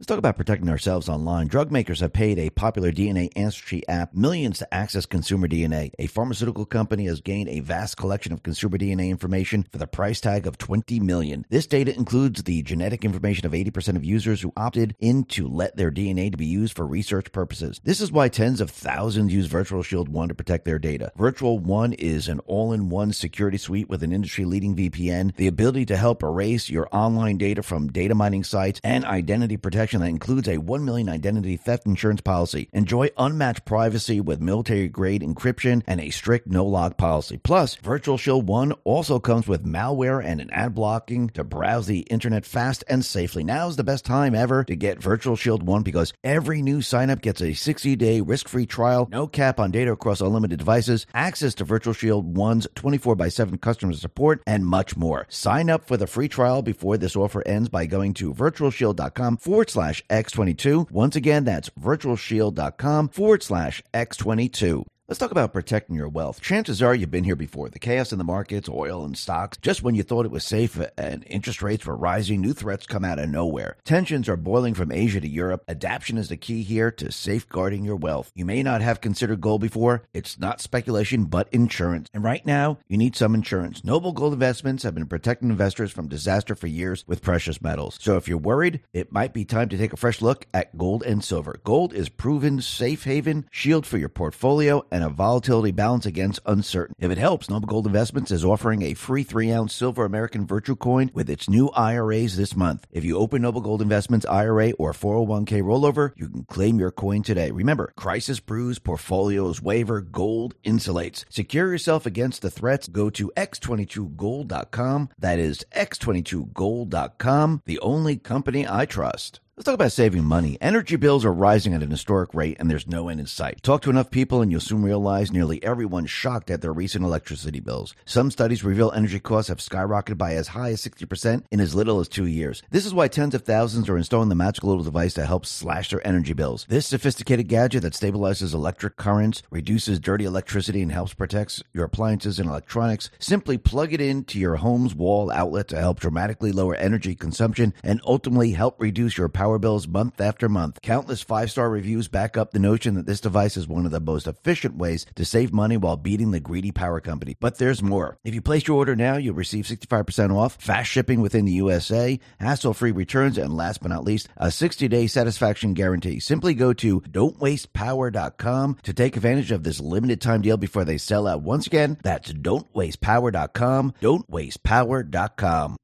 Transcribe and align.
Let's 0.00 0.06
talk 0.06 0.16
about 0.16 0.38
protecting 0.38 0.70
ourselves 0.70 1.10
online. 1.10 1.48
Drug 1.48 1.70
makers 1.70 2.00
have 2.00 2.14
paid 2.14 2.38
a 2.38 2.48
popular 2.48 2.90
DNA 2.90 3.28
ancestry 3.36 3.86
app 3.86 4.14
millions 4.14 4.60
to 4.60 4.74
access 4.74 5.04
consumer 5.04 5.46
DNA. 5.46 5.90
A 5.98 6.06
pharmaceutical 6.06 6.64
company 6.64 7.04
has 7.04 7.20
gained 7.20 7.50
a 7.50 7.60
vast 7.60 7.98
collection 7.98 8.32
of 8.32 8.42
consumer 8.42 8.78
DNA 8.78 9.10
information 9.10 9.66
for 9.70 9.76
the 9.76 9.86
price 9.86 10.18
tag 10.18 10.46
of 10.46 10.56
20 10.56 11.00
million. 11.00 11.44
This 11.50 11.66
data 11.66 11.94
includes 11.94 12.44
the 12.44 12.62
genetic 12.62 13.04
information 13.04 13.44
of 13.44 13.52
80% 13.52 13.96
of 13.96 14.02
users 14.02 14.40
who 14.40 14.54
opted 14.56 14.96
in 15.00 15.24
to 15.24 15.46
let 15.46 15.76
their 15.76 15.90
DNA 15.90 16.30
to 16.30 16.38
be 16.38 16.46
used 16.46 16.74
for 16.74 16.86
research 16.86 17.30
purposes. 17.30 17.78
This 17.84 18.00
is 18.00 18.10
why 18.10 18.30
tens 18.30 18.62
of 18.62 18.70
thousands 18.70 19.34
use 19.34 19.48
Virtual 19.48 19.82
Shield 19.82 20.08
1 20.08 20.28
to 20.28 20.34
protect 20.34 20.64
their 20.64 20.78
data. 20.78 21.12
Virtual 21.16 21.58
1 21.58 21.92
is 21.92 22.26
an 22.26 22.38
all-in-one 22.46 23.12
security 23.12 23.58
suite 23.58 23.90
with 23.90 24.02
an 24.02 24.14
industry-leading 24.14 24.76
VPN, 24.76 25.36
the 25.36 25.46
ability 25.46 25.84
to 25.84 25.98
help 25.98 26.22
erase 26.22 26.70
your 26.70 26.88
online 26.90 27.36
data 27.36 27.62
from 27.62 27.92
data 27.92 28.14
mining 28.14 28.44
sites 28.44 28.80
and 28.82 29.04
identity 29.04 29.58
protection 29.58 29.89
protection 29.90 30.00
that 30.02 30.08
includes 30.08 30.48
a 30.48 30.58
1 30.58 30.84
million 30.84 31.08
identity 31.08 31.56
theft 31.56 31.84
insurance 31.86 32.20
policy. 32.20 32.68
Enjoy 32.72 33.08
unmatched 33.18 33.64
privacy 33.64 34.20
with 34.20 34.40
military 34.40 34.88
grade 34.88 35.22
encryption 35.22 35.82
and 35.86 36.00
a 36.00 36.10
strict 36.10 36.46
no 36.46 36.64
log 36.64 36.96
policy. 36.96 37.38
Plus, 37.38 37.74
Virtual 37.76 38.16
Shield 38.16 38.46
1 38.46 38.72
also 38.84 39.18
comes 39.18 39.48
with 39.48 39.64
malware 39.64 40.24
and 40.24 40.40
an 40.40 40.50
ad 40.50 40.74
blocking 40.74 41.28
to 41.30 41.42
browse 41.42 41.86
the 41.86 42.00
internet 42.00 42.44
fast 42.44 42.84
and 42.88 43.04
safely. 43.04 43.42
Now 43.42 43.68
is 43.68 43.76
the 43.76 43.84
best 43.84 44.04
time 44.04 44.34
ever 44.34 44.62
to 44.64 44.76
get 44.76 45.02
Virtual 45.02 45.34
Shield 45.34 45.64
1 45.64 45.82
because 45.82 46.12
every 46.22 46.62
new 46.62 46.78
signup 46.78 47.20
gets 47.20 47.42
a 47.42 47.54
60 47.54 47.96
day 47.96 48.20
risk 48.20 48.48
free 48.48 48.66
trial, 48.66 49.08
no 49.10 49.26
cap 49.26 49.58
on 49.58 49.72
data 49.72 49.92
across 49.92 50.20
unlimited 50.20 50.58
devices, 50.58 51.06
access 51.14 51.54
to 51.54 51.64
Virtual 51.64 51.94
Shield 51.94 52.34
1's 52.34 52.68
24 52.76 53.16
by 53.16 53.28
7 53.28 53.58
customer 53.58 53.94
support, 53.94 54.40
and 54.46 54.66
much 54.66 54.96
more. 54.96 55.26
Sign 55.28 55.68
up 55.68 55.84
for 55.84 55.96
the 55.96 56.06
free 56.06 56.28
trial 56.28 56.62
before 56.62 56.96
this 56.96 57.16
offer 57.16 57.42
ends 57.46 57.68
by 57.68 57.86
going 57.86 58.14
to 58.14 58.32
virtualshield.com 58.32 59.38
forward 59.38 59.70
slash 59.70 59.79
slash 59.80 60.04
X22. 60.10 60.90
Once 60.90 61.16
again, 61.16 61.44
that's 61.44 61.70
virtualshield.com 61.70 63.08
forward 63.08 63.42
slash 63.42 63.82
X22. 63.94 64.84
Let's 65.10 65.18
talk 65.18 65.32
about 65.32 65.52
protecting 65.52 65.96
your 65.96 66.08
wealth. 66.08 66.40
Chances 66.40 66.80
are 66.80 66.94
you've 66.94 67.10
been 67.10 67.24
here 67.24 67.34
before. 67.34 67.68
The 67.68 67.80
chaos 67.80 68.12
in 68.12 68.18
the 68.18 68.22
markets, 68.22 68.68
oil 68.68 69.04
and 69.04 69.18
stocks, 69.18 69.58
just 69.60 69.82
when 69.82 69.96
you 69.96 70.04
thought 70.04 70.24
it 70.24 70.30
was 70.30 70.44
safe 70.44 70.80
and 70.96 71.24
interest 71.26 71.62
rates 71.62 71.84
were 71.84 71.96
rising, 71.96 72.40
new 72.40 72.52
threats 72.52 72.86
come 72.86 73.04
out 73.04 73.18
of 73.18 73.28
nowhere. 73.28 73.76
Tensions 73.84 74.28
are 74.28 74.36
boiling 74.36 74.72
from 74.72 74.92
Asia 74.92 75.20
to 75.20 75.26
Europe. 75.26 75.64
Adaption 75.66 76.16
is 76.16 76.28
the 76.28 76.36
key 76.36 76.62
here 76.62 76.92
to 76.92 77.10
safeguarding 77.10 77.84
your 77.84 77.96
wealth. 77.96 78.30
You 78.36 78.44
may 78.44 78.62
not 78.62 78.82
have 78.82 79.00
considered 79.00 79.40
gold 79.40 79.62
before. 79.62 80.04
It's 80.14 80.38
not 80.38 80.60
speculation, 80.60 81.24
but 81.24 81.48
insurance. 81.50 82.08
And 82.14 82.22
right 82.22 82.46
now, 82.46 82.78
you 82.86 82.96
need 82.96 83.16
some 83.16 83.34
insurance. 83.34 83.82
Noble 83.82 84.12
Gold 84.12 84.34
Investments 84.34 84.84
have 84.84 84.94
been 84.94 85.06
protecting 85.06 85.50
investors 85.50 85.90
from 85.90 86.06
disaster 86.06 86.54
for 86.54 86.68
years 86.68 87.02
with 87.08 87.20
precious 87.20 87.60
metals. 87.60 87.98
So 88.00 88.16
if 88.16 88.28
you're 88.28 88.38
worried, 88.38 88.80
it 88.92 89.10
might 89.10 89.34
be 89.34 89.44
time 89.44 89.70
to 89.70 89.76
take 89.76 89.92
a 89.92 89.96
fresh 89.96 90.22
look 90.22 90.46
at 90.54 90.78
gold 90.78 91.02
and 91.02 91.24
silver. 91.24 91.58
Gold 91.64 91.94
is 91.94 92.08
proven 92.08 92.62
safe 92.62 93.02
haven, 93.02 93.48
shield 93.50 93.86
for 93.86 93.98
your 93.98 94.08
portfolio, 94.08 94.84
and 94.92 94.99
and 95.00 95.10
a 95.10 95.14
volatility 95.14 95.70
balance 95.70 96.04
against 96.04 96.40
uncertainty. 96.44 97.04
If 97.04 97.10
it 97.10 97.18
helps, 97.18 97.48
Noble 97.48 97.66
Gold 97.66 97.86
Investments 97.86 98.30
is 98.30 98.44
offering 98.44 98.82
a 98.82 98.94
free 98.94 99.22
three 99.22 99.50
ounce 99.50 99.72
silver 99.74 100.04
American 100.04 100.46
Virtue 100.46 100.76
Coin 100.76 101.10
with 101.14 101.30
its 101.30 101.48
new 101.48 101.70
IRAs 101.70 102.36
this 102.36 102.54
month. 102.54 102.86
If 102.90 103.04
you 103.04 103.16
open 103.16 103.42
Noble 103.42 103.62
Gold 103.62 103.82
Investments 103.82 104.26
IRA 104.26 104.72
or 104.72 104.92
401k 104.92 105.62
rollover, 105.62 106.12
you 106.16 106.28
can 106.28 106.44
claim 106.44 106.78
your 106.78 106.90
coin 106.90 107.22
today. 107.22 107.50
Remember, 107.50 107.92
crisis 107.96 108.40
brews, 108.40 108.78
portfolios 108.78 109.62
waiver, 109.62 110.00
gold 110.00 110.54
insulates. 110.64 111.24
Secure 111.30 111.72
yourself 111.72 112.04
against 112.04 112.42
the 112.42 112.50
threats. 112.50 112.88
Go 112.88 113.08
to 113.10 113.32
x22gold.com. 113.36 115.08
That 115.18 115.38
is 115.38 115.64
x22gold.com, 115.74 117.62
the 117.64 117.78
only 117.80 118.16
company 118.16 118.66
I 118.68 118.84
trust. 118.84 119.40
Let's 119.60 119.66
talk 119.66 119.74
about 119.74 119.92
saving 119.92 120.24
money. 120.24 120.56
Energy 120.62 120.96
bills 120.96 121.22
are 121.22 121.34
rising 121.34 121.74
at 121.74 121.82
an 121.82 121.90
historic 121.90 122.32
rate 122.32 122.56
and 122.58 122.70
there's 122.70 122.86
no 122.86 123.10
end 123.10 123.20
in 123.20 123.26
sight. 123.26 123.62
Talk 123.62 123.82
to 123.82 123.90
enough 123.90 124.10
people 124.10 124.40
and 124.40 124.50
you'll 124.50 124.62
soon 124.62 124.82
realize 124.82 125.30
nearly 125.30 125.62
everyone's 125.62 126.08
shocked 126.08 126.50
at 126.50 126.62
their 126.62 126.72
recent 126.72 127.04
electricity 127.04 127.60
bills. 127.60 127.94
Some 128.06 128.30
studies 128.30 128.64
reveal 128.64 128.90
energy 128.92 129.20
costs 129.20 129.50
have 129.50 129.58
skyrocketed 129.58 130.16
by 130.16 130.32
as 130.32 130.48
high 130.48 130.70
as 130.70 130.80
60% 130.80 131.44
in 131.50 131.60
as 131.60 131.74
little 131.74 132.00
as 132.00 132.08
two 132.08 132.24
years. 132.24 132.62
This 132.70 132.86
is 132.86 132.94
why 132.94 133.08
tens 133.08 133.34
of 133.34 133.42
thousands 133.42 133.90
are 133.90 133.98
installing 133.98 134.30
the 134.30 134.34
magical 134.34 134.70
little 134.70 134.82
device 134.82 135.12
that 135.12 135.26
helps 135.26 135.50
slash 135.50 135.90
their 135.90 136.06
energy 136.06 136.32
bills. 136.32 136.64
This 136.70 136.86
sophisticated 136.86 137.46
gadget 137.48 137.82
that 137.82 137.92
stabilizes 137.92 138.54
electric 138.54 138.96
currents, 138.96 139.42
reduces 139.50 140.00
dirty 140.00 140.24
electricity, 140.24 140.80
and 140.80 140.90
helps 140.90 141.12
protect 141.12 141.62
your 141.74 141.84
appliances 141.84 142.38
and 142.38 142.48
electronics. 142.48 143.10
Simply 143.18 143.58
plug 143.58 143.92
it 143.92 144.00
into 144.00 144.38
your 144.38 144.56
home's 144.56 144.94
wall 144.94 145.30
outlet 145.30 145.68
to 145.68 145.78
help 145.78 146.00
dramatically 146.00 146.50
lower 146.50 146.76
energy 146.76 147.14
consumption 147.14 147.74
and 147.84 148.00
ultimately 148.06 148.52
help 148.52 148.80
reduce 148.80 149.18
your 149.18 149.28
power 149.28 149.49
power 149.50 149.58
bills 149.58 149.88
month 149.88 150.20
after 150.20 150.48
month. 150.48 150.78
Countless 150.80 151.22
five 151.22 151.50
star 151.50 151.68
reviews 151.68 152.06
back 152.06 152.36
up 152.36 152.52
the 152.52 152.60
notion 152.60 152.94
that 152.94 153.06
this 153.06 153.20
device 153.20 153.56
is 153.56 153.66
one 153.66 153.84
of 153.84 153.90
the 153.90 153.98
most 153.98 154.28
efficient 154.28 154.76
ways 154.76 155.04
to 155.16 155.24
save 155.24 155.52
money 155.52 155.76
while 155.76 155.96
beating 155.96 156.30
the 156.30 156.38
greedy 156.38 156.70
power 156.70 157.00
company. 157.00 157.36
But 157.40 157.58
there's 157.58 157.82
more. 157.82 158.16
If 158.22 158.32
you 158.32 158.40
place 158.40 158.68
your 158.68 158.76
order 158.76 158.94
now, 158.94 159.16
you'll 159.16 159.34
receive 159.34 159.64
65% 159.64 160.32
off, 160.32 160.54
fast 160.60 160.88
shipping 160.88 161.20
within 161.20 161.46
the 161.46 161.52
USA, 161.64 162.20
hassle 162.38 162.74
free 162.74 162.92
returns, 162.92 163.38
and 163.38 163.56
last 163.56 163.82
but 163.82 163.88
not 163.88 164.04
least, 164.04 164.28
a 164.36 164.52
60 164.52 164.86
day 164.86 165.08
satisfaction 165.08 165.74
guarantee. 165.74 166.20
Simply 166.20 166.54
go 166.54 166.72
to 166.74 167.00
don'twastepower.com 167.00 168.76
to 168.84 168.92
take 168.92 169.16
advantage 169.16 169.50
of 169.50 169.64
this 169.64 169.80
limited 169.80 170.20
time 170.20 170.42
deal 170.42 170.58
before 170.58 170.84
they 170.84 170.96
sell 170.96 171.26
out. 171.26 171.42
Once 171.42 171.66
again, 171.66 171.98
that's 172.04 172.32
don'twastepower.com, 172.32 173.94
don'twastepower.com. 174.00 175.79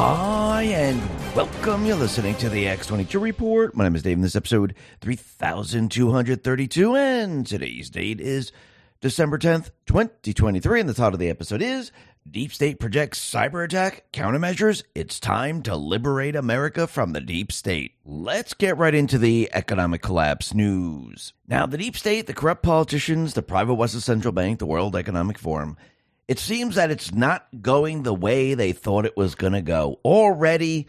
Hi, 0.00 0.62
and 0.62 1.02
welcome. 1.34 1.84
You're 1.84 1.96
listening 1.96 2.36
to 2.36 2.48
the 2.48 2.66
X22 2.66 3.20
Report. 3.20 3.74
My 3.74 3.82
name 3.82 3.96
is 3.96 4.04
Dave, 4.04 4.16
and 4.16 4.22
this 4.22 4.36
episode 4.36 4.76
3232, 5.00 6.94
and 6.94 7.44
today's 7.44 7.90
date 7.90 8.20
is 8.20 8.52
December 9.00 9.38
10th, 9.38 9.72
2023, 9.86 10.78
and 10.78 10.88
the 10.88 10.94
title 10.94 11.14
of 11.14 11.18
the 11.18 11.28
episode 11.28 11.60
is 11.62 11.90
Deep 12.30 12.52
State 12.52 12.78
Projects 12.78 13.18
Cyber 13.18 13.64
Attack 13.64 14.04
Countermeasures. 14.12 14.84
It's 14.94 15.18
time 15.18 15.62
to 15.62 15.74
liberate 15.74 16.36
America 16.36 16.86
from 16.86 17.12
the 17.12 17.20
deep 17.20 17.50
state. 17.50 17.96
Let's 18.04 18.54
get 18.54 18.78
right 18.78 18.94
into 18.94 19.18
the 19.18 19.50
economic 19.52 20.00
collapse 20.00 20.54
news. 20.54 21.32
Now, 21.48 21.66
the 21.66 21.76
deep 21.76 21.96
state, 21.96 22.28
the 22.28 22.34
corrupt 22.34 22.62
politicians, 22.62 23.34
the 23.34 23.42
private 23.42 23.74
Western 23.74 24.02
Central 24.02 24.30
Bank, 24.30 24.60
the 24.60 24.66
World 24.66 24.94
Economic 24.94 25.38
Forum, 25.38 25.76
it 26.28 26.38
seems 26.38 26.74
that 26.74 26.90
it's 26.90 27.12
not 27.12 27.48
going 27.62 28.02
the 28.02 28.14
way 28.14 28.52
they 28.52 28.72
thought 28.72 29.06
it 29.06 29.16
was 29.16 29.34
going 29.34 29.54
to 29.54 29.62
go. 29.62 29.98
Already, 30.04 30.86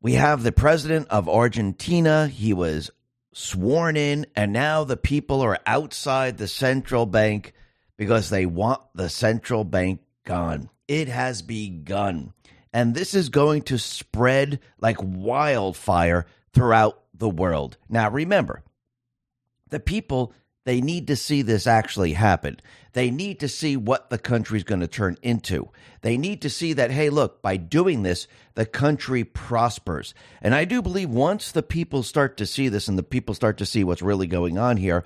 we 0.00 0.12
have 0.12 0.44
the 0.44 0.52
president 0.52 1.08
of 1.08 1.28
Argentina. 1.28 2.28
He 2.28 2.54
was 2.54 2.92
sworn 3.32 3.96
in, 3.96 4.26
and 4.36 4.52
now 4.52 4.84
the 4.84 4.96
people 4.96 5.42
are 5.42 5.58
outside 5.66 6.38
the 6.38 6.46
central 6.46 7.04
bank 7.04 7.52
because 7.96 8.30
they 8.30 8.46
want 8.46 8.80
the 8.94 9.08
central 9.08 9.64
bank 9.64 10.00
gone. 10.24 10.70
It 10.86 11.08
has 11.08 11.42
begun. 11.42 12.32
And 12.72 12.94
this 12.94 13.12
is 13.14 13.28
going 13.28 13.62
to 13.62 13.78
spread 13.78 14.60
like 14.78 14.98
wildfire 15.00 16.26
throughout 16.52 17.02
the 17.12 17.28
world. 17.28 17.76
Now, 17.88 18.08
remember, 18.10 18.62
the 19.70 19.80
people 19.80 20.32
they 20.66 20.80
need 20.80 21.06
to 21.06 21.14
see 21.14 21.42
this 21.42 21.68
actually 21.68 22.12
happen. 22.14 22.58
They 22.92 23.12
need 23.12 23.38
to 23.38 23.48
see 23.48 23.76
what 23.76 24.10
the 24.10 24.18
country's 24.18 24.64
going 24.64 24.80
to 24.80 24.88
turn 24.88 25.16
into. 25.22 25.70
They 26.00 26.18
need 26.18 26.42
to 26.42 26.50
see 26.50 26.72
that, 26.72 26.90
hey, 26.90 27.08
look, 27.08 27.40
by 27.40 27.56
doing 27.56 28.02
this, 28.02 28.26
the 28.54 28.66
country 28.66 29.22
prospers. 29.22 30.12
And 30.42 30.56
I 30.56 30.64
do 30.64 30.82
believe 30.82 31.08
once 31.08 31.52
the 31.52 31.62
people 31.62 32.02
start 32.02 32.36
to 32.38 32.46
see 32.46 32.68
this 32.68 32.88
and 32.88 32.98
the 32.98 33.04
people 33.04 33.32
start 33.32 33.58
to 33.58 33.66
see 33.66 33.84
what's 33.84 34.02
really 34.02 34.26
going 34.26 34.58
on 34.58 34.76
here, 34.76 35.04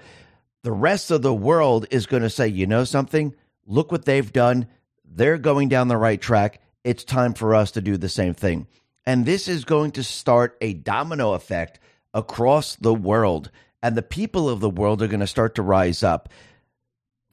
the 0.62 0.72
rest 0.72 1.10
of 1.10 1.20
the 1.20 1.34
world 1.34 1.84
is 1.90 2.06
going 2.06 2.22
to 2.22 2.30
say, 2.30 2.48
you 2.48 2.66
know 2.66 2.84
something? 2.84 3.34
Look 3.66 3.92
what 3.92 4.06
they've 4.06 4.32
done. 4.32 4.66
They're 5.04 5.36
going 5.36 5.68
down 5.68 5.88
the 5.88 5.98
right 5.98 6.20
track. 6.20 6.62
It's 6.84 7.04
time 7.04 7.34
for 7.34 7.54
us 7.54 7.72
to 7.72 7.82
do 7.82 7.98
the 7.98 8.08
same 8.08 8.32
thing. 8.32 8.66
And 9.04 9.26
this 9.26 9.46
is 9.46 9.66
going 9.66 9.90
to 9.92 10.04
start 10.04 10.56
a 10.62 10.72
domino 10.72 11.34
effect 11.34 11.80
across 12.14 12.76
the 12.76 12.94
world 12.94 13.50
and 13.82 13.96
the 13.96 14.02
people 14.02 14.48
of 14.48 14.60
the 14.60 14.70
world 14.70 15.02
are 15.02 15.08
going 15.08 15.20
to 15.20 15.26
start 15.26 15.54
to 15.56 15.62
rise 15.62 16.02
up. 16.02 16.28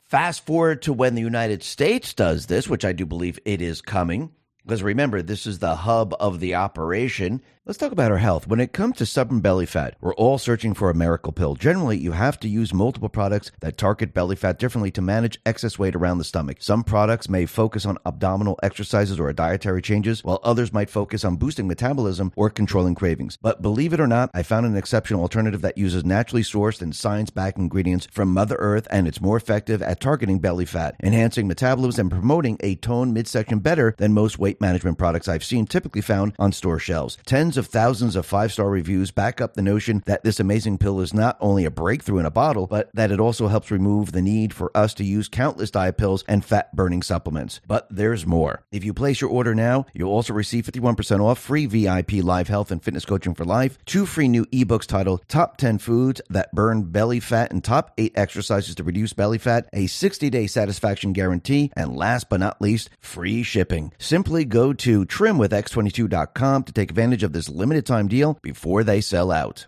Fast 0.05 0.45
forward 0.45 0.81
to 0.83 0.93
when 0.93 1.15
the 1.15 1.21
United 1.21 1.63
States 1.63 2.13
does 2.13 2.45
this, 2.45 2.69
which 2.69 2.85
I 2.85 2.93
do 2.93 3.05
believe 3.05 3.39
it 3.45 3.61
is 3.61 3.81
coming. 3.81 4.31
Because 4.63 4.83
remember, 4.83 5.21
this 5.21 5.45
is 5.45 5.59
the 5.59 5.75
hub 5.75 6.15
of 6.19 6.39
the 6.39 6.55
operation. 6.55 7.41
Let's 7.67 7.77
talk 7.77 7.91
about 7.91 8.11
our 8.11 8.17
health. 8.17 8.47
When 8.47 8.61
it 8.61 8.71
comes 8.71 8.95
to 8.95 9.05
stubborn 9.05 9.41
belly 9.41 9.65
fat, 9.65 9.97
we're 9.99 10.15
all 10.15 10.37
searching 10.37 10.73
for 10.73 10.89
a 10.89 10.93
miracle 10.93 11.33
pill. 11.33 11.53
Generally, 11.55 11.97
you 11.97 12.13
have 12.13 12.39
to 12.39 12.47
use 12.47 12.73
multiple 12.73 13.09
products 13.09 13.51
that 13.59 13.77
target 13.77 14.13
belly 14.13 14.37
fat 14.37 14.57
differently 14.57 14.89
to 14.91 15.01
manage 15.01 15.41
excess 15.45 15.77
weight 15.77 15.93
around 15.93 16.17
the 16.17 16.23
stomach. 16.23 16.59
Some 16.61 16.85
products 16.85 17.27
may 17.27 17.45
focus 17.45 17.85
on 17.85 17.97
abdominal 18.05 18.57
exercises 18.63 19.19
or 19.19 19.33
dietary 19.33 19.81
changes, 19.81 20.23
while 20.23 20.39
others 20.45 20.71
might 20.71 20.89
focus 20.89 21.25
on 21.25 21.35
boosting 21.35 21.67
metabolism 21.67 22.31
or 22.37 22.49
controlling 22.49 22.95
cravings. 22.95 23.37
But 23.41 23.61
believe 23.61 23.91
it 23.91 23.99
or 23.99 24.07
not, 24.07 24.31
I 24.33 24.43
found 24.43 24.65
an 24.65 24.77
exceptional 24.77 25.21
alternative 25.21 25.59
that 25.59 25.77
uses 25.77 26.05
naturally 26.05 26.43
sourced 26.43 26.81
and 26.81 26.95
science 26.95 27.31
backed 27.31 27.57
ingredients 27.57 28.07
from 28.09 28.31
Mother 28.31 28.55
Earth, 28.59 28.87
and 28.91 29.09
it's 29.09 29.19
more 29.19 29.35
effective 29.35 29.81
at 29.81 29.99
targeting 29.99 30.39
belly 30.39 30.65
fat, 30.65 30.95
enhancing 31.03 31.49
metabolism, 31.49 32.05
and 32.07 32.11
promoting 32.11 32.57
a 32.61 32.75
toned 32.75 33.13
midsection 33.13 33.59
better 33.59 33.93
than 33.97 34.13
most 34.13 34.39
weight 34.39 34.61
management 34.61 34.97
products 34.97 35.27
I've 35.27 35.43
seen 35.43 35.67
typically 35.67 35.99
found 35.99 36.33
on 36.39 36.53
store 36.53 36.79
shelves. 36.79 37.17
Tens 37.25 37.56
of 37.57 37.67
thousands 37.67 38.15
of 38.15 38.25
five 38.25 38.51
star 38.51 38.69
reviews 38.69 39.11
back 39.11 39.41
up 39.41 39.53
the 39.53 39.61
notion 39.61 40.03
that 40.05 40.23
this 40.23 40.39
amazing 40.39 40.77
pill 40.77 41.01
is 41.01 41.13
not 41.13 41.37
only 41.39 41.65
a 41.65 41.71
breakthrough 41.71 42.19
in 42.19 42.25
a 42.25 42.31
bottle, 42.31 42.67
but 42.67 42.89
that 42.93 43.11
it 43.11 43.19
also 43.19 43.47
helps 43.47 43.71
remove 43.71 44.11
the 44.11 44.21
need 44.21 44.53
for 44.53 44.71
us 44.75 44.93
to 44.95 45.03
use 45.03 45.27
countless 45.27 45.71
diet 45.71 45.97
pills 45.97 46.23
and 46.27 46.45
fat 46.45 46.75
burning 46.75 47.01
supplements. 47.01 47.59
But 47.67 47.87
there's 47.89 48.25
more. 48.25 48.63
If 48.71 48.83
you 48.83 48.93
place 48.93 49.21
your 49.21 49.29
order 49.29 49.55
now, 49.55 49.85
you'll 49.93 50.11
also 50.11 50.33
receive 50.33 50.65
51% 50.65 51.19
off 51.19 51.39
free 51.39 51.65
VIP 51.65 52.23
live 52.23 52.47
health 52.47 52.71
and 52.71 52.83
fitness 52.83 53.05
coaching 53.05 53.33
for 53.33 53.45
life, 53.45 53.77
two 53.85 54.05
free 54.05 54.27
new 54.27 54.45
ebooks 54.45 54.85
titled 54.85 55.27
Top 55.27 55.57
10 55.57 55.79
Foods 55.79 56.21
That 56.29 56.53
Burn 56.53 56.83
Belly 56.83 57.19
Fat 57.19 57.51
and 57.51 57.63
Top 57.63 57.93
8 57.97 58.13
Exercises 58.15 58.75
to 58.75 58.83
Reduce 58.83 59.13
Belly 59.13 59.37
Fat, 59.37 59.67
a 59.73 59.87
60 59.87 60.29
day 60.29 60.47
satisfaction 60.47 61.13
guarantee, 61.13 61.71
and 61.75 61.95
last 61.95 62.29
but 62.29 62.39
not 62.39 62.61
least, 62.61 62.89
free 62.99 63.43
shipping. 63.43 63.91
Simply 63.97 64.45
go 64.45 64.73
to 64.73 65.05
trimwithx22.com 65.05 66.63
to 66.63 66.73
take 66.73 66.89
advantage 66.89 67.23
of 67.23 67.33
this 67.33 67.46
limited 67.49 67.85
time 67.85 68.07
deal 68.07 68.37
before 68.41 68.83
they 68.83 69.01
sell 69.01 69.31
out. 69.31 69.67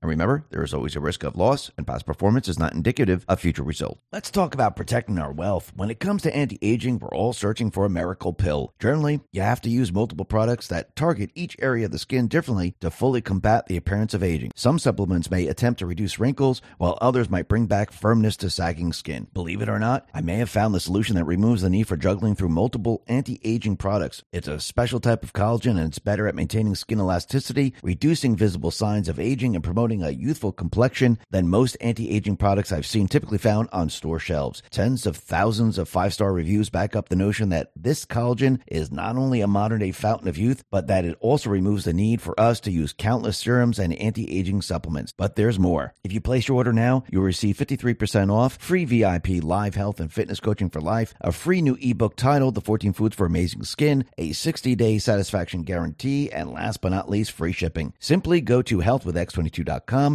And 0.00 0.08
remember, 0.08 0.44
there 0.50 0.62
is 0.62 0.74
always 0.74 0.96
a 0.96 1.00
risk 1.00 1.24
of 1.24 1.36
loss, 1.36 1.70
and 1.76 1.86
past 1.86 2.06
performance 2.06 2.48
is 2.48 2.58
not 2.58 2.74
indicative 2.74 3.24
of 3.28 3.40
future 3.40 3.62
results. 3.62 4.00
Let's 4.12 4.30
talk 4.30 4.54
about 4.54 4.76
protecting 4.76 5.18
our 5.18 5.32
wealth. 5.32 5.72
When 5.74 5.90
it 5.90 6.00
comes 6.00 6.22
to 6.22 6.34
anti 6.36 6.58
aging, 6.62 6.98
we're 6.98 7.08
all 7.08 7.32
searching 7.32 7.70
for 7.70 7.84
a 7.84 7.90
miracle 7.90 8.32
pill. 8.32 8.72
Generally, 8.78 9.20
you 9.32 9.42
have 9.42 9.60
to 9.62 9.70
use 9.70 9.92
multiple 9.92 10.24
products 10.24 10.68
that 10.68 10.96
target 10.96 11.30
each 11.34 11.56
area 11.60 11.86
of 11.86 11.92
the 11.92 11.98
skin 11.98 12.28
differently 12.28 12.74
to 12.80 12.90
fully 12.90 13.20
combat 13.20 13.66
the 13.66 13.76
appearance 13.76 14.14
of 14.14 14.22
aging. 14.22 14.52
Some 14.54 14.78
supplements 14.78 15.30
may 15.30 15.46
attempt 15.46 15.78
to 15.80 15.86
reduce 15.86 16.18
wrinkles, 16.18 16.62
while 16.78 16.98
others 17.00 17.30
might 17.30 17.48
bring 17.48 17.66
back 17.66 17.92
firmness 17.92 18.36
to 18.38 18.50
sagging 18.50 18.92
skin. 18.92 19.28
Believe 19.32 19.62
it 19.62 19.68
or 19.68 19.78
not, 19.78 20.08
I 20.14 20.20
may 20.20 20.36
have 20.36 20.50
found 20.50 20.74
the 20.74 20.80
solution 20.80 21.16
that 21.16 21.24
removes 21.24 21.62
the 21.62 21.70
need 21.70 21.88
for 21.88 21.96
juggling 21.96 22.34
through 22.34 22.48
multiple 22.48 23.02
anti 23.06 23.40
aging 23.44 23.76
products. 23.76 24.22
It's 24.32 24.48
a 24.48 24.60
special 24.60 25.00
type 25.00 25.22
of 25.22 25.32
collagen 25.32 25.78
and 25.78 25.88
it's 25.88 25.98
better 25.98 26.26
at 26.26 26.34
maintaining 26.34 26.74
skin 26.74 27.00
elasticity, 27.00 27.74
reducing 27.82 28.36
visible 28.36 28.70
signs 28.70 29.08
of 29.08 29.20
aging, 29.20 29.54
and 29.54 29.62
promoting 29.62 29.75
a 29.76 30.10
youthful 30.10 30.52
complexion 30.52 31.18
than 31.30 31.48
most 31.48 31.76
anti 31.82 32.10
aging 32.10 32.36
products 32.36 32.72
I've 32.72 32.86
seen 32.86 33.08
typically 33.08 33.36
found 33.36 33.68
on 33.72 33.90
store 33.90 34.18
shelves. 34.18 34.62
Tens 34.70 35.04
of 35.04 35.18
thousands 35.18 35.76
of 35.76 35.86
five 35.86 36.14
star 36.14 36.32
reviews 36.32 36.70
back 36.70 36.96
up 36.96 37.10
the 37.10 37.14
notion 37.14 37.50
that 37.50 37.72
this 37.76 38.06
collagen 38.06 38.60
is 38.66 38.90
not 38.90 39.16
only 39.16 39.42
a 39.42 39.46
modern 39.46 39.80
day 39.80 39.92
fountain 39.92 40.28
of 40.28 40.38
youth, 40.38 40.64
but 40.70 40.86
that 40.86 41.04
it 41.04 41.18
also 41.20 41.50
removes 41.50 41.84
the 41.84 41.92
need 41.92 42.22
for 42.22 42.38
us 42.40 42.58
to 42.60 42.70
use 42.70 42.94
countless 42.94 43.36
serums 43.36 43.78
and 43.78 43.92
anti 43.92 44.26
aging 44.34 44.62
supplements. 44.62 45.12
But 45.14 45.36
there's 45.36 45.58
more. 45.58 45.92
If 46.02 46.12
you 46.12 46.22
place 46.22 46.48
your 46.48 46.56
order 46.56 46.72
now, 46.72 47.04
you'll 47.10 47.22
receive 47.22 47.58
53% 47.58 48.32
off, 48.32 48.56
free 48.56 48.86
VIP 48.86 49.44
live 49.44 49.74
health 49.74 50.00
and 50.00 50.10
fitness 50.10 50.40
coaching 50.40 50.70
for 50.70 50.80
life, 50.80 51.12
a 51.20 51.32
free 51.32 51.60
new 51.60 51.76
ebook 51.82 52.16
titled 52.16 52.54
The 52.54 52.62
14 52.62 52.94
Foods 52.94 53.14
for 53.14 53.26
Amazing 53.26 53.64
Skin, 53.64 54.06
a 54.16 54.32
60 54.32 54.74
day 54.74 54.98
satisfaction 54.98 55.64
guarantee, 55.64 56.32
and 56.32 56.50
last 56.50 56.80
but 56.80 56.92
not 56.92 57.10
least, 57.10 57.32
free 57.32 57.52
shipping. 57.52 57.92
Simply 57.98 58.40
go 58.40 58.62
to 58.62 58.78
healthwithx22.com. 58.78 59.65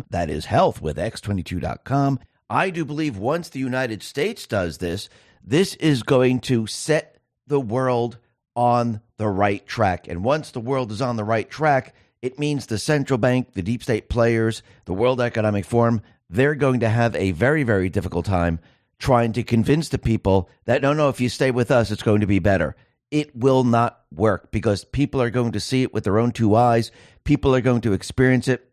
That 0.10 0.30
is 0.30 0.48
healthwithx22.com. 0.48 2.20
I 2.50 2.70
do 2.70 2.84
believe 2.84 3.18
once 3.18 3.50
the 3.50 3.60
United 3.60 4.04
States 4.04 4.46
does 4.46 4.80
this, 4.80 5.08
this 5.44 5.76
is 5.76 6.04
going 6.04 6.40
to 6.42 6.68
set 6.68 7.18
the 7.48 7.60
world 7.60 8.18
on 8.56 9.02
the 9.18 9.28
right 9.28 9.66
track. 9.66 10.08
And 10.08 10.24
once 10.24 10.52
the 10.52 10.60
world 10.60 10.92
is 10.92 11.02
on 11.02 11.16
the 11.16 11.24
right 11.24 11.50
track, 11.50 11.96
it 12.22 12.38
means 12.38 12.66
the 12.66 12.78
central 12.78 13.18
bank, 13.18 13.54
the 13.54 13.62
deep 13.62 13.84
state 13.84 14.10
players, 14.10 14.64
the 14.86 14.94
World 14.94 15.22
Economic 15.22 15.66
Forum, 15.66 16.02
they're 16.30 16.56
going 16.56 16.80
to 16.82 16.90
have 16.90 17.16
a 17.16 17.32
very, 17.32 17.64
very 17.64 17.90
difficult 17.90 18.26
time 18.26 18.60
trying 19.00 19.34
to 19.34 19.44
convince 19.44 19.90
the 19.90 19.98
people 19.98 20.50
that 20.66 20.82
no, 20.82 20.94
no, 20.94 21.10
if 21.10 21.20
you 21.20 21.28
stay 21.28 21.52
with 21.52 21.72
us, 21.72 21.90
it's 21.90 22.04
going 22.04 22.22
to 22.22 22.28
be 22.28 22.40
better. 22.40 22.76
It 23.10 23.36
will 23.36 23.64
not 23.64 24.02
work 24.14 24.52
because 24.52 24.86
people 24.86 25.22
are 25.22 25.30
going 25.30 25.54
to 25.54 25.60
see 25.60 25.84
it 25.84 25.94
with 25.94 26.04
their 26.04 26.20
own 26.20 26.32
two 26.32 26.56
eyes. 26.56 26.92
People 27.24 27.54
are 27.56 27.62
going 27.62 27.82
to 27.82 27.94
experience 27.94 28.48
it 28.48 28.71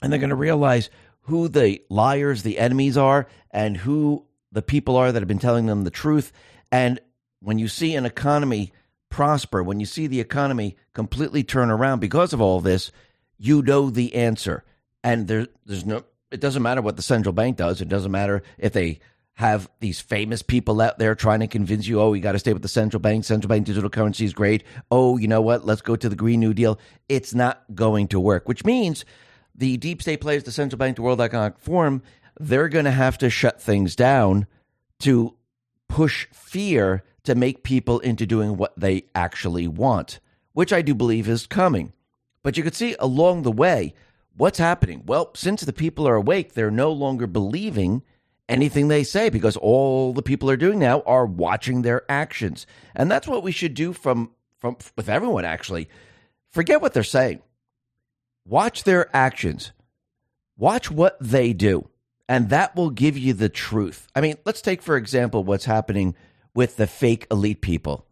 and 0.00 0.12
they're 0.12 0.20
going 0.20 0.30
to 0.30 0.36
realize 0.36 0.90
who 1.22 1.48
the 1.48 1.82
liars, 1.90 2.42
the 2.42 2.58
enemies 2.58 2.96
are, 2.96 3.26
and 3.50 3.76
who 3.76 4.24
the 4.50 4.62
people 4.62 4.96
are 4.96 5.12
that 5.12 5.20
have 5.20 5.28
been 5.28 5.38
telling 5.38 5.66
them 5.66 5.84
the 5.84 5.90
truth. 5.90 6.32
And 6.72 7.00
when 7.40 7.58
you 7.58 7.68
see 7.68 7.94
an 7.94 8.06
economy 8.06 8.72
prosper, 9.10 9.62
when 9.62 9.80
you 9.80 9.86
see 9.86 10.06
the 10.06 10.20
economy 10.20 10.76
completely 10.94 11.44
turn 11.44 11.70
around 11.70 12.00
because 12.00 12.32
of 12.32 12.40
all 12.40 12.60
this, 12.60 12.90
you 13.36 13.62
know 13.62 13.90
the 13.90 14.14
answer. 14.14 14.64
And 15.04 15.28
there, 15.28 15.46
there's 15.64 15.86
no, 15.86 16.04
it 16.30 16.40
doesn't 16.40 16.62
matter 16.62 16.82
what 16.82 16.96
the 16.96 17.02
central 17.02 17.32
bank 17.32 17.56
does. 17.56 17.80
It 17.80 17.88
doesn't 17.88 18.10
matter 18.10 18.42
if 18.58 18.72
they 18.72 19.00
have 19.34 19.70
these 19.78 20.00
famous 20.00 20.42
people 20.42 20.80
out 20.80 20.98
there 20.98 21.14
trying 21.14 21.38
to 21.40 21.46
convince 21.46 21.86
you, 21.86 22.00
oh, 22.00 22.12
you 22.12 22.20
got 22.20 22.32
to 22.32 22.40
stay 22.40 22.52
with 22.52 22.62
the 22.62 22.68
central 22.68 23.00
bank. 23.00 23.24
Central 23.24 23.48
bank 23.48 23.66
digital 23.66 23.88
currency 23.88 24.24
is 24.24 24.32
great. 24.32 24.64
Oh, 24.90 25.16
you 25.16 25.28
know 25.28 25.40
what? 25.40 25.64
Let's 25.64 25.80
go 25.80 25.94
to 25.94 26.08
the 26.08 26.16
Green 26.16 26.40
New 26.40 26.52
Deal. 26.52 26.78
It's 27.08 27.34
not 27.34 27.62
going 27.72 28.08
to 28.08 28.18
work, 28.18 28.48
which 28.48 28.64
means 28.64 29.04
the 29.58 29.76
deep 29.76 30.00
state 30.00 30.20
players, 30.20 30.44
the 30.44 30.52
central 30.52 30.78
bank, 30.78 30.96
the 30.96 31.02
World 31.02 31.20
Economic 31.20 31.58
Forum, 31.58 32.02
they're 32.38 32.68
going 32.68 32.84
to 32.84 32.90
have 32.90 33.18
to 33.18 33.28
shut 33.28 33.60
things 33.60 33.96
down 33.96 34.46
to 35.00 35.34
push 35.88 36.26
fear 36.32 37.02
to 37.24 37.34
make 37.34 37.64
people 37.64 37.98
into 38.00 38.24
doing 38.24 38.56
what 38.56 38.72
they 38.78 39.04
actually 39.14 39.66
want, 39.66 40.20
which 40.52 40.72
I 40.72 40.80
do 40.80 40.94
believe 40.94 41.28
is 41.28 41.46
coming. 41.46 41.92
But 42.42 42.56
you 42.56 42.62
can 42.62 42.72
see 42.72 42.94
along 43.00 43.42
the 43.42 43.52
way 43.52 43.94
what's 44.36 44.58
happening. 44.58 45.02
Well, 45.04 45.32
since 45.34 45.62
the 45.62 45.72
people 45.72 46.06
are 46.06 46.14
awake, 46.14 46.54
they're 46.54 46.70
no 46.70 46.92
longer 46.92 47.26
believing 47.26 48.02
anything 48.48 48.88
they 48.88 49.04
say 49.04 49.28
because 49.28 49.56
all 49.56 50.12
the 50.12 50.22
people 50.22 50.48
are 50.48 50.56
doing 50.56 50.78
now 50.78 51.02
are 51.02 51.26
watching 51.26 51.82
their 51.82 52.10
actions. 52.10 52.66
And 52.94 53.10
that's 53.10 53.28
what 53.28 53.42
we 53.42 53.52
should 53.52 53.74
do 53.74 53.92
from 53.92 54.30
from 54.56 54.76
with 54.96 55.08
everyone 55.08 55.44
actually. 55.44 55.88
Forget 56.50 56.80
what 56.80 56.94
they're 56.94 57.02
saying. 57.02 57.42
Watch 58.48 58.84
their 58.84 59.14
actions. 59.14 59.72
Watch 60.56 60.90
what 60.90 61.18
they 61.20 61.52
do. 61.52 61.90
And 62.30 62.48
that 62.48 62.74
will 62.74 62.88
give 62.88 63.16
you 63.18 63.34
the 63.34 63.50
truth. 63.50 64.08
I 64.16 64.22
mean, 64.22 64.36
let's 64.46 64.62
take, 64.62 64.80
for 64.80 64.96
example, 64.96 65.44
what's 65.44 65.66
happening 65.66 66.14
with 66.54 66.76
the 66.76 66.86
fake 66.86 67.26
elite 67.30 67.60
people. 67.60 68.06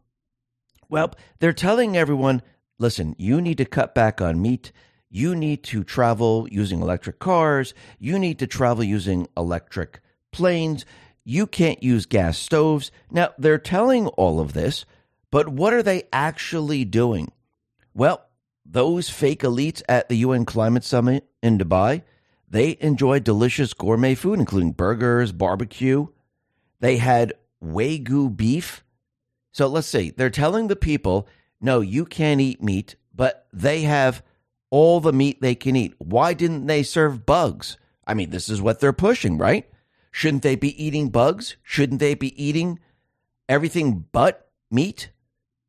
Well, 0.91 1.15
they're 1.39 1.55
telling 1.55 1.97
everyone 1.97 2.43
listen, 2.79 3.15
you 3.19 3.41
need 3.41 3.57
to 3.57 3.65
cut 3.65 3.95
back 3.95 4.21
on 4.21 4.43
meat. 4.43 4.73
You 5.09 5.35
need 5.35 5.63
to 5.65 5.83
travel 5.83 6.47
using 6.51 6.83
electric 6.83 7.19
cars. 7.19 7.73
You 7.99 8.19
need 8.19 8.39
to 8.41 8.47
travel 8.47 8.85
using 8.85 9.29
electric 9.37 10.01
planes. 10.33 10.85
You 11.25 11.47
can't 11.47 11.83
use 11.83 12.05
gas 12.05 12.37
stoves. 12.37 12.91
Now, 13.11 13.31
they're 13.39 13.59
telling 13.59 14.09
all 14.09 14.39
of 14.41 14.53
this, 14.53 14.85
But 15.31 15.49
what 15.49 15.73
are 15.73 15.83
they 15.83 16.05
actually 16.13 16.85
doing? 16.85 17.33
Well, 17.95 18.26
those 18.69 19.09
fake 19.09 19.43
elites 19.43 19.83
at 19.89 20.09
the 20.09 20.17
UN 20.19 20.45
Climate 20.45 20.85
Summit 20.85 21.25
in 21.43 21.59
Dubai, 21.59 22.03
they 22.49 22.77
enjoyed 22.81 23.25
delicious 23.25 23.75
gourmet 23.75 24.15
food, 24.15 24.39
including 24.39 24.73
burgers, 24.73 25.33
barbecue. 25.33 26.07
They 26.81 26.97
had 26.97 27.35
Wagyu 27.63 28.37
beef. 28.37 28.85
So 29.53 29.67
let's 29.67 29.89
see, 29.89 30.11
they're 30.11 30.31
telling 30.31 30.69
the 30.69 30.77
people, 30.77 31.27
no, 31.61 31.81
you 31.81 32.05
can't 32.05 32.41
eat 32.41 32.63
meat, 32.63 32.97
but 33.15 33.47
they 33.53 33.83
have 33.83 34.23
all 34.71 35.01
the 35.01 35.13
meat 35.13 35.41
they 35.41 35.55
can 35.55 35.77
eat. 35.77 35.95
Why 35.99 36.35
didn't 36.35 36.67
they 36.67 36.83
serve 36.83 37.25
bugs? 37.25 37.79
I 38.07 38.15
mean, 38.15 38.31
this 38.31 38.49
is 38.49 38.61
what 38.61 38.81
they're 38.81 38.93
pushing, 38.93 39.39
right? 39.39 39.69
Shouldn't 40.11 40.43
they 40.43 40.57
be 40.57 40.83
eating 40.83 41.09
bugs? 41.09 41.57
Shouldn't 41.63 42.01
they 42.01 42.15
be 42.15 42.43
eating 42.43 42.79
everything 43.49 44.05
but 44.13 44.51
meat? 44.71 45.11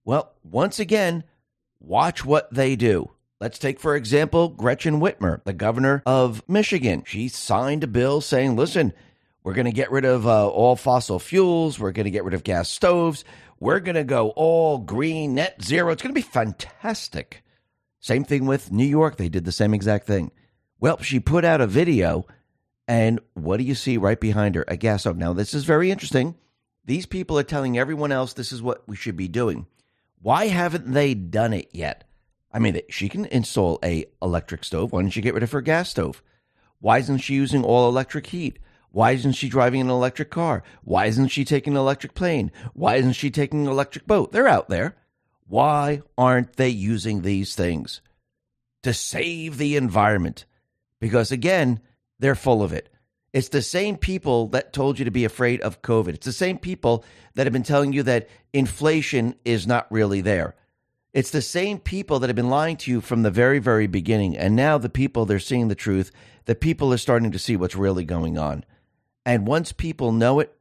Well, 0.05 0.33
once 0.43 0.79
again, 0.79 1.23
watch 1.79 2.25
what 2.25 2.53
they 2.53 2.75
do. 2.75 3.11
Let's 3.39 3.59
take, 3.59 3.79
for 3.79 3.95
example, 3.95 4.49
Gretchen 4.49 4.99
Whitmer, 4.99 5.43
the 5.43 5.53
governor 5.53 6.01
of 6.05 6.41
Michigan. 6.49 7.03
She 7.05 7.27
signed 7.27 7.83
a 7.83 7.87
bill 7.87 8.19
saying, 8.19 8.55
listen, 8.55 8.93
we're 9.43 9.53
going 9.53 9.65
to 9.65 9.71
get 9.71 9.91
rid 9.91 10.05
of 10.05 10.25
uh, 10.25 10.47
all 10.47 10.75
fossil 10.75 11.19
fuels. 11.19 11.79
We're 11.79 11.91
going 11.91 12.05
to 12.05 12.11
get 12.11 12.23
rid 12.23 12.33
of 12.33 12.43
gas 12.43 12.67
stoves. 12.67 13.23
We're 13.59 13.79
going 13.79 13.95
to 13.95 14.03
go 14.03 14.29
all 14.29 14.79
green, 14.79 15.35
net 15.35 15.63
zero. 15.63 15.91
It's 15.91 16.01
going 16.01 16.13
to 16.13 16.19
be 16.19 16.27
fantastic. 16.27 17.43
Same 17.99 18.23
thing 18.23 18.45
with 18.45 18.71
New 18.71 18.85
York. 18.85 19.17
They 19.17 19.29
did 19.29 19.45
the 19.45 19.51
same 19.51 19.73
exact 19.73 20.07
thing. 20.07 20.31
Well, 20.79 21.01
she 21.01 21.19
put 21.19 21.45
out 21.45 21.61
a 21.61 21.67
video, 21.67 22.25
and 22.87 23.19
what 23.33 23.57
do 23.57 23.63
you 23.63 23.75
see 23.75 23.97
right 23.97 24.19
behind 24.19 24.55
her? 24.55 24.65
A 24.67 24.77
gas 24.77 25.01
stove. 25.01 25.17
Now, 25.17 25.33
this 25.33 25.53
is 25.53 25.63
very 25.63 25.91
interesting. 25.91 26.35
These 26.85 27.05
people 27.05 27.37
are 27.37 27.43
telling 27.43 27.77
everyone 27.77 28.11
else 28.11 28.33
this 28.33 28.51
is 28.51 28.61
what 28.61 28.87
we 28.87 28.95
should 28.95 29.17
be 29.17 29.27
doing. 29.27 29.67
Why 30.21 30.47
haven't 30.47 30.91
they 30.91 31.13
done 31.13 31.53
it 31.53 31.69
yet? 31.73 32.03
I 32.51 32.59
mean, 32.59 32.81
she 32.89 33.09
can 33.09 33.25
install 33.25 33.79
a 33.83 34.05
electric 34.21 34.63
stove. 34.63 34.91
Why 34.91 35.01
didn't 35.01 35.13
she 35.13 35.21
get 35.21 35.33
rid 35.33 35.43
of 35.43 35.51
her 35.51 35.61
gas 35.61 35.89
stove? 35.89 36.23
Why 36.79 36.97
isn't 36.99 37.19
she 37.19 37.33
using 37.35 37.63
all 37.63 37.87
electric 37.87 38.27
heat? 38.27 38.59
Why 38.91 39.11
isn't 39.11 39.33
she 39.33 39.49
driving 39.49 39.81
an 39.81 39.89
electric 39.89 40.31
car? 40.31 40.63
Why 40.83 41.05
isn't 41.05 41.27
she 41.27 41.45
taking 41.45 41.73
an 41.73 41.79
electric 41.79 42.13
plane? 42.13 42.51
Why 42.73 42.95
isn't 42.95 43.13
she 43.13 43.29
taking 43.29 43.61
an 43.61 43.71
electric 43.71 44.07
boat? 44.07 44.31
They're 44.31 44.47
out 44.47 44.69
there. 44.69 44.95
Why 45.47 46.01
aren't 46.17 46.55
they 46.55 46.69
using 46.69 47.21
these 47.21 47.55
things 47.55 48.01
to 48.83 48.93
save 48.93 49.57
the 49.57 49.75
environment? 49.75 50.45
Because 50.99 51.31
again, 51.31 51.79
they're 52.19 52.35
full 52.35 52.63
of 52.63 52.73
it. 52.73 52.89
It's 53.37 53.49
the 53.49 53.61
same 53.61 53.97
people 53.97 54.47
that 54.47 54.73
told 54.73 54.97
you 54.97 55.05
to 55.05 55.11
be 55.11 55.23
afraid 55.23 55.61
of 55.61 55.83
COVID. 55.83 56.15
It's 56.15 56.25
the 56.25 56.31
same 56.31 56.57
people 56.57 57.05
that 57.35 57.45
have 57.45 57.53
been 57.53 57.61
telling 57.61 57.93
you 57.93 58.01
that 58.01 58.27
inflation 58.51 59.35
is 59.45 59.67
not 59.67 59.85
really 59.91 60.21
there. 60.21 60.55
It's 61.13 61.29
the 61.29 61.43
same 61.43 61.77
people 61.77 62.17
that 62.17 62.29
have 62.29 62.35
been 62.35 62.49
lying 62.49 62.77
to 62.77 62.89
you 62.89 62.99
from 62.99 63.21
the 63.21 63.29
very, 63.29 63.59
very 63.59 63.85
beginning. 63.85 64.35
And 64.35 64.55
now 64.55 64.79
the 64.79 64.89
people, 64.89 65.27
they're 65.27 65.37
seeing 65.37 65.67
the 65.67 65.75
truth. 65.75 66.11
The 66.45 66.55
people 66.55 66.91
are 66.91 66.97
starting 66.97 67.31
to 67.31 67.37
see 67.37 67.55
what's 67.55 67.75
really 67.75 68.05
going 68.05 68.39
on. 68.39 68.65
And 69.23 69.45
once 69.45 69.71
people 69.71 70.11
know 70.11 70.39
it, 70.39 70.57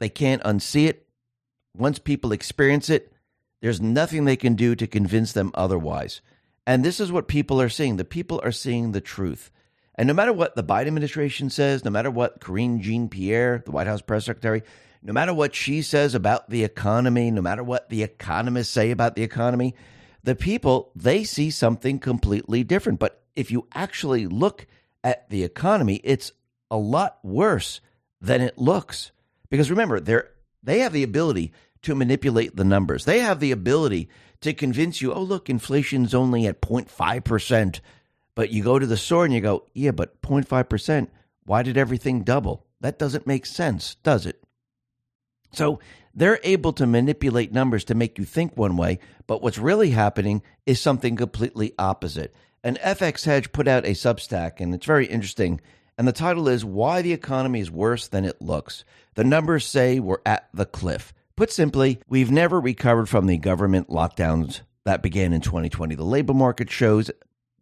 they 0.00 0.08
can't 0.08 0.42
unsee 0.42 0.88
it. 0.88 1.06
Once 1.76 2.00
people 2.00 2.32
experience 2.32 2.90
it, 2.90 3.12
there's 3.60 3.80
nothing 3.80 4.24
they 4.24 4.34
can 4.34 4.56
do 4.56 4.74
to 4.74 4.88
convince 4.88 5.32
them 5.32 5.52
otherwise. 5.54 6.20
And 6.66 6.84
this 6.84 6.98
is 6.98 7.12
what 7.12 7.28
people 7.28 7.60
are 7.60 7.68
seeing. 7.68 7.96
The 7.96 8.04
people 8.04 8.40
are 8.42 8.50
seeing 8.50 8.90
the 8.90 9.00
truth. 9.00 9.52
And 9.96 10.08
no 10.08 10.14
matter 10.14 10.32
what 10.32 10.56
the 10.56 10.64
Biden 10.64 10.88
administration 10.88 11.50
says, 11.50 11.84
no 11.84 11.90
matter 11.90 12.10
what 12.10 12.40
Karine 12.40 12.80
Jean 12.80 13.08
Pierre, 13.08 13.62
the 13.64 13.70
White 13.70 13.86
House 13.86 14.02
press 14.02 14.24
secretary, 14.24 14.62
no 15.02 15.12
matter 15.12 15.34
what 15.34 15.54
she 15.54 15.82
says 15.82 16.14
about 16.14 16.48
the 16.50 16.64
economy, 16.64 17.30
no 17.30 17.42
matter 17.42 17.62
what 17.62 17.90
the 17.90 18.02
economists 18.02 18.70
say 18.70 18.90
about 18.90 19.14
the 19.14 19.22
economy, 19.22 19.74
the 20.22 20.34
people, 20.34 20.90
they 20.96 21.22
see 21.24 21.50
something 21.50 21.98
completely 21.98 22.64
different. 22.64 22.98
But 22.98 23.22
if 23.36 23.50
you 23.50 23.68
actually 23.74 24.26
look 24.26 24.66
at 25.04 25.28
the 25.28 25.44
economy, 25.44 26.00
it's 26.02 26.32
a 26.70 26.78
lot 26.78 27.18
worse 27.22 27.80
than 28.20 28.40
it 28.40 28.58
looks. 28.58 29.12
Because 29.50 29.70
remember, 29.70 30.00
they're, 30.00 30.30
they 30.62 30.80
have 30.80 30.94
the 30.94 31.02
ability 31.02 31.52
to 31.82 31.94
manipulate 31.94 32.56
the 32.56 32.64
numbers. 32.64 33.04
They 33.04 33.20
have 33.20 33.40
the 33.40 33.52
ability 33.52 34.08
to 34.40 34.54
convince 34.54 35.02
you, 35.02 35.12
oh, 35.12 35.22
look, 35.22 35.50
inflation's 35.50 36.14
only 36.14 36.46
at 36.46 36.62
0.5%. 36.62 37.80
But 38.34 38.50
you 38.50 38.62
go 38.62 38.78
to 38.78 38.86
the 38.86 38.96
store 38.96 39.24
and 39.24 39.32
you 39.32 39.40
go, 39.40 39.64
yeah, 39.74 39.92
but 39.92 40.20
0.5%, 40.22 41.08
why 41.44 41.62
did 41.62 41.76
everything 41.76 42.22
double? 42.22 42.66
That 42.80 42.98
doesn't 42.98 43.26
make 43.26 43.46
sense, 43.46 43.94
does 43.96 44.26
it? 44.26 44.42
So 45.52 45.78
they're 46.14 46.40
able 46.42 46.72
to 46.74 46.86
manipulate 46.86 47.52
numbers 47.52 47.84
to 47.84 47.94
make 47.94 48.18
you 48.18 48.24
think 48.24 48.56
one 48.56 48.76
way, 48.76 48.98
but 49.26 49.42
what's 49.42 49.58
really 49.58 49.90
happening 49.90 50.42
is 50.66 50.80
something 50.80 51.16
completely 51.16 51.74
opposite. 51.78 52.34
An 52.62 52.76
FX 52.76 53.24
Hedge 53.24 53.52
put 53.52 53.68
out 53.68 53.84
a 53.84 53.90
Substack, 53.90 54.60
and 54.60 54.74
it's 54.74 54.86
very 54.86 55.06
interesting. 55.06 55.60
And 55.96 56.08
the 56.08 56.12
title 56.12 56.48
is 56.48 56.64
Why 56.64 57.02
the 57.02 57.12
Economy 57.12 57.60
is 57.60 57.70
Worse 57.70 58.08
Than 58.08 58.24
It 58.24 58.40
Looks. 58.42 58.84
The 59.14 59.22
numbers 59.24 59.66
say 59.66 60.00
we're 60.00 60.18
at 60.26 60.48
the 60.52 60.66
cliff. 60.66 61.12
Put 61.36 61.52
simply, 61.52 62.00
we've 62.08 62.30
never 62.30 62.60
recovered 62.60 63.08
from 63.08 63.26
the 63.26 63.38
government 63.38 63.88
lockdowns 63.88 64.60
that 64.84 65.02
began 65.02 65.32
in 65.32 65.40
2020. 65.40 65.94
The 65.94 66.04
labor 66.04 66.34
market 66.34 66.70
shows 66.70 67.10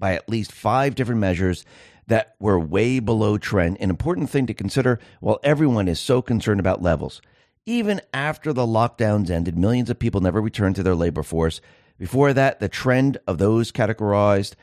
by 0.02 0.14
at 0.14 0.28
least 0.28 0.50
five 0.50 0.97
different 0.97 1.21
measures 1.21 1.64
that 2.09 2.35
we're 2.40 2.59
way 2.59 2.99
below 2.99 3.38
trend. 3.38 3.76
An 3.78 3.88
important 3.88 4.28
thing 4.28 4.49
to 4.49 4.52
consider 4.52 4.99
while 5.21 5.38
everyone 5.44 5.87
is 5.87 6.00
so 6.00 6.21
concerned 6.21 6.59
about 6.59 6.82
levels. 6.82 7.23
Even 7.66 8.00
after 8.12 8.52
the 8.52 8.66
lockdowns 8.66 9.30
ended, 9.30 9.56
millions 9.56 9.88
of 9.88 10.00
people 10.00 10.21
never 10.21 10.40
returned 10.40 10.75
to 10.75 10.82
their 10.82 10.97
labor 10.97 11.23
force. 11.23 11.61
Before 11.99 12.32
that, 12.32 12.59
the 12.59 12.68
trend 12.68 13.18
of 13.28 13.38
those 13.38 13.71
categorized 13.71 14.54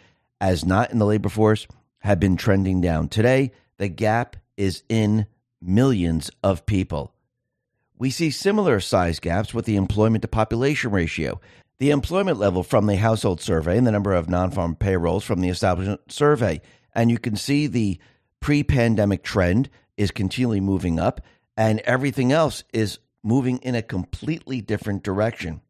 as 0.42 0.66
not 0.66 0.92
in 0.92 1.00
the 1.00 1.06
labor 1.06 1.30
force 1.30 1.68
had 2.00 2.20
been 2.20 2.36
trending 2.36 2.82
down. 2.82 3.08
Today, 3.08 3.54
the 3.78 3.88
gap 3.88 4.36
is 4.58 4.84
in 4.90 5.26
millions 5.62 6.30
of 6.44 6.66
people. 6.66 7.14
We 7.98 8.10
see 8.10 8.30
similar 8.30 8.82
size 8.82 9.22
gaps 9.22 9.54
with 9.54 9.64
the 9.64 9.78
employment 9.78 10.22
to 10.24 10.28
population 10.28 10.92
ratio 10.92 11.40
the 11.80 11.92
employment 11.92 12.38
level 12.38 12.62
from 12.62 12.86
the 12.86 12.98
household 12.98 13.42
survey 13.42 13.78
and 13.78 13.88
the 13.88 13.92
number 13.92 14.14
of 14.14 14.30
non 14.30 14.52
farm 14.52 14.76
payrolls 14.76 15.24
from 15.24 15.42
the 15.42 15.50
establishment 15.50 16.12
survey. 16.12 16.62
And 16.94 17.10
you 17.10 17.18
can 17.18 17.36
see 17.36 17.68
the 17.68 18.00
pre 18.40 18.64
pandemic 18.64 19.24
trend 19.24 19.70
is 19.98 20.12
continually 20.12 20.60
moving 20.60 21.00
up, 21.00 21.22
and 21.58 21.80
everything 21.82 22.32
else 22.32 22.64
is 22.74 23.00
moving 23.24 23.58
in 23.60 23.76
a 23.76 23.82
completely 23.82 24.62
different 24.62 25.04
direction. 25.04 25.62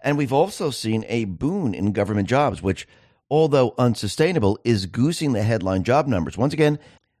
And 0.00 0.16
we've 0.16 0.32
also 0.32 0.70
seen 0.70 1.04
a 1.08 1.24
boon 1.24 1.74
in 1.74 1.92
government 1.92 2.28
jobs, 2.28 2.62
which, 2.62 2.86
although 3.30 3.74
unsustainable, 3.78 4.58
is 4.64 4.86
goosing 4.86 5.32
the 5.32 5.42
headline 5.42 5.84
job 5.84 6.06
numbers. 6.06 6.38
Once 6.38 6.52
again, 6.52 6.78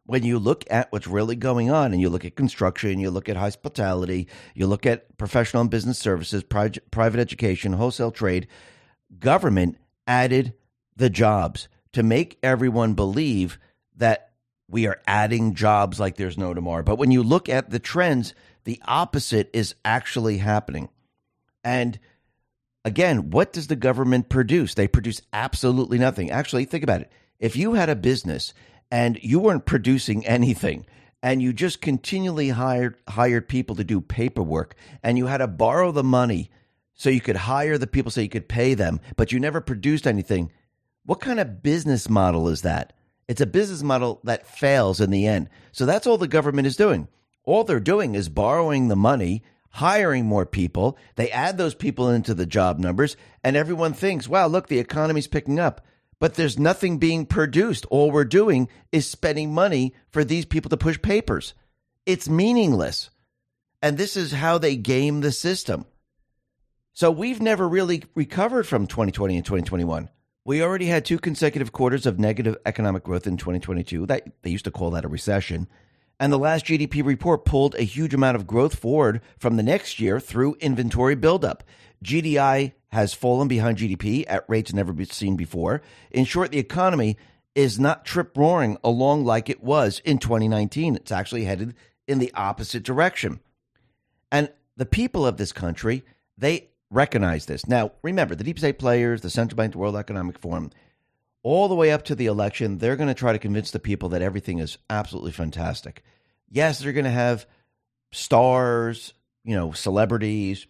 when 0.08 0.22
you 0.22 0.38
look 0.38 0.64
at 0.70 0.90
what's 0.90 1.06
really 1.06 1.36
going 1.36 1.70
on 1.70 1.92
and 1.92 2.00
you 2.00 2.08
look 2.08 2.24
at 2.24 2.34
construction, 2.34 2.98
you 2.98 3.10
look 3.10 3.28
at 3.28 3.36
hospitality, 3.36 4.26
you 4.54 4.66
look 4.66 4.86
at 4.86 5.18
professional 5.18 5.60
and 5.60 5.70
business 5.70 5.98
services, 5.98 6.42
private 6.42 7.20
education, 7.20 7.74
wholesale 7.74 8.10
trade, 8.10 8.48
government 9.18 9.76
added 10.06 10.54
the 10.96 11.10
jobs 11.10 11.68
to 11.92 12.02
make 12.02 12.38
everyone 12.42 12.94
believe 12.94 13.58
that 13.96 14.30
we 14.66 14.86
are 14.86 14.98
adding 15.06 15.52
jobs 15.52 16.00
like 16.00 16.16
there's 16.16 16.38
no 16.38 16.54
tomorrow. 16.54 16.82
But 16.82 16.96
when 16.96 17.10
you 17.10 17.22
look 17.22 17.50
at 17.50 17.68
the 17.68 17.78
trends, 17.78 18.32
the 18.64 18.80
opposite 18.86 19.50
is 19.52 19.74
actually 19.84 20.38
happening. 20.38 20.88
And 21.62 21.98
again, 22.82 23.28
what 23.28 23.52
does 23.52 23.66
the 23.66 23.76
government 23.76 24.30
produce? 24.30 24.72
They 24.72 24.88
produce 24.88 25.20
absolutely 25.34 25.98
nothing. 25.98 26.30
Actually, 26.30 26.64
think 26.64 26.82
about 26.82 27.02
it. 27.02 27.12
If 27.38 27.56
you 27.56 27.74
had 27.74 27.90
a 27.90 27.94
business 27.94 28.54
and 28.90 29.18
you 29.22 29.38
weren't 29.38 29.66
producing 29.66 30.26
anything 30.26 30.86
and 31.22 31.42
you 31.42 31.52
just 31.52 31.80
continually 31.80 32.50
hired 32.50 32.96
hired 33.08 33.48
people 33.48 33.76
to 33.76 33.84
do 33.84 34.00
paperwork 34.00 34.74
and 35.02 35.18
you 35.18 35.26
had 35.26 35.38
to 35.38 35.46
borrow 35.46 35.90
the 35.92 36.04
money 36.04 36.50
so 36.94 37.10
you 37.10 37.20
could 37.20 37.36
hire 37.36 37.78
the 37.78 37.86
people 37.86 38.10
so 38.10 38.20
you 38.20 38.28
could 38.28 38.48
pay 38.48 38.74
them 38.74 39.00
but 39.16 39.32
you 39.32 39.40
never 39.40 39.60
produced 39.60 40.06
anything. 40.06 40.52
What 41.04 41.20
kind 41.20 41.40
of 41.40 41.62
business 41.62 42.08
model 42.08 42.48
is 42.48 42.62
that? 42.62 42.92
It's 43.26 43.40
a 43.40 43.46
business 43.46 43.82
model 43.82 44.20
that 44.24 44.46
fails 44.46 45.00
in 45.00 45.10
the 45.10 45.26
end. 45.26 45.48
So 45.72 45.86
that's 45.86 46.06
all 46.06 46.18
the 46.18 46.28
government 46.28 46.66
is 46.66 46.76
doing. 46.76 47.08
All 47.44 47.64
they're 47.64 47.80
doing 47.80 48.14
is 48.14 48.28
borrowing 48.28 48.88
the 48.88 48.96
money 48.96 49.42
hiring 49.70 50.24
more 50.24 50.46
people. 50.46 50.98
They 51.16 51.30
add 51.30 51.58
those 51.58 51.74
people 51.74 52.08
into 52.08 52.34
the 52.34 52.46
job 52.46 52.78
numbers 52.78 53.16
and 53.44 53.56
everyone 53.56 53.92
thinks 53.92 54.28
wow 54.28 54.46
look 54.46 54.68
the 54.68 54.78
economy's 54.78 55.26
picking 55.26 55.58
up 55.58 55.84
but 56.20 56.34
there's 56.34 56.58
nothing 56.58 56.98
being 56.98 57.26
produced. 57.26 57.86
All 57.86 58.10
we're 58.10 58.24
doing 58.24 58.68
is 58.92 59.06
spending 59.06 59.52
money 59.52 59.94
for 60.10 60.24
these 60.24 60.44
people 60.44 60.68
to 60.70 60.76
push 60.76 61.00
papers. 61.00 61.54
It's 62.06 62.28
meaningless. 62.28 63.10
And 63.80 63.96
this 63.96 64.16
is 64.16 64.32
how 64.32 64.58
they 64.58 64.76
game 64.76 65.20
the 65.20 65.32
system. 65.32 65.86
So 66.92 67.10
we've 67.12 67.40
never 67.40 67.68
really 67.68 68.02
recovered 68.16 68.66
from 68.66 68.88
2020 68.88 69.36
and 69.36 69.44
2021. 69.44 70.08
We 70.44 70.62
already 70.62 70.86
had 70.86 71.04
two 71.04 71.18
consecutive 71.18 71.72
quarters 71.72 72.06
of 72.06 72.18
negative 72.18 72.56
economic 72.66 73.04
growth 73.04 73.26
in 73.26 73.36
2022. 73.36 74.06
That 74.06 74.26
they 74.42 74.50
used 74.50 74.64
to 74.64 74.70
call 74.70 74.90
that 74.92 75.04
a 75.04 75.08
recession. 75.08 75.68
And 76.18 76.32
the 76.32 76.38
last 76.38 76.64
GDP 76.64 77.04
report 77.04 77.44
pulled 77.44 77.76
a 77.76 77.82
huge 77.82 78.14
amount 78.14 78.34
of 78.34 78.46
growth 78.46 78.74
forward 78.74 79.20
from 79.38 79.56
the 79.56 79.62
next 79.62 80.00
year 80.00 80.18
through 80.18 80.56
inventory 80.58 81.14
buildup. 81.14 81.62
GDI 82.04 82.72
has 82.88 83.12
fallen 83.14 83.48
behind 83.48 83.78
GDP 83.78 84.24
at 84.26 84.44
rates 84.48 84.72
never 84.72 84.94
seen 85.04 85.36
before. 85.36 85.82
In 86.10 86.24
short, 86.24 86.50
the 86.52 86.58
economy 86.58 87.16
is 87.54 87.78
not 87.78 88.04
trip 88.04 88.36
roaring 88.36 88.78
along 88.84 89.24
like 89.24 89.50
it 89.50 89.62
was 89.62 90.00
in 90.04 90.18
2019. 90.18 90.96
It's 90.96 91.12
actually 91.12 91.44
headed 91.44 91.74
in 92.06 92.18
the 92.18 92.32
opposite 92.34 92.82
direction. 92.82 93.40
And 94.30 94.50
the 94.76 94.86
people 94.86 95.26
of 95.26 95.36
this 95.36 95.52
country, 95.52 96.04
they 96.36 96.68
recognize 96.90 97.46
this. 97.46 97.66
Now, 97.66 97.92
remember, 98.02 98.34
the 98.34 98.44
deep 98.44 98.58
state 98.58 98.78
players, 98.78 99.20
the 99.20 99.30
central 99.30 99.56
bank, 99.56 99.72
the 99.72 99.78
World 99.78 99.96
Economic 99.96 100.38
Forum, 100.38 100.70
all 101.42 101.68
the 101.68 101.74
way 101.74 101.90
up 101.90 102.04
to 102.04 102.14
the 102.14 102.26
election, 102.26 102.78
they're 102.78 102.96
going 102.96 103.08
to 103.08 103.14
try 103.14 103.32
to 103.32 103.38
convince 103.38 103.70
the 103.70 103.78
people 103.78 104.10
that 104.10 104.22
everything 104.22 104.58
is 104.58 104.78
absolutely 104.88 105.32
fantastic. 105.32 106.02
Yes, 106.50 106.78
they're 106.78 106.92
going 106.92 107.04
to 107.04 107.10
have 107.10 107.46
stars, 108.12 109.12
you 109.44 109.54
know, 109.54 109.72
celebrities, 109.72 110.66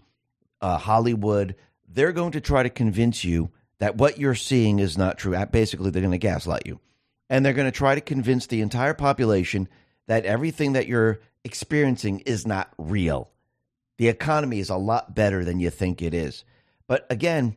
uh, 0.60 0.78
Hollywood. 0.78 1.54
They're 1.88 2.12
going 2.12 2.32
to 2.32 2.40
try 2.40 2.62
to 2.62 2.70
convince 2.70 3.24
you 3.24 3.50
that 3.78 3.96
what 3.96 4.18
you're 4.18 4.34
seeing 4.34 4.78
is 4.78 4.98
not 4.98 5.18
true. 5.18 5.36
Basically, 5.46 5.90
they're 5.90 6.02
going 6.02 6.12
to 6.12 6.18
gaslight 6.18 6.66
you. 6.66 6.80
And 7.30 7.44
they're 7.44 7.52
going 7.52 7.70
to 7.70 7.76
try 7.76 7.94
to 7.94 8.00
convince 8.00 8.46
the 8.46 8.60
entire 8.60 8.94
population 8.94 9.68
that 10.06 10.24
everything 10.24 10.72
that 10.72 10.86
you're 10.86 11.20
experiencing 11.44 12.20
is 12.20 12.46
not 12.46 12.72
real. 12.78 13.30
The 13.98 14.08
economy 14.08 14.60
is 14.60 14.70
a 14.70 14.76
lot 14.76 15.14
better 15.14 15.44
than 15.44 15.60
you 15.60 15.70
think 15.70 16.02
it 16.02 16.14
is. 16.14 16.44
But 16.86 17.06
again, 17.10 17.56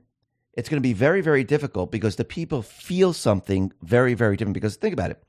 it's 0.53 0.67
going 0.67 0.81
to 0.81 0.87
be 0.87 0.93
very, 0.93 1.21
very 1.21 1.43
difficult 1.43 1.91
because 1.91 2.17
the 2.17 2.25
people 2.25 2.61
feel 2.61 3.13
something 3.13 3.71
very, 3.81 4.13
very 4.13 4.35
different. 4.35 4.55
Because 4.55 4.75
think 4.75 4.93
about 4.93 5.11
it 5.11 5.23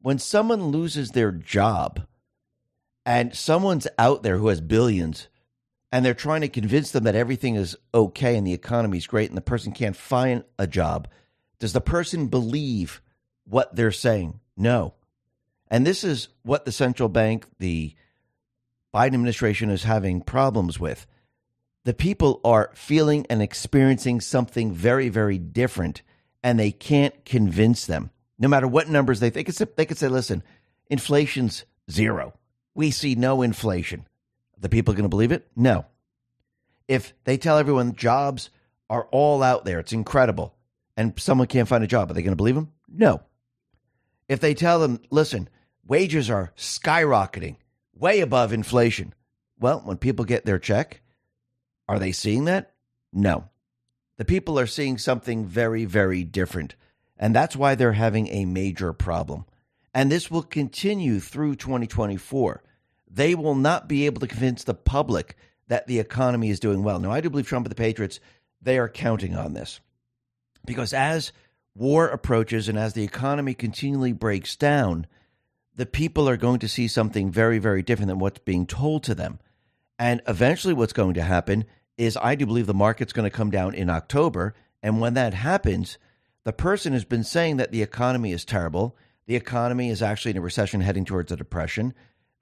when 0.00 0.18
someone 0.18 0.66
loses 0.66 1.12
their 1.12 1.32
job 1.32 2.06
and 3.06 3.34
someone's 3.34 3.86
out 3.98 4.22
there 4.22 4.38
who 4.38 4.48
has 4.48 4.60
billions 4.60 5.28
and 5.94 6.04
they're 6.04 6.12
trying 6.12 6.40
to 6.40 6.48
convince 6.48 6.90
them 6.90 7.04
that 7.04 7.14
everything 7.14 7.54
is 7.54 7.76
okay 7.94 8.36
and 8.36 8.44
the 8.44 8.52
economy 8.52 8.98
is 8.98 9.06
great 9.06 9.28
and 9.30 9.36
the 9.36 9.40
person 9.40 9.70
can't 9.70 9.94
find 9.94 10.42
a 10.58 10.66
job, 10.66 11.06
does 11.60 11.72
the 11.72 11.80
person 11.80 12.26
believe 12.26 13.00
what 13.44 13.76
they're 13.76 13.92
saying? 13.92 14.40
No. 14.56 14.94
And 15.68 15.86
this 15.86 16.02
is 16.02 16.30
what 16.42 16.64
the 16.64 16.72
central 16.72 17.08
bank, 17.08 17.46
the 17.60 17.94
Biden 18.92 19.14
administration 19.14 19.70
is 19.70 19.84
having 19.84 20.20
problems 20.20 20.80
with. 20.80 21.06
The 21.84 21.94
people 21.94 22.40
are 22.44 22.72
feeling 22.74 23.24
and 23.30 23.40
experiencing 23.40 24.20
something 24.20 24.72
very, 24.72 25.10
very 25.10 25.38
different, 25.38 26.02
and 26.42 26.58
they 26.58 26.72
can't 26.72 27.24
convince 27.24 27.86
them. 27.86 28.10
No 28.36 28.48
matter 28.48 28.66
what 28.66 28.88
numbers 28.88 29.20
they 29.20 29.30
think, 29.30 29.46
they 29.76 29.86
could 29.86 29.98
say, 29.98 30.08
listen, 30.08 30.42
inflation's 30.90 31.64
zero. 31.88 32.34
We 32.74 32.90
see 32.90 33.14
no 33.14 33.42
inflation. 33.42 34.08
The 34.64 34.70
people 34.70 34.94
going 34.94 35.02
to 35.02 35.10
believe 35.10 35.30
it? 35.30 35.46
No. 35.54 35.84
If 36.88 37.12
they 37.24 37.36
tell 37.36 37.58
everyone 37.58 37.96
jobs 37.96 38.48
are 38.88 39.06
all 39.12 39.42
out 39.42 39.66
there, 39.66 39.78
it's 39.78 39.92
incredible, 39.92 40.54
and 40.96 41.12
someone 41.20 41.48
can't 41.48 41.68
find 41.68 41.84
a 41.84 41.86
job, 41.86 42.10
are 42.10 42.14
they 42.14 42.22
going 42.22 42.32
to 42.32 42.36
believe 42.36 42.54
them? 42.54 42.72
No. 42.88 43.20
If 44.26 44.40
they 44.40 44.54
tell 44.54 44.78
them, 44.78 45.00
listen, 45.10 45.50
wages 45.86 46.30
are 46.30 46.54
skyrocketing, 46.56 47.56
way 47.94 48.20
above 48.20 48.54
inflation. 48.54 49.12
Well, 49.60 49.82
when 49.84 49.98
people 49.98 50.24
get 50.24 50.46
their 50.46 50.58
check, 50.58 51.02
are 51.86 51.98
they 51.98 52.12
seeing 52.12 52.46
that? 52.46 52.72
No. 53.12 53.50
The 54.16 54.24
people 54.24 54.58
are 54.58 54.66
seeing 54.66 54.96
something 54.96 55.44
very, 55.44 55.84
very 55.84 56.24
different. 56.24 56.74
And 57.18 57.36
that's 57.36 57.54
why 57.54 57.74
they're 57.74 57.92
having 57.92 58.28
a 58.28 58.46
major 58.46 58.94
problem. 58.94 59.44
And 59.92 60.10
this 60.10 60.30
will 60.30 60.42
continue 60.42 61.20
through 61.20 61.56
2024. 61.56 62.62
They 63.14 63.36
will 63.36 63.54
not 63.54 63.88
be 63.88 64.06
able 64.06 64.20
to 64.20 64.26
convince 64.26 64.64
the 64.64 64.74
public 64.74 65.36
that 65.68 65.86
the 65.86 66.00
economy 66.00 66.50
is 66.50 66.58
doing 66.58 66.82
well. 66.82 66.98
Now, 66.98 67.12
I 67.12 67.20
do 67.20 67.30
believe 67.30 67.46
Trump 67.46 67.64
and 67.64 67.70
the 67.70 67.76
Patriots, 67.76 68.18
they 68.60 68.76
are 68.76 68.88
counting 68.88 69.36
on 69.36 69.54
this. 69.54 69.80
Because 70.66 70.92
as 70.92 71.30
war 71.76 72.08
approaches 72.08 72.68
and 72.68 72.76
as 72.76 72.94
the 72.94 73.04
economy 73.04 73.54
continually 73.54 74.12
breaks 74.12 74.56
down, 74.56 75.06
the 75.76 75.86
people 75.86 76.28
are 76.28 76.36
going 76.36 76.58
to 76.58 76.68
see 76.68 76.88
something 76.88 77.30
very, 77.30 77.58
very 77.58 77.82
different 77.82 78.08
than 78.08 78.18
what's 78.18 78.40
being 78.40 78.66
told 78.66 79.04
to 79.04 79.14
them. 79.14 79.38
And 79.96 80.20
eventually, 80.26 80.74
what's 80.74 80.92
going 80.92 81.14
to 81.14 81.22
happen 81.22 81.66
is 81.96 82.18
I 82.20 82.34
do 82.34 82.46
believe 82.46 82.66
the 82.66 82.74
market's 82.74 83.12
going 83.12 83.30
to 83.30 83.36
come 83.36 83.50
down 83.50 83.74
in 83.74 83.90
October. 83.90 84.54
And 84.82 85.00
when 85.00 85.14
that 85.14 85.34
happens, 85.34 85.98
the 86.42 86.52
person 86.52 86.92
has 86.92 87.04
been 87.04 87.24
saying 87.24 87.58
that 87.58 87.70
the 87.70 87.82
economy 87.82 88.32
is 88.32 88.44
terrible, 88.44 88.96
the 89.26 89.36
economy 89.36 89.88
is 89.88 90.02
actually 90.02 90.32
in 90.32 90.36
a 90.36 90.42
recession 90.42 90.80
heading 90.80 91.04
towards 91.04 91.30
a 91.30 91.36
depression, 91.36 91.94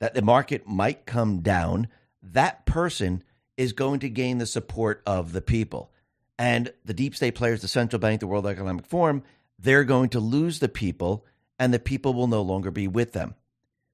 that 0.03 0.15
the 0.15 0.21
market 0.21 0.67
might 0.67 1.07
come 1.07 1.43
down. 1.43 1.87
That 2.25 2.67
person 2.67 3.23
is 3.57 3.73
going 3.73 4.01
to 4.01 4.09
gain 4.09 4.39
the 4.39 4.47
support 4.47 5.01
of 5.07 5.33
the 5.33 5.41
people. 5.41 5.93
And 6.37 6.73
the 6.85 6.93
deep 6.93 7.15
state 7.15 7.37
players, 7.37 7.63
the 7.63 7.69
central 7.69 8.01
bank, 8.01 8.19
the 8.19 8.27
World 8.27 8.49
Economic 8.49 8.85
Forum, 8.85 9.23
they're 9.61 9.85
going 9.85 10.09
to 10.09 10.19
lose 10.19 10.59
the 10.59 10.69
people 10.69 11.25
and 11.57 11.73
the 11.73 11.79
people 11.79 12.15
will 12.15 12.27
no 12.27 12.43
longer 12.43 12.73
be 12.73 12.89
with 12.89 13.13
them. 13.13 13.37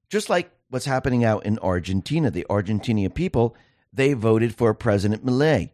Just 0.09 0.31
like 0.31 0.49
what's 0.69 0.87
happening 0.87 1.23
out 1.23 1.45
in 1.45 1.59
Argentina. 1.59 2.31
The 2.31 2.47
Argentinian 2.49 3.13
people, 3.13 3.55
they 3.93 4.13
voted 4.13 4.55
for 4.55 4.73
President 4.73 5.23
Milei. 5.23 5.69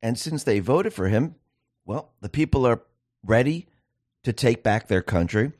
And 0.00 0.18
since 0.18 0.42
they 0.42 0.58
voted 0.58 0.94
for 0.94 1.08
him, 1.08 1.34
well, 1.84 2.14
the 2.22 2.30
people 2.30 2.66
are 2.66 2.80
ready 3.22 3.66
to 4.22 4.32
take 4.32 4.62
back 4.62 4.88
their 4.88 5.02
country. 5.02 5.52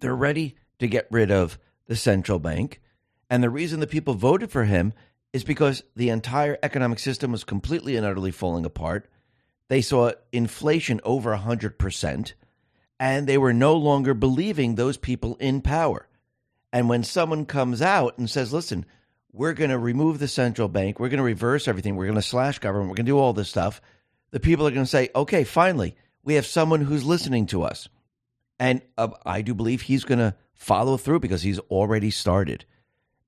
They're 0.00 0.16
ready 0.16 0.56
to 0.80 0.88
get 0.88 1.06
rid 1.12 1.30
of 1.30 1.60
the 1.86 1.94
central 1.94 2.40
bank. 2.40 2.80
And 3.28 3.42
the 3.42 3.50
reason 3.50 3.80
the 3.80 3.86
people 3.86 4.14
voted 4.14 4.50
for 4.50 4.64
him 4.64 4.92
is 5.32 5.44
because 5.44 5.82
the 5.94 6.10
entire 6.10 6.58
economic 6.62 6.98
system 6.98 7.32
was 7.32 7.44
completely 7.44 7.96
and 7.96 8.06
utterly 8.06 8.30
falling 8.30 8.64
apart. 8.64 9.08
They 9.68 9.82
saw 9.82 10.12
inflation 10.32 11.00
over 11.04 11.36
100% 11.36 12.32
and 12.98 13.26
they 13.26 13.38
were 13.38 13.52
no 13.52 13.76
longer 13.76 14.14
believing 14.14 14.74
those 14.74 14.96
people 14.96 15.36
in 15.36 15.60
power. 15.60 16.08
And 16.72 16.88
when 16.88 17.04
someone 17.04 17.46
comes 17.46 17.82
out 17.82 18.18
and 18.18 18.28
says, 18.28 18.52
listen, 18.52 18.86
we're 19.32 19.52
going 19.52 19.70
to 19.70 19.78
remove 19.78 20.18
the 20.18 20.28
central 20.28 20.68
bank, 20.68 20.98
we're 20.98 21.08
going 21.08 21.18
to 21.18 21.24
reverse 21.24 21.68
everything, 21.68 21.96
we're 21.96 22.06
going 22.06 22.16
to 22.16 22.22
slash 22.22 22.58
government, 22.58 22.90
we're 22.90 22.96
going 22.96 23.06
to 23.06 23.12
do 23.12 23.18
all 23.18 23.32
this 23.32 23.48
stuff, 23.48 23.80
the 24.30 24.40
people 24.40 24.66
are 24.66 24.70
going 24.70 24.84
to 24.84 24.90
say, 24.90 25.10
okay, 25.14 25.44
finally, 25.44 25.96
we 26.24 26.34
have 26.34 26.46
someone 26.46 26.80
who's 26.80 27.04
listening 27.04 27.46
to 27.46 27.62
us. 27.62 27.88
And 28.58 28.80
uh, 28.96 29.08
I 29.24 29.42
do 29.42 29.54
believe 29.54 29.82
he's 29.82 30.04
going 30.04 30.18
to 30.18 30.34
follow 30.54 30.96
through 30.96 31.20
because 31.20 31.42
he's 31.42 31.58
already 31.58 32.10
started. 32.10 32.64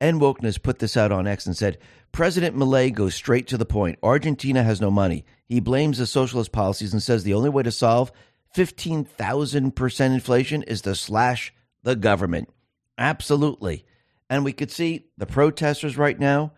And 0.01 0.21
Wokeness 0.21 0.63
put 0.63 0.79
this 0.79 0.97
out 0.97 1.11
on 1.11 1.27
X 1.27 1.47
and 1.47 1.57
said 1.57 1.79
President 2.13 2.57
Milei 2.57 2.93
goes 2.93 3.15
straight 3.15 3.49
to 3.49 3.59
the 3.59 3.67
point. 3.67 3.99
Argentina 4.03 4.63
has 4.63 4.81
no 4.81 4.91
money. 4.91 5.25
He 5.47 5.61
blames 5.61 5.99
the 5.99 6.07
socialist 6.07 6.53
policies 6.53 6.93
and 6.93 7.03
says 7.03 7.25
the 7.25 7.35
only 7.35 7.51
way 7.51 7.63
to 7.65 7.73
solve 7.73 8.13
15,000% 8.57 10.01
inflation 10.07 10.63
is 10.63 10.83
to 10.83 10.95
slash 10.95 11.53
the 11.83 11.97
government. 11.97 12.49
Absolutely. 12.97 13.85
And 14.31 14.45
we 14.45 14.53
could 14.53 14.71
see 14.71 15.07
the 15.17 15.27
protesters 15.27 15.97
right 15.97 16.19
now, 16.19 16.53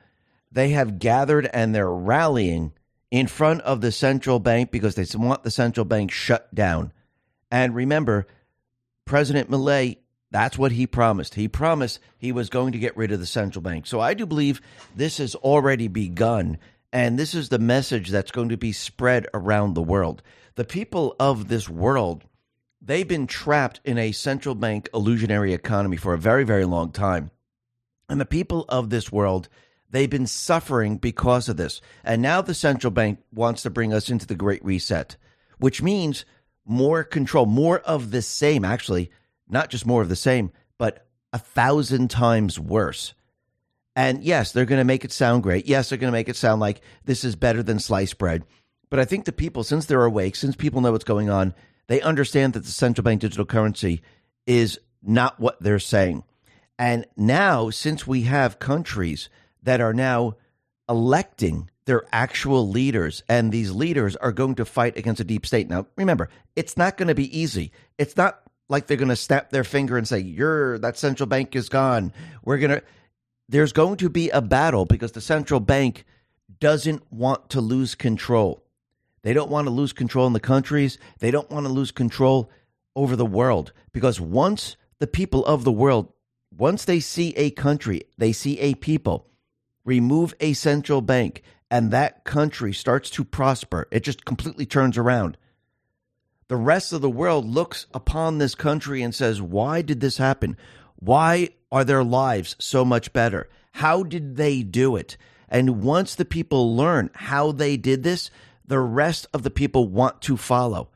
they 0.51 0.71
have 0.71 0.99
gathered 0.99 1.49
and 1.53 1.75
they're 1.75 1.91
rallying 1.91 2.73
in 3.11 3.27
front 3.27 3.61
of 3.63 3.81
the 3.81 3.93
central 3.93 4.39
bank 4.39 4.71
because 4.71 4.95
they 4.95 5.07
want 5.19 5.43
the 5.43 5.51
central 5.51 5.85
bank 5.85 6.11
shut 6.11 6.53
down. 6.55 6.93
And 7.51 7.75
remember, 7.75 8.27
President 9.05 9.51
Milei, 9.51 9.99
that's 10.31 10.59
what 10.59 10.73
he 10.73 10.87
promised. 10.87 11.35
He 11.35 11.49
promised 11.49 12.01
he 12.19 12.33
was 12.33 12.49
going 12.49 12.73
to 12.73 12.79
get 12.79 12.97
rid 12.97 13.13
of 13.13 13.21
the 13.21 13.27
central 13.27 13.63
bank. 13.63 13.87
So 13.87 14.01
I 14.01 14.15
do 14.15 14.27
believe 14.27 14.61
this 14.95 15.19
has 15.19 15.35
already 15.35 15.89
begun. 15.89 16.59
And 16.93 17.19
this 17.19 17.35
is 17.35 17.49
the 17.49 17.59
message 17.59 18.11
that's 18.11 18.31
going 18.33 18.49
to 18.49 18.57
be 18.57 18.73
spread 18.73 19.27
around 19.35 19.75
the 19.75 19.83
world 19.83 20.23
the 20.61 20.65
people 20.65 21.17
of 21.19 21.49
this 21.49 21.71
world, 21.71 22.25
they've 22.83 23.09
been 23.09 23.27
trapped 23.27 23.81
in 23.83 23.97
a 23.97 24.13
central 24.13 24.55
bank 24.55 24.91
illusionary 24.93 25.55
economy 25.55 25.97
for 25.97 26.13
a 26.13 26.19
very, 26.19 26.45
very 26.45 26.67
long 26.67 26.93
time. 26.93 27.31
And 28.11 28.21
the 28.21 28.27
people 28.27 28.67
of 28.69 28.91
this 28.91 29.11
world, 29.11 29.49
they've 29.89 30.11
been 30.11 30.27
suffering 30.27 30.99
because 30.99 31.49
of 31.49 31.57
this. 31.57 31.81
And 32.05 32.21
now 32.21 32.43
the 32.43 32.53
central 32.53 32.91
bank 32.91 33.21
wants 33.33 33.63
to 33.63 33.71
bring 33.71 33.95
us 33.95 34.11
into 34.11 34.27
the 34.27 34.35
Great 34.35 34.63
Reset, 34.63 35.17
which 35.59 35.81
means 35.81 36.27
more 36.67 37.05
control, 37.05 37.47
more 37.47 37.79
of 37.79 38.11
the 38.11 38.21
same, 38.21 38.63
actually, 38.63 39.11
not 39.51 39.71
just 39.71 39.87
more 39.87 40.03
of 40.03 40.09
the 40.09 40.17
same, 40.17 40.53
but 40.79 41.07
a 41.33 41.39
thousand 41.39 42.11
times 42.11 42.59
worse. 42.59 43.15
And 43.97 44.23
yes, 44.23 44.53
they're 44.53 44.65
going 44.65 44.81
to 44.81 44.85
make 44.85 45.05
it 45.05 45.13
sound 45.13 45.43
great. 45.43 45.67
Yes, 45.67 45.89
they're 45.89 45.99
going 45.99 46.13
to 46.13 46.19
make 46.19 46.29
it 46.29 46.37
sound 46.37 46.61
like 46.61 46.81
this 47.05 47.25
is 47.25 47.37
better 47.37 47.63
than 47.63 47.79
sliced 47.79 48.19
bread. 48.19 48.45
But 48.89 48.99
I 49.01 49.05
think 49.05 49.25
the 49.25 49.33
people, 49.33 49.63
since 49.63 49.87
they're 49.87 50.05
awake, 50.05 50.37
since 50.37 50.57
people 50.57 50.81
know 50.81 50.93
what's 50.93 51.05
going 51.05 51.31
on, 51.31 51.55
they 51.89 52.01
understand 52.01 52.53
that 52.53 52.65
the 52.65 52.71
central 52.71 53.05
bank 53.05 53.21
digital 53.21 53.45
currency 53.45 54.03
is 54.47 54.79
not 55.03 55.39
what 55.41 55.61
they're 55.63 55.79
saying. 55.79 56.25
And 56.79 57.07
now, 57.17 57.71
since 57.71 58.07
we 58.07 58.23
have 58.23 58.59
countries 58.59 59.29
that 59.63 59.81
are 59.81 59.93
now 59.93 60.37
electing 60.89 61.71
their 61.85 62.05
actual 62.13 62.69
leaders, 62.69 63.23
and 63.29 63.51
these 63.51 63.73
leaders 63.73 64.15
are 64.17 64.33
going 64.33 64.55
to 64.55 64.65
fight 64.65 64.97
against 64.97 65.21
a 65.21 65.25
deep 65.25 65.45
state. 65.45 65.69
Now, 65.69 65.87
remember, 65.97 66.29
it's 66.55 66.77
not 66.77 66.97
going 66.97 67.09
to 67.09 67.15
be 67.15 67.37
easy. 67.37 67.73
It's 67.99 68.17
not 68.17 68.41
like 68.71 68.87
they're 68.87 68.97
going 68.97 69.09
to 69.09 69.17
snap 69.17 69.51
their 69.51 69.65
finger 69.65 69.99
and 69.99 70.09
say, 70.09 70.21
"You're 70.21 70.79
that 70.79 70.97
central 70.97 71.27
bank 71.27 71.55
is 71.55 71.69
gone." 71.69 72.13
We're 72.45 72.59
going 72.59 72.71
to. 72.71 72.83
There's 73.49 73.73
going 73.73 73.97
to 73.97 74.09
be 74.09 74.31
a 74.31 74.41
battle 74.41 74.87
because 74.87 75.13
the 75.13 75.21
central 75.21 75.61
bank 75.61 76.07
doesn't 76.61 77.13
want 77.13 77.51
to 77.51 77.61
lose 77.61 77.95
control. 77.95 78.63
They 79.23 79.33
don't 79.33 79.51
want 79.51 79.67
to 79.67 79.73
lose 79.73 79.93
control 79.93 80.27
in 80.27 80.33
the 80.33 80.41
countries. 80.41 80.99
They 81.19 81.31
don't 81.31 81.51
want 81.51 81.67
to 81.67 81.73
lose 81.73 81.91
control 81.91 82.51
over 82.95 83.17
the 83.17 83.27
world 83.27 83.73
because 83.93 84.21
once 84.21 84.77
the 84.99 85.07
people 85.07 85.45
of 85.47 85.65
the 85.65 85.73
world, 85.73 86.13
once 86.57 86.85
they 86.85 87.01
see 87.01 87.35
a 87.37 87.51
country, 87.51 88.03
they 88.19 88.33
see 88.33 88.59
a 88.61 88.75
people, 88.75 89.27
remove 89.85 90.35
a 90.41 90.53
central 90.53 91.01
bank, 91.01 91.43
and 91.71 91.91
that 91.91 92.25
country 92.25 92.73
starts 92.73 93.11
to 93.11 93.25
prosper, 93.25 93.87
it 93.91 94.01
just 94.01 94.25
completely 94.25 94.67
turns 94.67 94.99
around. 94.99 95.37
The 96.51 96.57
rest 96.57 96.93
of 96.93 97.01
the 97.01 97.09
world 97.09 97.47
looks 97.47 97.87
upon 97.95 98.39
this 98.39 98.57
country 98.57 99.03
and 99.03 99.15
says, 99.15 99.41
Why 99.41 99.83
did 99.83 100.01
this 100.01 100.17
happen? 100.17 100.57
Why 100.97 101.51
are 101.71 101.85
their 101.85 102.03
lives 102.03 102.57
so 102.59 102.85
much 102.85 103.13
better? 103.13 103.49
How 103.71 104.03
did 104.03 104.35
they 104.35 104.65
do 104.65 104.97
it? 104.97 105.17
And 105.49 105.81
once 105.85 106.17
the 106.17 106.25
people 106.25 106.75
learn 106.75 107.11
how 107.15 107.53
they 107.53 107.77
did 107.77 108.03
this, 108.03 108.33
the 108.67 108.81
rest 108.81 109.29
of 109.33 109.45
the 109.45 109.51
people 109.53 109.87
want 109.87 110.23
to 110.23 110.37
follow. 110.37 110.91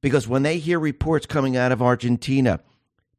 Because 0.00 0.28
when 0.28 0.44
they 0.44 0.58
hear 0.58 0.78
reports 0.78 1.26
coming 1.26 1.56
out 1.56 1.72
of 1.72 1.82
Argentina, 1.82 2.60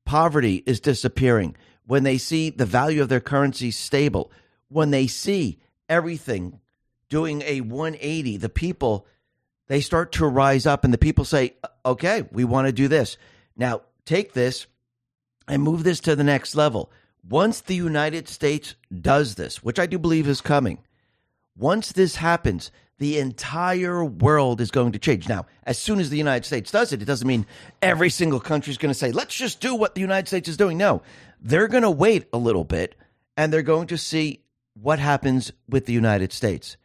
poverty 0.05 0.63
is 0.65 0.79
disappearing. 0.79 1.57
When 1.85 2.03
they 2.03 2.17
see 2.17 2.51
the 2.51 2.65
value 2.65 3.01
of 3.01 3.09
their 3.09 3.19
currency 3.19 3.69
stable, 3.69 4.31
when 4.69 4.91
they 4.91 5.07
see 5.07 5.59
everything 5.89 6.61
doing 7.09 7.41
a 7.41 7.59
180, 7.59 8.37
the 8.37 8.47
people 8.47 9.05
they 9.71 9.79
start 9.79 10.11
to 10.11 10.27
rise 10.27 10.65
up 10.65 10.83
and 10.83 10.93
the 10.93 10.97
people 10.97 11.23
say, 11.23 11.53
"Okay, 11.85 12.27
we 12.33 12.43
want 12.43 12.67
to 12.67 12.73
do 12.73 12.89
this." 12.89 13.15
Now, 13.55 13.83
take 14.03 14.33
this 14.33 14.67
and 15.47 15.63
move 15.63 15.85
this 15.85 16.01
to 16.01 16.13
the 16.13 16.25
next 16.25 16.55
level. 16.55 16.91
Once 17.23 17.61
the 17.61 17.75
United 17.75 18.27
States 18.27 18.75
does 18.99 19.35
this, 19.35 19.63
which 19.63 19.79
I 19.79 19.85
do 19.85 19.97
believe 19.97 20.27
is 20.27 20.41
coming, 20.41 20.79
once 21.55 21.93
this 21.93 22.17
happens, 22.17 22.69
the 22.97 23.17
entire 23.17 24.03
world 24.03 24.59
is 24.59 24.71
going 24.71 24.91
to 24.91 24.99
change. 24.99 25.29
Now, 25.29 25.45
as 25.63 25.77
soon 25.77 26.01
as 26.01 26.09
the 26.09 26.17
United 26.17 26.45
States 26.45 26.69
does 26.69 26.91
it, 26.91 27.01
it 27.01 27.05
doesn't 27.05 27.27
mean 27.27 27.45
every 27.81 28.09
single 28.09 28.41
country 28.41 28.71
is 28.71 28.77
going 28.77 28.93
to 28.93 28.99
say, 28.99 29.13
let's 29.13 29.35
just 29.35 29.61
do 29.61 29.73
what 29.73 29.95
the 29.95 30.01
United 30.01 30.27
States 30.27 30.49
is 30.49 30.57
doing. 30.57 30.77
No, 30.77 31.01
they're 31.39 31.69
going 31.69 31.83
to 31.83 31.89
wait 31.89 32.27
a 32.33 32.37
little 32.37 32.65
bit 32.65 32.95
and 33.37 33.53
they're 33.53 33.61
going 33.61 33.87
to 33.87 33.97
see 33.97 34.43
what 34.73 34.99
happens 34.99 35.53
with 35.69 35.85
the 35.85 35.93
United 35.93 36.33
States. 36.33 36.75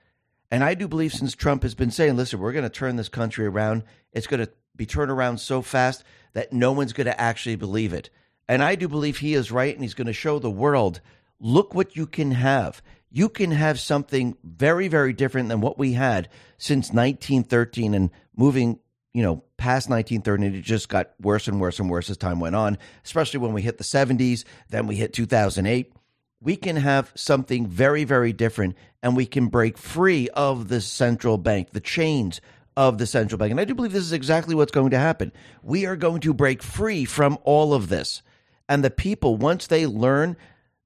And 0.50 0.62
I 0.62 0.74
do 0.74 0.86
believe 0.86 1.12
since 1.12 1.34
Trump 1.34 1.62
has 1.62 1.74
been 1.74 1.90
saying, 1.90 2.16
listen, 2.16 2.38
we're 2.38 2.52
going 2.52 2.62
to 2.62 2.70
turn 2.70 2.96
this 2.96 3.08
country 3.08 3.46
around, 3.46 3.82
it's 4.12 4.26
going 4.26 4.44
to 4.44 4.50
be 4.76 4.86
turned 4.86 5.10
around 5.10 5.38
so 5.38 5.62
fast 5.62 6.04
that 6.34 6.52
no 6.52 6.72
one's 6.72 6.92
going 6.92 7.06
to 7.06 7.20
actually 7.20 7.56
believe 7.56 7.92
it. 7.92 8.10
And 8.48 8.62
I 8.62 8.76
do 8.76 8.88
believe 8.88 9.18
he 9.18 9.34
is 9.34 9.50
right, 9.50 9.74
and 9.74 9.82
he's 9.82 9.94
going 9.94 10.06
to 10.06 10.12
show 10.12 10.38
the 10.38 10.50
world 10.50 11.00
look 11.40 11.74
what 11.74 11.96
you 11.96 12.06
can 12.06 12.30
have. 12.32 12.82
You 13.10 13.28
can 13.28 13.50
have 13.50 13.80
something 13.80 14.36
very, 14.44 14.88
very 14.88 15.12
different 15.12 15.48
than 15.48 15.60
what 15.60 15.78
we 15.78 15.92
had 15.92 16.28
since 16.58 16.92
1913 16.92 17.94
and 17.94 18.10
moving, 18.36 18.78
you 19.12 19.22
know, 19.22 19.42
past 19.56 19.88
1930. 19.88 20.58
It 20.58 20.62
just 20.62 20.88
got 20.88 21.10
worse 21.20 21.48
and 21.48 21.60
worse 21.60 21.78
and 21.78 21.90
worse 21.90 22.10
as 22.10 22.16
time 22.16 22.40
went 22.40 22.56
on, 22.56 22.78
especially 23.04 23.40
when 23.40 23.52
we 23.52 23.62
hit 23.62 23.78
the 23.78 23.84
70s, 23.84 24.44
then 24.68 24.86
we 24.86 24.96
hit 24.96 25.12
2008. 25.12 25.92
We 26.40 26.56
can 26.56 26.76
have 26.76 27.12
something 27.14 27.66
very, 27.66 28.04
very 28.04 28.32
different 28.32 28.76
and 29.02 29.16
we 29.16 29.26
can 29.26 29.46
break 29.48 29.78
free 29.78 30.28
of 30.30 30.68
the 30.68 30.80
central 30.80 31.38
bank, 31.38 31.70
the 31.70 31.80
chains 31.80 32.40
of 32.76 32.98
the 32.98 33.06
central 33.06 33.38
bank. 33.38 33.50
And 33.50 33.60
I 33.60 33.64
do 33.64 33.74
believe 33.74 33.92
this 33.92 34.04
is 34.04 34.12
exactly 34.12 34.54
what's 34.54 34.72
going 34.72 34.90
to 34.90 34.98
happen. 34.98 35.32
We 35.62 35.86
are 35.86 35.96
going 35.96 36.20
to 36.20 36.34
break 36.34 36.62
free 36.62 37.04
from 37.04 37.38
all 37.44 37.72
of 37.72 37.88
this. 37.88 38.22
And 38.68 38.84
the 38.84 38.90
people, 38.90 39.36
once 39.36 39.66
they 39.66 39.86
learn 39.86 40.36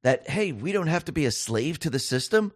that, 0.02 0.28
hey, 0.28 0.52
we 0.52 0.72
don't 0.72 0.86
have 0.86 1.04
to 1.06 1.12
be 1.12 1.26
a 1.26 1.30
slave 1.30 1.78
to 1.80 1.90
the 1.90 1.98
system, 1.98 2.52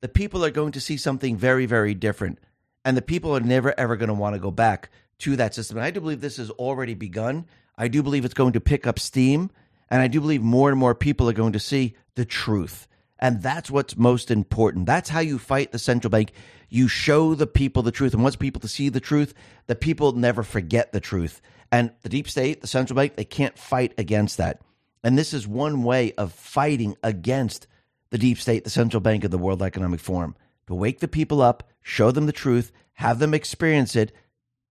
the 0.00 0.08
people 0.08 0.44
are 0.44 0.50
going 0.50 0.72
to 0.72 0.80
see 0.80 0.96
something 0.96 1.36
very, 1.36 1.64
very 1.64 1.94
different. 1.94 2.38
And 2.84 2.96
the 2.96 3.02
people 3.02 3.34
are 3.34 3.40
never, 3.40 3.72
ever 3.78 3.96
going 3.96 4.08
to 4.08 4.14
want 4.14 4.34
to 4.34 4.40
go 4.40 4.50
back 4.50 4.90
to 5.20 5.36
that 5.36 5.54
system. 5.54 5.78
And 5.78 5.86
I 5.86 5.90
do 5.90 6.00
believe 6.00 6.20
this 6.20 6.36
has 6.36 6.50
already 6.50 6.94
begun. 6.94 7.46
I 7.78 7.88
do 7.88 8.02
believe 8.02 8.24
it's 8.24 8.34
going 8.34 8.52
to 8.52 8.60
pick 8.60 8.86
up 8.86 8.98
steam. 8.98 9.50
And 9.88 10.02
I 10.02 10.08
do 10.08 10.20
believe 10.20 10.42
more 10.42 10.68
and 10.70 10.78
more 10.78 10.94
people 10.94 11.28
are 11.30 11.34
going 11.34 11.54
to 11.54 11.60
see 11.60 11.94
the 12.14 12.24
truth. 12.24 12.86
And 13.18 13.42
that's 13.42 13.70
what's 13.70 13.96
most 13.96 14.30
important. 14.30 14.86
That's 14.86 15.08
how 15.08 15.20
you 15.20 15.38
fight 15.38 15.72
the 15.72 15.78
central 15.78 16.10
bank. 16.10 16.32
You 16.68 16.88
show 16.88 17.34
the 17.34 17.46
people 17.46 17.82
the 17.82 17.92
truth. 17.92 18.12
And 18.14 18.22
once 18.22 18.36
people 18.36 18.60
to 18.60 18.68
see 18.68 18.88
the 18.88 19.00
truth, 19.00 19.34
the 19.66 19.76
people 19.76 20.12
never 20.12 20.42
forget 20.42 20.92
the 20.92 21.00
truth. 21.00 21.40
And 21.70 21.92
the 22.02 22.08
deep 22.08 22.28
state, 22.28 22.60
the 22.60 22.66
central 22.66 22.96
bank, 22.96 23.14
they 23.14 23.24
can't 23.24 23.58
fight 23.58 23.94
against 23.98 24.36
that. 24.38 24.60
And 25.02 25.18
this 25.18 25.32
is 25.32 25.46
one 25.46 25.82
way 25.84 26.12
of 26.12 26.32
fighting 26.32 26.96
against 27.02 27.66
the 28.10 28.18
deep 28.18 28.38
state, 28.38 28.64
the 28.64 28.70
central 28.70 29.00
bank, 29.00 29.24
of 29.24 29.30
the 29.30 29.38
World 29.38 29.62
Economic 29.62 30.00
Forum 30.00 30.36
to 30.66 30.74
wake 30.74 31.00
the 31.00 31.08
people 31.08 31.42
up, 31.42 31.68
show 31.82 32.10
them 32.10 32.26
the 32.26 32.32
truth, 32.32 32.72
have 32.94 33.18
them 33.18 33.34
experience 33.34 33.96
it. 33.96 34.12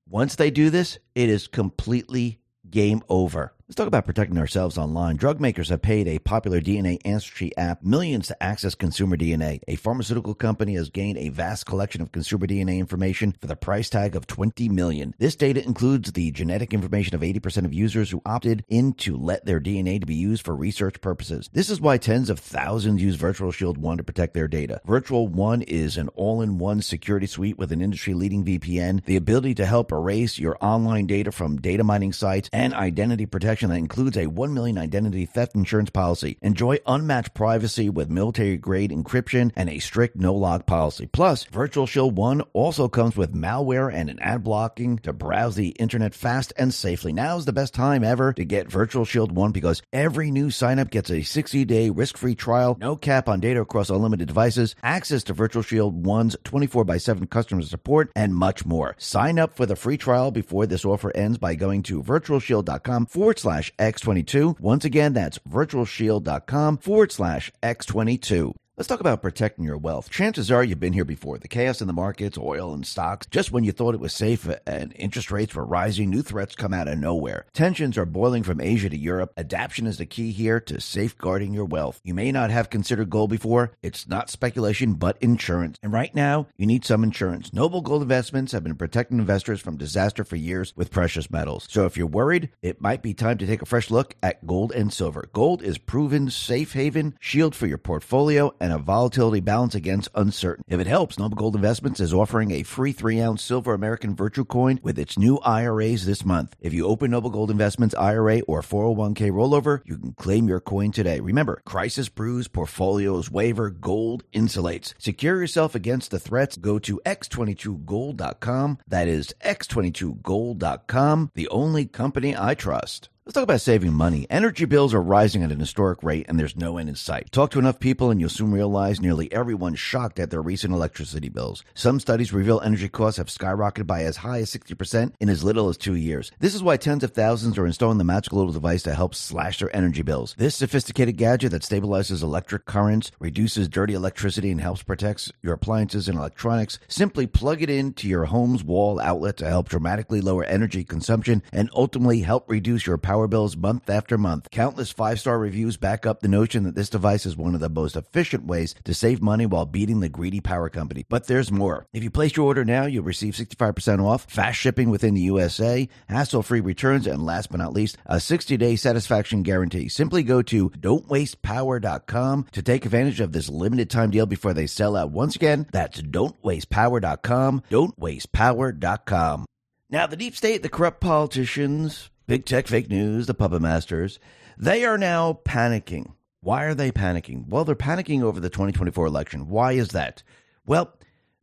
Once 0.09 0.35
they 0.35 0.49
do 0.49 0.69
this, 0.69 0.97
it 1.15 1.29
is 1.29 1.47
completely 1.47 2.39
game 2.69 3.01
over. 3.09 3.52
Let's 3.73 3.79
talk 3.79 3.87
about 3.87 4.05
protecting 4.05 4.37
ourselves 4.37 4.77
online. 4.77 5.15
Drug 5.15 5.41
makers 5.41 5.69
have 5.69 5.81
paid 5.81 6.07
a 6.07 6.19
popular 6.19 6.61
DNA 6.61 6.99
ancestry 7.05 7.57
app 7.57 7.81
millions 7.81 8.27
to 8.27 8.43
access 8.43 8.75
consumer 8.75 9.17
DNA. 9.17 9.61
A 9.67 9.77
pharmaceutical 9.77 10.35
company 10.35 10.75
has 10.75 10.91
gained 10.91 11.17
a 11.17 11.29
vast 11.29 11.65
collection 11.65 11.99
of 11.99 12.11
consumer 12.11 12.45
DNA 12.45 12.77
information 12.77 13.35
for 13.41 13.47
the 13.47 13.55
price 13.55 13.89
tag 13.89 14.15
of 14.15 14.27
20 14.27 14.69
million. 14.69 15.15
This 15.17 15.35
data 15.35 15.65
includes 15.65 16.11
the 16.11 16.29
genetic 16.29 16.71
information 16.71 17.15
of 17.15 17.21
80% 17.21 17.65
of 17.65 17.73
users 17.73 18.11
who 18.11 18.21
opted 18.27 18.63
in 18.69 18.93
to 18.93 19.17
let 19.17 19.43
their 19.43 19.59
DNA 19.59 19.99
to 19.99 20.05
be 20.05 20.13
used 20.13 20.45
for 20.45 20.55
research 20.55 21.01
purposes. 21.01 21.49
This 21.51 21.71
is 21.71 21.81
why 21.81 21.97
tens 21.97 22.29
of 22.29 22.37
thousands 22.37 23.01
use 23.01 23.15
Virtual 23.15 23.51
Shield 23.51 23.79
1 23.79 23.97
to 23.97 24.03
protect 24.03 24.35
their 24.35 24.47
data. 24.47 24.81
Virtual 24.85 25.27
1 25.27 25.63
is 25.63 25.97
an 25.97 26.09
all-in-one 26.09 26.83
security 26.83 27.25
suite 27.25 27.57
with 27.57 27.71
an 27.71 27.81
industry-leading 27.81 28.45
VPN, 28.45 29.03
the 29.05 29.15
ability 29.15 29.55
to 29.55 29.65
help 29.65 29.91
erase 29.91 30.37
your 30.37 30.59
online 30.61 31.07
data 31.07 31.31
from 31.31 31.59
data 31.59 31.83
mining 31.83 32.13
sites, 32.13 32.51
and 32.53 32.75
identity 32.75 33.25
protection 33.25 33.62
protection 33.63 33.69
that 33.69 33.83
includes 33.83 34.17
a 34.17 34.27
1 34.27 34.53
million 34.53 34.77
identity 34.77 35.25
theft 35.25 35.55
insurance 35.55 35.89
policy. 35.89 36.37
Enjoy 36.41 36.77
unmatched 36.85 37.33
privacy 37.33 37.89
with 37.89 38.09
military 38.09 38.57
grade 38.57 38.91
encryption 38.91 39.51
and 39.55 39.69
a 39.69 39.79
strict 39.79 40.15
no 40.15 40.33
log 40.33 40.65
policy. 40.65 41.07
Plus, 41.07 41.45
Virtual 41.45 41.87
Shield 41.87 42.17
1 42.17 42.41
also 42.53 42.87
comes 42.87 43.15
with 43.15 43.33
malware 43.33 43.93
and 43.93 44.09
an 44.09 44.19
ad 44.19 44.43
blocking 44.43 44.97
to 44.99 45.13
browse 45.13 45.55
the 45.55 45.69
internet 45.79 46.13
fast 46.13 46.53
and 46.57 46.73
safely. 46.73 47.13
Now 47.13 47.37
is 47.37 47.45
the 47.45 47.53
best 47.53 47.73
time 47.73 48.03
ever 48.03 48.33
to 48.33 48.45
get 48.45 48.71
Virtual 48.71 49.05
Shield 49.05 49.31
1 49.31 49.51
because 49.51 49.81
every 49.91 50.31
new 50.31 50.47
signup 50.47 50.89
gets 50.89 51.09
a 51.09 51.23
60 51.23 51.65
day 51.65 51.89
risk 51.89 52.17
free 52.17 52.35
trial, 52.35 52.77
no 52.79 52.95
cap 52.95 53.29
on 53.29 53.39
data 53.39 53.61
across 53.61 53.89
unlimited 53.89 54.27
devices, 54.27 54.75
access 54.83 55.23
to 55.23 55.33
Virtual 55.33 55.63
Shield 55.63 56.03
1's 56.03 56.35
24 56.43 56.83
by 56.83 56.97
7 56.97 57.27
customer 57.27 57.61
support, 57.61 58.11
and 58.15 58.35
much 58.35 58.65
more. 58.65 58.95
Sign 58.97 59.39
up 59.39 59.53
for 59.53 59.65
the 59.65 59.75
free 59.75 59.97
trial 59.97 60.31
before 60.31 60.65
this 60.65 60.85
offer 60.85 61.15
ends 61.15 61.37
by 61.37 61.55
going 61.55 61.83
to 61.83 62.03
virtualshield.com 62.03 63.05
forward 63.05 63.39
slash 63.43 63.73
X22. 63.77 64.59
Once 64.59 64.85
again, 64.85 65.13
that's 65.13 65.37
virtualshield.com 65.39 66.77
forward 66.77 67.11
slash 67.11 67.51
X22. 67.61 68.53
Let's 68.75 68.87
talk 68.87 69.01
about 69.01 69.21
protecting 69.21 69.65
your 69.65 69.77
wealth. 69.77 70.09
Chances 70.09 70.49
are 70.49 70.63
you've 70.63 70.79
been 70.79 70.93
here 70.93 71.05
before. 71.05 71.37
The 71.37 71.47
chaos 71.47 71.79
in 71.79 71.85
the 71.85 71.93
markets, 71.93 72.39
oil 72.39 72.73
and 72.73 72.87
stocks, 72.87 73.27
just 73.27 73.51
when 73.51 73.63
you 73.63 73.71
thought 73.71 73.93
it 73.93 73.99
was 73.99 74.15
safe 74.15 74.49
and 74.65 74.91
interest 74.95 75.29
rates 75.29 75.53
were 75.53 75.63
rising, 75.63 76.09
new 76.09 76.23
threats 76.23 76.55
come 76.55 76.73
out 76.73 76.87
of 76.87 76.97
nowhere. 76.97 77.45
Tensions 77.53 77.99
are 77.99 78.05
boiling 78.07 78.41
from 78.41 78.59
Asia 78.59 78.89
to 78.89 78.97
Europe. 78.97 79.31
Adaption 79.37 79.85
is 79.85 79.99
the 79.99 80.07
key 80.07 80.31
here 80.31 80.59
to 80.61 80.81
safeguarding 80.81 81.53
your 81.53 81.65
wealth. 81.65 82.01
You 82.03 82.15
may 82.15 82.31
not 82.31 82.49
have 82.49 82.71
considered 82.71 83.11
gold 83.11 83.29
before. 83.29 83.73
It's 83.83 84.07
not 84.07 84.31
speculation, 84.31 84.95
but 84.95 85.21
insurance. 85.21 85.77
And 85.83 85.93
right 85.93 86.13
now, 86.15 86.47
you 86.57 86.65
need 86.65 86.83
some 86.83 87.03
insurance. 87.03 87.53
Noble 87.53 87.81
Gold 87.81 88.01
Investments 88.01 88.53
have 88.53 88.63
been 88.63 88.75
protecting 88.75 89.19
investors 89.19 89.61
from 89.61 89.77
disaster 89.77 90.23
for 90.23 90.35
years 90.35 90.73
with 90.75 90.89
precious 90.89 91.29
metals. 91.29 91.67
So 91.69 91.85
if 91.85 91.95
you're 91.95 92.07
worried, 92.07 92.49
it 92.63 92.81
might 92.81 93.03
be 93.03 93.13
time 93.13 93.37
to 93.37 93.45
take 93.45 93.61
a 93.61 93.67
fresh 93.67 93.91
look 93.91 94.15
at 94.23 94.47
gold 94.47 94.71
and 94.71 94.91
silver. 94.91 95.29
Gold 95.31 95.61
is 95.61 95.77
proven 95.77 96.31
safe 96.31 96.73
haven, 96.73 97.15
shield 97.19 97.53
for 97.53 97.67
your 97.67 97.77
portfolio, 97.77 98.51
and 98.63 98.71
a 98.71 98.77
volatility 98.77 99.41
balance 99.41 99.75
against 99.75 100.07
uncertainty. 100.15 100.73
If 100.73 100.79
it 100.79 100.87
helps, 100.87 101.19
Noble 101.19 101.35
Gold 101.35 101.57
Investments 101.57 101.99
is 101.99 102.13
offering 102.13 102.51
a 102.51 102.63
free 102.63 102.93
three 102.93 103.19
ounce 103.19 103.43
silver 103.43 103.73
American 103.73 104.15
Virtue 104.15 104.45
Coin 104.45 104.79
with 104.81 104.97
its 104.97 105.17
new 105.17 105.37
IRAs 105.39 106.05
this 106.05 106.23
month. 106.23 106.55
If 106.61 106.73
you 106.73 106.87
open 106.87 107.11
Noble 107.11 107.29
Gold 107.29 107.51
Investments 107.51 107.93
IRA 107.95 108.39
or 108.47 108.61
401k 108.61 109.31
rollover, 109.31 109.81
you 109.83 109.97
can 109.97 110.13
claim 110.13 110.47
your 110.47 110.61
coin 110.61 110.93
today. 110.93 111.19
Remember, 111.19 111.61
crisis 111.65 112.07
brews, 112.07 112.47
portfolios 112.47 113.29
waiver, 113.29 113.69
gold 113.69 114.23
insulates. 114.31 114.93
Secure 114.97 115.41
yourself 115.41 115.75
against 115.75 116.09
the 116.09 116.19
threats. 116.19 116.55
Go 116.55 116.79
to 116.79 117.01
x22gold.com. 117.05 118.77
That 118.87 119.09
is 119.09 119.35
x22gold.com, 119.43 121.31
the 121.35 121.49
only 121.49 121.85
company 121.85 122.33
I 122.37 122.55
trust. 122.55 123.09
Let's 123.25 123.35
talk 123.35 123.43
about 123.43 123.61
saving 123.61 123.93
money. 123.93 124.27
Energy 124.29 124.65
bills 124.65 124.93
are 124.93 125.01
rising 125.01 125.43
at 125.43 125.51
an 125.53 125.59
historic 125.61 126.03
rate 126.03 126.25
and 126.27 126.37
there's 126.37 126.57
no 126.57 126.77
end 126.77 126.89
in 126.89 126.95
sight. 126.95 127.31
Talk 127.31 127.51
to 127.51 127.59
enough 127.59 127.79
people 127.79 128.11
and 128.11 128.19
you'll 128.19 128.29
soon 128.29 128.51
realize 128.51 128.99
nearly 128.99 129.31
everyone's 129.31 129.79
shocked 129.79 130.19
at 130.19 130.29
their 130.29 130.41
recent 130.41 130.73
electricity 130.73 131.29
bills. 131.29 131.63
Some 131.73 132.01
studies 132.01 132.33
reveal 132.33 132.59
energy 132.59 132.89
costs 132.89 133.19
have 133.19 133.27
skyrocketed 133.27 133.87
by 133.87 134.03
as 134.03 134.17
high 134.17 134.39
as 134.39 134.51
60% 134.51 135.13
in 135.21 135.29
as 135.29 135.41
little 135.41 135.69
as 135.69 135.77
two 135.77 135.95
years. 135.95 136.33
This 136.39 136.53
is 136.53 136.61
why 136.61 136.75
tens 136.75 137.01
of 137.01 137.11
thousands 137.11 137.57
are 137.57 137.65
installing 137.65 137.97
the 137.97 138.03
magical 138.03 138.39
little 138.39 138.51
device 138.51 138.83
to 138.83 138.93
help 138.93 139.15
slash 139.15 139.59
their 139.59 139.73
energy 139.73 140.01
bills. 140.01 140.35
This 140.37 140.55
sophisticated 140.55 141.15
gadget 141.15 141.51
that 141.51 141.61
stabilizes 141.61 142.23
electric 142.23 142.65
currents, 142.65 143.13
reduces 143.21 143.69
dirty 143.69 143.93
electricity, 143.93 144.51
and 144.51 144.59
helps 144.59 144.83
protect 144.83 145.31
your 145.41 145.53
appliances 145.53 146.09
and 146.09 146.17
electronics. 146.17 146.77
Simply 146.89 147.25
plug 147.25 147.61
it 147.61 147.69
into 147.69 148.09
your 148.09 148.25
home's 148.25 148.65
wall 148.65 148.99
outlet 148.99 149.37
to 149.37 149.47
help 149.47 149.69
dramatically 149.69 150.19
lower 150.19 150.43
energy 150.43 150.83
consumption 150.83 151.41
and 151.53 151.69
ultimately 151.73 152.19
help 152.23 152.49
reduce 152.49 152.85
your 152.85 152.97
power 152.97 153.12
power 153.13 153.27
bills 153.27 153.55
month 153.55 153.91
after 153.91 154.17
month. 154.17 154.49
Countless 154.49 154.89
five 154.91 155.19
star 155.19 155.37
reviews 155.37 155.77
back 155.77 156.03
up 156.03 156.21
the 156.21 156.27
notion 156.27 156.63
that 156.63 156.73
this 156.73 156.89
device 156.89 157.27
is 157.27 157.37
one 157.37 157.53
of 157.53 157.59
the 157.59 157.69
most 157.69 157.95
efficient 157.95 158.47
ways 158.47 158.73
to 158.85 158.91
save 158.91 159.21
money 159.21 159.45
while 159.45 159.67
beating 159.67 159.99
the 159.99 160.09
greedy 160.09 160.41
power 160.41 160.67
company. 160.67 161.05
But 161.07 161.27
there's 161.27 161.51
more. 161.51 161.85
If 161.93 162.01
you 162.03 162.09
place 162.09 162.35
your 162.35 162.47
order 162.47 162.65
now, 162.65 162.85
you'll 162.85 163.03
receive 163.03 163.35
65% 163.35 164.03
off, 164.03 164.25
fast 164.27 164.57
shipping 164.57 164.89
within 164.89 165.13
the 165.13 165.21
USA, 165.33 165.87
hassle 166.09 166.41
free 166.41 166.59
returns, 166.59 167.05
and 167.05 167.23
last 167.23 167.51
but 167.51 167.59
not 167.59 167.71
least, 167.71 167.97
a 168.07 168.19
60 168.19 168.57
day 168.57 168.75
satisfaction 168.75 169.43
guarantee. 169.43 169.89
Simply 169.89 170.23
go 170.23 170.41
to 170.41 170.71
don'twastepower.com 170.71 172.47
to 172.51 172.61
take 172.63 172.83
advantage 172.83 173.19
of 173.19 173.31
this 173.31 173.47
limited 173.47 173.91
time 173.91 174.09
deal 174.09 174.25
before 174.25 174.55
they 174.55 174.65
sell 174.65 174.95
out. 174.95 175.11
Once 175.11 175.35
again, 175.35 175.67
that's 175.71 176.01
don'twastepower.com. 176.01 177.61
Don'twastepower.com. 177.69 179.45
Now, 179.93 180.07
the 180.07 180.17
deep 180.17 180.35
state, 180.35 180.63
the 180.63 180.69
corrupt 180.69 181.01
politicians, 181.01 182.09
big 182.27 182.45
tech 182.45 182.67
fake 182.67 182.89
news, 182.89 183.27
the 183.27 183.33
puppet 183.33 183.61
masters, 183.61 184.19
they 184.57 184.85
are 184.85 184.97
now 184.97 185.39
panicking. 185.45 186.13
Why 186.41 186.63
are 186.65 186.73
they 186.73 186.91
panicking? 186.91 187.47
Well, 187.47 187.65
they're 187.65 187.75
panicking 187.75 188.21
over 188.21 188.39
the 188.39 188.49
2024 188.49 189.05
election. 189.05 189.47
Why 189.47 189.73
is 189.73 189.89
that? 189.89 190.23
Well, 190.65 190.93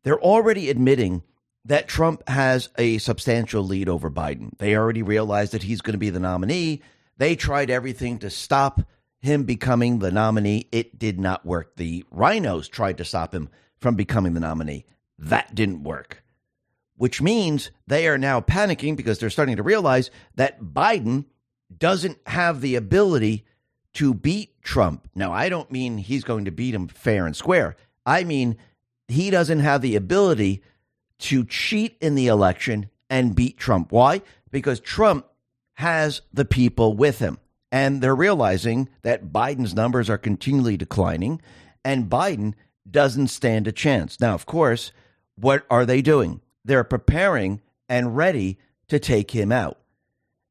they're 0.03 0.21
already 0.21 0.71
admitting 0.71 1.23
that 1.65 1.89
Trump 1.89 2.27
has 2.29 2.69
a 2.79 2.99
substantial 2.99 3.63
lead 3.63 3.89
over 3.89 4.11
Biden. 4.11 4.57
They 4.59 4.77
already 4.77 5.03
realized 5.03 5.53
that 5.53 5.63
he's 5.63 5.81
going 5.81 5.93
to 5.93 5.99
be 5.99 6.11
the 6.11 6.21
nominee. 6.21 6.83
They 7.19 7.37
tried 7.37 7.71
everything 7.71 8.19
to 8.21 8.31
stop 8.31 8.83
him 9.21 9.45
becoming 9.45 9.99
the 9.99 10.11
nominee. 10.11 10.69
It 10.73 10.99
did 10.99 11.21
not 11.21 11.45
work. 11.45 11.77
The 11.77 12.05
RINOs 12.15 12.71
tried 12.71 12.99
to 12.99 13.05
stop 13.05 13.35
him 13.35 13.51
from 13.79 13.95
becoming 13.95 14.35
the 14.35 14.41
nominee. 14.41 14.87
That 15.19 15.55
didn't 15.55 15.83
work 15.83 16.23
which 17.01 17.23
means 17.23 17.71
they 17.87 18.07
are 18.07 18.19
now 18.19 18.43
panicking 18.43 18.95
because 18.95 19.19
they're 19.19 19.31
starting 19.31 19.57
to 19.57 19.63
realize 19.63 20.11
that 20.35 20.63
Biden 20.63 21.25
doesn't 21.75 22.19
have 22.27 22.61
the 22.61 22.75
ability 22.75 23.47
to 23.95 24.13
beat 24.13 24.61
Trump. 24.61 25.09
Now, 25.15 25.33
I 25.33 25.49
don't 25.49 25.73
mean 25.73 25.97
he's 25.97 26.25
going 26.25 26.45
to 26.45 26.51
beat 26.51 26.75
him 26.75 26.89
fair 26.89 27.25
and 27.25 27.35
square. 27.35 27.75
I 28.05 28.23
mean, 28.25 28.59
he 29.09 29.31
doesn't 29.31 29.61
have 29.61 29.81
the 29.81 29.97
ability 29.97 30.63
to 31.21 31.47
cheat 31.47 31.97
in 32.03 32.17
the 32.17 32.27
election 32.27 32.91
and 33.09 33.35
beat 33.35 33.57
Trump. 33.57 33.93
Why? 33.93 34.21
Because 34.51 34.79
Trump 34.79 35.25
has 35.77 36.21
the 36.35 36.45
people 36.45 36.99
with 36.99 37.19
him. 37.19 37.39
And 37.73 38.03
they're 38.03 38.15
realizing 38.15 38.91
that 39.05 39.33
Biden's 39.33 39.75
numbers 39.75 40.11
are 40.11 40.19
continually 40.19 40.77
declining 40.77 41.41
and 41.83 42.11
Biden 42.11 42.53
doesn't 42.91 43.29
stand 43.29 43.67
a 43.67 43.73
chance. 43.73 44.21
Now, 44.21 44.35
of 44.35 44.45
course, 44.45 44.93
what 45.37 45.65
are 45.71 45.87
they 45.87 46.03
doing? 46.03 46.43
They're 46.65 46.85
preparing 46.85 47.61
and 47.89 48.17
ready 48.17 48.59
to 48.89 48.99
take 48.99 49.31
him 49.31 49.53
out. 49.53 49.79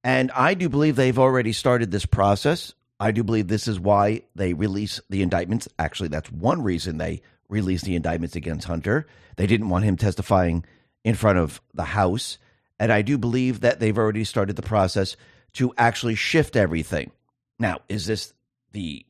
And 0.03 0.31
I 0.31 0.53
do 0.53 0.69
believe 0.69 0.95
they've 0.95 1.19
already 1.19 1.53
started 1.53 1.91
this 1.91 2.05
process. 2.05 2.73
I 2.99 3.11
do 3.11 3.23
believe 3.23 3.47
this 3.47 3.67
is 3.67 3.79
why 3.79 4.23
they 4.35 4.53
release 4.53 4.99
the 5.09 5.21
indictments. 5.21 5.67
Actually, 5.77 6.09
that's 6.09 6.31
one 6.31 6.63
reason 6.63 6.97
they 6.97 7.21
released 7.47 7.85
the 7.85 7.95
indictments 7.95 8.35
against 8.35 8.67
Hunter. 8.67 9.07
They 9.35 9.47
didn't 9.47 9.69
want 9.69 9.85
him 9.85 9.97
testifying 9.97 10.65
in 11.03 11.15
front 11.15 11.39
of 11.39 11.61
the 11.73 11.83
House. 11.83 12.37
And 12.79 12.91
I 12.91 13.01
do 13.01 13.17
believe 13.17 13.61
that 13.61 13.79
they've 13.79 13.97
already 13.97 14.23
started 14.23 14.55
the 14.55 14.61
process 14.61 15.15
to 15.53 15.73
actually 15.77 16.15
shift 16.15 16.55
everything. 16.55 17.11
Now, 17.57 17.79
is 17.89 18.05
this 18.05 18.33
the 18.71 19.05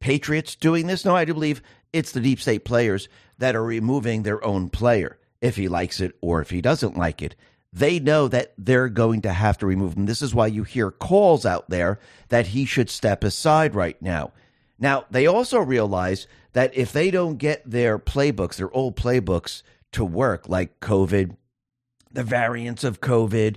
Patriots 0.00 0.56
doing 0.56 0.86
this? 0.86 1.04
No, 1.04 1.14
I 1.14 1.24
do 1.24 1.34
believe 1.34 1.62
it's 1.92 2.12
the 2.12 2.20
deep 2.20 2.40
state 2.40 2.64
players 2.64 3.08
that 3.38 3.56
are 3.56 3.64
removing 3.64 4.22
their 4.22 4.44
own 4.44 4.68
player 4.68 5.18
if 5.42 5.56
he 5.56 5.68
likes 5.68 6.00
it 6.00 6.16
or 6.22 6.40
if 6.40 6.48
he 6.48 6.62
doesn't 6.62 6.96
like 6.96 7.20
it. 7.20 7.34
They 7.74 7.98
know 7.98 8.28
that 8.28 8.54
they're 8.56 8.88
going 8.88 9.22
to 9.22 9.32
have 9.32 9.58
to 9.58 9.66
remove 9.66 9.94
him. 9.94 10.06
This 10.06 10.22
is 10.22 10.34
why 10.34 10.46
you 10.46 10.62
hear 10.62 10.90
calls 10.90 11.44
out 11.44 11.68
there 11.68 11.98
that 12.28 12.48
he 12.48 12.64
should 12.64 12.88
step 12.88 13.24
aside 13.24 13.74
right 13.74 14.00
now. 14.00 14.32
Now, 14.78 15.04
they 15.10 15.26
also 15.26 15.58
realize 15.58 16.26
that 16.52 16.74
if 16.76 16.92
they 16.92 17.10
don't 17.10 17.36
get 17.36 17.62
their 17.68 17.98
playbooks, 17.98 18.56
their 18.56 18.74
old 18.74 18.96
playbooks 18.96 19.62
to 19.92 20.04
work, 20.04 20.48
like 20.48 20.80
COVID, 20.80 21.36
the 22.10 22.24
variants 22.24 22.84
of 22.84 23.00
COVID, 23.00 23.56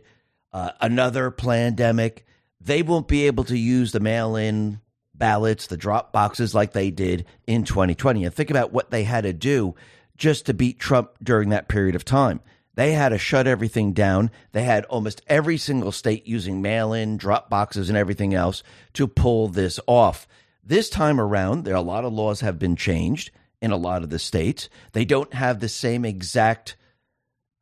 uh, 0.53 0.71
another 0.79 1.29
pandemic, 1.29 2.25
they 2.61 2.81
won't 2.81 3.07
be 3.07 3.27
able 3.27 3.43
to 3.45 3.57
use 3.57 3.91
the 3.91 3.99
mail 3.99 4.35
in 4.35 4.79
ballots, 5.13 5.67
the 5.67 5.77
drop 5.77 6.13
boxes 6.13 6.55
like 6.55 6.71
they 6.71 6.89
did 6.89 7.25
in 7.47 7.63
2020. 7.63 8.23
And 8.23 8.33
think 8.33 8.49
about 8.49 8.71
what 8.71 8.91
they 8.91 9.03
had 9.03 9.23
to 9.23 9.33
do 9.33 9.75
just 10.17 10.45
to 10.45 10.53
beat 10.53 10.79
Trump 10.79 11.11
during 11.21 11.49
that 11.49 11.67
period 11.67 11.95
of 11.95 12.05
time. 12.05 12.41
They 12.75 12.91
had 12.91 13.09
to 13.09 13.17
shut 13.17 13.47
everything 13.47 13.93
down. 13.93 14.31
They 14.51 14.63
had 14.63 14.85
almost 14.85 15.21
every 15.27 15.57
single 15.57 15.91
state 15.91 16.27
using 16.27 16.61
mail 16.61 16.93
in, 16.93 17.17
drop 17.17 17.49
boxes, 17.49 17.89
and 17.89 17.97
everything 17.97 18.33
else 18.33 18.63
to 18.93 19.07
pull 19.07 19.47
this 19.47 19.79
off. 19.87 20.27
This 20.63 20.89
time 20.89 21.19
around, 21.19 21.63
there 21.63 21.73
are 21.73 21.77
a 21.77 21.81
lot 21.81 22.05
of 22.05 22.13
laws 22.13 22.41
have 22.41 22.59
been 22.59 22.75
changed 22.75 23.31
in 23.61 23.71
a 23.71 23.77
lot 23.77 24.03
of 24.03 24.09
the 24.09 24.19
states. 24.19 24.69
They 24.91 25.05
don't 25.05 25.33
have 25.33 25.59
the 25.59 25.69
same 25.69 26.03
exact 26.03 26.75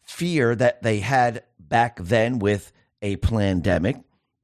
fear 0.01 0.55
that 0.55 0.81
they 0.81 0.99
had 0.99 1.43
back 1.59 1.99
then 1.99 2.39
with 2.39 2.71
a 3.01 3.17
pandemic. 3.17 3.97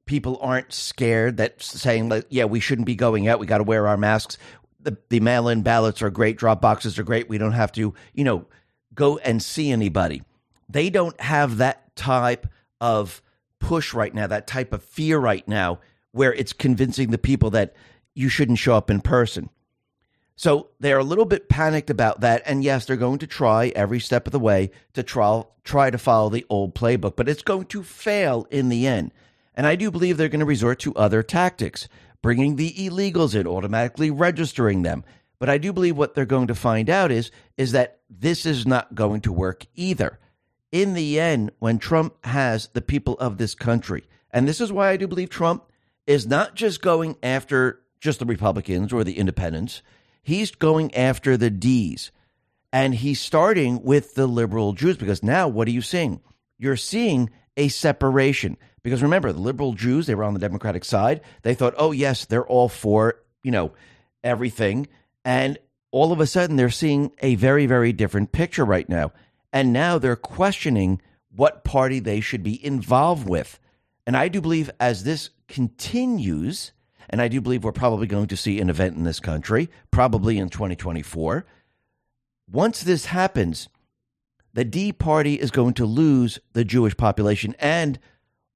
People 0.06 0.38
aren't 0.40 0.72
scared 0.72 1.36
that 1.38 1.62
saying, 1.62 2.08
like 2.08 2.26
yeah, 2.28 2.44
we 2.44 2.60
shouldn't 2.60 2.86
be 2.86 2.96
going 2.96 3.28
out. 3.28 3.38
We 3.38 3.46
got 3.46 3.58
to 3.58 3.64
wear 3.64 3.86
our 3.88 3.96
masks 3.96 4.38
the, 4.82 4.96
the 5.08 5.20
mail 5.20 5.48
in 5.48 5.62
ballots 5.62 6.02
are 6.02 6.10
great, 6.10 6.36
drop 6.36 6.60
boxes 6.60 6.98
are 6.98 7.02
great. 7.02 7.28
We 7.28 7.38
don't 7.38 7.52
have 7.52 7.72
to, 7.72 7.94
you 8.14 8.24
know, 8.24 8.46
go 8.94 9.18
and 9.18 9.42
see 9.42 9.70
anybody. 9.70 10.22
They 10.68 10.90
don't 10.90 11.18
have 11.20 11.58
that 11.58 11.94
type 11.96 12.46
of 12.80 13.22
push 13.58 13.92
right 13.92 14.14
now, 14.14 14.26
that 14.26 14.46
type 14.46 14.72
of 14.72 14.82
fear 14.82 15.18
right 15.18 15.46
now, 15.46 15.80
where 16.12 16.32
it's 16.32 16.52
convincing 16.52 17.10
the 17.10 17.18
people 17.18 17.50
that 17.50 17.74
you 18.14 18.28
shouldn't 18.28 18.58
show 18.58 18.74
up 18.74 18.90
in 18.90 19.00
person. 19.00 19.50
So 20.36 20.68
they're 20.80 20.98
a 20.98 21.04
little 21.04 21.26
bit 21.26 21.50
panicked 21.50 21.90
about 21.90 22.20
that. 22.20 22.42
And 22.46 22.64
yes, 22.64 22.86
they're 22.86 22.96
going 22.96 23.18
to 23.18 23.26
try 23.26 23.72
every 23.76 24.00
step 24.00 24.26
of 24.26 24.32
the 24.32 24.38
way 24.38 24.70
to 24.94 25.02
try, 25.02 25.44
try 25.64 25.90
to 25.90 25.98
follow 25.98 26.30
the 26.30 26.46
old 26.48 26.74
playbook, 26.74 27.14
but 27.14 27.28
it's 27.28 27.42
going 27.42 27.66
to 27.66 27.82
fail 27.82 28.46
in 28.50 28.70
the 28.70 28.86
end. 28.86 29.12
And 29.54 29.66
I 29.66 29.76
do 29.76 29.90
believe 29.90 30.16
they're 30.16 30.30
going 30.30 30.40
to 30.40 30.46
resort 30.46 30.78
to 30.80 30.94
other 30.94 31.22
tactics 31.22 31.88
bringing 32.22 32.56
the 32.56 32.72
illegals 32.72 33.38
in, 33.38 33.46
automatically 33.46 34.10
registering 34.10 34.82
them. 34.82 35.04
But 35.38 35.48
I 35.48 35.58
do 35.58 35.72
believe 35.72 35.96
what 35.96 36.14
they're 36.14 36.26
going 36.26 36.48
to 36.48 36.54
find 36.54 36.90
out 36.90 37.10
is 37.10 37.30
is 37.56 37.72
that 37.72 38.00
this 38.08 38.44
is 38.44 38.66
not 38.66 38.94
going 38.94 39.22
to 39.22 39.32
work 39.32 39.66
either. 39.74 40.18
In 40.70 40.94
the 40.94 41.18
end, 41.18 41.50
when 41.58 41.78
Trump 41.78 42.24
has 42.24 42.68
the 42.68 42.82
people 42.82 43.14
of 43.18 43.38
this 43.38 43.54
country, 43.54 44.04
and 44.30 44.46
this 44.46 44.60
is 44.60 44.70
why 44.70 44.90
I 44.90 44.96
do 44.96 45.08
believe 45.08 45.30
Trump 45.30 45.64
is 46.06 46.26
not 46.26 46.54
just 46.54 46.82
going 46.82 47.16
after 47.22 47.80
just 48.00 48.18
the 48.18 48.26
Republicans 48.26 48.92
or 48.92 49.02
the 49.02 49.18
independents, 49.18 49.82
he's 50.22 50.50
going 50.52 50.94
after 50.94 51.36
the 51.36 51.50
D's. 51.50 52.10
And 52.72 52.94
he's 52.94 53.20
starting 53.20 53.82
with 53.82 54.14
the 54.14 54.28
liberal 54.28 54.74
Jews 54.74 54.96
because 54.96 55.24
now 55.24 55.48
what 55.48 55.66
are 55.66 55.72
you 55.72 55.82
seeing? 55.82 56.20
You're 56.56 56.76
seeing 56.76 57.30
a 57.56 57.68
separation. 57.68 58.56
Because 58.82 59.02
remember, 59.02 59.32
the 59.32 59.40
liberal 59.40 59.74
Jews, 59.74 60.06
they 60.06 60.14
were 60.14 60.24
on 60.24 60.34
the 60.34 60.40
Democratic 60.40 60.84
side. 60.84 61.20
They 61.42 61.54
thought, 61.54 61.74
oh, 61.76 61.92
yes, 61.92 62.24
they're 62.24 62.46
all 62.46 62.68
for, 62.68 63.20
you 63.42 63.50
know, 63.50 63.72
everything. 64.24 64.88
And 65.24 65.58
all 65.90 66.12
of 66.12 66.20
a 66.20 66.26
sudden, 66.26 66.56
they're 66.56 66.70
seeing 66.70 67.12
a 67.20 67.34
very, 67.34 67.66
very 67.66 67.92
different 67.92 68.32
picture 68.32 68.64
right 68.64 68.88
now. 68.88 69.12
And 69.52 69.72
now 69.72 69.98
they're 69.98 70.16
questioning 70.16 71.00
what 71.34 71.64
party 71.64 72.00
they 72.00 72.20
should 72.20 72.42
be 72.42 72.64
involved 72.64 73.28
with. 73.28 73.58
And 74.06 74.16
I 74.16 74.28
do 74.28 74.40
believe 74.40 74.70
as 74.80 75.04
this 75.04 75.30
continues, 75.48 76.72
and 77.08 77.20
I 77.20 77.28
do 77.28 77.40
believe 77.40 77.64
we're 77.64 77.72
probably 77.72 78.06
going 78.06 78.28
to 78.28 78.36
see 78.36 78.60
an 78.60 78.70
event 78.70 78.96
in 78.96 79.04
this 79.04 79.20
country, 79.20 79.68
probably 79.90 80.38
in 80.38 80.48
2024. 80.48 81.44
Once 82.50 82.82
this 82.82 83.06
happens, 83.06 83.68
the 84.52 84.64
D 84.64 84.92
party 84.92 85.34
is 85.34 85.50
going 85.50 85.74
to 85.74 85.86
lose 85.86 86.38
the 86.52 86.64
Jewish 86.64 86.96
population 86.96 87.54
and 87.58 87.98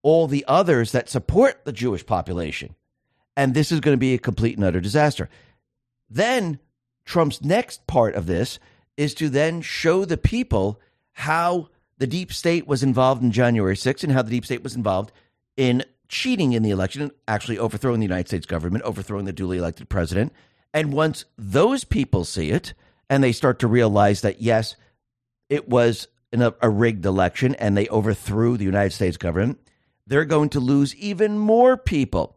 all 0.04 0.28
the 0.28 0.44
others 0.46 0.92
that 0.92 1.08
support 1.08 1.64
the 1.64 1.72
Jewish 1.72 2.06
population. 2.06 2.76
And 3.36 3.54
this 3.54 3.72
is 3.72 3.80
going 3.80 3.94
to 3.94 3.98
be 3.98 4.14
a 4.14 4.18
complete 4.18 4.56
and 4.56 4.64
utter 4.64 4.80
disaster. 4.80 5.28
Then 6.08 6.60
Trump's 7.04 7.42
next 7.42 7.86
part 7.88 8.14
of 8.14 8.26
this 8.26 8.60
is 8.96 9.14
to 9.14 9.28
then 9.28 9.62
show 9.62 10.04
the 10.04 10.18
people 10.18 10.78
how 11.12 11.70
the 11.98 12.06
deep 12.06 12.32
state 12.32 12.66
was 12.66 12.82
involved 12.82 13.22
in 13.22 13.32
January 13.32 13.74
6th 13.74 14.04
and 14.04 14.12
how 14.12 14.22
the 14.22 14.30
deep 14.30 14.44
state 14.44 14.62
was 14.62 14.76
involved 14.76 15.10
in 15.56 15.82
cheating 16.08 16.52
in 16.52 16.62
the 16.62 16.70
election, 16.70 17.10
actually 17.26 17.58
overthrowing 17.58 17.98
the 17.98 18.06
United 18.06 18.28
States 18.28 18.46
government, 18.46 18.84
overthrowing 18.84 19.24
the 19.24 19.32
duly 19.32 19.56
elected 19.56 19.88
president. 19.88 20.32
And 20.72 20.92
once 20.92 21.24
those 21.38 21.82
people 21.82 22.24
see 22.24 22.50
it 22.50 22.74
and 23.08 23.24
they 23.24 23.32
start 23.32 23.58
to 23.60 23.66
realize 23.66 24.20
that, 24.20 24.42
yes, 24.42 24.76
it 25.48 25.68
was 25.68 26.08
a 26.32 26.68
rigged 26.68 27.06
election 27.06 27.54
and 27.54 27.76
they 27.76 27.88
overthrew 27.88 28.56
the 28.56 28.64
United 28.64 28.92
States 28.92 29.16
government, 29.16 29.58
they're 30.06 30.24
going 30.24 30.50
to 30.50 30.60
lose 30.60 30.94
even 30.96 31.38
more 31.38 31.76
people. 31.76 32.36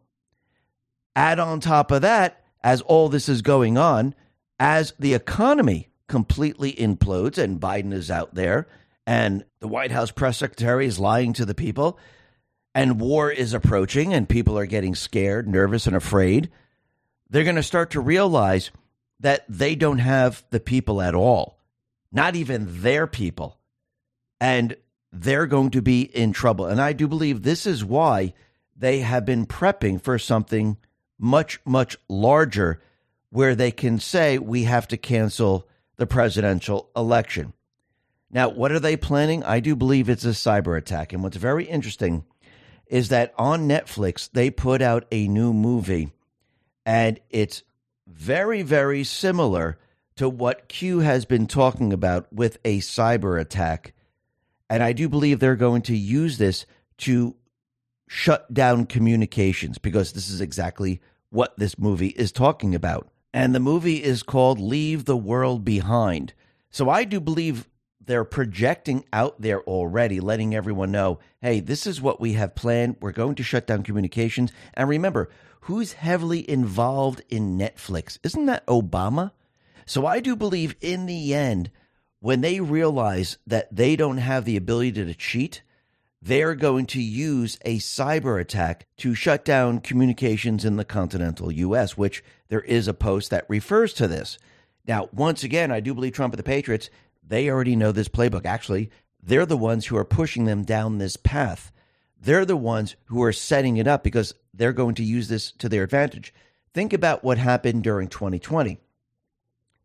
Add 1.15 1.39
on 1.39 1.59
top 1.59 1.91
of 1.91 2.01
that, 2.03 2.43
as 2.63 2.81
all 2.81 3.09
this 3.09 3.27
is 3.29 3.41
going 3.41 3.77
on, 3.77 4.13
as 4.59 4.93
the 4.99 5.13
economy 5.13 5.89
completely 6.07 6.73
implodes 6.73 7.37
and 7.37 7.59
Biden 7.59 7.93
is 7.93 8.09
out 8.09 8.33
there 8.33 8.67
and 9.05 9.45
the 9.59 9.67
White 9.67 9.91
House 9.91 10.11
press 10.11 10.37
secretary 10.37 10.85
is 10.85 10.99
lying 10.99 11.33
to 11.33 11.45
the 11.45 11.55
people 11.55 11.99
and 12.75 12.99
war 12.99 13.31
is 13.31 13.53
approaching 13.53 14.13
and 14.13 14.29
people 14.29 14.57
are 14.57 14.65
getting 14.65 14.95
scared, 14.95 15.47
nervous, 15.47 15.87
and 15.87 15.95
afraid, 15.95 16.49
they're 17.29 17.43
going 17.43 17.55
to 17.55 17.63
start 17.63 17.91
to 17.91 17.99
realize 17.99 18.69
that 19.19 19.43
they 19.49 19.75
don't 19.75 19.97
have 19.97 20.45
the 20.51 20.59
people 20.59 21.01
at 21.01 21.15
all, 21.15 21.57
not 22.11 22.35
even 22.35 22.81
their 22.81 23.07
people. 23.07 23.57
And 24.39 24.75
they're 25.21 25.47
going 25.47 25.71
to 25.71 25.81
be 25.81 26.01
in 26.01 26.33
trouble. 26.33 26.65
And 26.65 26.81
I 26.81 26.93
do 26.93 27.07
believe 27.07 27.41
this 27.41 27.65
is 27.65 27.83
why 27.83 28.33
they 28.75 28.99
have 28.99 29.25
been 29.25 29.45
prepping 29.45 30.01
for 30.01 30.19
something 30.19 30.77
much, 31.17 31.59
much 31.65 31.97
larger 32.07 32.81
where 33.29 33.55
they 33.55 33.71
can 33.71 33.99
say 33.99 34.37
we 34.37 34.63
have 34.63 34.87
to 34.89 34.97
cancel 34.97 35.67
the 35.97 36.07
presidential 36.07 36.89
election. 36.95 37.53
Now, 38.29 38.49
what 38.49 38.71
are 38.71 38.79
they 38.79 38.97
planning? 38.97 39.43
I 39.43 39.59
do 39.59 39.75
believe 39.75 40.09
it's 40.09 40.25
a 40.25 40.29
cyber 40.29 40.77
attack. 40.77 41.13
And 41.13 41.23
what's 41.23 41.37
very 41.37 41.65
interesting 41.65 42.25
is 42.87 43.09
that 43.09 43.33
on 43.37 43.67
Netflix, 43.67 44.29
they 44.31 44.49
put 44.49 44.81
out 44.81 45.05
a 45.11 45.27
new 45.27 45.53
movie, 45.53 46.11
and 46.85 47.19
it's 47.29 47.63
very, 48.05 48.61
very 48.61 49.03
similar 49.03 49.77
to 50.15 50.29
what 50.29 50.67
Q 50.67 50.99
has 50.99 51.25
been 51.25 51.47
talking 51.47 51.91
about 51.93 52.31
with 52.31 52.57
a 52.63 52.79
cyber 52.79 53.39
attack. 53.39 53.93
And 54.69 54.83
I 54.83 54.93
do 54.93 55.07
believe 55.07 55.39
they're 55.39 55.55
going 55.55 55.81
to 55.83 55.95
use 55.95 56.37
this 56.37 56.65
to 56.99 57.35
shut 58.07 58.53
down 58.53 58.85
communications 58.85 59.77
because 59.77 60.13
this 60.13 60.29
is 60.29 60.41
exactly 60.41 61.01
what 61.29 61.57
this 61.57 61.77
movie 61.77 62.09
is 62.09 62.31
talking 62.31 62.73
about. 62.73 63.09
And 63.33 63.53
the 63.53 63.59
movie 63.59 64.03
is 64.03 64.23
called 64.23 64.59
Leave 64.59 65.05
the 65.05 65.17
World 65.17 65.63
Behind. 65.63 66.33
So 66.69 66.89
I 66.89 67.03
do 67.03 67.19
believe 67.19 67.67
they're 68.07 68.23
projecting 68.23 69.03
out 69.11 69.39
there 69.41 69.61
already, 69.63 70.19
letting 70.19 70.55
everyone 70.55 70.91
know 70.91 71.19
hey, 71.41 71.59
this 71.59 71.85
is 71.85 72.01
what 72.01 72.19
we 72.19 72.33
have 72.33 72.55
planned. 72.55 72.95
We're 72.99 73.11
going 73.11 73.35
to 73.35 73.43
shut 73.43 73.67
down 73.67 73.83
communications. 73.83 74.51
And 74.73 74.89
remember, 74.89 75.29
who's 75.61 75.93
heavily 75.93 76.49
involved 76.49 77.21
in 77.29 77.57
Netflix? 77.57 78.17
Isn't 78.23 78.47
that 78.47 78.65
Obama? 78.65 79.31
So 79.85 80.05
I 80.05 80.19
do 80.19 80.35
believe 80.35 80.75
in 80.81 81.05
the 81.05 81.33
end, 81.33 81.69
when 82.19 82.41
they 82.41 82.59
realize 82.59 83.37
that 83.45 83.73
they 83.75 83.95
don't 83.95 84.17
have 84.17 84.45
the 84.45 84.57
ability 84.57 84.91
to 84.93 85.13
cheat, 85.13 85.61
they're 86.21 86.55
going 86.55 86.85
to 86.87 87.01
use 87.01 87.59
a 87.63 87.77
cyber 87.77 88.41
attack 88.41 88.87
to 88.97 89.13
shut 89.13 89.45
down 89.45 89.79
communications 89.79 90.65
in 90.65 90.75
the 90.75 90.85
continental 90.85 91.51
U.S., 91.51 91.95
which 91.95 92.23
there 92.49 92.61
is 92.61 92.87
a 92.87 92.93
post 92.93 93.29
that 93.29 93.45
refers 93.47 93.93
to 93.93 94.07
this. 94.07 94.37
Now, 94.87 95.09
once 95.13 95.43
again, 95.43 95.71
I 95.71 95.79
do 95.79 95.93
believe 95.93 96.13
Trump 96.13 96.33
and 96.33 96.39
the 96.39 96.43
Patriots, 96.43 96.89
they 97.25 97.49
already 97.49 97.75
know 97.75 97.91
this 97.91 98.09
playbook. 98.09 98.45
Actually, 98.45 98.89
they're 99.21 99.45
the 99.45 99.57
ones 99.57 99.85
who 99.85 99.97
are 99.97 100.05
pushing 100.05 100.45
them 100.45 100.63
down 100.63 100.97
this 100.97 101.17
path. 101.17 101.71
They're 102.19 102.45
the 102.45 102.57
ones 102.57 102.95
who 103.05 103.21
are 103.23 103.33
setting 103.33 103.77
it 103.77 103.87
up 103.87 104.03
because 104.03 104.33
they're 104.53 104.73
going 104.73 104.95
to 104.95 105.03
use 105.03 105.27
this 105.27 105.51
to 105.53 105.69
their 105.69 105.83
advantage. 105.83 106.33
Think 106.73 106.93
about 106.93 107.23
what 107.23 107.37
happened 107.37 107.83
during 107.83 108.07
2020. 108.07 108.79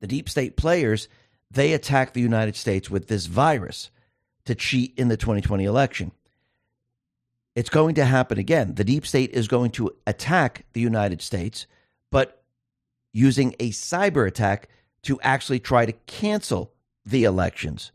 The 0.00 0.06
deep 0.06 0.28
state 0.28 0.56
players, 0.56 1.08
they 1.52 1.72
attacked 1.72 2.14
the 2.14 2.20
United 2.20 2.56
States 2.56 2.90
with 2.90 3.08
this 3.08 3.26
virus 3.26 3.90
to 4.44 4.54
cheat 4.54 4.94
in 4.96 5.08
the 5.08 5.16
2020 5.16 5.64
election. 5.64 6.12
It's 7.54 7.70
going 7.70 7.94
to 7.96 8.04
happen 8.04 8.38
again. 8.38 8.74
The 8.74 8.84
deep 8.84 9.06
state 9.06 9.30
is 9.32 9.46
going 9.48 9.72
to 9.72 9.90
attack 10.06 10.64
the 10.72 10.80
United 10.80 11.20
States, 11.20 11.66
but 12.10 12.42
using 13.12 13.54
a 13.60 13.70
cyber 13.70 14.26
attack 14.26 14.68
to 15.02 15.20
actually 15.20 15.60
try 15.60 15.84
to 15.84 15.92
cancel 15.92 16.72
the 17.04 17.24
elections. 17.24 17.92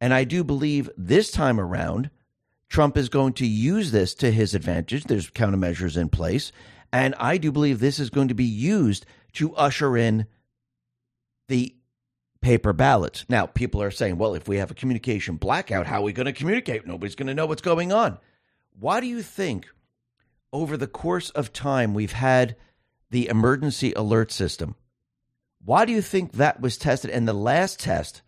And 0.00 0.12
I 0.12 0.24
do 0.24 0.44
believe 0.44 0.90
this 0.98 1.30
time 1.30 1.58
around, 1.58 2.10
Trump 2.68 2.96
is 2.98 3.08
going 3.08 3.32
to 3.34 3.46
use 3.46 3.90
this 3.90 4.14
to 4.16 4.30
his 4.30 4.54
advantage. 4.54 5.04
There's 5.04 5.30
countermeasures 5.30 5.96
in 5.96 6.08
place. 6.08 6.52
And 6.92 7.14
I 7.18 7.38
do 7.38 7.50
believe 7.50 7.80
this 7.80 7.98
is 7.98 8.10
going 8.10 8.28
to 8.28 8.34
be 8.34 8.44
used 8.44 9.06
to 9.34 9.54
usher 9.54 9.96
in 9.96 10.26
the 11.48 11.73
paper 12.44 12.74
ballots. 12.74 13.24
Now, 13.26 13.46
people 13.46 13.82
are 13.82 13.90
saying, 13.90 14.18
well, 14.18 14.34
if 14.34 14.46
we 14.46 14.58
have 14.58 14.70
a 14.70 14.74
communication 14.74 15.36
blackout, 15.36 15.86
how 15.86 16.00
are 16.00 16.04
we 16.04 16.12
going 16.12 16.26
to 16.26 16.32
communicate? 16.32 16.86
Nobody's 16.86 17.14
going 17.14 17.28
to 17.28 17.34
know 17.34 17.46
what's 17.46 17.62
going 17.62 17.90
on. 17.90 18.18
Why 18.78 19.00
do 19.00 19.06
you 19.06 19.22
think 19.22 19.66
over 20.52 20.76
the 20.76 20.86
course 20.86 21.30
of 21.30 21.54
time 21.54 21.94
we've 21.94 22.12
had 22.12 22.54
the 23.10 23.28
emergency 23.28 23.94
alert 23.94 24.30
system? 24.30 24.76
Why 25.64 25.86
do 25.86 25.92
you 25.92 26.02
think 26.02 26.32
that 26.32 26.60
was 26.60 26.76
tested? 26.76 27.10
And 27.10 27.26
the 27.26 27.32
last 27.32 27.80
test 27.80 28.20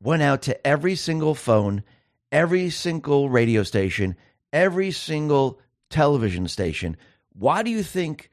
went 0.00 0.22
out 0.22 0.42
to 0.42 0.64
every 0.64 0.94
single 0.94 1.34
phone, 1.34 1.82
every 2.30 2.70
single 2.70 3.28
radio 3.28 3.64
station, 3.64 4.14
every 4.52 4.92
single 4.92 5.58
television 5.90 6.46
station. 6.46 6.96
Why 7.32 7.64
do 7.64 7.72
you 7.72 7.82
think 7.82 8.30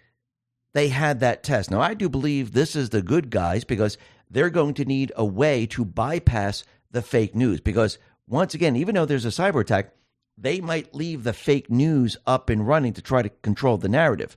they 0.75 0.89
had 0.89 1.21
that 1.21 1.41
test? 1.41 1.71
Now, 1.71 1.82
I 1.82 1.95
do 1.95 2.10
believe 2.10 2.51
this 2.51 2.75
is 2.75 2.91
the 2.91 3.01
good 3.01 3.32
guys 3.32 3.63
because 3.63 3.97
they're 4.32 4.50
going 4.50 4.74
to 4.76 4.86
need 4.86 5.12
a 5.15 5.26
way 5.26 5.65
to 5.67 5.86
bypass 5.86 6.63
the 6.89 7.02
fake 7.02 7.36
news. 7.36 7.60
Because 7.60 7.98
once 8.28 8.54
again, 8.54 8.76
even 8.76 8.96
though 8.96 9.06
there's 9.06 9.26
a 9.26 9.30
cyber 9.30 9.62
attack, 9.62 9.94
they 10.38 10.62
might 10.62 10.96
leave 10.96 11.24
the 11.24 11.34
fake 11.34 11.70
news 11.70 12.17
up 12.26 12.50
and 12.50 12.67
running 12.67 12.94
to 12.94 13.02
try 13.02 13.22
to 13.22 13.30
control 13.30 13.78
the 13.78 13.89
narrative. 13.89 14.36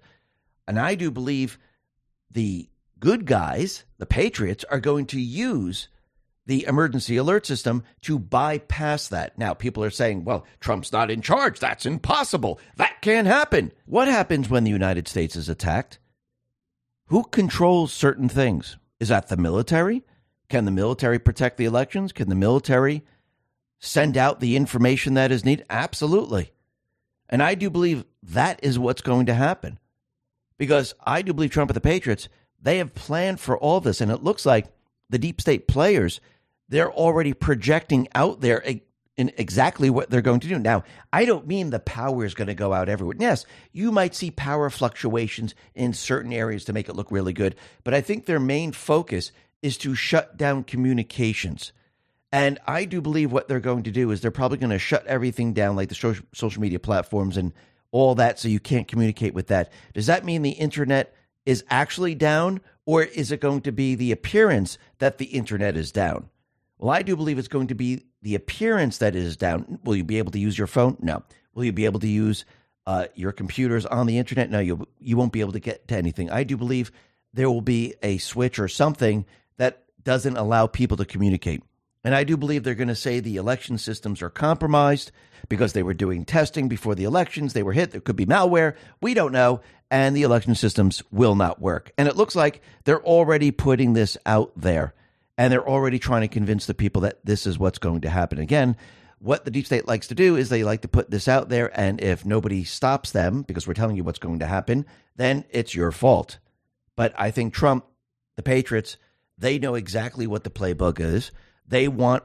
And 0.67 0.79
I 0.79 0.95
do 0.97 1.11
believe 1.11 1.59
the 2.31 2.69
good 2.99 3.25
guys, 3.27 3.85
the 3.99 4.07
Patriots, 4.07 4.65
are 4.71 4.81
going 4.81 5.07
to 5.07 5.21
use 5.21 5.89
the 6.47 6.67
emergency 6.67 7.17
alert 7.17 7.47
system 7.47 7.83
to 8.03 8.19
bypass 8.19 9.09
that. 9.09 9.39
Now, 9.39 9.55
people 9.55 9.83
are 9.83 9.91
saying, 9.91 10.25
well, 10.25 10.45
Trump's 10.61 10.93
not 10.93 11.11
in 11.11 11.23
charge. 11.23 11.59
That's 11.59 11.87
impossible. 11.87 12.61
That 12.77 13.01
can't 13.01 13.27
happen. 13.27 13.73
What 13.87 14.09
happens 14.09 14.51
when 14.51 14.65
the 14.65 14.71
United 14.71 15.09
States 15.09 15.37
is 15.37 15.49
attacked? 15.49 15.99
Who 17.07 17.25
controls 17.25 17.93
certain 17.93 18.29
things? 18.29 18.77
Is 19.01 19.09
that 19.09 19.29
the 19.29 19.37
military? 19.37 20.03
Can 20.49 20.65
the 20.65 20.71
military 20.71 21.19
protect 21.19 21.57
the 21.57 21.65
elections? 21.65 22.13
Can 22.13 22.29
the 22.29 22.35
military 22.35 23.03
send 23.81 24.17
out 24.17 24.41
the 24.41 24.57
information 24.57 25.15
that 25.15 25.33
is 25.33 25.45
needed? 25.45 25.67
Absolutely. 25.69 26.53
And 27.29 27.43
I 27.43 27.55
do 27.55 27.71
believe 27.71 28.05
that 28.23 28.61
is 28.63 28.79
what's 28.79 29.03
going 29.03 29.27
to 29.27 29.35
happen. 29.35 29.79
Because 30.59 30.95
I 31.05 31.23
do 31.23 31.33
believe 31.33 31.51
Trump 31.51 31.71
and 31.71 31.77
the 31.77 31.81
Patriots, 31.81 32.29
they 32.61 32.79
have 32.79 32.95
planned 32.95 33.41
for 33.41 33.59
all 33.59 33.81
this. 33.81 34.01
And 34.01 34.11
it 34.11 34.23
looks 34.23 34.47
like 34.47 34.67
the 35.11 35.19
deep 35.19 35.41
state 35.41 35.67
players 35.67 36.21
they're 36.69 36.93
already 36.93 37.33
projecting 37.33 38.09
out 38.15 38.41
there 38.41 38.63
in 39.17 39.33
exactly 39.37 39.91
what 39.91 40.11
they're 40.11 40.21
going 40.21 40.41
to 40.41 40.49
do. 40.49 40.59
Now, 40.59 40.85
I 41.13 41.25
don't 41.25 41.47
mean 41.47 41.71
the 41.71 41.79
power 41.79 42.25
is 42.25 42.35
going 42.35 42.49
to 42.49 42.55
go 42.55 42.73
out 42.73 42.89
everywhere. 42.89 43.17
Yes, 43.19 43.47
you 43.73 43.93
might 43.93 44.15
see 44.15 44.31
power 44.31 44.69
fluctuations 44.71 45.55
in 45.75 45.93
certain 45.93 46.33
areas 46.33 46.65
to 46.65 46.73
make 46.73 46.89
it 46.89 46.97
look 46.97 47.11
really 47.11 47.33
good, 47.33 47.55
but 47.85 47.95
I 47.95 48.01
think 48.01 48.27
their 48.27 48.41
main 48.41 48.73
focus 48.73 49.31
is 49.63 49.79
to 49.79 49.95
shut 49.95 50.37
down 50.37 50.65
communications. 50.65 51.73
And 52.33 52.59
I 52.67 52.85
do 52.85 53.01
believe 53.01 53.31
what 53.31 53.47
they're 53.47 53.61
going 53.61 53.85
to 53.85 53.93
do 53.93 54.11
is 54.11 54.21
they're 54.21 54.33
probably 54.33 54.59
going 54.59 54.71
to 54.71 54.79
shut 54.79 55.07
everything 55.07 55.53
down, 55.53 55.77
like 55.77 55.89
the 55.89 56.17
social 56.33 56.61
media 56.61 56.81
platforms 56.81 57.37
and 57.37 57.53
all 57.93 58.17
that, 58.17 58.41
so 58.41 58.49
you 58.49 58.59
can't 58.59 58.89
communicate 58.89 59.35
with 59.35 59.47
that. 59.47 59.71
Does 59.93 60.07
that 60.07 60.25
mean 60.25 60.43
the 60.43 60.51
internet 60.51 61.15
is 61.47 61.63
actually 61.71 62.17
down, 62.17 62.61
or 62.85 63.05
is 63.05 63.31
it 63.31 63.41
going 63.41 63.61
to 63.61 63.71
be 63.71 63.95
the 63.95 64.11
appearance 64.11 64.79
that 64.99 65.19
the 65.19 65.27
internet 65.27 65.77
is 65.77 65.93
down? 65.93 66.29
Well, 66.79 66.91
I 66.91 67.03
do 67.03 67.17
believe 67.17 67.39
it's 67.39 67.49
going 67.49 67.69
to 67.69 67.75
be 67.75 68.05
the 68.23 68.35
appearance 68.35 68.99
that 68.99 69.15
is 69.15 69.37
down. 69.37 69.79
Will 69.85 69.97
you 69.97 70.05
be 70.05 70.19
able 70.19 70.33
to 70.33 70.39
use 70.39 70.59
your 70.59 70.67
phone? 70.67 70.97
No. 71.01 71.23
Will 71.55 71.65
you 71.65 71.73
be 71.73 71.85
able 71.85 72.01
to 72.01 72.09
use 72.09 72.45
uh, 72.87 73.07
your 73.15 73.33
computers 73.33 73.87
on 73.87 74.07
the 74.07 74.19
internet? 74.19 74.51
No, 74.51 74.59
you 74.59 74.87
you 74.99 75.17
won't 75.17 75.33
be 75.33 75.41
able 75.41 75.53
to 75.53 75.61
get 75.61 75.89
to 75.89 75.97
anything. 75.97 76.31
I 76.31 76.45
do 76.45 76.57
believe 76.57 76.91
there 77.33 77.51
will 77.51 77.61
be 77.61 77.95
a 78.03 78.19
switch 78.19 78.59
or 78.59 78.69
something 78.69 79.25
that 79.57 79.85
doesn't 80.03 80.37
allow 80.37 80.67
people 80.67 80.97
to 80.97 81.05
communicate. 81.05 81.63
And 82.05 82.15
I 82.15 82.25
do 82.25 82.37
believe 82.37 82.63
they're 82.63 82.75
going 82.75 82.89
to 82.89 82.95
say 82.95 83.21
the 83.21 83.37
election 83.37 83.79
systems 83.79 84.21
are 84.21 84.29
compromised 84.31 85.11
because 85.49 85.73
they 85.73 85.83
were 85.83 85.95
doing 85.95 86.25
testing 86.25 86.69
before 86.69 86.95
the 86.95 87.05
elections. 87.05 87.53
They 87.53 87.63
were 87.63 87.73
hit. 87.73 87.93
There 87.93 88.01
could 88.01 88.17
be 88.17 88.27
malware. 88.27 88.77
We 89.01 89.15
don't 89.15 89.33
know. 89.33 89.63
And 89.91 90.15
the 90.15 90.23
election 90.23 90.55
systems 90.55 91.03
will 91.11 91.35
not 91.35 91.61
work. 91.61 91.93
And 91.97 92.09
it 92.09 92.17
looks 92.17 92.37
like 92.37 92.61
they're 92.85 93.03
already 93.03 93.51
putting 93.51 93.95
this 93.95 94.19
out 94.27 94.53
there 94.55 94.95
and 95.37 95.53
they're 95.53 95.69
already 95.69 95.99
trying 95.99 96.23
to 96.23 96.29
convince 96.29 96.67
the 96.67 96.75
people 96.75 97.03
that 97.03 97.25
this 97.25 97.47
is 97.47 97.59
what's 97.59 97.79
going 97.79 98.03
to 98.03 98.11
happen. 98.11 98.39
Again, 98.39 98.77
what 99.19 99.45
the 99.45 99.51
deep 99.51 99.67
state 99.67 99.89
likes 99.89 100.09
to 100.09 100.15
do 100.15 100.37
is 100.37 100.49
they 100.49 100.65
like 100.65 100.83
to 100.83 100.89
put 100.89 101.11
this 101.11 101.29
out 101.29 101.49
there, 101.49 101.71
and 101.79 102.01
if 102.01 102.25
nobody 102.25 102.63
stops 102.63 103.11
them 103.11 103.43
because 103.43 103.67
we're 103.67 103.75
telling 103.75 103.97
you 103.97 104.05
what's 104.05 104.19
going 104.19 104.41
to 104.41 104.47
happen, 104.47 104.85
then 105.17 105.45
it's 105.51 105.75
your 105.75 105.93
fault. 105.93 106.39
But 106.97 107.15
I 107.17 107.31
think 107.31 107.55
Trump, 107.55 107.87
the 108.37 108.43
Patriots, 108.43 108.97
they 109.39 109.59
know 109.59 109.75
exactly 109.75 110.27
what 110.27 110.45
the 110.45 110.51
playbook 110.51 111.01
is. 111.01 111.31
They 111.67 111.89
want 111.89 112.23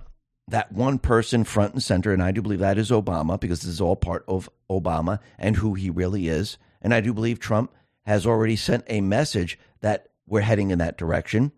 that 0.49 0.72
one 0.72 0.99
person 0.99 1.43
front 1.43 1.74
and 1.74 1.82
center, 1.84 2.12
and 2.12 2.22
I 2.22 2.32
do 2.32 2.41
believe 2.41 2.60
that 2.60 2.78
is 2.78 2.91
Obama 2.91 3.39
because 3.39 3.62
this 3.62 3.72
is 3.72 3.82
all 3.82 3.95
part 3.95 4.26
of 4.28 4.49
Obama 4.70 5.20
and 5.38 5.55
who 5.55 5.76
he 5.76 5.89
really 5.89 6.28
is. 6.28 6.57
And 6.82 6.93
I 6.93 7.01
do 7.01 7.14
believe 7.14 7.39
Trump 7.39 7.72
has 8.05 8.26
already 8.26 8.55
sent 8.55 8.84
a 8.88 9.01
message 9.01 9.57
that 9.82 10.10
we're 10.28 10.41
heading 10.41 10.72
in 10.72 10.80
that 10.80 10.97
direction. 10.97 11.51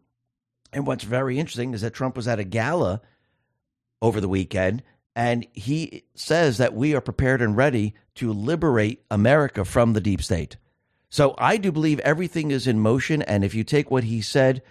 And 0.74 0.88
what's 0.88 1.04
very 1.04 1.40
interesting 1.40 1.74
is 1.74 1.82
that 1.82 1.94
Trump 1.94 2.16
was 2.16 2.28
at 2.28 2.40
a 2.40 2.44
gala 2.44 3.02
over 4.02 4.22
the 4.22 4.30
weekend 4.30 4.84
and 5.16 5.46
he 5.54 6.04
says 6.16 6.58
that 6.58 6.74
we 6.74 6.96
are 6.96 7.02
prepared 7.02 7.42
and 7.42 7.58
ready 7.58 7.94
to 8.16 8.32
liberate 8.32 9.04
America 9.12 9.66
from 9.66 9.94
the 9.94 10.02
deep 10.02 10.22
state. 10.22 10.58
So 11.10 11.36
I 11.38 11.58
do 11.58 11.72
believe 11.72 12.00
everything 12.00 12.52
is 12.52 12.68
in 12.68 12.80
motion. 12.80 13.22
And 13.22 13.44
if 13.44 13.54
you 13.54 13.64
take 13.64 13.92
what 13.92 14.06
he 14.06 14.22
said 14.22 14.62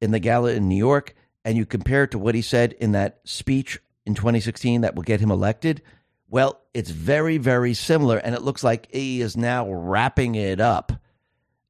in 0.00 0.10
the 0.10 0.18
gala 0.18 0.52
in 0.52 0.68
New 0.68 0.76
York 0.76 1.14
and 1.44 1.56
you 1.56 1.64
compare 1.64 2.04
it 2.04 2.10
to 2.10 2.18
what 2.18 2.34
he 2.34 2.42
said 2.42 2.72
in 2.72 2.92
that 2.92 3.20
speech 3.24 3.78
in 4.04 4.14
2016 4.14 4.80
that 4.80 4.96
will 4.96 5.04
get 5.04 5.20
him 5.20 5.30
elected, 5.30 5.82
well, 6.28 6.60
it's 6.72 6.90
very, 6.90 7.38
very 7.38 7.74
similar. 7.74 8.16
And 8.16 8.34
it 8.34 8.42
looks 8.42 8.64
like 8.64 8.88
he 8.90 9.20
is 9.20 9.36
now 9.36 9.70
wrapping 9.70 10.34
it 10.34 10.60
up. 10.60 10.92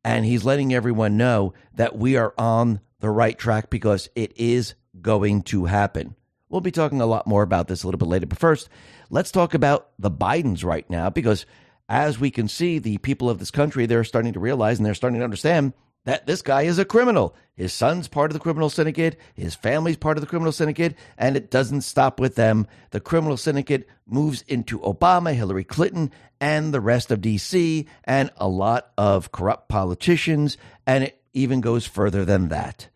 And 0.02 0.24
he's 0.24 0.44
letting 0.44 0.72
everyone 0.72 1.18
know 1.18 1.52
that 1.74 1.96
we 1.96 2.16
are 2.16 2.32
on 2.38 2.80
the 3.04 3.10
right 3.10 3.36
track 3.38 3.68
because 3.68 4.08
it 4.14 4.32
is 4.36 4.74
going 5.02 5.42
to 5.42 5.66
happen. 5.66 6.16
We'll 6.48 6.62
be 6.62 6.70
talking 6.70 7.02
a 7.02 7.06
lot 7.06 7.26
more 7.26 7.42
about 7.42 7.68
this 7.68 7.82
a 7.82 7.86
little 7.86 7.98
bit 7.98 8.08
later. 8.08 8.24
But 8.24 8.38
first, 8.38 8.70
let's 9.10 9.30
talk 9.30 9.52
about 9.52 9.90
the 9.98 10.10
Bidens 10.10 10.64
right 10.64 10.88
now 10.88 11.10
because 11.10 11.44
as 11.86 12.18
we 12.18 12.30
can 12.30 12.48
see, 12.48 12.78
the 12.78 12.96
people 12.96 13.28
of 13.28 13.38
this 13.38 13.50
country, 13.50 13.84
they're 13.84 14.04
starting 14.04 14.32
to 14.32 14.40
realize 14.40 14.78
and 14.78 14.86
they're 14.86 14.94
starting 14.94 15.18
to 15.18 15.24
understand 15.24 15.74
that 16.06 16.26
this 16.26 16.40
guy 16.40 16.62
is 16.62 16.78
a 16.78 16.86
criminal. 16.86 17.36
His 17.54 17.74
son's 17.74 18.08
part 18.08 18.30
of 18.30 18.32
the 18.32 18.40
criminal 18.40 18.70
syndicate, 18.70 19.18
his 19.34 19.54
family's 19.54 19.98
part 19.98 20.16
of 20.16 20.22
the 20.22 20.26
criminal 20.26 20.52
syndicate, 20.52 20.94
and 21.18 21.36
it 21.36 21.50
doesn't 21.50 21.82
stop 21.82 22.18
with 22.18 22.36
them. 22.36 22.66
The 22.90 23.00
criminal 23.00 23.36
syndicate 23.36 23.86
moves 24.06 24.40
into 24.48 24.78
Obama, 24.78 25.34
Hillary 25.34 25.64
Clinton, 25.64 26.10
and 26.40 26.72
the 26.72 26.80
rest 26.80 27.10
of 27.10 27.20
DC, 27.20 27.86
and 28.04 28.30
a 28.38 28.48
lot 28.48 28.92
of 28.96 29.30
corrupt 29.30 29.68
politicians, 29.68 30.56
and 30.86 31.04
it 31.04 31.20
even 31.34 31.60
goes 31.60 31.86
further 31.86 32.24
than 32.24 32.48
that. 32.48 32.88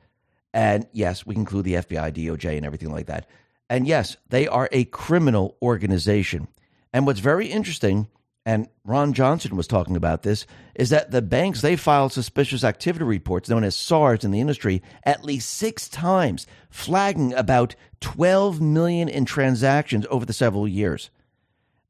And 0.58 0.88
yes, 0.90 1.24
we 1.24 1.36
include 1.36 1.66
the 1.66 1.74
FBI, 1.74 2.12
DOJ, 2.12 2.56
and 2.56 2.66
everything 2.66 2.90
like 2.90 3.06
that. 3.06 3.28
And 3.70 3.86
yes, 3.86 4.16
they 4.28 4.48
are 4.48 4.68
a 4.72 4.86
criminal 4.86 5.56
organization. 5.62 6.48
And 6.92 7.06
what's 7.06 7.20
very 7.20 7.46
interesting 7.46 8.08
and 8.44 8.66
Ron 8.82 9.12
Johnson 9.12 9.56
was 9.56 9.66
talking 9.66 9.94
about 9.94 10.22
this, 10.22 10.46
is 10.74 10.88
that 10.88 11.10
the 11.10 11.20
banks, 11.20 11.60
they 11.60 11.76
filed 11.76 12.14
suspicious 12.14 12.64
activity 12.64 13.04
reports 13.04 13.50
known 13.50 13.62
as 13.62 13.76
SARs 13.76 14.24
in 14.24 14.30
the 14.30 14.40
industry 14.40 14.82
at 15.04 15.22
least 15.22 15.50
six 15.50 15.86
times, 15.86 16.46
flagging 16.70 17.34
about 17.34 17.76
12 18.00 18.58
million 18.58 19.06
in 19.06 19.26
transactions 19.26 20.06
over 20.08 20.24
the 20.24 20.32
several 20.32 20.66
years. 20.66 21.10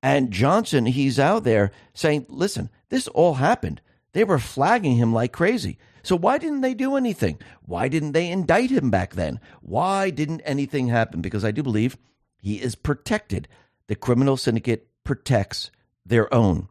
And 0.02 0.32
Johnson, 0.32 0.86
he's 0.86 1.20
out 1.20 1.44
there 1.44 1.70
saying, 1.94 2.26
listen, 2.28 2.70
this 2.88 3.06
all 3.06 3.34
happened. 3.34 3.80
They 4.12 4.24
were 4.24 4.40
flagging 4.40 4.96
him 4.96 5.12
like 5.12 5.32
crazy. 5.32 5.78
So 6.02 6.16
why 6.16 6.38
didn't 6.38 6.60
they 6.60 6.74
do 6.74 6.96
anything? 6.96 7.38
Why 7.62 7.88
didn't 7.88 8.12
they 8.12 8.30
indict 8.30 8.70
him 8.70 8.90
back 8.90 9.14
then? 9.14 9.40
Why 9.60 10.10
didn't 10.10 10.40
anything 10.42 10.88
happen? 10.88 11.20
Because 11.20 11.44
I 11.44 11.50
do 11.50 11.62
believe 11.62 11.96
he 12.40 12.56
is 12.62 12.74
protected. 12.74 13.48
The 13.88 13.96
criminal 13.96 14.36
syndicate 14.36 14.88
protects 15.04 15.70
their 16.04 16.32
own. 16.32 16.68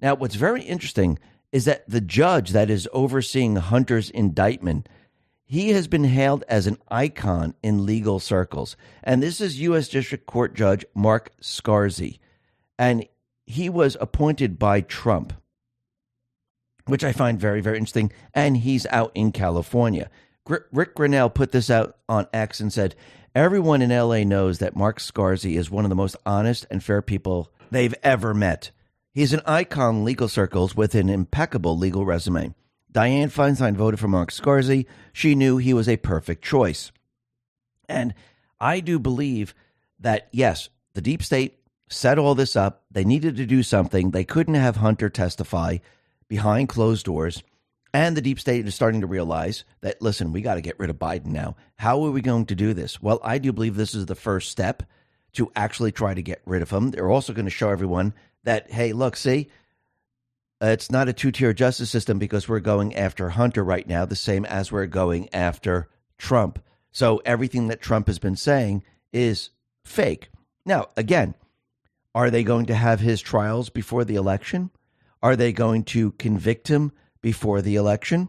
Now, 0.00 0.14
what's 0.14 0.34
very 0.34 0.62
interesting 0.62 1.18
is 1.52 1.64
that 1.64 1.88
the 1.88 2.00
judge 2.00 2.50
that 2.50 2.70
is 2.70 2.88
overseeing 2.92 3.56
Hunter's 3.56 4.10
indictment, 4.10 4.88
he 5.44 5.70
has 5.70 5.88
been 5.88 6.04
hailed 6.04 6.44
as 6.48 6.66
an 6.66 6.78
icon 6.88 7.54
in 7.62 7.84
legal 7.84 8.20
circles. 8.20 8.76
And 9.02 9.22
this 9.22 9.40
is 9.40 9.60
U.S. 9.60 9.88
District 9.88 10.26
Court 10.26 10.54
Judge 10.54 10.84
Mark 10.94 11.32
Scarsi. 11.42 12.18
And 12.78 13.06
he 13.46 13.68
was 13.68 13.96
appointed 14.00 14.58
by 14.58 14.80
Trump, 14.80 15.32
which 16.86 17.04
I 17.04 17.12
find 17.12 17.38
very, 17.38 17.60
very 17.60 17.78
interesting. 17.78 18.12
And 18.34 18.56
he's 18.56 18.86
out 18.86 19.12
in 19.14 19.32
California. 19.32 20.10
Ric 20.46 20.94
Grenell 20.94 21.32
put 21.32 21.52
this 21.52 21.70
out 21.70 21.96
on 22.08 22.26
X 22.32 22.60
and 22.60 22.72
said, 22.72 22.94
Everyone 23.34 23.82
in 23.82 23.90
LA 23.90 24.24
knows 24.24 24.58
that 24.58 24.74
Mark 24.74 24.98
Scarsi 24.98 25.56
is 25.56 25.70
one 25.70 25.84
of 25.84 25.88
the 25.88 25.94
most 25.94 26.16
honest 26.26 26.66
and 26.70 26.82
fair 26.82 27.00
people 27.00 27.52
they've 27.70 27.94
ever 28.02 28.34
met. 28.34 28.72
He's 29.12 29.32
an 29.32 29.42
icon 29.46 29.96
in 29.96 30.04
legal 30.04 30.28
circles 30.28 30.74
with 30.74 30.94
an 30.94 31.08
impeccable 31.08 31.78
legal 31.78 32.04
resume. 32.04 32.54
Dianne 32.92 33.30
Feinstein 33.30 33.76
voted 33.76 34.00
for 34.00 34.08
Mark 34.08 34.32
Scarsi. 34.32 34.86
She 35.12 35.36
knew 35.36 35.58
he 35.58 35.74
was 35.74 35.88
a 35.88 35.96
perfect 35.96 36.42
choice. 36.42 36.90
And 37.88 38.14
I 38.60 38.80
do 38.80 38.98
believe 38.98 39.54
that, 40.00 40.28
yes, 40.32 40.68
the 40.94 41.00
deep 41.00 41.22
state 41.22 41.58
set 41.88 42.18
all 42.18 42.34
this 42.34 42.56
up. 42.56 42.84
They 42.90 43.04
needed 43.04 43.36
to 43.36 43.46
do 43.46 43.62
something. 43.62 44.10
They 44.10 44.24
couldn't 44.24 44.54
have 44.54 44.76
Hunter 44.76 45.08
testify 45.08 45.78
behind 46.30 46.70
closed 46.70 47.04
doors. 47.04 47.42
And 47.92 48.16
the 48.16 48.22
deep 48.22 48.38
state 48.38 48.66
is 48.66 48.74
starting 48.74 49.00
to 49.00 49.06
realize 49.08 49.64
that, 49.80 50.00
listen, 50.00 50.32
we 50.32 50.40
got 50.40 50.54
to 50.54 50.60
get 50.60 50.78
rid 50.78 50.88
of 50.88 50.96
Biden 50.96 51.26
now. 51.26 51.56
How 51.76 52.02
are 52.04 52.12
we 52.12 52.22
going 52.22 52.46
to 52.46 52.54
do 52.54 52.72
this? 52.72 53.02
Well, 53.02 53.20
I 53.22 53.38
do 53.38 53.52
believe 53.52 53.74
this 53.74 53.96
is 53.96 54.06
the 54.06 54.14
first 54.14 54.48
step 54.48 54.84
to 55.32 55.50
actually 55.56 55.90
try 55.90 56.14
to 56.14 56.22
get 56.22 56.40
rid 56.46 56.62
of 56.62 56.70
him. 56.70 56.92
They're 56.92 57.10
also 57.10 57.32
going 57.32 57.46
to 57.46 57.50
show 57.50 57.68
everyone 57.70 58.14
that, 58.44 58.70
hey, 58.70 58.92
look, 58.92 59.16
see, 59.16 59.48
it's 60.60 60.90
not 60.90 61.08
a 61.08 61.12
two 61.12 61.32
tier 61.32 61.52
justice 61.52 61.90
system 61.90 62.20
because 62.20 62.48
we're 62.48 62.60
going 62.60 62.94
after 62.94 63.30
Hunter 63.30 63.64
right 63.64 63.86
now, 63.86 64.04
the 64.04 64.14
same 64.14 64.44
as 64.44 64.70
we're 64.70 64.86
going 64.86 65.28
after 65.34 65.88
Trump. 66.16 66.62
So 66.92 67.20
everything 67.24 67.66
that 67.68 67.82
Trump 67.82 68.06
has 68.06 68.20
been 68.20 68.36
saying 68.36 68.84
is 69.12 69.50
fake. 69.84 70.28
Now, 70.64 70.88
again, 70.96 71.34
are 72.14 72.30
they 72.30 72.44
going 72.44 72.66
to 72.66 72.74
have 72.74 73.00
his 73.00 73.20
trials 73.20 73.68
before 73.68 74.04
the 74.04 74.14
election? 74.14 74.70
Are 75.22 75.36
they 75.36 75.52
going 75.52 75.84
to 75.84 76.12
convict 76.12 76.68
him 76.68 76.92
before 77.20 77.62
the 77.62 77.76
election? 77.76 78.28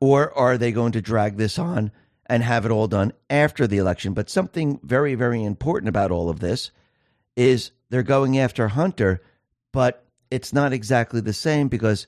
Or 0.00 0.36
are 0.36 0.58
they 0.58 0.72
going 0.72 0.92
to 0.92 1.02
drag 1.02 1.36
this 1.36 1.58
on 1.58 1.92
and 2.26 2.42
have 2.42 2.64
it 2.64 2.70
all 2.70 2.88
done 2.88 3.12
after 3.28 3.66
the 3.66 3.78
election? 3.78 4.12
But 4.14 4.30
something 4.30 4.80
very, 4.82 5.14
very 5.14 5.42
important 5.42 5.88
about 5.88 6.10
all 6.10 6.30
of 6.30 6.40
this 6.40 6.70
is 7.36 7.72
they're 7.88 8.02
going 8.02 8.38
after 8.38 8.68
Hunter 8.68 9.20
but 9.72 10.06
it's 10.30 10.52
not 10.52 10.72
exactly 10.72 11.20
the 11.20 11.32
same 11.32 11.68
because 11.68 12.06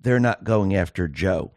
they're 0.00 0.20
not 0.20 0.44
going 0.44 0.74
after 0.74 1.08
Joe. 1.08 1.52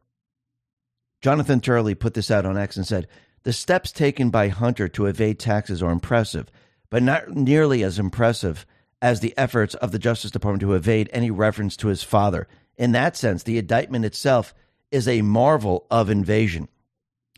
Jonathan 1.21 1.59
Turley 1.59 1.95
put 1.95 2.13
this 2.13 2.31
out 2.31 2.45
on 2.45 2.57
X 2.57 2.77
and 2.77 2.85
said, 2.85 3.07
The 3.43 3.53
steps 3.53 3.91
taken 3.91 4.29
by 4.29 4.49
Hunter 4.49 4.87
to 4.89 5.07
evade 5.07 5.39
taxes 5.39 5.81
are 5.81 5.91
impressive, 5.91 6.51
but 6.89 7.03
not 7.03 7.29
nearly 7.29 7.83
as 7.83 7.99
impressive 7.99 8.65
as 9.01 9.19
the 9.19 9.33
efforts 9.37 9.75
of 9.75 9.91
the 9.91 9.99
Justice 9.99 10.31
Department 10.31 10.61
to 10.61 10.73
evade 10.73 11.09
any 11.11 11.31
reference 11.31 11.77
to 11.77 11.87
his 11.87 12.03
father. 12.03 12.47
In 12.77 12.91
that 12.93 13.15
sense, 13.15 13.43
the 13.43 13.57
indictment 13.57 14.05
itself 14.05 14.53
is 14.91 15.07
a 15.07 15.21
marvel 15.21 15.85
of 15.91 16.09
invasion. 16.09 16.67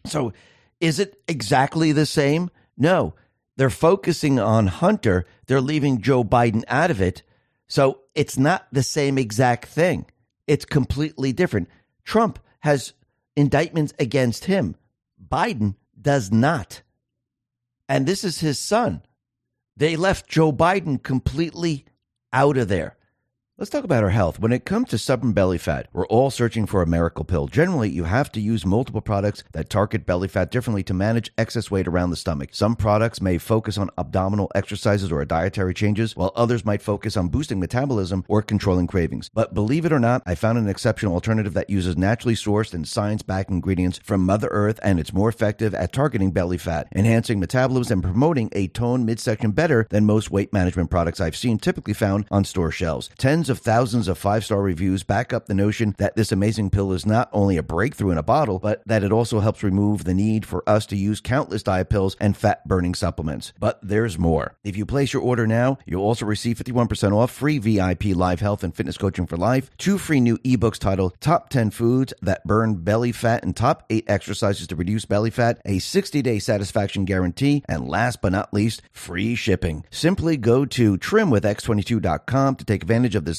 So, 0.05 0.33
is 0.79 0.99
it 0.99 1.21
exactly 1.27 1.91
the 1.91 2.05
same? 2.05 2.49
No. 2.77 3.13
They're 3.57 3.69
focusing 3.69 4.39
on 4.39 4.67
Hunter, 4.67 5.25
they're 5.47 5.59
leaving 5.59 6.01
Joe 6.01 6.23
Biden 6.23 6.63
out 6.69 6.91
of 6.91 7.01
it 7.01 7.23
so 7.69 8.01
it's 8.15 8.37
not 8.37 8.67
the 8.71 8.83
same 8.83 9.17
exact 9.17 9.67
thing. 9.67 10.07
It's 10.47 10.65
completely 10.65 11.31
different. 11.31 11.69
Trump 12.03 12.39
has 12.61 12.93
indictments 13.35 13.93
against 13.99 14.45
him. 14.45 14.75
Biden 15.25 15.75
does 15.99 16.31
not. 16.31 16.81
And 17.87 18.05
this 18.05 18.23
is 18.23 18.39
his 18.39 18.57
son. 18.57 19.03
They 19.79 19.95
left 19.95 20.27
Joe 20.27 20.51
Biden 20.51 21.01
completely 21.01 21.85
out 22.33 22.57
of 22.57 22.67
there. 22.67 22.97
Let's 23.59 23.69
talk 23.69 23.83
about 23.83 24.05
our 24.05 24.09
health. 24.09 24.39
When 24.39 24.53
it 24.53 24.63
comes 24.63 24.87
to 24.87 24.97
stubborn 24.97 25.33
belly 25.33 25.57
fat, 25.57 25.89
we're 25.91 26.07
all 26.07 26.31
searching 26.31 26.65
for 26.65 26.81
a 26.81 26.87
miracle 26.87 27.25
pill. 27.25 27.47
Generally, 27.47 27.89
you 27.89 28.05
have 28.05 28.31
to 28.31 28.39
use 28.39 28.65
multiple 28.65 29.01
products 29.01 29.43
that 29.51 29.69
target 29.69 30.05
belly 30.05 30.29
fat 30.29 30.49
differently 30.49 30.81
to 30.83 30.93
manage 30.93 31.33
excess 31.37 31.69
weight 31.69 31.85
around 31.85 32.11
the 32.11 32.15
stomach. 32.15 32.51
Some 32.53 32.77
products 32.77 33.19
may 33.19 33.37
focus 33.37 33.77
on 33.77 33.89
abdominal 33.97 34.49
exercises 34.55 35.11
or 35.11 35.25
dietary 35.25 35.73
changes, 35.73 36.15
while 36.15 36.31
others 36.37 36.63
might 36.63 36.81
focus 36.81 37.17
on 37.17 37.27
boosting 37.27 37.59
metabolism 37.59 38.23
or 38.29 38.41
controlling 38.41 38.87
cravings. 38.87 39.29
But 39.33 39.53
believe 39.53 39.83
it 39.83 39.91
or 39.91 39.99
not, 39.99 40.23
I 40.25 40.35
found 40.35 40.57
an 40.57 40.69
exceptional 40.69 41.13
alternative 41.13 41.53
that 41.55 41.69
uses 41.69 41.97
naturally 41.97 42.35
sourced 42.35 42.73
and 42.73 42.87
science 42.87 43.23
backed 43.23 43.51
ingredients 43.51 43.99
from 44.01 44.25
Mother 44.25 44.47
Earth, 44.51 44.79
and 44.83 45.01
it's 45.01 45.11
more 45.11 45.27
effective 45.27 45.75
at 45.75 45.91
targeting 45.91 46.31
belly 46.31 46.57
fat, 46.57 46.87
enhancing 46.95 47.41
metabolism, 47.41 47.99
and 47.99 48.03
promoting 48.03 48.49
a 48.53 48.69
toned 48.69 49.05
midsection 49.05 49.51
better 49.51 49.85
than 49.89 50.05
most 50.05 50.31
weight 50.31 50.53
management 50.53 50.89
products 50.89 51.19
I've 51.19 51.35
seen 51.35 51.59
typically 51.59 51.93
found 51.93 52.25
on 52.31 52.45
store 52.45 52.71
shelves. 52.71 53.09
Tens 53.17 53.48
Tens 53.49 53.57
of 53.57 53.63
thousands 53.65 54.07
of 54.07 54.19
five 54.19 54.45
star 54.45 54.61
reviews 54.61 55.01
back 55.01 55.33
up 55.33 55.47
the 55.47 55.55
notion 55.55 55.95
that 55.97 56.15
this 56.15 56.31
amazing 56.31 56.69
pill 56.69 56.93
is 56.93 57.03
not 57.03 57.29
only 57.33 57.57
a 57.57 57.63
breakthrough 57.63 58.11
in 58.11 58.19
a 58.19 58.21
bottle, 58.21 58.59
but 58.59 58.83
that 58.85 59.03
it 59.03 59.11
also 59.11 59.39
helps 59.39 59.63
remove 59.63 60.03
the 60.03 60.13
need 60.13 60.45
for 60.45 60.61
us 60.69 60.85
to 60.85 60.95
use 60.95 61.19
countless 61.19 61.63
diet 61.63 61.89
pills 61.89 62.15
and 62.19 62.37
fat 62.37 62.67
burning 62.67 62.93
supplements. 62.93 63.51
But 63.59 63.79
there's 63.81 64.19
more. 64.19 64.55
If 64.63 64.77
you 64.77 64.85
place 64.85 65.13
your 65.13 65.23
order 65.23 65.47
now, 65.47 65.79
you'll 65.87 66.03
also 66.03 66.27
receive 66.27 66.59
51% 66.59 67.11
off 67.11 67.31
free 67.31 67.57
VIP 67.57 68.15
live 68.15 68.39
health 68.39 68.63
and 68.63 68.75
fitness 68.75 68.99
coaching 68.99 69.25
for 69.25 69.35
life, 69.35 69.71
two 69.79 69.97
free 69.97 70.19
new 70.19 70.37
ebooks 70.39 70.77
titled 70.77 71.19
Top 71.19 71.49
10 71.49 71.71
Foods 71.71 72.13
That 72.21 72.45
Burn 72.45 72.75
Belly 72.75 73.11
Fat 73.11 73.43
and 73.43 73.55
Top 73.55 73.83
8 73.89 74.05
Exercises 74.07 74.67
to 74.67 74.75
Reduce 74.75 75.05
Belly 75.05 75.31
Fat, 75.31 75.59
a 75.65 75.79
60 75.79 76.21
day 76.21 76.37
satisfaction 76.37 77.03
guarantee, 77.03 77.63
and 77.67 77.87
last 77.87 78.21
but 78.21 78.31
not 78.31 78.53
least, 78.53 78.83
free 78.91 79.33
shipping. 79.33 79.85
Simply 79.89 80.37
go 80.37 80.65
to 80.65 80.99
trimwithx22.com 80.99 82.55
to 82.55 82.65
take 82.65 82.83
advantage 82.83 83.15
of 83.15 83.25
this 83.25 83.38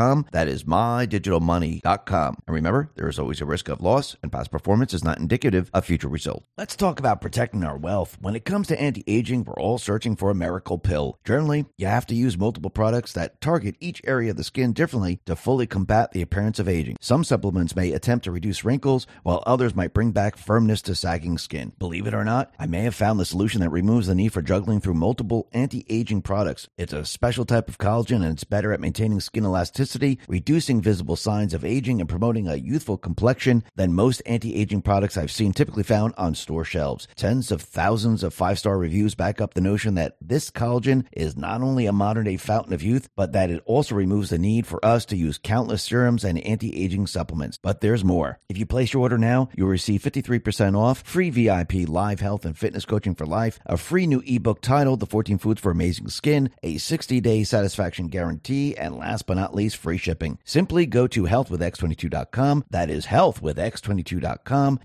That 0.31 0.47
is 0.47 0.63
MyDigitalMoney.com. 0.63 2.37
And 2.47 2.55
remember, 2.55 2.89
there 2.95 3.07
is 3.07 3.19
always 3.19 3.39
a 3.39 3.45
risk 3.45 3.69
of 3.69 3.81
loss, 3.81 4.15
and 4.23 4.31
past 4.31 4.49
performance 4.49 4.95
is 4.95 5.03
not 5.03 5.19
indicative 5.19 5.69
of 5.75 5.85
future 5.85 6.07
results. 6.07 6.47
Let's 6.57 6.75
talk 6.75 6.97
about 6.97 7.21
protecting 7.21 7.63
our 7.63 7.77
wealth. 7.77 8.17
When 8.19 8.35
it 8.35 8.43
comes 8.43 8.67
to 8.69 8.81
anti 8.81 9.03
aging, 9.05 9.43
we're 9.43 9.53
all 9.59 9.77
searching 9.77 10.15
for 10.15 10.31
a 10.31 10.35
miracle 10.35 10.79
pill. 10.79 11.19
Generally, 11.23 11.65
you 11.77 11.85
have 11.85 12.07
to 12.07 12.15
use 12.15 12.35
multiple 12.35 12.71
products 12.71 13.13
that 13.13 13.39
target 13.41 13.75
each 13.79 14.01
area 14.03 14.31
of 14.31 14.37
the 14.37 14.43
skin 14.43 14.73
differently 14.73 15.19
to 15.27 15.35
fully 15.35 15.67
combat 15.67 16.11
the 16.13 16.23
appearance 16.23 16.57
of 16.57 16.67
aging. 16.67 16.97
Some 16.99 17.23
supplements 17.23 17.75
may 17.75 17.91
attempt 17.91 18.25
to 18.25 18.31
reduce 18.31 18.65
wrinkles, 18.65 19.05
while 19.21 19.43
others 19.45 19.75
might 19.75 19.93
bring 19.93 20.11
back 20.11 20.35
firmness 20.35 20.81
to 20.83 20.95
sagging 20.95 21.37
skin. 21.37 21.73
Believe 21.77 22.07
it 22.07 22.15
or 22.15 22.23
not, 22.23 22.51
I 22.57 22.65
may 22.65 22.81
have 22.81 22.95
found 22.95 23.19
the 23.19 23.25
solution 23.25 23.61
that 23.61 23.69
removes 23.69 24.07
the 24.07 24.15
need 24.15 24.33
for 24.33 24.41
juggling 24.41 24.81
through 24.81 24.95
multiple 24.95 25.47
anti 25.51 25.85
aging 25.89 26.23
products. 26.23 26.69
It's 26.75 26.93
a 26.93 27.05
special 27.05 27.45
type 27.45 27.69
of 27.69 27.77
collagen 27.77 28.23
and 28.23 28.33
it's 28.33 28.43
better 28.45 28.73
at 28.73 28.79
maintaining 28.79 29.19
skin 29.19 29.45
elasticity, 29.45 29.80
reducing 30.27 30.81
visible 30.81 31.15
signs 31.15 31.53
of 31.53 31.65
aging, 31.65 31.99
and 31.99 32.09
promoting 32.09 32.47
a 32.47 32.55
youthful 32.55 32.97
complexion 32.97 33.63
than 33.75 33.93
most 33.93 34.21
anti 34.25 34.55
aging 34.55 34.81
products 34.81 35.17
I've 35.17 35.31
seen 35.31 35.53
typically 35.53 35.83
found 35.83 36.13
on 36.17 36.35
store 36.35 36.65
shelves. 36.65 37.07
Tens 37.15 37.51
of 37.51 37.61
thousands 37.61 38.23
of 38.23 38.33
five 38.33 38.59
star 38.59 38.77
reviews 38.77 39.15
back 39.15 39.41
up 39.41 39.53
the 39.53 39.61
notion 39.61 39.95
that 39.95 40.17
this 40.21 40.51
collagen 40.51 41.05
is 41.11 41.37
not 41.37 41.61
only 41.61 41.85
a 41.85 41.93
modern 41.93 42.25
day 42.25 42.37
fountain 42.37 42.73
of 42.73 42.83
youth, 42.83 43.09
but 43.15 43.31
that 43.33 43.49
it 43.49 43.61
also 43.65 43.95
removes 43.95 44.29
the 44.29 44.37
need 44.37 44.67
for 44.67 44.83
us 44.85 45.05
to 45.05 45.15
use 45.15 45.37
countless 45.37 45.83
serums 45.83 46.23
and 46.23 46.39
anti 46.39 46.75
aging 46.75 47.07
supplements. 47.07 47.57
But 47.61 47.81
there's 47.81 48.03
more. 48.03 48.39
If 48.49 48.57
you 48.57 48.65
place 48.65 48.93
your 48.93 49.01
order 49.01 49.17
now, 49.17 49.49
you'll 49.55 49.67
receive 49.67 50.01
53% 50.01 50.77
off, 50.77 51.01
free 51.03 51.29
VIP 51.29 51.87
live 51.87 52.19
health 52.19 52.45
and 52.45 52.57
fitness 52.57 52.85
coaching 52.85 53.15
for 53.15 53.25
life, 53.25 53.59
a 53.65 53.77
free 53.77 54.07
new 54.07 54.21
ebook 54.25 54.61
titled 54.61 54.99
The 54.99 55.05
14 55.05 55.37
Foods 55.37 55.61
for 55.61 55.71
Amazing 55.71 56.09
Skin, 56.09 56.49
a 56.63 56.77
60 56.77 57.19
day 57.21 57.43
satisfaction 57.43 58.07
guarantee, 58.07 58.75
and 58.77 58.97
last 58.97 59.25
but 59.25 59.37
not 59.37 59.55
least, 59.55 59.70
free 59.73 59.97
shipping. 59.97 60.39
Simply 60.43 60.85
go 60.85 61.07
to 61.07 61.23
healthwithx22.com. 61.23 62.65
That 62.69 62.89
is 62.89 63.07
healthwithx22.com. 63.07 64.79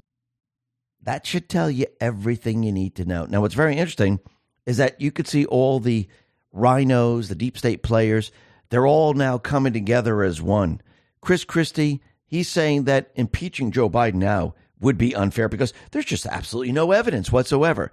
That 1.02 1.26
should 1.26 1.48
tell 1.48 1.70
you 1.70 1.86
everything 2.00 2.62
you 2.62 2.72
need 2.72 2.96
to 2.96 3.04
know. 3.04 3.26
Now, 3.26 3.40
what's 3.40 3.54
very 3.54 3.76
interesting 3.76 4.20
is 4.66 4.78
that 4.78 5.00
you 5.00 5.12
could 5.12 5.28
see 5.28 5.46
all 5.46 5.78
the 5.78 6.08
RINOs, 6.54 7.28
the 7.28 7.34
deep 7.34 7.56
state 7.56 7.82
players, 7.82 8.32
they're 8.70 8.86
all 8.86 9.14
now 9.14 9.38
coming 9.38 9.72
together 9.72 10.22
as 10.22 10.42
one. 10.42 10.80
Chris 11.20 11.44
Christie, 11.44 12.00
he's 12.26 12.48
saying 12.48 12.84
that 12.84 13.10
impeaching 13.14 13.70
Joe 13.70 13.88
Biden 13.88 14.14
now 14.14 14.54
would 14.80 14.98
be 14.98 15.14
unfair 15.14 15.48
because 15.48 15.72
there's 15.92 16.04
just 16.04 16.26
absolutely 16.26 16.72
no 16.72 16.92
evidence 16.92 17.30
whatsoever. 17.30 17.92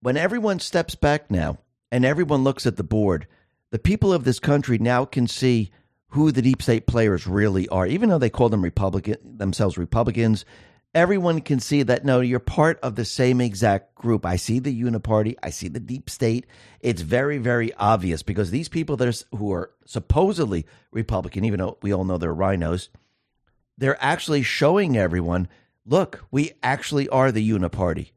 When 0.00 0.16
everyone 0.16 0.60
steps 0.60 0.94
back 0.94 1.30
now 1.30 1.58
and 1.90 2.04
everyone 2.04 2.44
looks 2.44 2.66
at 2.66 2.76
the 2.76 2.84
board, 2.84 3.26
the 3.74 3.78
people 3.80 4.12
of 4.12 4.22
this 4.22 4.38
country 4.38 4.78
now 4.78 5.04
can 5.04 5.26
see 5.26 5.72
who 6.10 6.30
the 6.30 6.42
deep 6.42 6.62
state 6.62 6.86
players 6.86 7.26
really 7.26 7.66
are. 7.70 7.88
Even 7.88 8.08
though 8.08 8.20
they 8.20 8.30
call 8.30 8.48
them 8.48 8.62
Republican 8.62 9.16
themselves 9.24 9.76
Republicans, 9.76 10.44
everyone 10.94 11.40
can 11.40 11.58
see 11.58 11.82
that 11.82 12.04
no, 12.04 12.20
you're 12.20 12.38
part 12.38 12.78
of 12.84 12.94
the 12.94 13.04
same 13.04 13.40
exact 13.40 13.96
group. 13.96 14.24
I 14.24 14.36
see 14.36 14.60
the 14.60 14.80
uniparty, 14.80 15.34
I 15.42 15.50
see 15.50 15.66
the 15.66 15.80
deep 15.80 16.08
state. 16.08 16.46
It's 16.78 17.02
very, 17.02 17.38
very 17.38 17.74
obvious 17.74 18.22
because 18.22 18.52
these 18.52 18.68
people 18.68 18.96
that 18.98 19.08
are, 19.08 19.36
who 19.36 19.52
are 19.52 19.72
supposedly 19.86 20.66
Republican, 20.92 21.44
even 21.44 21.58
though 21.58 21.76
we 21.82 21.92
all 21.92 22.04
know 22.04 22.16
they're 22.16 22.32
RINOs, 22.32 22.90
they're 23.76 24.00
actually 24.00 24.44
showing 24.44 24.96
everyone, 24.96 25.48
look, 25.84 26.24
we 26.30 26.52
actually 26.62 27.08
are 27.08 27.32
the 27.32 27.50
uniparty. 27.50 28.12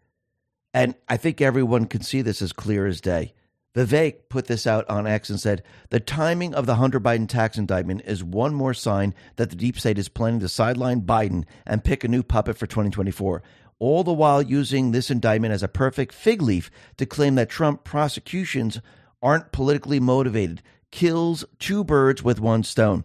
And 0.72 0.94
I 1.10 1.18
think 1.18 1.42
everyone 1.42 1.86
can 1.86 2.04
see 2.04 2.22
this 2.22 2.44
as 2.44 2.54
clear 2.54 2.86
as 2.86 3.02
day. 3.02 3.34
Vivek 3.76 4.30
put 4.30 4.48
this 4.48 4.66
out 4.66 4.90
on 4.90 5.06
X 5.06 5.30
and 5.30 5.40
said 5.40 5.62
the 5.90 6.00
timing 6.00 6.56
of 6.56 6.66
the 6.66 6.76
Hunter 6.76 7.00
Biden 7.00 7.28
tax 7.28 7.58
indictment 7.58 8.02
is 8.06 8.24
one 8.24 8.54
more 8.54 8.74
sign 8.74 9.14
that 9.36 9.50
the 9.50 9.56
deep 9.56 9.80
state 9.80 10.00
is 10.00 10.10
planning 10.10 10.40
to 10.40 10.50
sideline 10.50 11.02
Biden 11.02 11.44
and 11.66 11.84
pick 11.84 12.04
a 12.04 12.08
new 12.08 12.24
puppet 12.24 12.58
for 12.58 12.66
2024, 12.66 13.44
all 13.80 14.04
the 14.04 14.14
while 14.14 14.42
using 14.42 14.92
this 14.92 15.12
indictment 15.12 15.54
as 15.54 15.62
a 15.62 15.68
perfect 15.68 16.14
fig 16.14 16.42
leaf 16.42 16.72
to 16.98 17.06
claim 17.06 17.36
that 17.36 17.50
Trump 17.50 17.84
prosecutions 17.84 18.80
aren't 19.22 19.52
politically 19.52 20.00
motivated, 20.00 20.64
kills 20.92 21.46
two 21.60 21.84
birds 21.84 22.24
with 22.24 22.40
one 22.40 22.64
stone. 22.64 23.04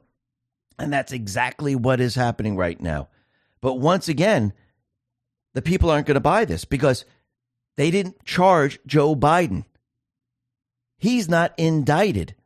And 0.79 0.93
that's 0.93 1.13
exactly 1.13 1.75
what 1.75 2.01
is 2.01 2.15
happening 2.15 2.57
right 2.57 2.81
now. 2.81 3.09
But 3.61 3.75
once 3.75 4.09
again, 4.09 4.53
the 5.55 5.63
people 5.63 5.91
aren't 5.91 6.07
going 6.07 6.15
to 6.15 6.21
buy 6.21 6.45
this 6.45 6.65
because 6.65 7.05
they 7.77 7.91
didn't 7.91 8.25
charge 8.25 8.79
Joe 8.87 9.15
Biden. 9.15 9.65
He's 11.03 11.29
not 11.29 11.53
indicted. 11.59 12.37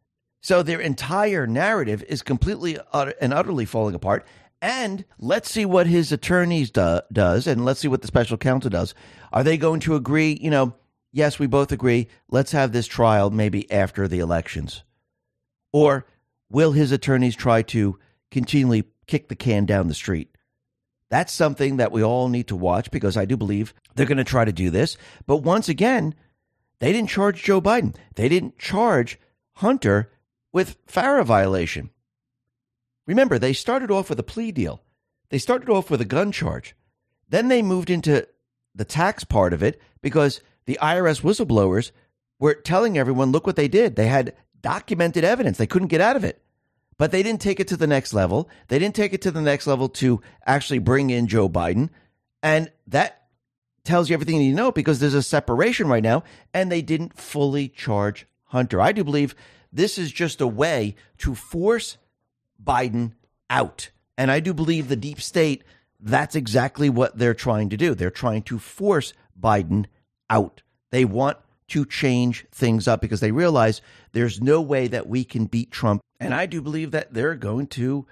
So 0.40 0.62
their 0.62 0.80
entire 0.80 1.46
narrative 1.46 2.02
is 2.08 2.22
completely 2.22 2.78
and 3.20 3.34
utterly 3.34 3.66
falling 3.66 3.94
apart. 3.94 4.26
And 4.62 5.04
let's 5.18 5.50
see 5.50 5.66
what 5.66 5.86
his 5.86 6.10
attorneys 6.10 6.70
do, 6.70 7.02
does, 7.12 7.46
and 7.46 7.66
let's 7.66 7.80
see 7.80 7.88
what 7.88 8.00
the 8.00 8.06
special 8.06 8.38
counsel 8.38 8.70
does. 8.70 8.94
Are 9.30 9.44
they 9.44 9.58
going 9.58 9.80
to 9.80 9.94
agree? 9.94 10.38
You 10.40 10.48
know, 10.48 10.74
yes, 11.12 11.38
we 11.38 11.46
both 11.46 11.70
agree. 11.70 12.08
Let's 12.30 12.52
have 12.52 12.72
this 12.72 12.86
trial 12.86 13.28
maybe 13.28 13.70
after 13.70 14.08
the 14.08 14.20
elections, 14.20 14.84
or 15.70 16.06
will 16.48 16.72
his 16.72 16.92
attorneys 16.92 17.36
try 17.36 17.60
to 17.60 17.98
continually 18.30 18.84
kick 19.06 19.28
the 19.28 19.36
can 19.36 19.66
down 19.66 19.88
the 19.88 19.94
street? 19.94 20.34
That's 21.10 21.34
something 21.34 21.76
that 21.76 21.92
we 21.92 22.02
all 22.02 22.30
need 22.30 22.48
to 22.48 22.56
watch 22.56 22.90
because 22.90 23.18
I 23.18 23.26
do 23.26 23.36
believe 23.36 23.74
they're 23.94 24.06
going 24.06 24.16
to 24.16 24.24
try 24.24 24.46
to 24.46 24.52
do 24.52 24.70
this. 24.70 24.96
But 25.26 25.42
once 25.42 25.68
again, 25.68 26.14
they 26.78 26.92
didn't 26.92 27.10
charge 27.10 27.42
Joe 27.42 27.60
Biden. 27.60 27.94
They 28.14 28.28
didn't 28.28 28.58
charge 28.58 29.18
Hunter 29.54 30.12
with 30.52 30.76
FARA 30.86 31.24
violation. 31.24 31.90
Remember, 33.06 33.38
they 33.38 33.52
started 33.52 33.90
off 33.90 34.10
with 34.10 34.18
a 34.18 34.24
plea 34.24 34.52
deal. 34.52 34.82
They 35.30 35.38
started 35.38 35.68
off 35.68 35.90
with 35.90 36.00
a 36.00 36.06
gun 36.06 36.32
charge. 36.32 36.74
Then 37.28 37.48
they 37.48 37.62
moved 37.62 37.90
into 37.90 38.26
the 38.74 38.84
tax 38.84 39.24
part 39.24 39.52
of 39.52 39.62
it 39.62 39.80
because 40.02 40.40
the 40.66 40.78
IRS 40.82 41.22
whistleblowers 41.22 41.92
were 42.38 42.54
telling 42.54 42.98
everyone, 42.98 43.32
look 43.32 43.46
what 43.46 43.56
they 43.56 43.68
did. 43.68 43.96
They 43.96 44.08
had 44.08 44.34
documented 44.60 45.24
evidence. 45.24 45.58
They 45.58 45.66
couldn't 45.66 45.88
get 45.88 46.00
out 46.00 46.16
of 46.16 46.24
it. 46.24 46.42
But 46.98 47.12
they 47.12 47.22
didn't 47.22 47.40
take 47.40 47.60
it 47.60 47.68
to 47.68 47.76
the 47.76 47.86
next 47.86 48.14
level. 48.14 48.48
They 48.68 48.78
didn't 48.78 48.94
take 48.96 49.12
it 49.12 49.22
to 49.22 49.30
the 49.30 49.40
next 49.40 49.66
level 49.66 49.88
to 49.90 50.20
actually 50.44 50.78
bring 50.78 51.10
in 51.10 51.26
Joe 51.26 51.48
Biden. 51.48 51.90
And 52.42 52.70
that 52.86 53.25
tells 53.86 54.10
you 54.10 54.14
everything 54.14 54.40
you 54.42 54.54
know 54.54 54.72
because 54.72 54.98
there's 54.98 55.14
a 55.14 55.22
separation 55.22 55.88
right 55.88 56.02
now 56.02 56.24
and 56.52 56.70
they 56.70 56.82
didn't 56.82 57.18
fully 57.18 57.68
charge 57.68 58.26
Hunter. 58.46 58.80
I 58.80 58.92
do 58.92 59.04
believe 59.04 59.34
this 59.72 59.98
is 59.98 60.12
just 60.12 60.40
a 60.40 60.46
way 60.46 60.96
to 61.18 61.34
force 61.34 61.96
Biden 62.62 63.12
out. 63.50 63.90
And 64.18 64.30
I 64.30 64.40
do 64.40 64.54
believe 64.54 64.88
the 64.88 64.96
deep 64.96 65.20
state, 65.20 65.64
that's 66.00 66.34
exactly 66.34 66.88
what 66.88 67.18
they're 67.18 67.34
trying 67.34 67.68
to 67.70 67.76
do. 67.76 67.94
They're 67.94 68.10
trying 68.10 68.42
to 68.44 68.58
force 68.58 69.12
Biden 69.38 69.86
out. 70.30 70.62
They 70.90 71.04
want 71.04 71.38
to 71.68 71.84
change 71.84 72.46
things 72.52 72.86
up 72.86 73.00
because 73.00 73.20
they 73.20 73.32
realize 73.32 73.82
there's 74.12 74.40
no 74.40 74.60
way 74.60 74.86
that 74.88 75.08
we 75.08 75.24
can 75.24 75.46
beat 75.46 75.70
Trump. 75.70 76.00
And 76.20 76.32
I 76.32 76.46
do 76.46 76.62
believe 76.62 76.92
that 76.92 77.12
they're 77.12 77.34
going 77.34 77.66
to 77.68 78.06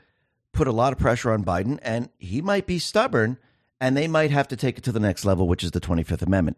put 0.52 0.68
a 0.68 0.72
lot 0.72 0.92
of 0.92 0.98
pressure 0.98 1.32
on 1.32 1.44
Biden, 1.44 1.78
and 1.82 2.08
he 2.18 2.40
might 2.40 2.66
be 2.66 2.78
stubborn, 2.78 3.38
and 3.80 3.96
they 3.96 4.08
might 4.08 4.30
have 4.30 4.48
to 4.48 4.56
take 4.56 4.78
it 4.78 4.84
to 4.84 4.92
the 4.92 5.00
next 5.00 5.24
level, 5.24 5.48
which 5.48 5.64
is 5.64 5.72
the 5.72 5.80
25th 5.80 6.22
Amendment. 6.22 6.56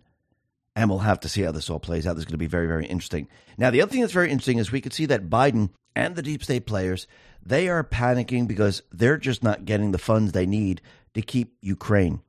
And 0.75 0.91
we'll 0.91 0.99
have 1.01 1.21
to 1.21 1.29
see 1.29 1.43
how 1.43 1.53
this 1.53 1.71
all 1.71 1.81
plays 1.81 2.07
out. 2.07 2.14
This 2.14 2.23
is 2.23 2.27
going 2.27 2.35
to 2.35 2.39
be 2.39 2.47
very, 2.47 2.67
very 2.67 2.87
interesting. 2.87 3.29
Now, 3.57 3.71
the 3.71 3.81
other 3.81 3.91
thing 3.91 4.03
that's 4.03 4.12
very 4.12 4.31
interesting 4.31 4.59
is 4.59 4.71
we 4.71 4.83
could 4.83 4.93
see 4.93 5.07
that 5.07 5.31
Biden 5.31 5.71
and 5.95 6.14
the 6.14 6.23
deep 6.23 6.45
state 6.45 6.67
players, 6.67 7.07
they 7.43 7.69
are 7.69 7.83
panicking 7.83 8.47
because 8.47 8.83
they're 8.93 9.17
just 9.17 9.43
not 9.43 9.64
getting 9.64 9.93
the 9.93 9.99
funds 9.99 10.33
they 10.33 10.45
need 10.45 10.83
to 11.14 11.23
keep 11.23 11.57
Ukraine. 11.62 12.21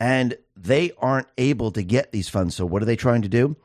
And 0.00 0.36
they 0.56 0.92
aren't 0.98 1.28
able 1.36 1.70
to 1.72 1.82
get 1.82 2.12
these 2.12 2.28
funds. 2.28 2.56
So, 2.56 2.64
what 2.64 2.82
are 2.82 2.86
they 2.86 2.96
trying 2.96 3.22
to 3.22 3.28
do? 3.28 3.56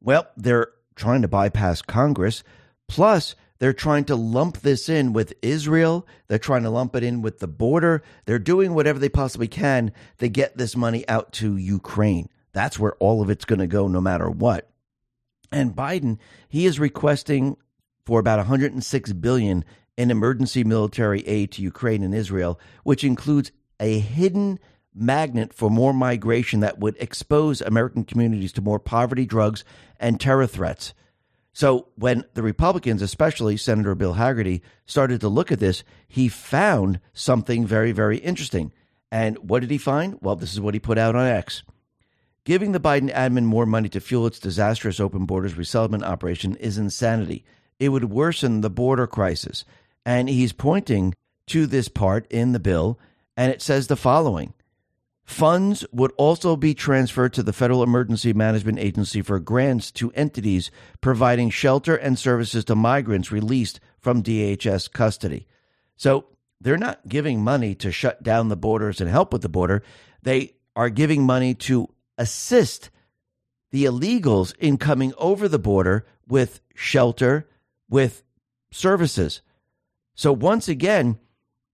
Well, 0.00 0.26
they're 0.36 0.68
trying 0.94 1.22
to 1.22 1.28
bypass 1.28 1.82
Congress. 1.82 2.44
Plus, 2.88 3.34
they're 3.62 3.72
trying 3.72 4.02
to 4.06 4.16
lump 4.16 4.58
this 4.62 4.88
in 4.88 5.12
with 5.12 5.34
Israel. 5.40 6.04
They're 6.26 6.40
trying 6.40 6.64
to 6.64 6.70
lump 6.70 6.96
it 6.96 7.04
in 7.04 7.22
with 7.22 7.38
the 7.38 7.46
border. 7.46 8.02
They're 8.24 8.40
doing 8.40 8.74
whatever 8.74 8.98
they 8.98 9.08
possibly 9.08 9.46
can 9.46 9.92
to 10.18 10.28
get 10.28 10.56
this 10.56 10.74
money 10.74 11.08
out 11.08 11.32
to 11.34 11.56
Ukraine. 11.56 12.28
That's 12.52 12.76
where 12.76 12.94
all 12.94 13.22
of 13.22 13.30
it's 13.30 13.44
going 13.44 13.60
to 13.60 13.68
go, 13.68 13.86
no 13.86 14.00
matter 14.00 14.28
what. 14.28 14.68
And 15.52 15.76
Biden, 15.76 16.18
he 16.48 16.66
is 16.66 16.80
requesting 16.80 17.56
for 18.04 18.18
about 18.18 18.40
106 18.40 19.12
billion 19.12 19.64
in 19.96 20.10
emergency 20.10 20.64
military 20.64 21.24
aid 21.28 21.52
to 21.52 21.62
Ukraine 21.62 22.02
and 22.02 22.16
Israel, 22.16 22.58
which 22.82 23.04
includes 23.04 23.52
a 23.78 24.00
hidden 24.00 24.58
magnet 24.92 25.54
for 25.54 25.70
more 25.70 25.92
migration 25.92 26.58
that 26.58 26.80
would 26.80 26.96
expose 26.98 27.60
American 27.60 28.02
communities 28.02 28.52
to 28.54 28.60
more 28.60 28.80
poverty, 28.80 29.24
drugs, 29.24 29.62
and 30.00 30.20
terror 30.20 30.48
threats. 30.48 30.94
So 31.52 31.88
when 31.96 32.24
the 32.34 32.42
Republicans, 32.42 33.02
especially 33.02 33.56
Senator 33.56 33.94
Bill 33.94 34.14
Hagerty, 34.14 34.62
started 34.86 35.20
to 35.20 35.28
look 35.28 35.52
at 35.52 35.60
this, 35.60 35.84
he 36.08 36.28
found 36.28 37.00
something 37.12 37.66
very, 37.66 37.92
very 37.92 38.18
interesting. 38.18 38.72
And 39.10 39.36
what 39.38 39.60
did 39.60 39.70
he 39.70 39.78
find? 39.78 40.16
Well, 40.22 40.36
this 40.36 40.52
is 40.52 40.60
what 40.60 40.74
he 40.74 40.80
put 40.80 40.96
out 40.96 41.14
on 41.14 41.26
X. 41.26 41.62
Giving 42.44 42.72
the 42.72 42.80
Biden 42.80 43.12
admin 43.12 43.44
more 43.44 43.66
money 43.66 43.88
to 43.90 44.00
fuel 44.00 44.26
its 44.26 44.40
disastrous 44.40 44.98
open 44.98 45.26
borders 45.26 45.56
resettlement 45.56 46.02
operation 46.04 46.56
is 46.56 46.78
insanity. 46.78 47.44
It 47.78 47.90
would 47.90 48.04
worsen 48.04 48.62
the 48.62 48.70
border 48.70 49.06
crisis. 49.06 49.64
And 50.04 50.28
he's 50.28 50.52
pointing 50.52 51.14
to 51.48 51.66
this 51.66 51.88
part 51.88 52.26
in 52.30 52.52
the 52.52 52.58
bill, 52.58 52.98
and 53.36 53.52
it 53.52 53.62
says 53.62 53.86
the 53.86 53.96
following 53.96 54.54
Funds 55.24 55.84
would 55.92 56.12
also 56.16 56.56
be 56.56 56.74
transferred 56.74 57.32
to 57.32 57.42
the 57.42 57.52
Federal 57.52 57.82
Emergency 57.82 58.32
Management 58.32 58.78
Agency 58.78 59.22
for 59.22 59.38
grants 59.38 59.90
to 59.92 60.12
entities 60.12 60.70
providing 61.00 61.48
shelter 61.48 61.94
and 61.94 62.18
services 62.18 62.64
to 62.64 62.74
migrants 62.74 63.30
released 63.30 63.80
from 63.98 64.22
DHS 64.22 64.92
custody. 64.92 65.46
So 65.96 66.26
they're 66.60 66.76
not 66.76 67.08
giving 67.08 67.42
money 67.42 67.74
to 67.76 67.92
shut 67.92 68.22
down 68.22 68.48
the 68.48 68.56
borders 68.56 69.00
and 69.00 69.08
help 69.08 69.32
with 69.32 69.42
the 69.42 69.48
border. 69.48 69.82
They 70.22 70.54
are 70.74 70.90
giving 70.90 71.24
money 71.24 71.54
to 71.54 71.88
assist 72.18 72.90
the 73.70 73.84
illegals 73.84 74.54
in 74.58 74.76
coming 74.76 75.14
over 75.18 75.48
the 75.48 75.58
border 75.58 76.04
with 76.28 76.60
shelter, 76.74 77.48
with 77.88 78.22
services. 78.70 79.40
So 80.14 80.32
once 80.32 80.68
again, 80.68 81.18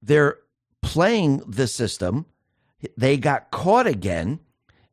they're 0.00 0.38
playing 0.80 1.38
the 1.46 1.66
system 1.66 2.26
they 2.96 3.16
got 3.16 3.50
caught 3.50 3.86
again. 3.86 4.40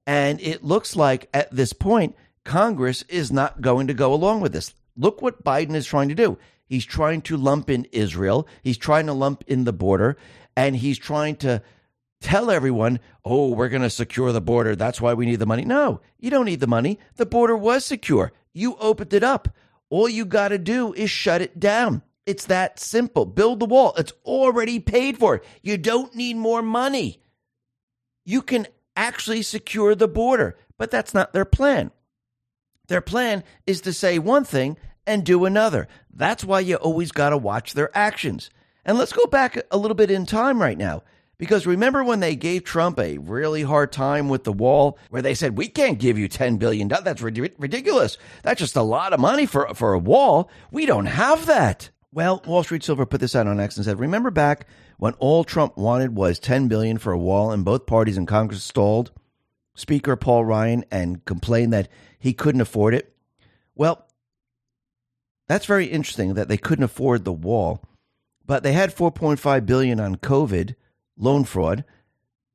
And 0.07 0.39
it 0.41 0.63
looks 0.63 0.95
like 0.95 1.29
at 1.33 1.51
this 1.51 1.73
point, 1.73 2.15
Congress 2.43 3.01
is 3.03 3.31
not 3.31 3.61
going 3.61 3.87
to 3.87 3.93
go 3.93 4.13
along 4.13 4.41
with 4.41 4.53
this. 4.53 4.73
Look 4.95 5.21
what 5.21 5.43
Biden 5.43 5.75
is 5.75 5.85
trying 5.85 6.09
to 6.09 6.15
do. 6.15 6.37
He's 6.67 6.85
trying 6.85 7.21
to 7.23 7.37
lump 7.37 7.69
in 7.69 7.85
Israel, 7.91 8.47
he's 8.63 8.77
trying 8.77 9.05
to 9.05 9.13
lump 9.13 9.43
in 9.47 9.65
the 9.65 9.73
border, 9.73 10.17
and 10.55 10.75
he's 10.75 10.97
trying 10.97 11.35
to 11.37 11.61
tell 12.21 12.49
everyone, 12.49 12.99
oh, 13.23 13.49
we're 13.49 13.69
going 13.69 13.83
to 13.83 13.89
secure 13.89 14.31
the 14.31 14.41
border. 14.41 14.75
That's 14.75 14.99
why 14.99 15.13
we 15.13 15.27
need 15.27 15.35
the 15.37 15.45
money. 15.45 15.63
No, 15.63 16.01
you 16.17 16.31
don't 16.31 16.45
need 16.45 16.59
the 16.59 16.67
money. 16.67 16.99
The 17.17 17.25
border 17.25 17.55
was 17.55 17.85
secure. 17.85 18.31
You 18.53 18.77
opened 18.77 19.13
it 19.13 19.23
up. 19.23 19.49
All 19.89 20.09
you 20.09 20.25
got 20.25 20.47
to 20.47 20.57
do 20.57 20.93
is 20.93 21.11
shut 21.11 21.41
it 21.41 21.59
down. 21.59 22.01
It's 22.25 22.45
that 22.45 22.79
simple. 22.79 23.25
Build 23.25 23.59
the 23.59 23.67
wall. 23.67 23.93
It's 23.97 24.13
already 24.23 24.79
paid 24.79 25.19
for. 25.19 25.41
You 25.61 25.77
don't 25.77 26.15
need 26.15 26.37
more 26.37 26.63
money 26.63 27.21
you 28.25 28.41
can 28.41 28.67
actually 28.95 29.41
secure 29.41 29.95
the 29.95 30.07
border. 30.07 30.57
But 30.77 30.91
that's 30.91 31.13
not 31.13 31.31
their 31.31 31.45
plan. 31.45 31.91
Their 32.87 33.01
plan 33.01 33.43
is 33.65 33.81
to 33.81 33.93
say 33.93 34.19
one 34.19 34.43
thing 34.43 34.77
and 35.07 35.23
do 35.23 35.45
another. 35.45 35.87
That's 36.13 36.43
why 36.43 36.59
you 36.61 36.75
always 36.75 37.11
got 37.11 37.29
to 37.29 37.37
watch 37.37 37.73
their 37.73 37.95
actions. 37.97 38.49
And 38.83 38.97
let's 38.97 39.13
go 39.13 39.25
back 39.25 39.57
a 39.71 39.77
little 39.77 39.95
bit 39.95 40.11
in 40.11 40.25
time 40.25 40.61
right 40.61 40.77
now. 40.77 41.03
Because 41.37 41.67
remember 41.67 42.03
when 42.03 42.21
they 42.21 42.35
gave 42.35 42.63
Trump 42.63 42.97
a 42.97 43.17
really 43.17 43.63
hard 43.63 43.91
time 43.91 44.29
with 44.29 44.45
the 44.45 44.53
wall, 44.53 44.97
where 45.09 45.21
they 45.21 45.33
said, 45.33 45.57
We 45.57 45.67
can't 45.67 45.99
give 45.99 46.17
you 46.17 46.29
$10 46.29 46.59
billion. 46.59 46.87
That's 46.87 47.21
ridiculous. 47.21 48.17
That's 48.43 48.59
just 48.59 48.77
a 48.77 48.81
lot 48.81 49.11
of 49.11 49.19
money 49.19 49.45
for, 49.45 49.73
for 49.73 49.93
a 49.93 49.99
wall. 49.99 50.49
We 50.71 50.85
don't 50.85 51.07
have 51.07 51.45
that. 51.47 51.89
Well, 52.15 52.41
Wall 52.47 52.63
Street 52.63 52.81
Silver 52.81 53.05
put 53.05 53.19
this 53.19 53.35
out 53.35 53.45
on 53.45 53.59
X 53.59 53.75
and 53.75 53.83
said, 53.83 53.99
Remember 53.99 54.31
back 54.31 54.67
when 54.97 55.15
all 55.15 55.43
Trump 55.43 55.75
wanted 55.75 56.15
was 56.15 56.39
10 56.39 56.69
billion 56.69 56.97
for 56.97 57.11
a 57.11 57.17
wall 57.17 57.51
and 57.51 57.65
both 57.65 57.85
parties 57.85 58.17
in 58.17 58.25
Congress 58.25 58.63
stalled 58.63 59.11
Speaker 59.73 60.15
Paul 60.15 60.45
Ryan 60.45 60.85
and 60.89 61.25
complained 61.25 61.73
that 61.73 61.89
he 62.17 62.31
couldn't 62.31 62.61
afford 62.61 62.93
it. 62.93 63.13
Well, 63.75 64.07
that's 65.49 65.65
very 65.65 65.87
interesting 65.87 66.35
that 66.35 66.47
they 66.47 66.55
couldn't 66.55 66.85
afford 66.85 67.25
the 67.25 67.33
wall, 67.33 67.83
but 68.45 68.63
they 68.63 68.71
had 68.71 68.95
4.5 68.95 69.65
billion 69.65 69.99
on 69.99 70.15
COVID 70.15 70.75
loan 71.17 71.43
fraud. 71.43 71.83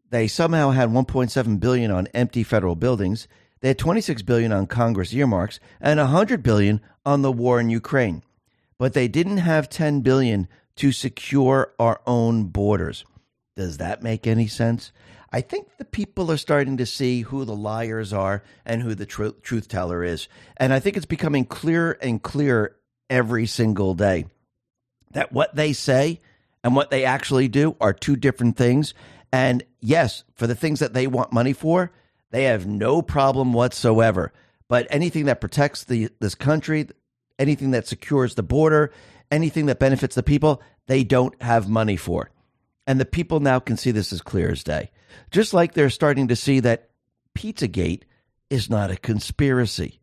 They 0.09 0.27
somehow 0.27 0.71
had 0.71 0.89
1.7 0.89 1.61
billion 1.61 1.91
on 1.91 2.07
empty 2.15 2.45
federal 2.45 2.77
buildings. 2.77 3.29
They 3.61 3.69
had 3.69 3.79
26 3.79 4.23
billion 4.23 4.53
on 4.53 4.69
Congress 4.69 5.13
earmarks 5.13 5.61
and 5.83 6.01
100 6.01 6.43
billion 6.43 6.81
on 7.05 7.21
the 7.21 7.31
war 7.31 7.61
in 7.61 7.69
Ukraine. 7.69 8.23
But 8.81 8.95
they 8.95 9.09
didn't 9.09 9.37
have 9.37 9.69
10 9.69 10.01
billion 10.01 10.49
to 10.77 10.91
secure 10.91 11.75
our 11.79 12.01
own 12.07 12.45
borders. 12.45 13.05
Does 13.55 13.77
that 13.77 14.03
make 14.03 14.27
any 14.27 14.47
sense? 14.47 14.91
I 15.31 15.43
think 15.43 15.77
the 15.77 15.85
people 15.85 16.33
are 16.33 16.39
starting 16.39 16.79
to 16.79 16.87
see 16.87 17.21
who 17.21 17.45
the 17.45 17.55
liars 17.55 18.15
are 18.15 18.43
and 18.65 18.81
who 18.81 18.95
the 18.95 19.05
tr- 19.05 19.37
truth 19.43 19.69
teller 19.69 20.03
is. 20.03 20.29
And 20.57 20.73
I 20.73 20.81
think 20.81 20.97
it's 20.97 21.05
becoming 21.05 21.45
clearer 21.45 21.99
and 22.01 22.23
clearer 22.23 22.75
every 23.11 23.45
single 23.45 23.93
day 23.93 24.25
that 25.11 25.31
what 25.31 25.55
they 25.55 25.75
say 25.75 26.23
and 26.65 26.75
what 26.75 26.91
they 26.91 27.05
actually 27.05 27.49
do 27.49 27.77
are 27.83 27.93
two 27.93 28.17
different 28.17 28.57
things. 28.57 28.95
And 29.31 29.63
yes, 29.83 30.25
for 30.37 30.47
the 30.47 30.55
things 30.55 30.81
that 30.81 30.95
they 30.95 31.07
want 31.07 31.35
money 31.35 31.53
for, 31.53 31.93
they 32.31 32.45
have 32.45 32.67
no 32.67 33.03
problem 33.03 33.53
whatsoever. 33.53 34.33
But 34.69 34.87
anything 34.89 35.27
that 35.27 35.43
protects 35.43 35.85
the 35.85 36.09
this 36.19 36.35
country, 36.35 36.89
anything 37.41 37.73
that 37.73 37.89
secures 37.89 38.37
the 38.37 38.43
border, 38.45 38.93
anything 39.31 39.67
that 39.67 39.81
benefits 39.81 40.15
the 40.15 40.23
people, 40.23 40.63
they 40.87 41.03
don't 41.03 41.41
have 41.43 41.69
money 41.69 41.97
for. 41.97 42.31
And 42.87 43.01
the 43.01 43.05
people 43.05 43.41
now 43.41 43.59
can 43.59 43.77
see 43.77 43.91
this 43.91 44.13
as 44.13 44.21
clear 44.21 44.51
as 44.51 44.63
day. 44.63 44.91
Just 45.31 45.55
like 45.55 45.75
they're 45.75 45.91
starting 45.91 46.29
to 46.29 46.37
see 46.37 46.61
that 46.61 46.91
Pizzagate 47.37 48.03
is 48.49 48.69
not 48.69 48.91
a 48.91 48.97
conspiracy. 48.97 50.01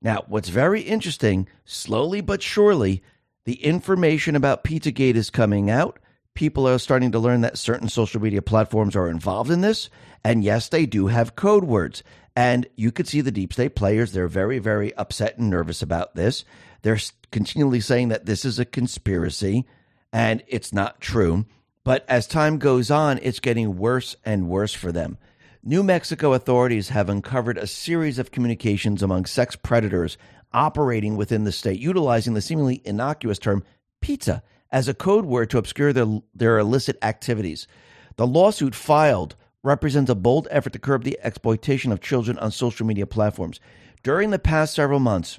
Now, 0.00 0.24
what's 0.28 0.48
very 0.48 0.82
interesting, 0.82 1.48
slowly 1.64 2.20
but 2.20 2.42
surely, 2.42 3.02
the 3.44 3.64
information 3.64 4.36
about 4.36 4.62
Pizzagate 4.64 5.16
is 5.16 5.30
coming 5.30 5.70
out. 5.70 5.98
People 6.34 6.68
are 6.68 6.78
starting 6.78 7.12
to 7.12 7.18
learn 7.18 7.40
that 7.40 7.58
certain 7.58 7.88
social 7.88 8.20
media 8.20 8.42
platforms 8.42 8.94
are 8.94 9.08
involved 9.08 9.50
in 9.50 9.60
this. 9.60 9.90
And 10.22 10.44
yes, 10.44 10.68
they 10.68 10.86
do 10.86 11.06
have 11.06 11.34
code 11.34 11.64
words. 11.64 12.02
And 12.38 12.68
you 12.76 12.92
could 12.92 13.08
see 13.08 13.20
the 13.20 13.32
deep 13.32 13.52
state 13.52 13.74
players, 13.74 14.12
they're 14.12 14.28
very, 14.28 14.60
very 14.60 14.94
upset 14.94 15.38
and 15.38 15.50
nervous 15.50 15.82
about 15.82 16.14
this. 16.14 16.44
They're 16.82 17.00
continually 17.32 17.80
saying 17.80 18.10
that 18.10 18.26
this 18.26 18.44
is 18.44 18.60
a 18.60 18.64
conspiracy 18.64 19.66
and 20.12 20.44
it's 20.46 20.72
not 20.72 21.00
true. 21.00 21.46
But 21.82 22.04
as 22.08 22.28
time 22.28 22.58
goes 22.58 22.92
on, 22.92 23.18
it's 23.22 23.40
getting 23.40 23.76
worse 23.76 24.14
and 24.24 24.48
worse 24.48 24.72
for 24.72 24.92
them. 24.92 25.18
New 25.64 25.82
Mexico 25.82 26.32
authorities 26.32 26.90
have 26.90 27.08
uncovered 27.08 27.58
a 27.58 27.66
series 27.66 28.20
of 28.20 28.30
communications 28.30 29.02
among 29.02 29.26
sex 29.26 29.56
predators 29.56 30.16
operating 30.52 31.16
within 31.16 31.42
the 31.42 31.50
state, 31.50 31.80
utilizing 31.80 32.34
the 32.34 32.40
seemingly 32.40 32.80
innocuous 32.84 33.40
term 33.40 33.64
pizza 34.00 34.44
as 34.70 34.86
a 34.86 34.94
code 34.94 35.24
word 35.24 35.50
to 35.50 35.58
obscure 35.58 35.92
their, 35.92 36.20
their 36.36 36.60
illicit 36.60 36.98
activities. 37.02 37.66
The 38.14 38.28
lawsuit 38.28 38.76
filed 38.76 39.34
represents 39.68 40.10
a 40.10 40.14
bold 40.14 40.48
effort 40.50 40.72
to 40.72 40.78
curb 40.78 41.04
the 41.04 41.18
exploitation 41.22 41.92
of 41.92 42.00
children 42.00 42.38
on 42.38 42.50
social 42.50 42.86
media 42.86 43.06
platforms. 43.06 43.60
During 44.02 44.30
the 44.30 44.38
past 44.38 44.74
several 44.74 44.98
months, 44.98 45.38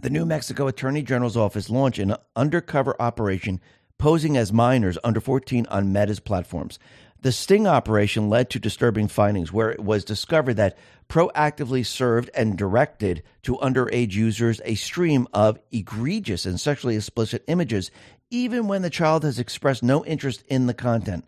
the 0.00 0.10
New 0.10 0.26
Mexico 0.26 0.66
Attorney 0.66 1.02
General's 1.02 1.36
office 1.36 1.70
launched 1.70 2.00
an 2.00 2.16
undercover 2.34 3.00
operation 3.00 3.60
posing 3.98 4.36
as 4.36 4.52
minors 4.52 4.98
under 5.04 5.20
14 5.20 5.66
on 5.70 5.92
Meta's 5.92 6.20
platforms. 6.20 6.78
The 7.22 7.32
sting 7.32 7.66
operation 7.66 8.28
led 8.28 8.50
to 8.50 8.58
disturbing 8.58 9.08
findings 9.08 9.52
where 9.52 9.70
it 9.70 9.80
was 9.80 10.04
discovered 10.04 10.54
that 10.54 10.76
proactively 11.08 11.86
served 11.86 12.30
and 12.34 12.58
directed 12.58 13.22
to 13.44 13.56
underage 13.56 14.12
users 14.12 14.60
a 14.64 14.74
stream 14.74 15.26
of 15.32 15.58
egregious 15.70 16.44
and 16.44 16.60
sexually 16.60 16.96
explicit 16.96 17.44
images, 17.46 17.90
even 18.28 18.66
when 18.66 18.82
the 18.82 18.90
child 18.90 19.22
has 19.22 19.38
expressed 19.38 19.82
no 19.82 20.04
interest 20.04 20.42
in 20.48 20.66
the 20.66 20.74
content. 20.74 21.24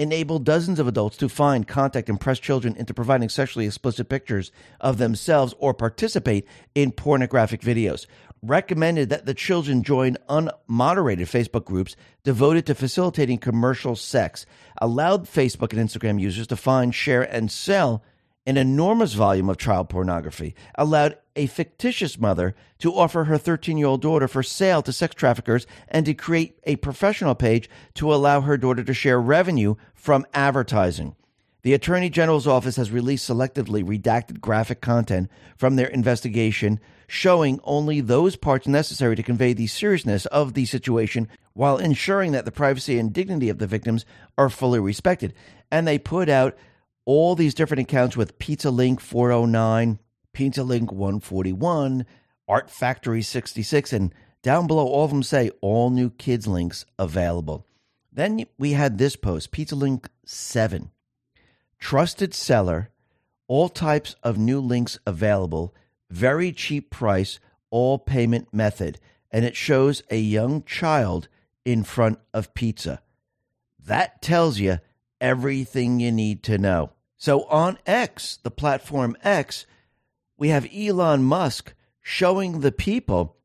Enabled 0.00 0.46
dozens 0.46 0.78
of 0.78 0.88
adults 0.88 1.18
to 1.18 1.28
find, 1.28 1.68
contact, 1.68 2.08
and 2.08 2.18
press 2.18 2.38
children 2.38 2.74
into 2.76 2.94
providing 2.94 3.28
sexually 3.28 3.66
explicit 3.66 4.08
pictures 4.08 4.50
of 4.80 4.96
themselves 4.96 5.54
or 5.58 5.74
participate 5.74 6.48
in 6.74 6.90
pornographic 6.90 7.60
videos. 7.60 8.06
Recommended 8.40 9.10
that 9.10 9.26
the 9.26 9.34
children 9.34 9.82
join 9.82 10.16
unmoderated 10.26 11.28
Facebook 11.28 11.66
groups 11.66 11.96
devoted 12.24 12.64
to 12.64 12.74
facilitating 12.74 13.36
commercial 13.36 13.94
sex, 13.94 14.46
allowed 14.78 15.26
Facebook 15.26 15.78
and 15.78 15.86
Instagram 15.86 16.18
users 16.18 16.46
to 16.46 16.56
find, 16.56 16.94
share, 16.94 17.20
and 17.20 17.52
sell 17.52 18.02
an 18.46 18.56
enormous 18.56 19.12
volume 19.12 19.48
of 19.48 19.58
child 19.58 19.88
pornography, 19.88 20.54
allowed 20.76 21.16
a 21.36 21.46
fictitious 21.46 22.18
mother 22.18 22.54
to 22.78 22.94
offer 22.94 23.24
her 23.24 23.38
13 23.38 23.76
year 23.76 23.86
old 23.86 24.02
daughter 24.02 24.28
for 24.28 24.42
sale 24.42 24.82
to 24.82 24.92
sex 24.92 25.14
traffickers, 25.14 25.66
and 25.88 26.06
to 26.06 26.14
create 26.14 26.58
a 26.64 26.76
professional 26.76 27.34
page 27.34 27.68
to 27.94 28.12
allow 28.12 28.40
her 28.40 28.56
daughter 28.56 28.82
to 28.82 28.94
share 28.94 29.20
revenue 29.20 29.74
from 29.94 30.26
advertising. 30.34 31.14
The 31.62 31.74
Attorney 31.74 32.08
General's 32.08 32.46
office 32.46 32.76
has 32.76 32.90
released 32.90 33.28
selectively 33.28 33.84
redacted 33.84 34.40
graphic 34.40 34.80
content 34.80 35.28
from 35.58 35.76
their 35.76 35.88
investigation, 35.88 36.80
showing 37.06 37.60
only 37.64 38.00
those 38.00 38.36
parts 38.36 38.66
necessary 38.66 39.14
to 39.16 39.22
convey 39.22 39.52
the 39.52 39.66
seriousness 39.66 40.24
of 40.26 40.54
the 40.54 40.64
situation 40.64 41.28
while 41.52 41.76
ensuring 41.76 42.32
that 42.32 42.46
the 42.46 42.50
privacy 42.50 42.98
and 42.98 43.12
dignity 43.12 43.50
of 43.50 43.58
the 43.58 43.66
victims 43.66 44.06
are 44.38 44.48
fully 44.48 44.80
respected. 44.80 45.34
And 45.70 45.86
they 45.86 45.98
put 45.98 46.30
out 46.30 46.56
all 47.04 47.34
these 47.34 47.54
different 47.54 47.82
accounts 47.82 48.16
with 48.16 48.38
Pizza 48.38 48.70
Link 48.70 49.00
409, 49.00 49.98
Pizza 50.32 50.62
Link 50.62 50.92
141, 50.92 52.06
Art 52.46 52.70
Factory 52.70 53.22
66, 53.22 53.92
and 53.92 54.14
down 54.42 54.66
below, 54.66 54.86
all 54.86 55.04
of 55.04 55.10
them 55.10 55.22
say 55.22 55.50
all 55.60 55.90
new 55.90 56.10
kids 56.10 56.46
links 56.46 56.84
available. 56.98 57.66
Then 58.12 58.44
we 58.58 58.72
had 58.72 58.98
this 58.98 59.16
post, 59.16 59.50
Pizza 59.50 59.76
Link 59.76 60.08
7 60.24 60.90
trusted 61.80 62.34
seller, 62.34 62.90
all 63.48 63.68
types 63.68 64.14
of 64.22 64.38
new 64.38 64.60
links 64.60 64.98
available, 65.06 65.74
very 66.10 66.52
cheap 66.52 66.90
price, 66.90 67.40
all 67.70 67.98
payment 67.98 68.52
method. 68.52 69.00
And 69.32 69.44
it 69.44 69.56
shows 69.56 70.02
a 70.10 70.18
young 70.18 70.62
child 70.64 71.28
in 71.64 71.82
front 71.82 72.18
of 72.32 72.54
pizza. 72.54 73.00
That 73.84 74.22
tells 74.22 74.60
you 74.60 74.78
everything 75.20 76.00
you 76.00 76.10
need 76.12 76.42
to 76.44 76.58
know. 76.58 76.90
So 77.16 77.44
on 77.44 77.78
X, 77.86 78.38
the 78.42 78.50
platform 78.50 79.16
X, 79.22 79.66
we 80.38 80.48
have 80.48 80.66
Elon 80.74 81.22
Musk 81.22 81.74
showing 82.00 82.60
the 82.60 82.72
people 82.72 83.36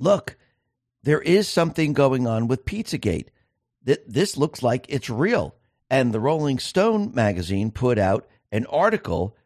look, 0.00 0.36
there 1.02 1.20
is 1.20 1.48
something 1.48 1.92
going 1.92 2.26
on 2.26 2.48
with 2.48 2.64
Pizzagate. 2.64 3.28
This 3.82 4.36
looks 4.36 4.62
like 4.62 4.86
it's 4.88 5.10
real. 5.10 5.54
And 5.90 6.12
the 6.12 6.20
Rolling 6.20 6.58
Stone 6.58 7.12
magazine 7.14 7.70
put 7.70 7.98
out 7.98 8.28
an 8.52 8.66
article, 8.66 9.36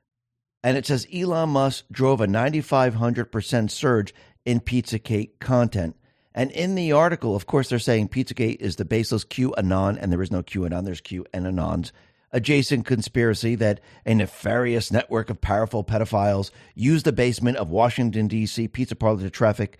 and 0.63 0.77
it 0.77 0.87
says 0.87 1.07
Elon 1.13 1.51
Musk 1.51 1.85
drove 1.91 2.21
a 2.21 2.27
9,500% 2.27 3.71
surge 3.71 4.15
in 4.45 4.61
Pizzagate 4.61 5.39
content. 5.41 5.97
And 6.35 6.51
in 6.51 6.75
the 6.75 6.93
article, 6.93 7.37
of 7.37 7.47
course, 7.47 7.69
they're 7.69 7.79
saying 7.79 8.09
Pizzagate 8.09 8.61
is 8.61 8.77
the 8.77 8.85
baseless 8.85 9.25
QAnon, 9.25 9.99
and 10.01 10.11
there 10.11 10.23
is 10.23 10.31
no 10.31 10.43
QAnon, 10.43 10.85
there's 10.85 11.01
QAnonons. 11.01 11.93
Adjacent 12.35 12.87
conspiracy 12.87 13.55
that 13.57 13.81
a 14.07 14.15
nefarious 14.15 14.91
network 14.91 15.29
of 15.29 15.43
powerful 15.43 15.85
pedophiles 15.85 16.51
used 16.75 17.05
the 17.05 17.13
basement 17.13 17.59
of 17.59 17.69
Washington, 17.69 18.27
D.C. 18.29 18.69
pizza 18.69 18.97
parlor 18.97 19.21
to 19.23 19.31
traffic 19.31 19.79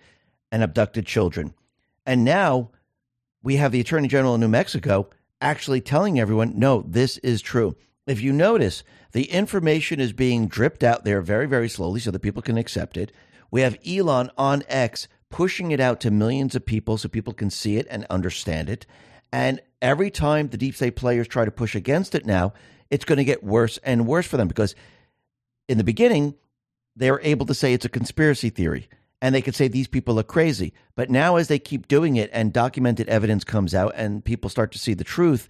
and 0.51 0.61
abducted 0.61 1.07
children. 1.07 1.55
And 2.05 2.23
now 2.23 2.69
we 3.41 3.55
have 3.55 3.71
the 3.71 3.79
Attorney 3.79 4.07
General 4.07 4.35
of 4.35 4.39
New 4.39 4.47
Mexico 4.47 5.09
actually 5.41 5.81
telling 5.81 6.19
everyone, 6.19 6.53
no, 6.57 6.85
this 6.87 7.17
is 7.19 7.41
true. 7.41 7.75
If 8.05 8.21
you 8.21 8.31
notice, 8.31 8.83
the 9.13 9.31
information 9.31 9.99
is 9.99 10.13
being 10.13 10.47
dripped 10.47 10.83
out 10.83 11.05
there 11.05 11.21
very, 11.21 11.47
very 11.47 11.69
slowly 11.69 11.99
so 11.99 12.11
that 12.11 12.19
people 12.19 12.41
can 12.41 12.57
accept 12.57 12.97
it. 12.97 13.11
We 13.49 13.61
have 13.61 13.79
Elon 13.85 14.29
on 14.37 14.63
X 14.67 15.07
pushing 15.33 15.71
it 15.71 15.79
out 15.79 15.99
to 15.99 16.11
millions 16.11 16.53
of 16.53 16.63
people 16.63 16.95
so 16.95 17.09
people 17.09 17.33
can 17.33 17.49
see 17.49 17.77
it 17.77 17.87
and 17.89 18.05
understand 18.07 18.69
it. 18.69 18.85
And 19.31 19.59
every 19.81 20.11
time 20.11 20.49
the 20.49 20.57
deep 20.57 20.75
state 20.75 20.95
players 20.95 21.27
try 21.27 21.43
to 21.43 21.49
push 21.49 21.73
against 21.73 22.13
it 22.13 22.23
now, 22.23 22.53
it's 22.91 23.03
going 23.03 23.17
to 23.17 23.23
get 23.23 23.43
worse 23.43 23.79
and 23.79 24.05
worse 24.05 24.27
for 24.27 24.37
them 24.37 24.47
because 24.47 24.75
in 25.67 25.79
the 25.79 25.83
beginning, 25.83 26.35
they 26.95 27.09
were 27.09 27.19
able 27.23 27.47
to 27.47 27.55
say 27.55 27.73
it's 27.73 27.83
a 27.83 27.89
conspiracy 27.89 28.51
theory 28.51 28.87
and 29.23 29.33
they 29.33 29.41
could 29.41 29.55
say 29.55 29.67
these 29.67 29.87
people 29.87 30.19
are 30.19 30.23
crazy. 30.23 30.71
But 30.95 31.09
now, 31.09 31.37
as 31.37 31.47
they 31.47 31.57
keep 31.57 31.87
doing 31.87 32.15
it 32.15 32.29
and 32.31 32.53
documented 32.53 33.09
evidence 33.09 33.43
comes 33.43 33.73
out 33.73 33.93
and 33.95 34.23
people 34.23 34.51
start 34.51 34.71
to 34.73 34.77
see 34.77 34.93
the 34.93 35.03
truth, 35.03 35.49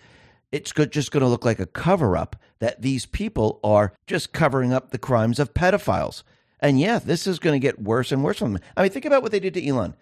it's 0.54 0.72
just 0.72 1.12
going 1.12 1.24
to 1.24 1.28
look 1.28 1.44
like 1.44 1.60
a 1.60 1.66
cover 1.66 2.16
up 2.16 2.38
that 2.60 2.82
these 2.82 3.06
people 3.06 3.60
are 3.66 3.92
just 4.08 4.32
covering 4.32 4.72
up 4.72 4.92
the 4.92 4.98
crimes 4.98 5.40
of 5.40 5.54
pedophiles. 5.54 6.24
And 6.64 6.80
yeah, 6.80 6.98
this 6.98 7.28
is 7.28 7.40
going 7.40 7.54
to 7.54 7.60
get 7.60 7.82
worse 7.82 8.12
and 8.12 8.24
worse 8.24 8.40
for 8.40 8.46
them. 8.46 8.58
I 8.78 8.82
mean, 8.82 8.92
think 8.92 9.06
about 9.06 9.22
what 9.22 9.32
they 9.34 9.42
did 9.42 9.54
to 9.56 9.68
Elon. 9.68 9.96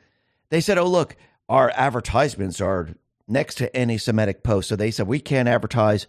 They 0.49 0.62
said, 0.62 0.78
oh, 0.78 0.86
look, 0.86 1.16
our 1.49 1.72
advertisements 1.76 2.62
are 2.62 2.89
next 3.28 3.55
to 3.55 3.76
anti-Semitic 3.76 4.43
post. 4.43 4.70
So 4.70 4.76
they 4.76 4.91
said, 4.91 5.07
we 5.07 5.20
can't 5.20 5.49
advertise 5.49 6.05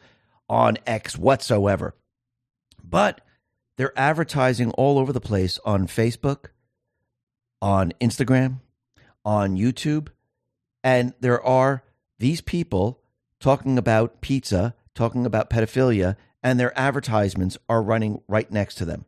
on 0.51 0.77
X 0.87 1.17
whatsoever. 1.17 1.95
But 2.85 3.23
they're 3.77 3.99
advertising 3.99 4.73
all 4.73 4.99
over 4.99 5.13
the 5.13 5.21
place 5.21 5.59
on 5.65 5.87
Facebook, 5.87 6.49
on 7.63 7.93
Instagram, 8.01 8.61
on 9.25 9.57
YouTube, 9.57 10.09
and 10.85 11.15
there 11.21 11.43
are 11.43 11.83
these 12.19 12.43
people 12.43 13.01
talking 13.41 13.79
about 13.79 14.21
pizza, 14.21 14.75
talking 14.95 15.25
about 15.25 15.49
pedophilia, 15.49 16.17
and 16.43 16.61
their 16.61 16.77
advertisements 16.79 17.57
are 17.69 17.83
running 17.83 18.21
right 18.29 18.51
next 18.51 18.75
to 18.75 18.85
them. 18.85 19.07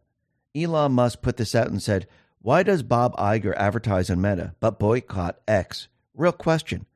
Elon 0.54 0.92
Musk 0.92 1.20
put 1.22 1.36
this 1.36 1.54
out 1.54 1.68
and 1.68 1.82
said, 1.82 2.06
Why 2.40 2.62
does 2.62 2.82
Bob 2.82 3.16
Iger 3.16 3.54
advertise 3.56 4.10
on 4.10 4.20
Meta 4.20 4.54
but 4.60 4.78
boycott 4.78 5.40
X? 5.48 5.88
Real 6.14 6.32
question. 6.32 6.86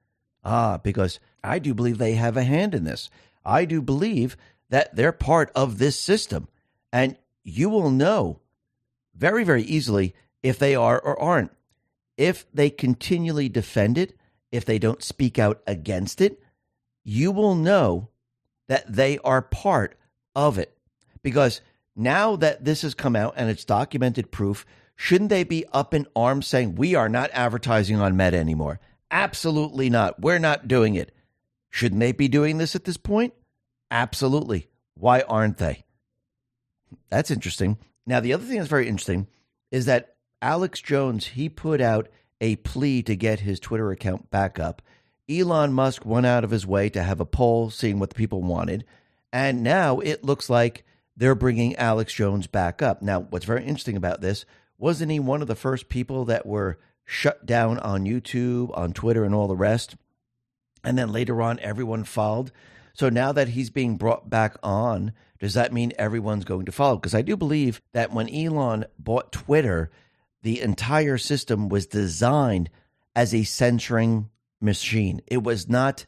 Ah, 0.44 0.78
because 0.78 1.18
I 1.42 1.58
do 1.58 1.74
believe 1.74 1.98
they 1.98 2.14
have 2.14 2.36
a 2.36 2.44
hand 2.44 2.74
in 2.74 2.84
this. 2.84 3.10
I 3.44 3.64
do 3.64 3.82
believe 3.82 4.36
that 4.70 4.94
they're 4.94 5.12
part 5.12 5.50
of 5.54 5.78
this 5.78 5.98
system. 5.98 6.48
And 6.92 7.16
you 7.42 7.68
will 7.68 7.90
know 7.90 8.40
very, 9.14 9.44
very 9.44 9.62
easily 9.62 10.14
if 10.42 10.58
they 10.58 10.74
are 10.74 11.00
or 11.00 11.20
aren't. 11.20 11.50
If 12.16 12.46
they 12.52 12.70
continually 12.70 13.48
defend 13.48 13.98
it, 13.98 14.16
if 14.50 14.64
they 14.64 14.78
don't 14.78 15.02
speak 15.02 15.38
out 15.38 15.60
against 15.66 16.20
it, 16.20 16.42
you 17.04 17.30
will 17.32 17.54
know 17.54 18.08
that 18.68 18.92
they 18.92 19.18
are 19.18 19.42
part 19.42 19.96
of 20.34 20.58
it. 20.58 20.76
Because 21.22 21.60
now 21.98 22.36
that 22.36 22.64
this 22.64 22.82
has 22.82 22.94
come 22.94 23.16
out 23.16 23.34
and 23.36 23.50
it's 23.50 23.64
documented 23.64 24.30
proof, 24.30 24.64
shouldn't 24.96 25.30
they 25.30 25.44
be 25.44 25.66
up 25.72 25.92
in 25.92 26.06
arms 26.14 26.46
saying, 26.46 26.76
we 26.76 26.94
are 26.94 27.08
not 27.08 27.30
advertising 27.32 28.00
on 28.00 28.16
Meta 28.16 28.38
anymore? 28.38 28.80
Absolutely 29.10 29.90
not. 29.90 30.20
We're 30.20 30.38
not 30.38 30.68
doing 30.68 30.94
it. 30.94 31.12
Shouldn't 31.70 32.00
they 32.00 32.12
be 32.12 32.28
doing 32.28 32.58
this 32.58 32.74
at 32.74 32.84
this 32.84 32.96
point? 32.96 33.34
Absolutely. 33.90 34.68
Why 34.94 35.22
aren't 35.22 35.58
they? 35.58 35.84
That's 37.10 37.30
interesting. 37.30 37.78
Now, 38.06 38.20
the 38.20 38.32
other 38.32 38.44
thing 38.44 38.58
that's 38.58 38.68
very 38.68 38.88
interesting 38.88 39.26
is 39.70 39.86
that 39.86 40.14
Alex 40.40 40.80
Jones, 40.80 41.26
he 41.26 41.48
put 41.48 41.80
out 41.80 42.08
a 42.40 42.56
plea 42.56 43.02
to 43.02 43.16
get 43.16 43.40
his 43.40 43.60
Twitter 43.60 43.90
account 43.90 44.30
back 44.30 44.58
up. 44.58 44.82
Elon 45.28 45.72
Musk 45.72 46.06
went 46.06 46.26
out 46.26 46.44
of 46.44 46.50
his 46.50 46.66
way 46.66 46.88
to 46.90 47.02
have 47.02 47.20
a 47.20 47.26
poll 47.26 47.70
seeing 47.70 47.98
what 47.98 48.10
the 48.10 48.14
people 48.14 48.42
wanted. 48.42 48.84
And 49.32 49.62
now 49.62 50.00
it 50.00 50.24
looks 50.24 50.48
like 50.48 50.84
they're 51.18 51.34
bringing 51.34 51.74
Alex 51.76 52.14
Jones 52.14 52.46
back 52.46 52.80
up. 52.80 53.02
Now, 53.02 53.20
what's 53.20 53.44
very 53.44 53.64
interesting 53.64 53.96
about 53.96 54.20
this, 54.20 54.46
wasn't 54.78 55.10
he 55.10 55.18
one 55.18 55.42
of 55.42 55.48
the 55.48 55.56
first 55.56 55.88
people 55.88 56.24
that 56.26 56.46
were 56.46 56.78
shut 57.04 57.44
down 57.44 57.78
on 57.80 58.04
YouTube, 58.04 58.76
on 58.78 58.92
Twitter, 58.92 59.24
and 59.24 59.34
all 59.34 59.48
the 59.48 59.56
rest? 59.56 59.96
And 60.84 60.96
then 60.96 61.10
later 61.10 61.42
on, 61.42 61.58
everyone 61.58 62.04
followed. 62.04 62.52
So 62.94 63.08
now 63.08 63.32
that 63.32 63.48
he's 63.48 63.68
being 63.68 63.96
brought 63.96 64.30
back 64.30 64.56
on, 64.62 65.12
does 65.40 65.54
that 65.54 65.72
mean 65.72 65.92
everyone's 65.98 66.44
going 66.44 66.66
to 66.66 66.72
follow? 66.72 66.96
Because 66.96 67.14
I 67.14 67.22
do 67.22 67.36
believe 67.36 67.82
that 67.92 68.12
when 68.12 68.32
Elon 68.32 68.84
bought 68.96 69.32
Twitter, 69.32 69.90
the 70.42 70.60
entire 70.60 71.18
system 71.18 71.68
was 71.68 71.86
designed 71.86 72.70
as 73.16 73.34
a 73.34 73.42
censoring 73.42 74.30
machine. 74.60 75.20
It 75.26 75.42
was 75.42 75.68
not 75.68 76.06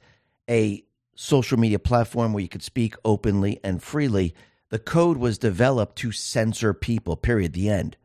a 0.49 0.85
social 1.17 1.59
media 1.59 1.81
platform 1.81 2.33
where 2.33 2.43
you 2.43 2.49
could 2.49 2.63
speak 2.63 2.95
openly 3.05 3.59
and 3.65 3.83
freely. 3.83 4.35
The 4.71 4.79
code 4.79 5.19
was 5.19 5.37
developed 5.39 5.97
to 5.97 6.13
censor 6.13 6.73
people, 6.73 7.17
period, 7.17 7.53
the 7.53 7.69
end. 7.69 7.97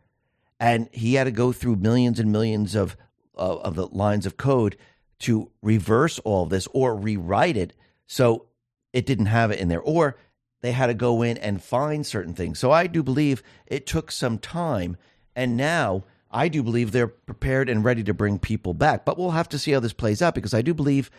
And 0.59 0.89
he 0.91 1.13
had 1.13 1.25
to 1.25 1.31
go 1.31 1.51
through 1.51 1.77
millions 1.77 2.19
and 2.19 2.31
millions 2.31 2.75
of, 2.75 2.97
uh, 3.37 3.57
of 3.57 3.75
the 3.75 3.87
lines 3.87 4.25
of 4.25 4.37
code 4.37 4.75
to 5.19 5.51
reverse 5.61 6.19
all 6.19 6.43
of 6.43 6.49
this 6.49 6.67
or 6.73 6.95
rewrite 6.95 7.55
it 7.55 7.73
so 8.07 8.47
it 8.93 9.05
didn't 9.05 9.27
have 9.27 9.51
it 9.51 9.59
in 9.59 9.67
there, 9.67 9.81
or 9.81 10.17
they 10.61 10.71
had 10.71 10.87
to 10.87 10.93
go 10.93 11.21
in 11.21 11.37
and 11.37 11.61
find 11.61 12.05
certain 12.05 12.33
things. 12.33 12.59
So 12.59 12.71
I 12.71 12.87
do 12.87 13.03
believe 13.03 13.43
it 13.67 13.85
took 13.85 14.11
some 14.11 14.37
time, 14.37 14.97
and 15.35 15.57
now 15.57 16.03
I 16.31 16.47
do 16.47 16.63
believe 16.63 16.91
they're 16.91 17.07
prepared 17.07 17.69
and 17.69 17.83
ready 17.83 18.03
to 18.03 18.13
bring 18.13 18.39
people 18.39 18.73
back. 18.73 19.05
But 19.05 19.17
we'll 19.17 19.31
have 19.31 19.49
to 19.49 19.59
see 19.59 19.71
how 19.71 19.79
this 19.79 19.93
plays 19.93 20.21
out 20.21 20.35
because 20.35 20.53
I 20.53 20.61
do 20.61 20.73
believe 20.73 21.11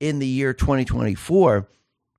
in 0.00 0.18
the 0.18 0.26
year 0.26 0.52
2024 0.52 1.68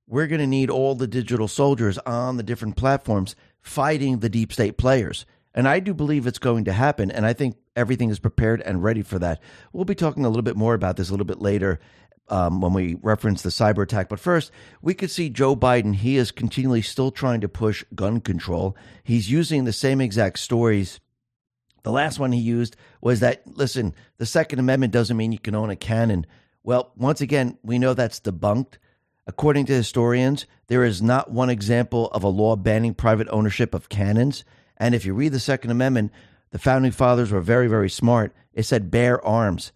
we're 0.06 0.26
going 0.26 0.40
to 0.40 0.46
need 0.46 0.70
all 0.70 0.94
the 0.94 1.06
digital 1.06 1.48
soldiers 1.48 1.98
on 1.98 2.36
the 2.36 2.42
different 2.42 2.76
platforms 2.76 3.36
fighting 3.60 4.18
the 4.18 4.28
deep 4.28 4.52
state 4.52 4.76
players. 4.76 5.24
And 5.54 5.68
I 5.68 5.80
do 5.80 5.94
believe 5.94 6.26
it's 6.26 6.38
going 6.38 6.64
to 6.64 6.72
happen. 6.72 7.10
And 7.10 7.26
I 7.26 7.32
think 7.32 7.56
everything 7.76 8.10
is 8.10 8.18
prepared 8.18 8.60
and 8.62 8.82
ready 8.82 9.02
for 9.02 9.18
that. 9.18 9.40
We'll 9.72 9.84
be 9.84 9.94
talking 9.94 10.24
a 10.24 10.28
little 10.28 10.42
bit 10.42 10.56
more 10.56 10.74
about 10.74 10.96
this 10.96 11.08
a 11.08 11.12
little 11.12 11.26
bit 11.26 11.40
later 11.40 11.78
um, 12.28 12.60
when 12.60 12.72
we 12.72 12.96
reference 13.02 13.42
the 13.42 13.50
cyber 13.50 13.82
attack. 13.82 14.08
But 14.08 14.20
first, 14.20 14.50
we 14.80 14.94
could 14.94 15.10
see 15.10 15.28
Joe 15.28 15.54
Biden. 15.54 15.94
He 15.94 16.16
is 16.16 16.30
continually 16.30 16.82
still 16.82 17.10
trying 17.10 17.40
to 17.42 17.48
push 17.48 17.84
gun 17.94 18.20
control. 18.20 18.76
He's 19.04 19.30
using 19.30 19.64
the 19.64 19.72
same 19.72 20.00
exact 20.00 20.38
stories. 20.38 21.00
The 21.82 21.92
last 21.92 22.18
one 22.18 22.32
he 22.32 22.40
used 22.40 22.76
was 23.00 23.20
that, 23.20 23.42
listen, 23.46 23.94
the 24.18 24.26
Second 24.26 24.60
Amendment 24.60 24.92
doesn't 24.92 25.16
mean 25.16 25.32
you 25.32 25.38
can 25.38 25.54
own 25.54 25.68
a 25.68 25.76
cannon. 25.76 26.26
Well, 26.62 26.92
once 26.96 27.20
again, 27.20 27.58
we 27.62 27.78
know 27.78 27.92
that's 27.92 28.20
debunked. 28.20 28.74
According 29.26 29.66
to 29.66 29.72
historians, 29.72 30.46
there 30.66 30.84
is 30.84 31.00
not 31.00 31.30
one 31.30 31.50
example 31.50 32.08
of 32.08 32.24
a 32.24 32.28
law 32.28 32.56
banning 32.56 32.94
private 32.94 33.28
ownership 33.30 33.74
of 33.74 33.88
cannons. 33.88 34.44
And 34.76 34.94
if 34.94 35.04
you 35.04 35.14
read 35.14 35.32
the 35.32 35.40
Second 35.40 35.70
Amendment, 35.70 36.12
the 36.50 36.58
founding 36.58 36.92
fathers 36.92 37.30
were 37.30 37.40
very, 37.40 37.68
very 37.68 37.88
smart. 37.88 38.34
It 38.52 38.64
said 38.64 38.90
bear 38.90 39.24
arms. 39.24 39.72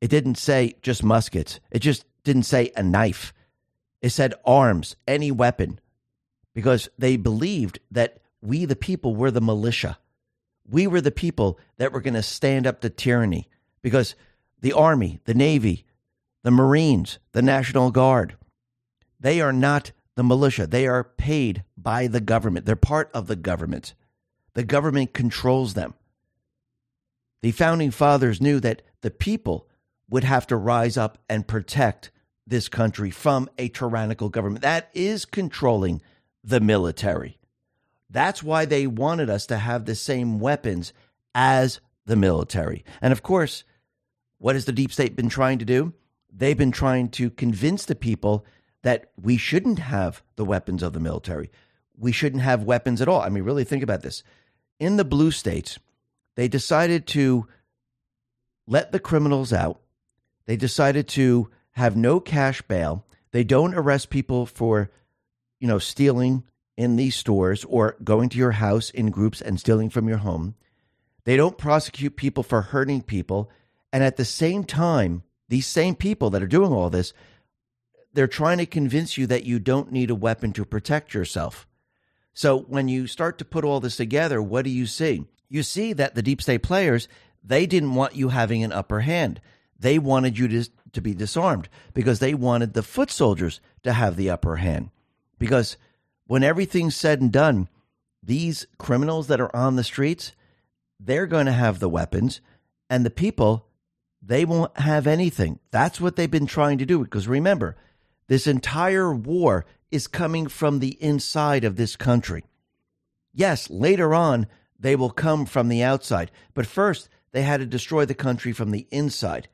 It 0.00 0.08
didn't 0.08 0.36
say 0.36 0.74
just 0.82 1.04
muskets. 1.04 1.60
It 1.70 1.80
just 1.80 2.04
didn't 2.24 2.42
say 2.44 2.72
a 2.76 2.82
knife. 2.82 3.32
It 4.02 4.10
said 4.10 4.34
arms, 4.44 4.96
any 5.06 5.30
weapon, 5.30 5.78
because 6.54 6.88
they 6.98 7.16
believed 7.16 7.78
that 7.90 8.20
we, 8.40 8.64
the 8.64 8.76
people, 8.76 9.14
were 9.14 9.30
the 9.30 9.40
militia. 9.40 9.98
We 10.68 10.86
were 10.86 11.00
the 11.00 11.10
people 11.10 11.58
that 11.76 11.92
were 11.92 12.00
going 12.00 12.14
to 12.14 12.22
stand 12.22 12.66
up 12.66 12.80
to 12.80 12.90
tyranny 12.90 13.48
because 13.82 14.14
the 14.60 14.72
Army, 14.72 15.20
the 15.24 15.34
Navy, 15.34 15.84
the 16.42 16.50
Marines, 16.50 17.18
the 17.32 17.42
National 17.42 17.90
Guard, 17.90 18.36
they 19.20 19.40
are 19.40 19.52
not 19.52 19.92
the 20.16 20.24
militia. 20.24 20.66
They 20.66 20.86
are 20.86 21.04
paid 21.04 21.64
by 21.76 22.06
the 22.06 22.20
government. 22.20 22.66
They're 22.66 22.76
part 22.76 23.10
of 23.14 23.26
the 23.26 23.36
government. 23.36 23.94
The 24.54 24.64
government 24.64 25.12
controls 25.12 25.74
them. 25.74 25.94
The 27.42 27.52
founding 27.52 27.90
fathers 27.90 28.40
knew 28.40 28.60
that 28.60 28.82
the 29.00 29.10
people 29.10 29.66
would 30.08 30.24
have 30.24 30.46
to 30.48 30.56
rise 30.56 30.96
up 30.96 31.18
and 31.28 31.46
protect 31.46 32.10
this 32.46 32.68
country 32.68 33.10
from 33.10 33.48
a 33.58 33.68
tyrannical 33.68 34.28
government 34.28 34.62
that 34.62 34.90
is 34.92 35.24
controlling 35.24 36.02
the 36.42 36.60
military. 36.60 37.38
That's 38.10 38.42
why 38.42 38.64
they 38.64 38.86
wanted 38.86 39.30
us 39.30 39.46
to 39.46 39.56
have 39.56 39.84
the 39.84 39.94
same 39.94 40.40
weapons 40.40 40.92
as 41.34 41.80
the 42.06 42.16
military. 42.16 42.84
And 43.00 43.12
of 43.12 43.22
course, 43.22 43.62
what 44.38 44.56
has 44.56 44.64
the 44.64 44.72
deep 44.72 44.92
state 44.92 45.14
been 45.14 45.28
trying 45.28 45.60
to 45.60 45.64
do? 45.64 45.92
They've 46.32 46.58
been 46.58 46.72
trying 46.72 47.10
to 47.10 47.30
convince 47.30 47.84
the 47.84 47.94
people 47.94 48.44
that 48.82 49.10
we 49.20 49.36
shouldn't 49.36 49.78
have 49.78 50.22
the 50.36 50.44
weapons 50.44 50.82
of 50.82 50.92
the 50.92 51.00
military. 51.00 51.50
We 51.96 52.12
shouldn't 52.12 52.42
have 52.42 52.64
weapons 52.64 53.00
at 53.00 53.08
all. 53.08 53.20
I 53.20 53.28
mean, 53.28 53.44
really 53.44 53.64
think 53.64 53.82
about 53.82 54.02
this. 54.02 54.22
In 54.78 54.96
the 54.96 55.04
blue 55.04 55.30
states, 55.30 55.78
they 56.36 56.48
decided 56.48 57.06
to 57.08 57.46
let 58.66 58.92
the 58.92 59.00
criminals 59.00 59.52
out. 59.52 59.80
They 60.46 60.56
decided 60.56 61.08
to 61.08 61.50
have 61.72 61.96
no 61.96 62.20
cash 62.20 62.62
bail. 62.62 63.04
They 63.32 63.44
don't 63.44 63.74
arrest 63.74 64.10
people 64.10 64.46
for, 64.46 64.90
you 65.58 65.68
know, 65.68 65.78
stealing 65.78 66.44
in 66.76 66.96
these 66.96 67.14
stores 67.14 67.64
or 67.66 67.96
going 68.02 68.30
to 68.30 68.38
your 68.38 68.52
house 68.52 68.90
in 68.90 69.10
groups 69.10 69.42
and 69.42 69.60
stealing 69.60 69.90
from 69.90 70.08
your 70.08 70.18
home. 70.18 70.54
They 71.24 71.36
don't 71.36 71.58
prosecute 71.58 72.16
people 72.16 72.42
for 72.42 72.62
hurting 72.62 73.02
people. 73.02 73.50
And 73.92 74.02
at 74.02 74.16
the 74.16 74.24
same 74.24 74.64
time, 74.64 75.22
these 75.48 75.66
same 75.66 75.94
people 75.94 76.30
that 76.30 76.42
are 76.42 76.46
doing 76.46 76.72
all 76.72 76.88
this, 76.90 77.12
they're 78.12 78.26
trying 78.26 78.58
to 78.58 78.66
convince 78.66 79.16
you 79.16 79.26
that 79.26 79.44
you 79.44 79.58
don't 79.58 79.92
need 79.92 80.10
a 80.10 80.14
weapon 80.14 80.52
to 80.54 80.64
protect 80.64 81.14
yourself. 81.14 81.66
So 82.32 82.58
when 82.58 82.88
you 82.88 83.06
start 83.06 83.38
to 83.38 83.44
put 83.44 83.64
all 83.64 83.80
this 83.80 83.96
together, 83.96 84.40
what 84.42 84.64
do 84.64 84.70
you 84.70 84.86
see? 84.86 85.24
You 85.48 85.62
see 85.62 85.92
that 85.94 86.14
the 86.14 86.22
deep 86.22 86.40
state 86.40 86.62
players, 86.62 87.08
they 87.42 87.66
didn't 87.66 87.94
want 87.94 88.16
you 88.16 88.28
having 88.28 88.62
an 88.62 88.72
upper 88.72 89.00
hand. 89.00 89.40
They 89.78 89.98
wanted 89.98 90.38
you 90.38 90.48
to, 90.48 90.70
to 90.92 91.00
be 91.00 91.14
disarmed 91.14 91.68
because 91.94 92.18
they 92.18 92.34
wanted 92.34 92.74
the 92.74 92.82
foot 92.82 93.10
soldiers 93.10 93.60
to 93.82 93.92
have 93.92 94.16
the 94.16 94.30
upper 94.30 94.56
hand. 94.56 94.90
Because 95.38 95.76
when 96.26 96.44
everything's 96.44 96.96
said 96.96 97.20
and 97.20 97.32
done, 97.32 97.68
these 98.22 98.66
criminals 98.78 99.26
that 99.28 99.40
are 99.40 99.54
on 99.56 99.76
the 99.76 99.84
streets, 99.84 100.32
they're 100.98 101.26
going 101.26 101.46
to 101.46 101.52
have 101.52 101.78
the 101.78 101.88
weapons, 101.88 102.40
and 102.90 103.06
the 103.06 103.10
people, 103.10 103.66
they 104.22 104.44
won't 104.44 104.78
have 104.78 105.06
anything. 105.06 105.58
That's 105.70 106.00
what 106.00 106.16
they've 106.16 106.30
been 106.30 106.46
trying 106.46 106.78
to 106.78 106.86
do. 106.86 106.98
Because 107.02 107.26
remember, 107.26 107.76
this 108.30 108.46
entire 108.46 109.12
war 109.12 109.66
is 109.90 110.06
coming 110.06 110.46
from 110.46 110.78
the 110.78 110.96
inside 111.02 111.64
of 111.64 111.74
this 111.74 111.96
country. 111.96 112.44
Yes, 113.34 113.68
later 113.68 114.14
on, 114.14 114.46
they 114.78 114.94
will 114.94 115.10
come 115.10 115.46
from 115.46 115.66
the 115.66 115.82
outside. 115.82 116.30
But 116.54 116.64
first, 116.64 117.08
they 117.32 117.42
had 117.42 117.58
to 117.58 117.66
destroy 117.66 118.04
the 118.04 118.14
country 118.14 118.52
from 118.52 118.70
the 118.70 118.86
inside. 118.92 119.48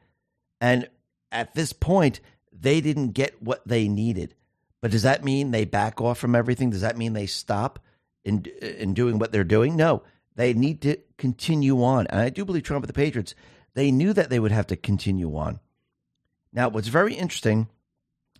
And 0.61 0.91
at 1.33 1.55
this 1.55 1.73
point, 1.73 2.21
they 2.53 2.83
didn't 2.83 3.13
get 3.13 3.43
what 3.43 3.67
they 3.67 3.89
needed. 3.89 4.35
But 4.83 4.91
does 4.91 5.05
that 5.05 5.25
mean 5.25 5.53
they 5.53 5.65
back 5.65 6.03
off 6.03 6.19
from 6.19 6.35
everything? 6.35 6.69
Does 6.69 6.83
that 6.83 6.99
mean 6.99 7.15
they 7.15 7.25
stop 7.25 7.79
in, 8.27 8.45
in 8.61 8.93
doing 8.93 9.19
what 9.19 9.33
they're 9.33 9.43
doing? 9.43 9.75
No, 9.75 10.03
they 10.35 10.53
need 10.53 10.83
to 10.83 10.99
continue 11.17 11.83
on. 11.83 12.07
And 12.09 12.21
I 12.21 12.29
do 12.29 12.45
believe 12.45 12.65
Trump 12.65 12.85
and 12.85 12.91
the 12.91 12.93
Patriots, 12.93 13.35
they 13.73 13.91
knew 13.91 14.13
that 14.13 14.29
they 14.29 14.39
would 14.39 14.53
have 14.53 14.67
to 14.67 14.77
continue 14.77 15.35
on. 15.35 15.61
Now, 16.53 16.69
what's 16.69 16.89
very 16.89 17.15
interesting 17.15 17.69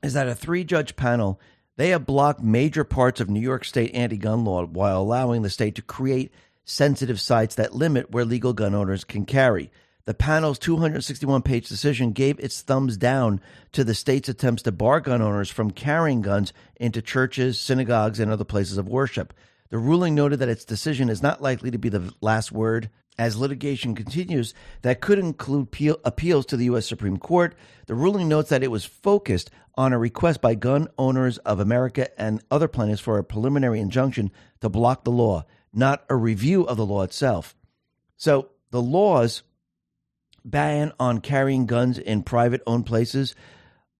is 0.03 0.15
that 0.15 0.29
a 0.29 0.35
three 0.35 0.65
judge 0.65 0.97
panel 0.97 1.41
they 1.77 1.91
have 1.91 2.07
blocked 2.07 2.43
major 2.43 2.85
parts 2.85 3.21
of 3.21 3.29
New 3.29 3.41
York 3.41 3.65
State 3.65 3.95
anti-gun 3.95 4.45
law 4.45 4.65
while 4.65 5.03
allowing 5.03 5.43
the 5.43 5.51
state 5.51 5.75
to 5.75 5.83
create 5.83 6.33
sensitive 6.65 7.21
sites 7.21 7.55
that 7.55 7.75
limit 7.75 8.11
where 8.11 8.25
legal 8.25 8.55
gun 8.55 8.75
owners 8.75 9.05
can 9.05 9.27
carry. 9.27 9.71
The 10.07 10.15
panel's 10.15 10.59
261 10.59 11.43
page 11.43 11.69
decision 11.69 12.13
gave 12.13 12.39
its 12.39 12.63
thumbs 12.63 12.97
down 12.97 13.41
to 13.73 13.85
the 13.85 13.95
state's 13.95 14.29
attempts 14.29 14.63
to 14.63 14.73
bar 14.73 15.01
gun 15.01 15.21
owners 15.21 15.51
from 15.51 15.71
carrying 15.71 16.23
guns 16.23 16.53
into 16.77 17.03
churches, 17.03 17.59
synagogues, 17.61 18.21
and 18.21 18.31
other 18.31 18.45
places 18.45 18.79
of 18.79 18.89
worship. 18.89 19.35
The 19.69 19.79
ruling 19.79 20.15
noted 20.15 20.39
that 20.39 20.49
its 20.49 20.65
decision 20.65 21.11
is 21.11 21.23
not 21.23 21.43
likely 21.43 21.71
to 21.73 21.79
be 21.79 21.89
the 21.89 22.15
last 22.21 22.53
word 22.53 22.89
as 23.19 23.37
litigation 23.37 23.95
continues 23.95 24.55
that 24.83 25.01
could 25.01 25.19
include 25.19 25.69
appeals 26.05 26.47
to 26.47 26.57
the 26.57 26.67
U.S. 26.67 26.87
Supreme 26.87 27.19
Court. 27.19 27.55
The 27.87 27.95
ruling 27.95 28.29
notes 28.29 28.51
that 28.51 28.63
it 28.63 28.71
was 28.71 28.85
focused 28.85 29.51
on 29.75 29.93
a 29.93 29.99
request 29.99 30.41
by 30.41 30.55
Gun 30.55 30.89
Owners 30.99 31.39
of 31.39 31.61
America 31.61 32.09
and 32.21 32.43
other 32.51 32.69
plaintiffs 32.69 33.01
for 33.01 33.19
a 33.19 33.25
preliminary 33.25 33.81
injunction 33.81 34.31
to 34.61 34.69
block 34.69 35.05
the 35.05 35.11
law, 35.11 35.45
not 35.73 36.05
a 36.09 36.17
review 36.17 36.65
of 36.65 36.77
the 36.77 36.87
law 36.87 37.03
itself. 37.03 37.55
So 38.17 38.51
the 38.71 38.83
law's 38.83 39.43
ban 40.45 40.93
on 40.99 41.21
carrying 41.21 41.67
guns 41.67 41.99
in 41.99 42.23
private 42.23 42.63
owned 42.67 42.87
places 42.87 43.35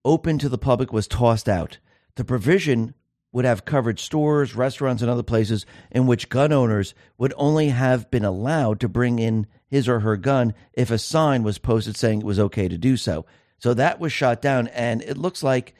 open 0.05 0.39
to 0.39 0.49
the 0.49 0.57
public 0.57 0.93
was 0.93 1.07
tossed 1.07 1.49
out. 1.49 1.77
The 2.15 2.23
provision 2.23 2.93
would 3.31 3.45
have 3.45 3.65
covered 3.65 3.99
stores, 3.99 4.55
restaurants, 4.55 5.01
and 5.01 5.11
other 5.11 5.23
places 5.23 5.65
in 5.91 6.07
which 6.07 6.29
gun 6.29 6.51
owners 6.51 6.93
would 7.17 7.33
only 7.37 7.69
have 7.69 8.09
been 8.09 8.25
allowed 8.25 8.79
to 8.79 8.89
bring 8.89 9.19
in 9.19 9.45
his 9.67 9.87
or 9.87 9.99
her 9.99 10.15
gun 10.17 10.53
if 10.73 10.89
a 10.89 10.97
sign 10.97 11.43
was 11.43 11.57
posted 11.57 11.95
saying 11.95 12.19
it 12.19 12.25
was 12.25 12.39
okay 12.39 12.67
to 12.67 12.77
do 12.77 12.97
so. 12.97 13.25
So 13.59 13.73
that 13.73 13.99
was 13.99 14.13
shot 14.13 14.41
down. 14.41 14.67
And 14.69 15.01
it 15.01 15.17
looks 15.17 15.43
like 15.43 15.75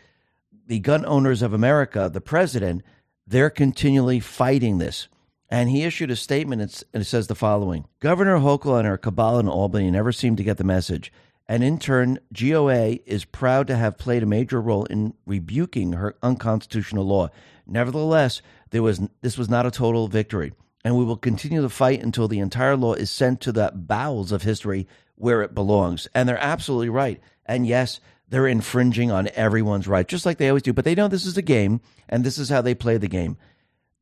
the 0.68 0.80
gun 0.80 1.06
owners 1.06 1.42
of 1.42 1.54
America, 1.54 2.10
the 2.12 2.22
president, 2.22 2.84
they're 3.26 3.50
continually 3.50 4.20
fighting 4.20 4.78
this. 4.78 5.08
And 5.50 5.70
he 5.70 5.84
issued 5.84 6.12
a 6.12 6.16
statement 6.18 6.84
and 6.94 7.02
it 7.02 7.06
says 7.06 7.28
the 7.28 7.36
following 7.36 7.86
Governor 8.02 8.40
Hochul 8.40 8.78
and 8.78 8.88
her 8.88 8.98
cabal 8.98 9.40
in 9.40 9.48
Albany 9.48 9.90
never 9.90 10.12
seemed 10.12 10.38
to 10.38 10.44
get 10.44 10.58
the 10.58 10.66
message. 10.66 11.12
And 11.50 11.64
in 11.64 11.80
turn, 11.80 12.20
GOA 12.34 13.00
is 13.06 13.24
proud 13.24 13.68
to 13.68 13.76
have 13.76 13.98
played 13.98 14.24
a 14.24 14.28
major 14.28 14.62
role 14.62 14.86
in 14.86 15.14
rebuking 15.26 15.94
her 15.94 16.18
unconstitutional 16.22 17.06
law. 17.06 17.30
Nevertheless, 17.66 18.42
there 18.72 18.84
was 18.84 19.02
this 19.22 19.38
was 19.38 19.50
not 19.50 19.66
a 19.66 19.72
total 19.72 20.08
victory, 20.08 20.54
and 20.84 20.98
we 20.98 21.06
will 21.06 21.18
continue 21.18 21.62
to 21.62 21.70
fight 21.70 22.04
until 22.04 22.28
the 22.28 22.40
entire 22.40 22.76
law 22.76 22.94
is 22.94 23.10
sent 23.10 23.40
to 23.42 23.52
the 23.52 23.72
bowels 23.74 24.32
of 24.32 24.44
history 24.44 24.88
where 25.16 25.42
it 25.42 25.56
belongs. 25.56 26.08
And 26.14 26.28
they're 26.28 26.38
absolutely 26.38 26.90
right. 26.90 27.22
And 27.46 27.66
yes, 27.66 28.02
they're 28.28 28.48
infringing 28.48 29.10
on 29.10 29.30
everyone's 29.34 29.88
right, 29.88 30.08
just 30.08 30.26
like 30.26 30.38
they 30.38 30.50
always 30.50 30.64
do. 30.64 30.74
But 30.74 30.84
they 30.84 30.96
know 30.96 31.08
this 31.08 31.26
is 31.26 31.38
a 31.38 31.42
game, 31.42 31.80
and 32.10 32.24
this 32.24 32.38
is 32.38 32.50
how 32.50 32.62
they 32.62 32.76
play 32.76 32.98
the 32.98 33.08
game. 33.08 33.38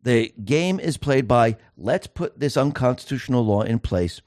The 0.02 0.34
game 0.44 0.80
is 0.80 0.98
played 0.98 1.28
by 1.28 1.58
let's 1.78 2.08
put 2.08 2.40
this 2.40 2.58
unconstitutional 2.58 3.46
law 3.46 3.62
in 3.62 3.80
place 3.80 4.22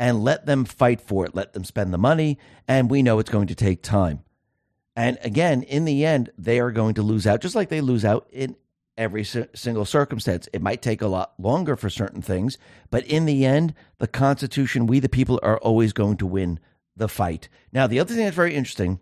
and 0.00 0.24
let 0.24 0.46
them 0.46 0.64
fight 0.64 1.00
for 1.00 1.26
it. 1.26 1.34
Let 1.34 1.52
them 1.52 1.62
spend 1.62 1.92
the 1.92 1.98
money, 1.98 2.38
and 2.66 2.90
we 2.90 3.02
know 3.02 3.18
it's 3.18 3.30
going 3.30 3.48
to 3.48 3.54
take 3.54 3.82
time. 3.82 4.24
And 4.96 5.18
again, 5.22 5.62
in 5.62 5.84
the 5.84 6.06
end, 6.06 6.30
they 6.38 6.58
are 6.58 6.72
going 6.72 6.94
to 6.94 7.02
lose 7.02 7.26
out, 7.26 7.42
just 7.42 7.54
like 7.54 7.68
they 7.68 7.82
lose 7.82 8.04
out 8.04 8.26
in 8.32 8.56
every 8.96 9.24
single 9.24 9.84
circumstance. 9.84 10.48
It 10.54 10.62
might 10.62 10.80
take 10.80 11.02
a 11.02 11.06
lot 11.06 11.34
longer 11.38 11.76
for 11.76 11.90
certain 11.90 12.22
things, 12.22 12.56
but 12.90 13.04
in 13.06 13.26
the 13.26 13.44
end, 13.44 13.74
the 13.98 14.08
Constitution, 14.08 14.86
we 14.86 15.00
the 15.00 15.08
people, 15.08 15.38
are 15.42 15.58
always 15.58 15.92
going 15.92 16.16
to 16.16 16.26
win 16.26 16.58
the 16.96 17.08
fight. 17.08 17.50
Now, 17.70 17.86
the 17.86 18.00
other 18.00 18.14
thing 18.14 18.24
that's 18.24 18.34
very 18.34 18.54
interesting 18.54 19.00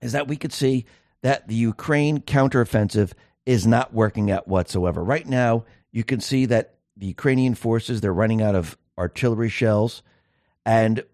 is 0.00 0.12
that 0.12 0.28
we 0.28 0.36
could 0.36 0.52
see 0.52 0.86
that 1.22 1.48
the 1.48 1.54
Ukraine 1.54 2.20
counteroffensive 2.20 3.12
is 3.44 3.66
not 3.66 3.92
working 3.92 4.30
out 4.30 4.46
whatsoever. 4.46 5.02
Right 5.02 5.26
now, 5.26 5.64
you 5.90 6.04
can 6.04 6.20
see 6.20 6.46
that 6.46 6.76
the 6.96 7.06
Ukrainian 7.06 7.54
forces 7.56 8.00
they're 8.00 8.14
running 8.14 8.40
out 8.40 8.54
of 8.54 8.78
artillery 8.96 9.48
shells, 9.48 10.02
and 10.64 11.04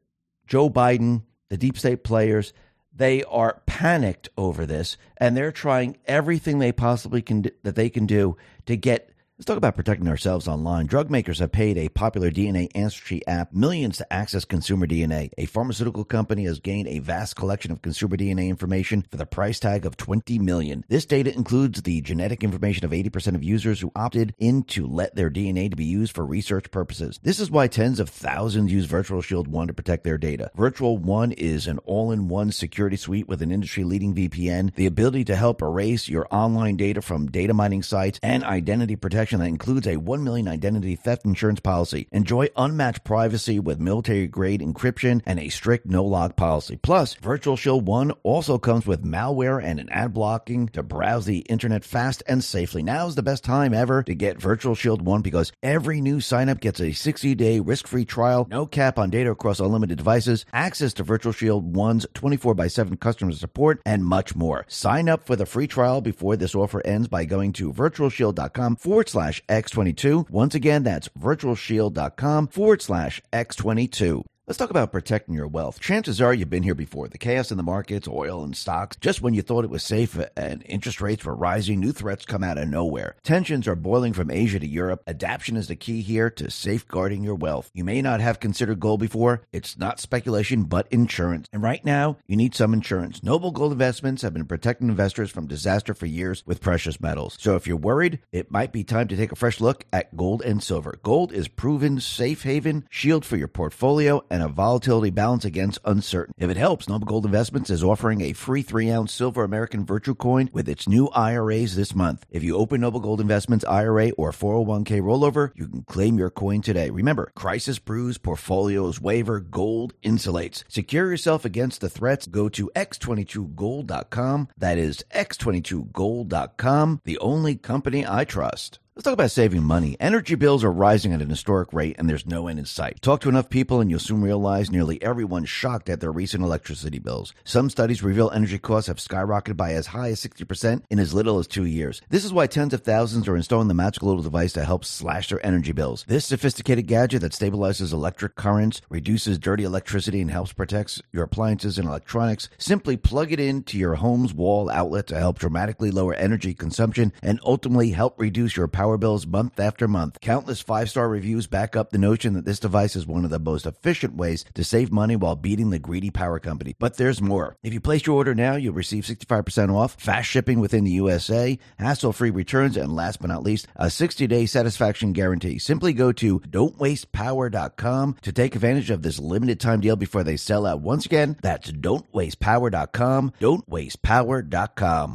Joe 0.46 0.70
Biden, 0.70 1.22
the 1.48 1.56
deep 1.56 1.78
state 1.78 2.04
players, 2.04 2.52
they 2.94 3.22
are 3.24 3.62
panicked 3.66 4.28
over 4.36 4.66
this, 4.66 4.96
and 5.18 5.36
they're 5.36 5.52
trying 5.52 5.96
everything 6.06 6.58
they 6.58 6.72
possibly 6.72 7.22
can 7.22 7.46
that 7.62 7.76
they 7.76 7.90
can 7.90 8.06
do 8.06 8.36
to 8.66 8.76
get 8.76 9.10
Let's 9.38 9.46
talk 9.46 9.56
about 9.56 9.76
protecting 9.76 10.08
ourselves 10.08 10.48
online. 10.48 10.86
Drug 10.86 11.10
makers 11.10 11.38
have 11.38 11.52
paid 11.52 11.78
a 11.78 11.90
popular 11.90 12.28
DNA 12.28 12.66
ancestry 12.74 13.24
app 13.28 13.52
millions 13.52 13.98
to 13.98 14.12
access 14.12 14.44
consumer 14.44 14.84
DNA. 14.84 15.30
A 15.38 15.46
pharmaceutical 15.46 16.04
company 16.04 16.44
has 16.46 16.58
gained 16.58 16.88
a 16.88 16.98
vast 16.98 17.36
collection 17.36 17.70
of 17.70 17.80
consumer 17.80 18.16
DNA 18.16 18.48
information 18.48 19.04
for 19.08 19.16
the 19.16 19.26
price 19.26 19.60
tag 19.60 19.86
of 19.86 19.96
20 19.96 20.40
million. 20.40 20.84
This 20.88 21.06
data 21.06 21.32
includes 21.32 21.82
the 21.82 22.00
genetic 22.00 22.42
information 22.42 22.84
of 22.84 22.90
80% 22.90 23.36
of 23.36 23.44
users 23.44 23.80
who 23.80 23.92
opted 23.94 24.34
in 24.38 24.64
to 24.64 24.88
let 24.88 25.14
their 25.14 25.30
DNA 25.30 25.70
to 25.70 25.76
be 25.76 25.84
used 25.84 26.16
for 26.16 26.26
research 26.26 26.72
purposes. 26.72 27.20
This 27.22 27.38
is 27.38 27.48
why 27.48 27.68
tens 27.68 28.00
of 28.00 28.10
thousands 28.10 28.72
use 28.72 28.86
Virtual 28.86 29.22
Shield 29.22 29.46
1 29.46 29.68
to 29.68 29.72
protect 29.72 30.02
their 30.02 30.18
data. 30.18 30.50
Virtual 30.56 30.98
1 30.98 31.30
is 31.30 31.68
an 31.68 31.78
all-in-one 31.84 32.50
security 32.50 32.96
suite 32.96 33.28
with 33.28 33.40
an 33.40 33.52
industry-leading 33.52 34.16
VPN, 34.16 34.74
the 34.74 34.86
ability 34.86 35.22
to 35.26 35.36
help 35.36 35.62
erase 35.62 36.08
your 36.08 36.26
online 36.32 36.76
data 36.76 37.00
from 37.00 37.30
data 37.30 37.54
mining 37.54 37.84
sites, 37.84 38.18
and 38.20 38.42
identity 38.42 38.96
protection 38.96 39.27
protection 39.28 39.40
that 39.40 39.48
includes 39.48 39.86
a 39.86 39.96
1 39.96 40.24
million 40.24 40.48
identity 40.48 40.96
theft 40.96 41.26
insurance 41.26 41.60
policy. 41.60 42.08
Enjoy 42.12 42.48
unmatched 42.56 43.04
privacy 43.04 43.60
with 43.60 43.78
military 43.78 44.26
grade 44.26 44.60
encryption 44.62 45.20
and 45.26 45.38
a 45.38 45.50
strict 45.50 45.84
no 45.84 46.02
log 46.04 46.34
policy. 46.34 46.78
Plus, 46.82 47.14
Virtual 47.14 47.56
Shield 47.56 47.86
1 47.86 48.12
also 48.22 48.58
comes 48.58 48.86
with 48.86 49.04
malware 49.04 49.62
and 49.62 49.80
an 49.80 49.88
ad 49.90 50.14
blocking 50.14 50.68
to 50.68 50.82
browse 50.82 51.26
the 51.26 51.40
internet 51.40 51.84
fast 51.84 52.22
and 52.26 52.42
safely. 52.42 52.82
Now 52.82 53.06
is 53.06 53.16
the 53.16 53.22
best 53.22 53.44
time 53.44 53.74
ever 53.74 54.02
to 54.04 54.14
get 54.14 54.40
Virtual 54.40 54.74
Shield 54.74 55.02
1 55.02 55.20
because 55.20 55.52
every 55.62 56.00
new 56.00 56.18
signup 56.18 56.60
gets 56.60 56.80
a 56.80 56.92
60 56.92 57.34
day 57.34 57.60
risk 57.60 57.86
free 57.86 58.06
trial, 58.06 58.46
no 58.50 58.64
cap 58.64 58.98
on 58.98 59.10
data 59.10 59.30
across 59.30 59.60
unlimited 59.60 59.98
devices, 59.98 60.46
access 60.54 60.94
to 60.94 61.02
Virtual 61.02 61.32
Shield 61.32 61.74
1's 61.74 62.06
24 62.14 62.54
by 62.54 62.68
7 62.68 62.96
customer 62.96 63.32
support, 63.32 63.82
and 63.84 64.06
much 64.06 64.34
more. 64.34 64.64
Sign 64.68 65.08
up 65.08 65.26
for 65.26 65.36
the 65.36 65.46
free 65.46 65.66
trial 65.66 66.00
before 66.00 66.36
this 66.36 66.54
offer 66.54 66.80
ends 66.86 67.08
by 67.08 67.26
going 67.26 67.52
to 67.52 67.72
virtualshield.com 67.72 68.76
forward 68.76 69.08
slash 69.08 69.17
slash 69.18 69.42
X22. 69.48 70.30
Once 70.30 70.54
again, 70.54 70.84
that's 70.84 71.08
virtualshield.com 71.18 72.46
forward 72.46 72.80
slash 72.80 73.20
X22. 73.32 74.24
Let's 74.48 74.56
talk 74.56 74.70
about 74.70 74.92
protecting 74.92 75.34
your 75.34 75.46
wealth. 75.46 75.78
Chances 75.78 76.22
are 76.22 76.32
you've 76.32 76.48
been 76.48 76.62
here 76.62 76.74
before. 76.74 77.06
The 77.06 77.18
chaos 77.18 77.50
in 77.50 77.58
the 77.58 77.62
markets, 77.62 78.08
oil 78.08 78.42
and 78.42 78.56
stocks, 78.56 78.96
just 78.96 79.20
when 79.20 79.34
you 79.34 79.42
thought 79.42 79.64
it 79.64 79.68
was 79.68 79.82
safe 79.82 80.18
and 80.38 80.62
interest 80.64 81.02
rates 81.02 81.26
were 81.26 81.34
rising, 81.34 81.80
new 81.80 81.92
threats 81.92 82.24
come 82.24 82.42
out 82.42 82.56
of 82.56 82.66
nowhere. 82.66 83.16
Tensions 83.22 83.68
are 83.68 83.74
boiling 83.74 84.14
from 84.14 84.30
Asia 84.30 84.58
to 84.58 84.66
Europe. 84.66 85.02
Adaptation 85.06 85.58
is 85.58 85.68
the 85.68 85.76
key 85.76 86.00
here 86.00 86.30
to 86.30 86.50
safeguarding 86.50 87.22
your 87.22 87.34
wealth. 87.34 87.70
You 87.74 87.84
may 87.84 88.00
not 88.00 88.22
have 88.22 88.40
considered 88.40 88.80
gold 88.80 89.00
before. 89.00 89.42
It's 89.52 89.76
not 89.76 90.00
speculation, 90.00 90.62
but 90.62 90.88
insurance. 90.90 91.46
And 91.52 91.62
right 91.62 91.84
now, 91.84 92.16
you 92.26 92.34
need 92.34 92.54
some 92.54 92.72
insurance. 92.72 93.22
Noble 93.22 93.50
Gold 93.50 93.72
Investments 93.72 94.22
have 94.22 94.32
been 94.32 94.46
protecting 94.46 94.88
investors 94.88 95.30
from 95.30 95.46
disaster 95.46 95.92
for 95.92 96.06
years 96.06 96.42
with 96.46 96.62
precious 96.62 97.02
metals. 97.02 97.36
So 97.38 97.54
if 97.56 97.66
you're 97.66 97.76
worried, 97.76 98.20
it 98.32 98.50
might 98.50 98.72
be 98.72 98.82
time 98.82 99.08
to 99.08 99.16
take 99.16 99.30
a 99.30 99.36
fresh 99.36 99.60
look 99.60 99.84
at 99.92 100.16
gold 100.16 100.40
and 100.40 100.62
silver. 100.62 100.98
Gold 101.02 101.34
is 101.34 101.48
proven 101.48 102.00
safe 102.00 102.44
haven, 102.44 102.86
shield 102.88 103.26
for 103.26 103.36
your 103.36 103.46
portfolio, 103.46 104.24
and 104.38 104.46
a 104.48 104.48
volatility 104.48 105.10
balance 105.10 105.44
against 105.44 105.80
uncertain. 105.84 106.32
If 106.38 106.48
it 106.48 106.56
helps, 106.56 106.88
Noble 106.88 107.06
Gold 107.06 107.24
Investments 107.26 107.70
is 107.70 107.82
offering 107.82 108.20
a 108.20 108.32
free 108.32 108.62
three 108.62 108.88
ounce 108.90 109.12
silver 109.12 109.42
American 109.42 109.84
Virtue 109.84 110.14
Coin 110.14 110.48
with 110.52 110.68
its 110.68 110.88
new 110.88 111.08
IRAs 111.08 111.74
this 111.74 111.94
month. 111.94 112.24
If 112.30 112.44
you 112.44 112.56
open 112.56 112.80
Noble 112.80 113.00
Gold 113.00 113.20
Investments 113.20 113.64
IRA 113.64 114.10
or 114.10 114.30
401k 114.30 115.00
rollover, 115.00 115.50
you 115.56 115.66
can 115.66 115.82
claim 115.82 116.18
your 116.18 116.30
coin 116.30 116.62
today. 116.62 116.90
Remember, 116.90 117.32
crisis 117.34 117.80
brews, 117.80 118.16
portfolios 118.16 119.00
waiver, 119.00 119.40
gold 119.40 119.94
insulates. 120.04 120.62
Secure 120.68 121.10
yourself 121.10 121.44
against 121.44 121.80
the 121.80 121.90
threats. 121.90 122.26
Go 122.26 122.48
to 122.50 122.70
x22gold.com. 122.76 124.48
That 124.56 124.78
is 124.78 125.04
x22gold.com, 125.12 127.00
the 127.04 127.18
only 127.18 127.56
company 127.56 128.06
I 128.06 128.24
trust. 128.24 128.78
Let's 128.98 129.04
talk 129.04 129.12
about 129.14 129.30
saving 129.30 129.62
money. 129.62 129.96
Energy 130.00 130.34
bills 130.34 130.64
are 130.64 130.72
rising 130.72 131.12
at 131.12 131.22
an 131.22 131.30
historic 131.30 131.72
rate 131.72 131.94
and 132.00 132.10
there's 132.10 132.26
no 132.26 132.48
end 132.48 132.58
in 132.58 132.64
sight. 132.64 133.00
Talk 133.00 133.20
to 133.20 133.28
enough 133.28 133.48
people 133.48 133.80
and 133.80 133.88
you'll 133.88 134.00
soon 134.00 134.22
realize 134.22 134.72
nearly 134.72 135.00
everyone's 135.00 135.48
shocked 135.48 135.88
at 135.88 136.00
their 136.00 136.10
recent 136.10 136.42
electricity 136.42 136.98
bills. 136.98 137.32
Some 137.44 137.70
studies 137.70 138.02
reveal 138.02 138.28
energy 138.30 138.58
costs 138.58 138.88
have 138.88 138.96
skyrocketed 138.96 139.56
by 139.56 139.74
as 139.74 139.86
high 139.86 140.08
as 140.08 140.20
60% 140.20 140.82
in 140.90 140.98
as 140.98 141.14
little 141.14 141.38
as 141.38 141.46
two 141.46 141.64
years. 141.64 142.02
This 142.08 142.24
is 142.24 142.32
why 142.32 142.48
tens 142.48 142.74
of 142.74 142.80
thousands 142.80 143.28
are 143.28 143.36
installing 143.36 143.68
the 143.68 143.72
magical 143.72 144.08
little 144.08 144.24
device 144.24 144.52
to 144.54 144.64
help 144.64 144.84
slash 144.84 145.28
their 145.28 145.46
energy 145.46 145.70
bills. 145.70 146.04
This 146.08 146.26
sophisticated 146.26 146.88
gadget 146.88 147.20
that 147.20 147.30
stabilizes 147.30 147.92
electric 147.92 148.34
currents, 148.34 148.82
reduces 148.88 149.38
dirty 149.38 149.62
electricity, 149.62 150.20
and 150.20 150.32
helps 150.32 150.52
protect 150.52 151.02
your 151.12 151.22
appliances 151.22 151.78
and 151.78 151.86
electronics. 151.86 152.48
Simply 152.58 152.96
plug 152.96 153.30
it 153.30 153.38
into 153.38 153.78
your 153.78 153.94
home's 153.94 154.34
wall 154.34 154.68
outlet 154.68 155.06
to 155.06 155.20
help 155.20 155.38
dramatically 155.38 155.92
lower 155.92 156.14
energy 156.14 156.52
consumption 156.52 157.12
and 157.22 157.38
ultimately 157.44 157.90
help 157.90 158.18
reduce 158.18 158.56
your 158.56 158.66
power 158.66 158.87
power 158.88 158.96
bills 158.96 159.26
month 159.26 159.60
after 159.60 159.86
month. 159.86 160.18
Countless 160.22 160.62
five 160.62 160.88
star 160.88 161.10
reviews 161.10 161.46
back 161.46 161.76
up 161.76 161.90
the 161.90 161.98
notion 161.98 162.32
that 162.32 162.46
this 162.46 162.58
device 162.58 162.96
is 162.96 163.06
one 163.06 163.22
of 163.22 163.30
the 163.30 163.38
most 163.38 163.66
efficient 163.66 164.14
ways 164.14 164.46
to 164.54 164.64
save 164.64 164.90
money 164.90 165.14
while 165.14 165.36
beating 165.36 165.68
the 165.68 165.78
greedy 165.78 166.10
power 166.10 166.38
company. 166.38 166.74
But 166.78 166.96
there's 166.96 167.20
more. 167.20 167.58
If 167.62 167.74
you 167.74 167.82
place 167.82 168.06
your 168.06 168.16
order 168.16 168.34
now, 168.34 168.56
you'll 168.56 168.72
receive 168.72 169.04
65% 169.04 169.74
off, 169.74 170.00
fast 170.00 170.30
shipping 170.30 170.58
within 170.58 170.84
the 170.84 170.92
USA, 170.92 171.58
hassle 171.78 172.14
free 172.14 172.30
returns, 172.30 172.78
and 172.78 172.96
last 172.96 173.20
but 173.20 173.28
not 173.28 173.42
least, 173.42 173.66
a 173.76 173.90
60 173.90 174.26
day 174.26 174.46
satisfaction 174.46 175.12
guarantee. 175.12 175.58
Simply 175.58 175.92
go 175.92 176.10
to 176.12 176.40
don'twastepower.com 176.40 178.16
to 178.22 178.32
take 178.32 178.54
advantage 178.54 178.88
of 178.88 179.02
this 179.02 179.18
limited 179.18 179.60
time 179.60 179.82
deal 179.82 179.96
before 179.96 180.24
they 180.24 180.38
sell 180.38 180.64
out. 180.64 180.80
Once 180.80 181.04
again, 181.04 181.36
that's 181.42 181.70
don'twastepower.com, 181.70 183.32
don'twastepower.com. 183.38 185.14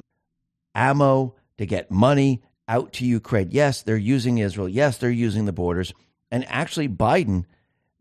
Ammo 0.76 1.36
to 1.58 1.66
get 1.66 1.90
money 1.90 2.44
out 2.68 2.94
to 2.94 3.06
Ukraine. 3.06 3.50
Yes, 3.52 3.82
they're 3.82 3.98
using 3.98 4.38
Israel. 4.38 4.70
Yes, 4.70 4.98
they're 4.98 5.10
using 5.10 5.46
the 5.46 5.54
borders. 5.54 5.94
And 6.32 6.46
actually, 6.48 6.90
Biden, 6.90 7.46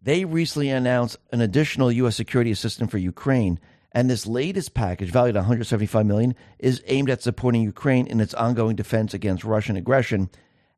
they 0.03 0.25
recently 0.25 0.71
announced 0.71 1.19
an 1.33 1.41
additional 1.41 1.93
U.S. 1.93 2.17
security 2.17 2.51
assistance 2.51 2.91
for 2.91 2.99
Ukraine. 2.99 3.61
And 3.93 4.09
this 4.09 4.27
latest 4.27 4.73
package, 4.73 5.11
valued 5.11 5.37
at 5.37 5.41
175 5.41 6.07
million, 6.07 6.35
is 6.59 6.83
aimed 6.87 7.11
at 7.11 7.23
supporting 7.23 7.63
Ukraine 7.63 8.07
in 8.07 8.21
its 8.21 8.35
ongoing 8.35 8.75
defense 8.75 9.13
against 9.13 9.45
Russian 9.45 9.77
aggression. 9.77 10.31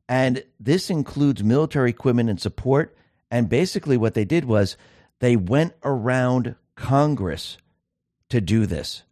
And 0.09 0.43
this 0.59 0.89
includes 0.89 1.43
military 1.43 1.89
equipment 1.89 2.29
and 2.29 2.39
support. 2.39 2.95
And 3.31 3.49
basically, 3.49 3.97
what 3.97 4.13
they 4.13 4.25
did 4.25 4.45
was 4.45 4.77
they 5.19 5.35
went 5.35 5.73
around 5.83 6.55
Congress 6.75 7.57
to 8.29 8.41
do 8.41 8.65
this, 8.65 9.03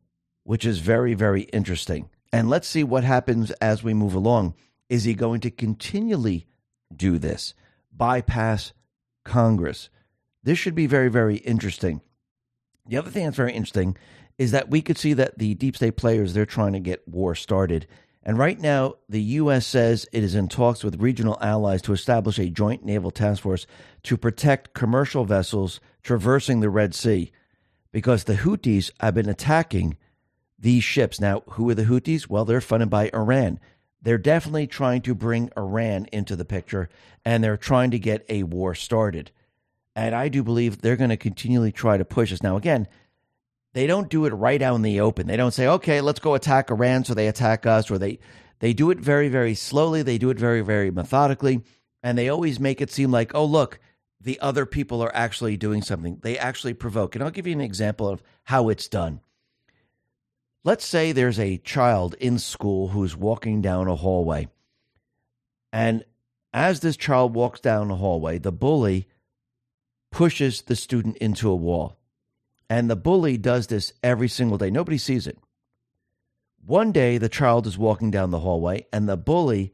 which 0.43 0.65
is 0.65 0.79
very, 0.79 1.13
very 1.13 1.43
interesting. 1.43 2.09
And 2.33 2.49
let's 2.49 2.67
see 2.67 2.83
what 2.83 3.03
happens 3.03 3.51
as 3.61 3.83
we 3.83 3.93
move 3.93 4.15
along. 4.15 4.55
Is 4.89 5.03
he 5.03 5.13
going 5.13 5.39
to 5.41 5.51
continually 5.51 6.47
do 6.93 7.19
this, 7.19 7.53
bypass 7.95 8.73
Congress? 9.23 9.89
This 10.41 10.57
should 10.57 10.73
be 10.73 10.87
very, 10.87 11.09
very 11.09 11.37
interesting. 11.37 12.01
The 12.87 12.97
other 12.97 13.11
thing 13.11 13.25
that's 13.25 13.37
very 13.37 13.53
interesting 13.53 13.95
is 14.39 14.49
that 14.49 14.71
we 14.71 14.81
could 14.81 14.97
see 14.97 15.13
that 15.13 15.37
the 15.37 15.53
deep 15.53 15.75
state 15.75 15.95
players, 15.95 16.33
they're 16.33 16.47
trying 16.47 16.73
to 16.73 16.79
get 16.79 17.07
war 17.07 17.35
started. 17.35 17.85
And 18.23 18.39
right 18.39 18.59
now, 18.59 18.95
the 19.07 19.21
U.S. 19.21 19.67
says 19.67 20.07
it 20.11 20.23
is 20.23 20.33
in 20.33 20.47
talks 20.47 20.83
with 20.83 20.99
regional 20.99 21.37
allies 21.39 21.83
to 21.83 21.93
establish 21.93 22.39
a 22.39 22.49
joint 22.49 22.83
naval 22.83 23.11
task 23.11 23.43
force 23.43 23.67
to 24.03 24.17
protect 24.17 24.73
commercial 24.73 25.23
vessels 25.23 25.79
traversing 26.01 26.61
the 26.61 26.71
Red 26.71 26.95
Sea 26.95 27.31
because 27.91 28.23
the 28.23 28.37
Houthis 28.37 28.89
have 28.99 29.13
been 29.13 29.29
attacking 29.29 29.97
these 30.63 30.83
ships. 30.83 31.19
Now, 31.19 31.43
who 31.51 31.69
are 31.69 31.75
the 31.75 31.83
Houthis? 31.83 32.29
Well, 32.29 32.45
they're 32.45 32.61
funded 32.61 32.89
by 32.89 33.11
Iran. 33.13 33.59
They're 34.01 34.17
definitely 34.17 34.65
trying 34.65 35.01
to 35.01 35.13
bring 35.13 35.51
Iran 35.55 36.07
into 36.11 36.35
the 36.35 36.45
picture 36.45 36.89
and 37.23 37.43
they're 37.43 37.57
trying 37.57 37.91
to 37.91 37.99
get 37.99 38.25
a 38.29 38.43
war 38.43 38.73
started. 38.73 39.31
And 39.95 40.15
I 40.15 40.29
do 40.29 40.41
believe 40.41 40.81
they're 40.81 40.95
going 40.95 41.09
to 41.09 41.17
continually 41.17 41.71
try 41.71 41.97
to 41.97 42.05
push 42.05 42.33
us. 42.33 42.41
Now, 42.41 42.57
again, 42.57 42.87
they 43.73 43.87
don't 43.87 44.09
do 44.09 44.25
it 44.25 44.31
right 44.31 44.61
out 44.61 44.75
in 44.75 44.81
the 44.81 45.01
open. 45.01 45.27
They 45.27 45.37
don't 45.37 45.53
say, 45.53 45.67
okay, 45.67 46.01
let's 46.01 46.19
go 46.19 46.33
attack 46.33 46.71
Iran 46.71 47.03
so 47.03 47.13
they 47.13 47.27
attack 47.27 47.65
us, 47.65 47.89
or 47.91 47.97
they, 47.97 48.19
they 48.59 48.73
do 48.73 48.89
it 48.89 48.99
very, 48.99 49.29
very 49.29 49.55
slowly. 49.55 50.01
They 50.01 50.17
do 50.17 50.29
it 50.29 50.39
very, 50.39 50.61
very 50.61 50.91
methodically. 50.91 51.61
And 52.01 52.17
they 52.17 52.29
always 52.29 52.59
make 52.59 52.81
it 52.81 52.91
seem 52.91 53.11
like, 53.11 53.35
oh, 53.35 53.45
look, 53.45 53.79
the 54.19 54.39
other 54.39 54.65
people 54.65 55.01
are 55.01 55.15
actually 55.15 55.57
doing 55.57 55.81
something. 55.81 56.19
They 56.21 56.37
actually 56.37 56.73
provoke. 56.73 57.15
And 57.15 57.23
I'll 57.23 57.31
give 57.31 57.47
you 57.47 57.53
an 57.53 57.61
example 57.61 58.07
of 58.07 58.23
how 58.43 58.69
it's 58.69 58.87
done. 58.87 59.21
Let's 60.63 60.85
say 60.85 61.11
there's 61.11 61.39
a 61.39 61.57
child 61.57 62.15
in 62.19 62.39
school 62.39 62.89
who's 62.89 63.15
walking 63.15 63.61
down 63.61 63.87
a 63.87 63.95
hallway. 63.95 64.47
And 65.71 66.05
as 66.53 66.79
this 66.79 66.97
child 66.97 67.33
walks 67.33 67.59
down 67.59 67.87
the 67.87 67.95
hallway, 67.95 68.37
the 68.37 68.51
bully 68.51 69.07
pushes 70.11 70.61
the 70.61 70.75
student 70.75 71.17
into 71.17 71.49
a 71.49 71.55
wall. 71.55 71.97
And 72.69 72.89
the 72.89 72.95
bully 72.95 73.37
does 73.37 73.67
this 73.67 73.93
every 74.03 74.29
single 74.29 74.57
day. 74.57 74.69
Nobody 74.69 74.97
sees 74.97 75.27
it. 75.27 75.37
One 76.65 76.91
day, 76.91 77.17
the 77.17 77.29
child 77.29 77.67
is 77.67 77.77
walking 77.77 78.09
down 78.09 78.31
the 78.31 78.39
hallway, 78.39 78.85
and 78.93 79.09
the 79.09 79.17
bully 79.17 79.73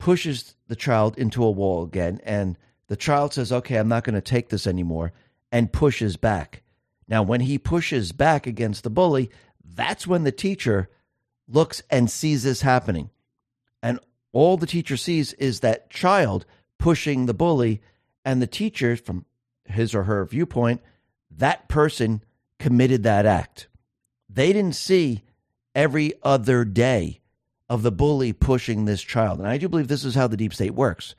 pushes 0.00 0.56
the 0.66 0.74
child 0.74 1.16
into 1.16 1.44
a 1.44 1.50
wall 1.50 1.84
again. 1.84 2.20
And 2.24 2.58
the 2.88 2.96
child 2.96 3.34
says, 3.34 3.52
Okay, 3.52 3.76
I'm 3.76 3.88
not 3.88 4.02
going 4.02 4.14
to 4.14 4.20
take 4.20 4.48
this 4.48 4.66
anymore, 4.66 5.12
and 5.52 5.72
pushes 5.72 6.16
back. 6.16 6.62
Now, 7.06 7.22
when 7.22 7.40
he 7.40 7.58
pushes 7.58 8.10
back 8.12 8.46
against 8.46 8.82
the 8.82 8.90
bully, 8.90 9.30
that's 9.74 10.06
when 10.06 10.24
the 10.24 10.32
teacher 10.32 10.88
looks 11.48 11.82
and 11.90 12.10
sees 12.10 12.42
this 12.42 12.62
happening. 12.62 13.10
And 13.82 13.98
all 14.32 14.56
the 14.56 14.66
teacher 14.66 14.96
sees 14.96 15.32
is 15.34 15.60
that 15.60 15.90
child 15.90 16.46
pushing 16.78 17.26
the 17.26 17.34
bully, 17.34 17.80
and 18.24 18.40
the 18.40 18.46
teacher, 18.46 18.96
from 18.96 19.24
his 19.64 19.94
or 19.94 20.04
her 20.04 20.24
viewpoint, 20.24 20.82
that 21.30 21.68
person 21.68 22.22
committed 22.58 23.02
that 23.02 23.26
act. 23.26 23.68
They 24.28 24.52
didn't 24.52 24.74
see 24.74 25.22
every 25.74 26.12
other 26.22 26.64
day 26.64 27.20
of 27.68 27.82
the 27.82 27.92
bully 27.92 28.32
pushing 28.32 28.84
this 28.84 29.02
child. 29.02 29.38
And 29.38 29.48
I 29.48 29.58
do 29.58 29.68
believe 29.68 29.88
this 29.88 30.04
is 30.04 30.14
how 30.14 30.26
the 30.26 30.36
deep 30.36 30.54
state 30.54 30.74
works. 30.74 31.14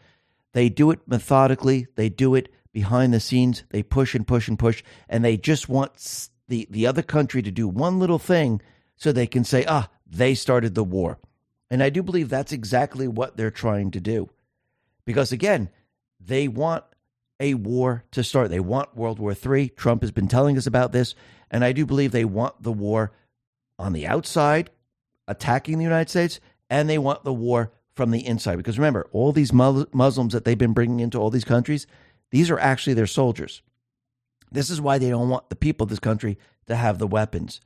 They 0.53 0.70
do 0.70 0.91
it 0.91 0.99
methodically, 1.08 1.88
they 1.95 2.10
do 2.10 2.36
it 2.36 2.49
behind 2.72 3.14
the 3.14 3.20
scenes, 3.20 3.64
they 3.70 3.84
push 3.84 4.16
and 4.16 4.28
push 4.28 4.47
and 4.47 4.58
push, 4.58 4.84
and 5.10 5.24
they 5.24 5.38
just 5.38 5.68
want 5.68 6.30
the, 6.48 6.68
the 6.70 6.88
other 6.88 7.02
country 7.02 7.41
to 7.41 7.52
do 7.52 7.68
one 7.68 8.00
little 8.00 8.20
thing 8.20 8.62
so 8.96 9.12
they 9.12 9.28
can 9.28 9.43
say, 9.43 9.66
ah, 9.68 9.89
they 10.06 10.36
started 10.36 10.76
the 10.76 10.84
war. 10.84 11.20
And 11.70 11.82
I 11.82 11.89
do 11.89 12.04
believe 12.04 12.30
that's 12.30 12.52
exactly 12.52 13.08
what 13.08 13.38
they're 13.38 13.52
trying 13.52 13.91
to 13.91 14.00
do. 14.00 14.30
Because 15.06 15.32
again, 15.32 15.70
they 16.20 16.48
want 16.48 16.84
a 17.39 17.56
war 17.56 18.04
to 18.12 18.24
start. 18.24 18.50
They 18.50 18.60
want 18.60 18.96
World 18.96 19.20
War 19.20 19.36
III. 19.36 19.70
Trump 19.70 20.02
has 20.02 20.12
been 20.12 20.28
telling 20.28 20.58
us 20.58 20.68
about 20.68 20.91
this. 20.91 21.16
And 21.52 21.64
I 21.64 21.72
do 21.72 21.86
believe 21.86 22.12
they 22.12 22.26
want 22.26 22.62
the 22.62 22.72
war 22.72 23.12
on 23.78 23.93
the 23.93 24.08
outside, 24.08 24.70
attacking 25.28 25.78
the 25.78 25.84
United 25.84 26.10
States, 26.10 26.39
and 26.70 26.89
they 26.89 26.98
want 26.98 27.24
the 27.24 27.34
war 27.34 27.72
from 27.93 28.12
the 28.12 28.26
inside. 28.26 28.58
Because 28.58 28.78
remember, 28.78 29.08
all 29.12 29.32
these 29.32 29.54
Muslims 29.54 30.34
that 30.34 30.46
they've 30.46 30.58
been 30.58 30.74
bringing 30.74 31.00
into 31.00 31.18
all 31.18 31.30
these 31.30 31.43
countries, 31.43 31.88
these 32.32 32.50
are 32.50 32.60
actually 32.60 32.93
their 32.93 33.08
soldiers. 33.08 33.62
This 34.56 34.70
is 34.70 34.82
why 34.82 34.97
they 34.97 35.10
don't 35.10 35.30
want 35.30 35.49
the 35.49 35.56
people 35.56 35.84
of 35.86 35.89
this 35.89 35.99
country 35.99 36.38
to 36.68 36.76
have 36.76 36.97
the 36.97 37.08
weapons. 37.08 37.62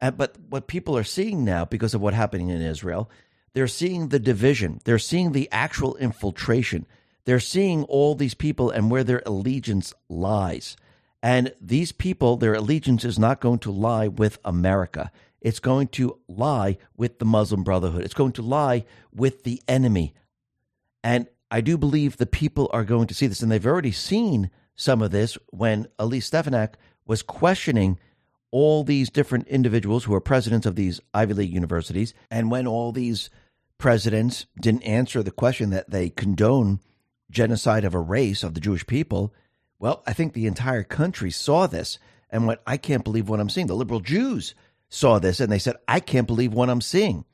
And, 0.00 0.16
but 0.16 0.36
what 0.48 0.66
people 0.66 0.96
are 0.96 1.04
seeing 1.04 1.44
now, 1.44 1.64
because 1.64 1.94
of 1.94 2.00
what's 2.00 2.16
happening 2.16 2.48
in 2.48 2.62
Israel, 2.62 3.10
they're 3.52 3.66
seeing 3.66 4.08
the 4.08 4.18
division. 4.18 4.80
They're 4.84 4.98
seeing 4.98 5.32
the 5.32 5.48
actual 5.50 5.96
infiltration. 5.96 6.86
They're 7.24 7.40
seeing 7.40 7.84
all 7.84 8.14
these 8.14 8.34
people 8.34 8.70
and 8.70 8.90
where 8.90 9.04
their 9.04 9.22
allegiance 9.26 9.92
lies. 10.08 10.76
And 11.22 11.52
these 11.60 11.92
people, 11.92 12.36
their 12.36 12.54
allegiance 12.54 13.04
is 13.04 13.18
not 13.18 13.40
going 13.40 13.58
to 13.60 13.70
lie 13.70 14.08
with 14.08 14.38
America. 14.44 15.10
It's 15.40 15.60
going 15.60 15.88
to 15.88 16.18
lie 16.28 16.78
with 16.96 17.18
the 17.18 17.24
Muslim 17.24 17.62
Brotherhood. 17.62 18.04
It's 18.04 18.14
going 18.14 18.32
to 18.32 18.42
lie 18.42 18.84
with 19.12 19.42
the 19.42 19.62
enemy. 19.68 20.14
And 21.02 21.28
I 21.50 21.60
do 21.60 21.76
believe 21.76 22.16
the 22.16 22.26
people 22.26 22.70
are 22.72 22.84
going 22.84 23.06
to 23.08 23.14
see 23.14 23.26
this. 23.26 23.42
And 23.42 23.50
they've 23.50 23.66
already 23.66 23.92
seen 23.92 24.50
some 24.80 25.02
of 25.02 25.10
this 25.10 25.36
when 25.48 25.86
Elise 25.98 26.26
Stefanik 26.26 26.76
was 27.06 27.22
questioning 27.22 27.98
all 28.50 28.82
these 28.82 29.10
different 29.10 29.46
individuals 29.46 30.04
who 30.04 30.14
are 30.14 30.20
presidents 30.20 30.66
of 30.66 30.74
these 30.74 31.00
Ivy 31.12 31.34
League 31.34 31.52
universities. 31.52 32.14
And 32.30 32.50
when 32.50 32.66
all 32.66 32.90
these 32.90 33.28
presidents 33.78 34.46
didn't 34.60 34.82
answer 34.82 35.22
the 35.22 35.30
question 35.30 35.70
that 35.70 35.90
they 35.90 36.08
condone 36.08 36.80
genocide 37.30 37.84
of 37.84 37.94
a 37.94 38.00
race 38.00 38.42
of 38.42 38.54
the 38.54 38.60
Jewish 38.60 38.86
people, 38.86 39.34
well, 39.78 40.02
I 40.06 40.14
think 40.14 40.32
the 40.32 40.46
entire 40.46 40.82
country 40.82 41.30
saw 41.30 41.66
this 41.66 41.98
and 42.30 42.46
went, 42.46 42.60
I 42.66 42.78
can't 42.78 43.04
believe 43.04 43.28
what 43.28 43.38
I'm 43.38 43.50
seeing. 43.50 43.66
The 43.66 43.74
liberal 43.74 44.00
Jews 44.00 44.54
saw 44.88 45.18
this 45.18 45.40
and 45.40 45.52
they 45.52 45.58
said, 45.58 45.76
I 45.86 46.00
can't 46.00 46.26
believe 46.26 46.54
what 46.54 46.70
I'm 46.70 46.80
seeing. 46.80 47.26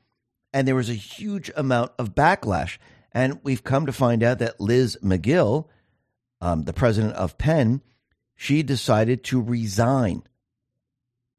And 0.53 0.67
there 0.67 0.75
was 0.75 0.89
a 0.89 0.95
huge 0.95 1.49
amount 1.55 1.93
of 1.97 2.13
backlash. 2.13 2.77
And 3.13 3.39
we've 3.43 3.63
come 3.63 3.85
to 3.85 3.93
find 3.93 4.21
out 4.21 4.39
that 4.39 4.59
Liz 4.59 4.97
Magill, 5.01 5.67
um, 6.41 6.63
the 6.63 6.73
president 6.73 7.13
of 7.15 7.37
Penn, 7.37 7.81
she 8.35 8.63
decided 8.63 9.23
to 9.25 9.41
resign. 9.41 10.23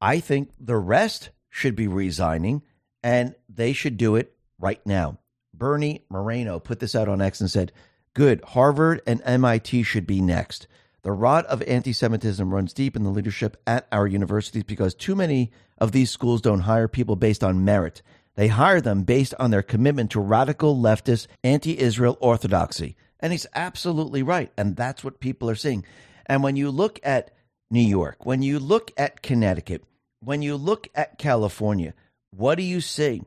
I 0.01 0.21
think 0.21 0.51
the 0.59 0.77
rest 0.77 1.31
should 1.51 1.77
be 1.77 1.89
resigning 1.89 2.63
and 3.03 3.35
they 3.49 3.73
should 3.73 3.97
do 3.97 4.17
it 4.17 4.35
right 4.59 4.85
now. 4.85 5.19
Bernie 5.55 6.05
Moreno 6.09 6.59
put 6.59 6.81
this 6.81 6.95
out 6.95 7.09
on 7.09 7.21
X 7.21 7.41
and 7.41 7.51
said, 7.51 7.73
Good, 8.15 8.43
Harvard 8.43 9.01
and 9.07 9.23
MIT 9.25 9.83
should 9.85 10.07
be 10.07 10.21
next. 10.21 10.67
The 11.03 11.13
rot 11.13 11.47
of 11.47 11.63
anti 11.63 11.93
Semitism 11.93 12.53
runs 12.53 12.73
deep 12.73 12.97
in 12.97 13.05
the 13.05 13.11
leadership 13.11 13.57
at 13.67 13.87
our 13.93 14.07
universities 14.07 14.65
because 14.65 14.95
too 14.95 15.15
many 15.15 15.53
of 15.79 15.93
these 15.93 16.11
schools 16.11 16.41
don't 16.41 16.61
hire 16.61 16.89
people 16.89 17.17
based 17.17 17.45
on 17.45 17.65
merit. 17.65 18.03
They 18.35 18.49
hire 18.49 18.81
them 18.81 19.03
based 19.03 19.35
on 19.39 19.51
their 19.51 19.63
commitment 19.63 20.11
to 20.13 20.21
radical 20.21 20.77
leftist 20.77 21.29
anti 21.43 21.79
Israel 21.79 22.19
orthodoxy. 22.21 22.97
And 23.21 23.33
he's 23.33 23.47
absolutely 23.55 24.23
right. 24.23 24.53
And 24.57 24.77
that's 24.77 25.03
what 25.03 25.21
people 25.21 25.51
are 25.51 25.55
seeing. 25.55 25.85
And 26.27 26.43
when 26.43 26.57
you 26.57 26.71
look 26.71 27.01
at 27.03 27.31
New 27.71 27.81
York, 27.81 28.25
when 28.25 28.43
you 28.43 28.59
look 28.59 28.93
at 28.97 29.23
Connecticut, 29.23 29.85
when 30.21 30.43
you 30.43 30.57
look 30.57 30.89
at 30.95 31.19
California, 31.19 31.95
what 32.31 32.57
do 32.57 32.63
you 32.63 32.81
see? 32.81 33.23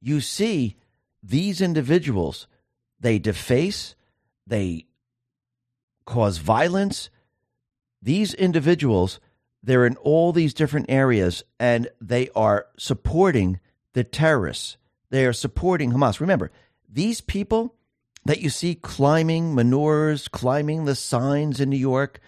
You 0.00 0.20
see 0.20 0.76
these 1.22 1.60
individuals, 1.60 2.46
they 3.00 3.18
deface, 3.18 3.94
they 4.46 4.86
cause 6.04 6.38
violence. 6.38 7.08
These 8.02 8.34
individuals, 8.34 9.20
they're 9.62 9.86
in 9.86 9.96
all 9.96 10.32
these 10.32 10.52
different 10.52 10.86
areas 10.90 11.42
and 11.58 11.88
they 12.00 12.28
are 12.36 12.66
supporting 12.76 13.60
the 13.94 14.04
terrorists. 14.04 14.76
They 15.10 15.24
are 15.24 15.32
supporting 15.32 15.92
Hamas. 15.92 16.20
Remember, 16.20 16.50
these 16.88 17.20
people 17.20 17.74
that 18.24 18.40
you 18.40 18.50
see 18.50 18.74
climbing 18.74 19.54
menorahs, 19.54 20.30
climbing 20.30 20.84
the 20.84 20.94
signs 20.94 21.60
in 21.60 21.70
New 21.70 21.76
York, 21.76 22.20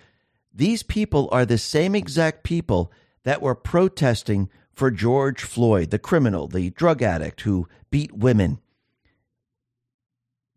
these 0.53 0.82
people 0.82 1.28
are 1.32 1.44
the 1.44 1.59
same 1.59 1.94
exact 1.94 2.42
people 2.42 2.92
that 3.24 3.42
were 3.42 3.55
protesting 3.55 4.49
for 4.72 4.90
George 4.90 5.42
Floyd, 5.42 5.90
the 5.90 5.99
criminal, 5.99 6.49
the 6.49 6.70
drug 6.70 7.03
addict 7.03 7.42
who 7.42 7.66
beat 7.90 8.12
women. 8.12 8.59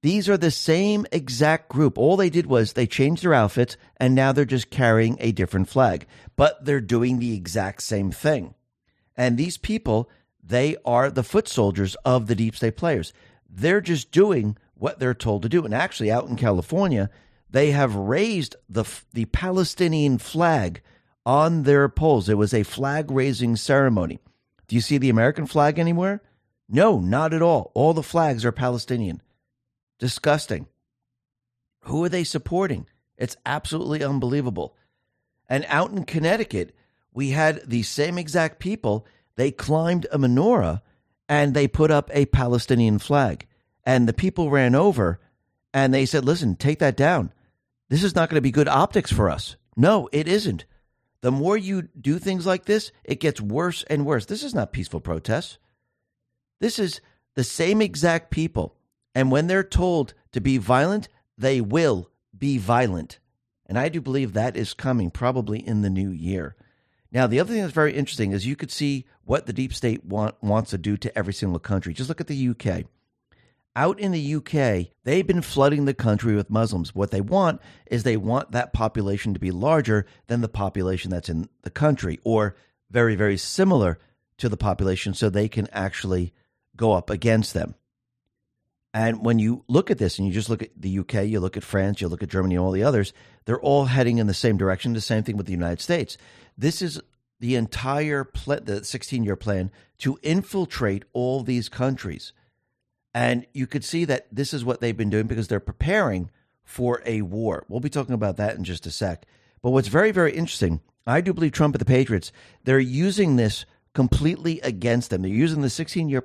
These 0.01 0.29
are 0.29 0.37
the 0.37 0.51
same 0.51 1.05
exact 1.11 1.69
group. 1.69 1.97
All 1.97 2.15
they 2.15 2.29
did 2.29 2.45
was 2.45 2.73
they 2.73 2.87
changed 2.87 3.23
their 3.23 3.33
outfits 3.33 3.75
and 3.97 4.15
now 4.15 4.31
they're 4.31 4.45
just 4.45 4.69
carrying 4.69 5.17
a 5.19 5.33
different 5.33 5.67
flag, 5.67 6.07
but 6.37 6.63
they're 6.63 6.79
doing 6.79 7.19
the 7.19 7.35
exact 7.35 7.83
same 7.83 8.11
thing. 8.11 8.55
And 9.17 9.37
these 9.37 9.57
people, 9.57 10.09
they 10.41 10.77
are 10.85 11.09
the 11.09 11.23
foot 11.23 11.49
soldiers 11.49 11.95
of 12.05 12.27
the 12.27 12.35
deep 12.35 12.55
state 12.55 12.77
players. 12.77 13.11
They're 13.49 13.81
just 13.81 14.11
doing 14.11 14.57
what 14.79 14.99
they're 14.99 15.13
told 15.13 15.43
to 15.43 15.49
do. 15.49 15.63
And 15.63 15.73
actually, 15.73 16.11
out 16.11 16.27
in 16.27 16.35
California, 16.35 17.09
they 17.49 17.71
have 17.71 17.95
raised 17.95 18.55
the, 18.67 18.85
the 19.13 19.25
Palestinian 19.25 20.17
flag 20.17 20.81
on 21.25 21.63
their 21.63 21.87
poles. 21.89 22.29
It 22.29 22.37
was 22.37 22.53
a 22.53 22.63
flag 22.63 23.11
raising 23.11 23.55
ceremony. 23.55 24.19
Do 24.67 24.75
you 24.75 24.81
see 24.81 24.97
the 24.97 25.09
American 25.09 25.45
flag 25.45 25.77
anywhere? 25.77 26.21
No, 26.67 26.99
not 26.99 27.33
at 27.33 27.41
all. 27.41 27.71
All 27.73 27.93
the 27.93 28.03
flags 28.03 28.45
are 28.45 28.51
Palestinian. 28.51 29.21
Disgusting. 29.99 30.67
Who 31.81 32.03
are 32.03 32.09
they 32.09 32.23
supporting? 32.23 32.87
It's 33.17 33.37
absolutely 33.45 34.03
unbelievable. 34.03 34.75
And 35.49 35.65
out 35.67 35.91
in 35.91 36.05
Connecticut, 36.05 36.75
we 37.11 37.31
had 37.31 37.61
the 37.67 37.83
same 37.83 38.17
exact 38.17 38.59
people. 38.59 39.05
They 39.35 39.51
climbed 39.51 40.05
a 40.11 40.19
menorah 40.19 40.81
and 41.27 41.53
they 41.53 41.67
put 41.67 41.91
up 41.91 42.09
a 42.13 42.27
Palestinian 42.27 42.99
flag. 42.99 43.47
And 43.89 44.07
the 44.07 44.13
people 44.13 44.51
ran 44.51 44.75
over 44.75 45.19
and 45.73 45.91
they 45.91 46.05
said, 46.05 46.23
listen, 46.23 46.55
take 46.55 46.77
that 46.77 46.95
down. 46.95 47.33
This 47.89 48.03
is 48.03 48.13
not 48.13 48.29
going 48.29 48.35
to 48.35 48.41
be 48.41 48.51
good 48.51 48.67
optics 48.67 49.11
for 49.11 49.31
us. 49.31 49.55
No, 49.75 50.07
it 50.11 50.27
isn't. 50.27 50.65
The 51.21 51.31
more 51.31 51.57
you 51.57 51.89
do 51.99 52.19
things 52.19 52.45
like 52.45 52.65
this, 52.65 52.91
it 53.03 53.19
gets 53.19 53.41
worse 53.41 53.83
and 53.89 54.05
worse. 54.05 54.27
This 54.27 54.43
is 54.43 54.53
not 54.53 54.73
peaceful 54.73 54.99
protests. 54.99 55.57
This 56.61 56.77
is 56.77 57.01
the 57.33 57.43
same 57.43 57.81
exact 57.81 58.29
people 58.29 58.75
and 59.15 59.31
when 59.31 59.47
they're 59.47 59.63
told 59.63 60.13
to 60.33 60.39
be 60.39 60.59
violent, 60.59 61.07
they 61.35 61.59
will 61.59 62.11
be 62.37 62.59
violent. 62.59 63.17
And 63.65 63.75
I 63.75 63.89
do 63.89 64.01
believe 64.01 64.33
that 64.33 64.55
is 64.55 64.75
coming 64.75 65.09
probably 65.09 65.65
in 65.65 65.81
the 65.81 65.89
new 65.89 66.11
year. 66.11 66.55
Now, 67.11 67.25
the 67.25 67.39
other 67.39 67.51
thing 67.51 67.63
that's 67.63 67.73
very 67.73 67.95
interesting 67.95 68.33
is 68.33 68.45
you 68.45 68.55
could 68.55 68.69
see 68.71 69.07
what 69.25 69.47
the 69.47 69.53
deep 69.53 69.73
state 69.73 70.05
want, 70.05 70.35
wants 70.43 70.69
to 70.69 70.77
do 70.77 70.95
to 70.97 71.17
every 71.17 71.33
single 71.33 71.57
country. 71.57 71.91
Just 71.91 72.07
look 72.07 72.21
at 72.21 72.27
the 72.27 72.49
UK. 72.49 72.85
Out 73.79 73.97
in 73.97 74.11
the 74.11 74.35
UK, 74.35 74.91
they've 75.05 75.25
been 75.25 75.41
flooding 75.41 75.85
the 75.85 75.93
country 75.93 76.35
with 76.35 76.49
Muslims. 76.49 76.93
What 76.93 77.11
they 77.11 77.21
want 77.21 77.61
is 77.89 78.03
they 78.03 78.17
want 78.17 78.51
that 78.51 78.73
population 78.73 79.33
to 79.33 79.39
be 79.39 79.51
larger 79.51 80.05
than 80.27 80.41
the 80.41 80.49
population 80.49 81.09
that's 81.09 81.29
in 81.29 81.47
the 81.61 81.69
country, 81.69 82.19
or 82.25 82.57
very, 82.91 83.15
very 83.15 83.37
similar 83.37 83.97
to 84.35 84.49
the 84.49 84.57
population 84.57 85.13
so 85.13 85.29
they 85.29 85.47
can 85.47 85.69
actually 85.71 86.33
go 86.75 86.91
up 86.91 87.09
against 87.09 87.53
them. 87.53 87.73
And 88.93 89.23
when 89.23 89.39
you 89.39 89.63
look 89.69 89.89
at 89.89 89.97
this 89.97 90.19
and 90.19 90.27
you 90.27 90.33
just 90.33 90.49
look 90.49 90.61
at 90.61 90.71
the 90.75 90.99
UK, 90.99 91.27
you 91.27 91.39
look 91.39 91.55
at 91.55 91.63
France, 91.63 92.01
you 92.01 92.09
look 92.09 92.21
at 92.21 92.27
Germany, 92.27 92.55
and 92.55 92.65
all 92.65 92.71
the 92.71 92.83
others, 92.83 93.13
they're 93.45 93.61
all 93.61 93.85
heading 93.85 94.17
in 94.17 94.27
the 94.27 94.33
same 94.33 94.57
direction. 94.57 94.91
The 94.91 94.99
same 94.99 95.23
thing 95.23 95.37
with 95.37 95.45
the 95.45 95.53
United 95.53 95.79
States. 95.79 96.17
This 96.57 96.81
is 96.81 96.99
the 97.39 97.55
entire 97.55 98.25
pl- 98.25 98.59
the 98.61 98.83
16 98.83 99.23
year 99.23 99.37
plan 99.37 99.71
to 99.99 100.19
infiltrate 100.21 101.05
all 101.13 101.43
these 101.43 101.69
countries. 101.69 102.33
And 103.13 103.45
you 103.53 103.67
could 103.67 103.83
see 103.83 104.05
that 104.05 104.27
this 104.31 104.53
is 104.53 104.63
what 104.63 104.81
they've 104.81 104.95
been 104.95 105.09
doing 105.09 105.27
because 105.27 105.47
they're 105.47 105.59
preparing 105.59 106.29
for 106.63 107.01
a 107.05 107.23
war. 107.23 107.65
We'll 107.67 107.79
be 107.79 107.89
talking 107.89 108.13
about 108.13 108.37
that 108.37 108.55
in 108.55 108.63
just 108.63 108.85
a 108.85 108.91
sec. 108.91 109.25
But 109.61 109.71
what's 109.71 109.87
very, 109.87 110.11
very 110.11 110.33
interesting, 110.33 110.81
I 111.07 111.21
do 111.21 111.33
believe 111.33 111.51
Trump 111.51 111.75
and 111.75 111.81
the 111.81 111.85
Patriots, 111.85 112.31
they're 112.63 112.79
using 112.79 113.35
this 113.35 113.65
completely 113.93 114.59
against 114.61 115.09
them. 115.09 115.23
They're 115.23 115.31
using 115.31 115.61
the 115.61 115.69
16 115.69 116.09
year 116.09 116.23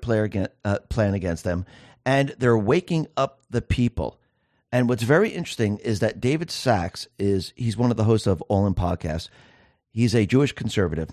uh, 0.65 0.78
plan 0.90 1.15
against 1.15 1.44
them, 1.44 1.65
and 2.05 2.35
they're 2.39 2.59
waking 2.59 3.09
up 3.16 3.40
the 3.48 3.62
people. 3.62 4.20
And 4.70 4.89
what's 4.89 5.02
very 5.02 5.31
interesting 5.31 5.78
is 5.78 6.01
that 6.01 6.20
David 6.20 6.51
Sacks 6.51 7.09
is 7.19 7.52
he's 7.56 7.77
one 7.77 7.90
of 7.90 7.97
the 7.97 8.05
hosts 8.05 8.27
of 8.27 8.43
All 8.43 8.66
In 8.66 8.74
Podcast. 8.74 9.28
He's 9.90 10.15
a 10.15 10.27
Jewish 10.27 10.52
conservative. 10.52 11.11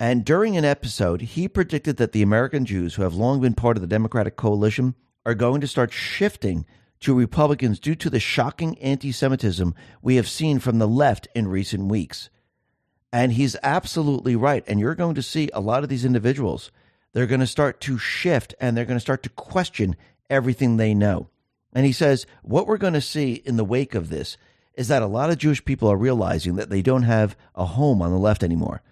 And 0.00 0.24
during 0.24 0.56
an 0.56 0.64
episode, 0.64 1.20
he 1.20 1.46
predicted 1.46 1.98
that 1.98 2.12
the 2.12 2.22
American 2.22 2.64
Jews, 2.64 2.94
who 2.94 3.02
have 3.02 3.14
long 3.14 3.42
been 3.42 3.52
part 3.52 3.76
of 3.76 3.82
the 3.82 3.86
Democratic 3.86 4.34
coalition, 4.34 4.94
are 5.26 5.34
going 5.34 5.60
to 5.60 5.68
start 5.68 5.92
shifting 5.92 6.64
to 7.00 7.14
Republicans 7.14 7.78
due 7.78 7.94
to 7.96 8.08
the 8.08 8.18
shocking 8.18 8.78
anti 8.78 9.12
Semitism 9.12 9.74
we 10.00 10.16
have 10.16 10.26
seen 10.26 10.58
from 10.58 10.78
the 10.78 10.88
left 10.88 11.28
in 11.34 11.48
recent 11.48 11.88
weeks. 11.88 12.30
And 13.12 13.32
he's 13.32 13.56
absolutely 13.62 14.34
right. 14.36 14.64
And 14.66 14.80
you're 14.80 14.94
going 14.94 15.16
to 15.16 15.22
see 15.22 15.50
a 15.52 15.60
lot 15.60 15.82
of 15.82 15.90
these 15.90 16.06
individuals, 16.06 16.70
they're 17.12 17.26
going 17.26 17.40
to 17.40 17.46
start 17.46 17.78
to 17.82 17.98
shift 17.98 18.54
and 18.58 18.74
they're 18.74 18.86
going 18.86 18.96
to 18.96 19.00
start 19.00 19.22
to 19.24 19.30
question 19.30 19.96
everything 20.30 20.76
they 20.78 20.94
know. 20.94 21.28
And 21.74 21.84
he 21.84 21.92
says, 21.92 22.24
what 22.42 22.66
we're 22.66 22.78
going 22.78 22.94
to 22.94 23.02
see 23.02 23.34
in 23.44 23.58
the 23.58 23.64
wake 23.64 23.94
of 23.94 24.08
this 24.08 24.38
is 24.74 24.88
that 24.88 25.02
a 25.02 25.06
lot 25.06 25.28
of 25.28 25.36
Jewish 25.36 25.62
people 25.62 25.88
are 25.88 25.96
realizing 25.96 26.54
that 26.54 26.70
they 26.70 26.80
don't 26.80 27.02
have 27.02 27.36
a 27.54 27.66
home 27.66 28.00
on 28.00 28.12
the 28.12 28.18
left 28.18 28.42
anymore, 28.42 28.82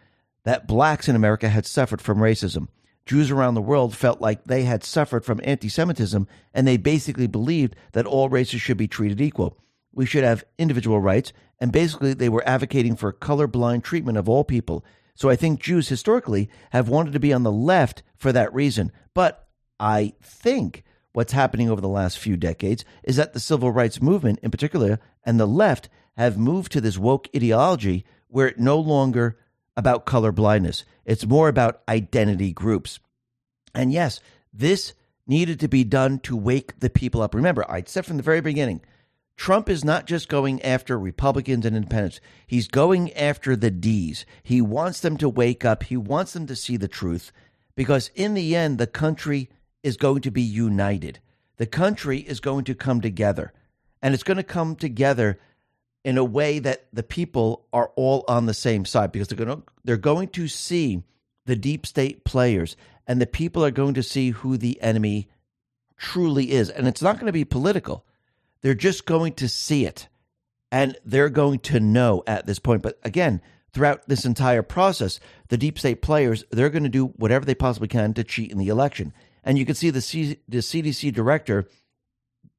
that 0.49 0.67
blacks 0.67 1.09
in 1.09 1.15
America 1.15 1.49
had 1.49 1.67
suffered 1.67 2.01
from 2.01 2.19
racism. 2.19 2.69
Jews 3.05 3.31
around 3.31 3.55
the 3.55 3.61
world 3.61 3.95
felt 3.95 4.21
like 4.21 4.45
they 4.45 4.63
had 4.63 4.83
suffered 4.83 5.23
from 5.25 5.41
anti 5.45 5.69
Semitism, 5.69 6.27
and 6.55 6.67
they 6.67 6.79
basically 6.79 7.27
believed 7.27 7.77
that 7.93 8.07
all 8.07 8.31
races 8.31 8.63
should 8.63 8.79
be 8.79 8.89
treated 8.89 9.21
equal. 9.21 9.59
We 9.93 10.07
should 10.07 10.25
have 10.25 10.45
individual 10.59 11.01
rights, 11.01 11.35
and 11.59 11.71
basically 11.71 12.15
they 12.15 12.31
were 12.31 12.49
advocating 12.49 12.97
for 12.97 13.13
colorblind 13.13 13.83
treatment 13.83 14.17
of 14.17 14.27
all 14.27 14.43
people. 14.43 14.87
So 15.15 15.29
I 15.29 15.37
think 15.37 15.61
Jews 15.61 15.89
historically 15.89 16.49
have 16.71 16.89
wanted 16.89 17.13
to 17.13 17.21
be 17.21 17.33
on 17.33 17.43
the 17.43 17.53
left 17.53 18.03
for 18.17 18.33
that 18.33 18.55
reason. 18.55 18.91
But 19.13 19.49
I 19.79 20.15
think 20.23 20.83
what's 21.13 21.33
happening 21.33 21.69
over 21.69 21.83
the 21.83 21.89
last 21.89 22.19
few 22.19 22.39
decades 22.39 22.87
is 23.03 23.17
that 23.17 23.35
the 23.35 23.41
civil 23.41 23.71
rights 23.71 24.01
movement 24.01 24.39
in 24.43 24.51
particular 24.51 24.99
and 25.25 25.39
the 25.39 25.47
left 25.47 25.91
have 26.17 26.39
moved 26.39 26.73
to 26.73 26.81
this 26.81 26.97
woke 26.97 27.29
ideology 27.37 28.07
where 28.29 28.49
it 28.49 28.59
no 28.59 28.79
longer 28.79 29.37
about 29.79 30.05
color 30.05 30.33
blindness. 30.33 30.85
It's 31.07 31.25
more 31.25 31.49
about 31.49 31.83
identity 31.89 32.53
groups. 32.53 32.99
And 33.73 33.93
yes, 33.93 34.19
this 34.53 34.93
needed 35.25 35.61
to 35.61 35.69
be 35.69 35.85
done 35.85 36.19
to 36.19 36.37
wake 36.37 36.81
the 36.81 36.91
people 36.91 37.23
up. 37.23 37.33
Remember, 37.33 37.65
I 37.71 37.85
said 37.87 38.05
from 38.05 38.17
the 38.17 38.25
very 38.25 38.41
beginning, 38.41 38.81
Trump 39.37 39.69
is 39.69 39.85
not 39.85 40.05
just 40.05 40.29
going 40.29 40.61
after 40.63 40.99
Republicans 40.99 41.65
and 41.65 41.77
independents. 41.77 42.21
He's 42.45 42.67
going 42.67 43.13
after 43.13 43.55
the 43.55 43.71
D's. 43.71 44.27
He 44.43 44.61
wants 44.61 44.99
them 44.99 45.17
to 45.19 45.29
wake 45.29 45.65
up. 45.65 45.85
He 45.85 45.97
wants 45.97 46.33
them 46.33 46.49
to 46.49 46.57
see 46.57 46.77
the 46.77 46.89
truth 46.89 47.31
because 47.77 48.11
in 48.17 48.35
the 48.35 48.57
end, 48.57 48.79
the 48.79 48.89
country 48.89 49.49
is 49.85 49.97
going 49.97 50.23
to 50.23 50.33
be 50.33 50.43
united. 50.43 51.21
The 51.57 51.67
country 51.67 52.19
is 52.19 52.41
going 52.41 52.65
to 52.65 52.75
come 52.75 53.01
together 53.01 53.53
and 54.03 54.13
it's 54.13 54.25
going 54.25 54.39
to 54.39 54.43
come 54.43 54.75
together 54.75 55.39
in 56.05 56.19
a 56.19 56.25
way 56.25 56.59
that 56.59 56.87
the 56.93 57.03
people 57.03 57.67
are 57.73 57.91
all 57.97 58.25
on 58.29 58.47
the 58.47 58.55
same 58.55 58.85
side 58.85 59.13
because 59.13 59.29
they're 59.29 59.45
going 59.45 59.61
to, 59.61 59.63
they're 59.85 59.97
going 59.97 60.29
to 60.29 60.49
see 60.49 61.03
the 61.47 61.57
deep 61.57 61.87
state 61.87 62.25
players 62.25 62.77
and 63.07 63.21
the 63.21 63.27
people 63.27 63.65
are 63.65 63.71
going 63.71 63.95
to 63.95 64.03
see 64.03 64.31
who 64.31 64.57
the 64.57 64.81
enemy 64.83 65.29
truly 65.97 66.53
is. 66.53 66.71
And 66.71 66.87
it's 66.87 67.03
not 67.03 67.17
going 67.17 67.27
to 67.27 67.33
be 67.33 67.45
political 67.45 68.05
they're 68.61 68.75
just 68.75 69.07
going 69.07 69.35
to 69.35 69.49
see 69.49 69.87
it 69.87 70.09
and 70.71 70.97
they're 71.05 71.31
going 71.31 71.61
to 71.61 71.81
know 71.81 72.23
at 72.27 72.47
this 72.47 72.59
point. 72.59 72.83
But 72.83 72.99
again, 73.03 73.41
throughout 73.73 74.09
this 74.09 74.25
entire 74.25 74.63
process, 74.63 75.21
the 75.49 75.57
deep 75.57 75.79
state 75.79 76.03
players, 76.03 76.45
they're 76.51 76.71
going 76.71 76.83
to 76.83 76.89
do 76.89 77.07
whatever 77.07 77.45
they 77.45 77.55
possibly 77.55 77.89
can 77.89 78.15
to 78.15 78.25
cheat 78.25 78.51
in 78.51 78.59
the 78.59 78.69
election. 78.69 79.13
And 79.45 79.59
you 79.59 79.65
can 79.65 79.75
see 79.75 79.91
the, 79.91 80.01
C- 80.01 80.39
the 80.49 80.59
CDC 80.59 81.13
director, 81.13 81.69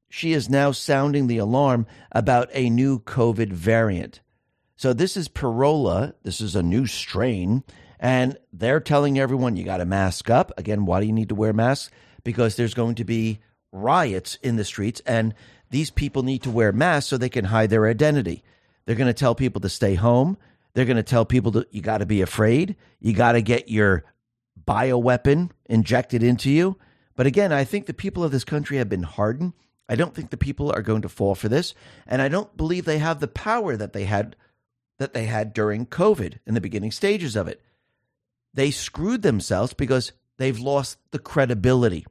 she 0.09 0.33
is 0.33 0.49
now 0.49 0.71
sounding 0.71 1.27
the 1.27 1.37
alarm 1.37 1.85
about 2.11 2.49
a 2.53 2.69
new 2.69 2.99
COVID 2.99 3.53
variant. 3.53 4.21
So 4.75 4.91
this 4.91 5.15
is 5.15 5.27
Pirola. 5.27 6.13
This 6.23 6.41
is 6.41 6.55
a 6.55 6.63
new 6.63 6.87
strain. 6.87 7.63
And 7.99 8.37
they're 8.51 8.79
telling 8.79 9.19
everyone 9.19 9.55
you 9.55 9.63
got 9.63 9.77
to 9.77 9.85
mask 9.85 10.29
up. 10.29 10.51
Again, 10.57 10.85
why 10.85 11.01
do 11.01 11.05
you 11.05 11.13
need 11.13 11.29
to 11.29 11.35
wear 11.35 11.53
masks? 11.53 11.91
Because 12.23 12.55
there's 12.55 12.73
going 12.73 12.95
to 12.95 13.03
be 13.03 13.39
riots 13.71 14.35
in 14.41 14.55
the 14.55 14.63
streets. 14.63 15.01
And 15.05 15.35
these 15.69 15.91
people 15.91 16.23
need 16.23 16.43
to 16.43 16.51
wear 16.51 16.71
masks 16.71 17.09
so 17.09 17.17
they 17.17 17.29
can 17.29 17.45
hide 17.45 17.69
their 17.69 17.87
identity. 17.87 18.43
They're 18.85 18.95
going 18.95 19.07
to 19.07 19.13
tell 19.13 19.35
people 19.35 19.61
to 19.61 19.69
stay 19.69 19.95
home. 19.95 20.37
They're 20.73 20.85
going 20.85 20.97
to 20.97 21.03
tell 21.03 21.25
people 21.25 21.51
that 21.51 21.73
you 21.73 21.81
got 21.81 21.99
to 21.99 22.05
be 22.05 22.21
afraid. 22.21 22.75
You 22.99 23.13
got 23.13 23.33
to 23.33 23.41
get 23.41 23.69
your 23.69 24.05
bioweapon 24.65 25.51
injected 25.65 26.23
into 26.23 26.49
you. 26.49 26.77
But 27.15 27.27
again, 27.27 27.51
I 27.51 27.65
think 27.65 27.85
the 27.85 27.93
people 27.93 28.23
of 28.23 28.31
this 28.31 28.45
country 28.45 28.77
have 28.77 28.89
been 28.89 29.03
hardened. 29.03 29.53
I 29.89 29.95
don't 29.95 30.13
think 30.13 30.29
the 30.29 30.37
people 30.37 30.71
are 30.71 30.83
going 30.83 31.01
to 31.01 31.09
fall 31.09 31.33
for 31.33 31.49
this, 31.49 31.73
and 32.05 32.21
I 32.21 32.29
don't 32.29 32.55
believe 32.55 32.85
they 32.85 32.99
have 32.99 33.19
the 33.19 33.27
power 33.27 33.75
that 33.75 33.91
they 33.91 34.05
had 34.05 34.35
that 34.99 35.13
they 35.13 35.25
had 35.25 35.53
during 35.53 35.85
COVID 35.85 36.39
in 36.45 36.53
the 36.53 36.61
beginning 36.61 36.91
stages 36.91 37.35
of 37.35 37.47
it. 37.47 37.61
They 38.53 38.69
screwed 38.69 39.21
themselves 39.21 39.73
because 39.73 40.11
they've 40.37 40.59
lost 40.59 40.97
the 41.11 41.19
credibility. 41.19 42.05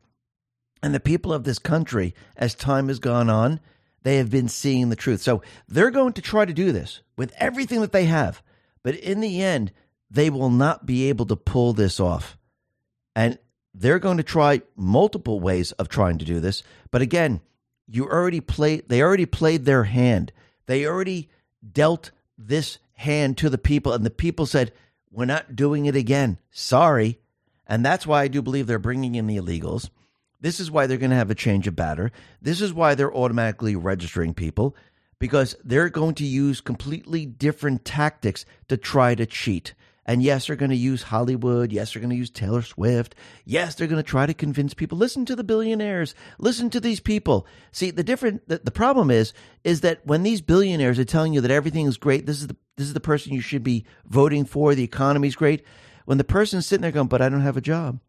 And 0.83 0.95
the 0.95 1.01
people 1.01 1.33
of 1.33 1.45
this 1.45 1.59
country, 1.59 2.15
as 2.37 2.55
time 2.55 2.89
has 2.89 2.99
gone 2.99 3.29
on, 3.29 3.61
they 4.03 4.17
have 4.17 4.31
been 4.31 4.49
seeing 4.49 4.89
the 4.89 4.97
truth. 4.97 5.21
So 5.21 5.43
they're 5.69 5.91
going 5.91 6.15
to 6.15 6.23
try 6.23 6.45
to 6.47 6.53
do 6.53 6.73
this 6.73 7.03
with 7.17 7.33
everything 7.37 7.83
that 7.83 7.93
they 7.93 8.07
have. 8.07 8.43
But 8.83 8.95
in 8.95 9.21
the 9.21 9.43
end, 9.43 9.73
they 10.11 10.31
will 10.31 10.51
not 10.51 10.87
be 10.87 11.09
able 11.09 11.27
to 11.27 11.37
pull 11.37 11.75
this 11.75 12.01
off. 12.01 12.39
And 13.15 13.39
they're 13.75 13.99
going 13.99 14.17
to 14.17 14.23
try 14.23 14.63
multiple 14.77 15.41
ways 15.41 15.73
of 15.73 15.89
trying 15.89 16.19
to 16.19 16.25
do 16.25 16.41
this. 16.41 16.63
But 16.91 17.03
again, 17.03 17.41
you 17.89 18.07
already 18.07 18.41
played 18.41 18.89
they 18.89 19.03
already 19.03 19.27
played 19.27 19.65
their 19.65 19.85
hand. 19.85 20.33
They 20.67 20.87
already 20.87 21.29
dealt 21.73 22.11
this 22.37 22.79
hand 22.95 23.39
to 23.39 23.51
the 23.51 23.59
people 23.59 23.93
and 23.93 24.05
the 24.05 24.11
people 24.11 24.47
said, 24.47 24.73
"We're 25.11 25.25
not 25.25 25.57
doing 25.57 25.87
it 25.87 25.97
again. 25.97 26.39
Sorry." 26.51 27.19
And 27.67 27.85
that's 27.85 28.07
why 28.07 28.23
I 28.23 28.29
do 28.29 28.43
believe 28.43 28.67
they're 28.67 28.79
bringing 28.79 29.15
in 29.15 29.27
the 29.27 29.37
illegals. 29.37 29.91
This 30.41 30.61
is 30.61 30.71
why 30.71 30.87
they're 30.87 30.99
going 30.99 31.11
to 31.11 31.17
have 31.17 31.31
a 31.31 31.35
change 31.35 31.67
of 31.67 31.77
batter. 31.77 32.13
This 32.41 32.61
is 32.61 32.73
why 32.73 32.95
they're 32.95 33.15
automatically 33.15 33.75
registering 33.75 34.35
people 34.35 34.77
because 35.19 35.57
they're 35.65 35.89
going 35.89 36.15
to 36.15 36.25
use 36.25 36.61
completely 36.61 37.27
different 37.27 37.85
tactics 37.85 38.45
to 38.69 38.77
try 38.77 39.15
to 39.15 39.27
cheat. 39.27 39.75
And 40.09 40.23
yes, 40.23 40.47
they're 40.47 40.57
going 40.57 40.71
to 40.71 40.77
use 40.77 41.03
Hollywood. 41.03 41.71
Yes, 41.71 41.93
they're 41.93 42.01
going 42.01 42.09
to 42.09 42.17
use 42.17 42.31
Taylor 42.31 42.63
Swift. 42.63 43.15
Yes, 43.45 43.75
they're 43.75 43.87
going 43.87 44.03
to 44.03 44.11
try 44.11 44.25
to 44.25 44.33
convince 44.33 44.73
people. 44.73 44.97
Listen 44.97 45.27
to 45.27 45.37
the 45.37 45.45
billionaires. 45.45 46.15
Listen 46.39 46.71
to 46.71 46.81
these 46.81 46.99
people. 46.99 47.47
See, 47.73 47.91
the 47.91 48.03
different 48.03 48.49
the, 48.49 48.59
the 48.65 48.71
problem 48.71 49.11
is 49.11 49.35
is 49.65 49.83
that 49.83 50.01
when 50.07 50.23
these 50.23 50.41
billionaires 50.41 50.99
are 50.99 51.05
telling 51.05 51.35
you 51.35 51.43
that 51.43 51.51
everything 51.51 51.87
is 51.87 51.99
great, 51.99 52.25
this 52.25 52.41
is 52.41 52.47
the 52.47 52.57
this 52.79 52.87
is 52.87 52.95
the 52.95 53.01
person 53.01 53.35
you 53.35 53.43
should 53.43 53.63
be 53.63 53.85
voting 54.07 54.47
for. 54.47 54.75
The 54.75 54.83
economy's 54.83 55.37
great. 55.37 55.63
When 56.07 56.17
the 56.17 56.25
person's 56.25 56.65
sitting 56.65 56.81
there 56.81 56.91
going, 56.91 57.09
"But 57.09 57.21
I 57.21 57.29
don't 57.29 57.43
have 57.43 57.59
a 57.59 57.61
job. 57.61 58.01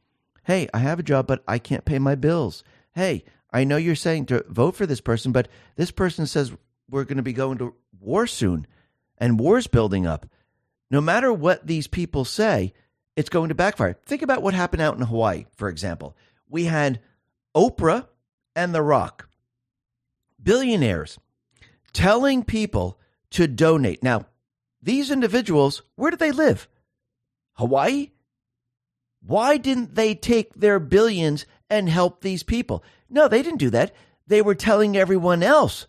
Hey, 0.46 0.70
I 0.74 0.78
have 0.78 1.00
a 1.00 1.04
job, 1.04 1.28
but 1.28 1.44
I 1.50 1.60
can't 1.60 1.84
pay 1.84 2.00
my 2.00 2.16
bills. 2.16 2.64
Hey, 2.94 3.26
I 3.52 3.66
know 3.66 3.76
you're 3.76 3.96
saying 3.96 4.28
to 4.28 4.46
vote 4.48 4.78
for 4.78 4.86
this 4.86 5.02
person, 5.02 5.34
but 5.34 5.50
this 5.76 5.92
person 5.92 6.28
says 6.28 6.54
we're 6.90 7.04
going 7.04 7.18
to 7.18 7.24
be 7.24 7.34
going 7.34 7.58
to 7.58 7.76
war 8.00 8.26
soon 8.26 8.68
and 9.18 9.38
war's 9.38 9.68
building 9.68 10.08
up. 10.08 10.28
No 10.92 11.02
matter 11.02 11.32
what 11.32 11.68
these 11.68 11.88
people 11.88 12.26
say, 12.26 12.74
it's 13.16 13.30
going 13.30 13.50
to 13.50 13.56
backfire. 13.56 13.98
Think 14.06 14.22
about 14.22 14.42
what 14.42 14.54
happened 14.54 14.82
out 14.82 14.96
in 14.96 15.02
Hawaii, 15.02 15.46
for 15.56 15.70
example. 15.70 16.16
We 16.48 16.66
had 16.66 17.00
Oprah 17.56 18.08
and 18.56 18.74
The 18.74 18.82
Rock, 18.82 19.30
billionaires, 20.42 21.20
telling 21.94 22.44
people 22.44 23.00
to 23.32 23.48
donate. 23.48 24.02
Now, 24.02 24.26
these 24.82 25.12
individuals, 25.12 25.82
where 25.96 26.12
do 26.12 26.18
they 26.18 26.32
live? 26.32 26.68
Hawaii? 27.54 28.12
Why 29.22 29.58
didn't 29.58 29.96
they 29.96 30.16
take 30.16 30.54
their 30.54 30.80
billions 30.80 31.46
and 31.70 31.90
help 31.90 32.22
these 32.22 32.44
people? 32.44 32.84
No, 33.10 33.28
they 33.28 33.44
didn't 33.44 33.60
do 33.60 33.70
that. 33.72 33.94
They 34.28 34.42
were 34.42 34.56
telling 34.56 34.96
everyone 34.96 35.44
else, 35.44 35.88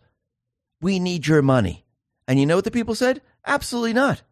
we 0.81 0.98
need 0.98 1.27
your 1.27 1.43
money. 1.43 1.85
And 2.27 2.40
you 2.40 2.47
know 2.47 2.56
what 2.56 2.64
the 2.64 2.70
people 2.70 2.94
said? 2.94 3.22
Absolutely 3.47 3.93
not. 3.93 4.22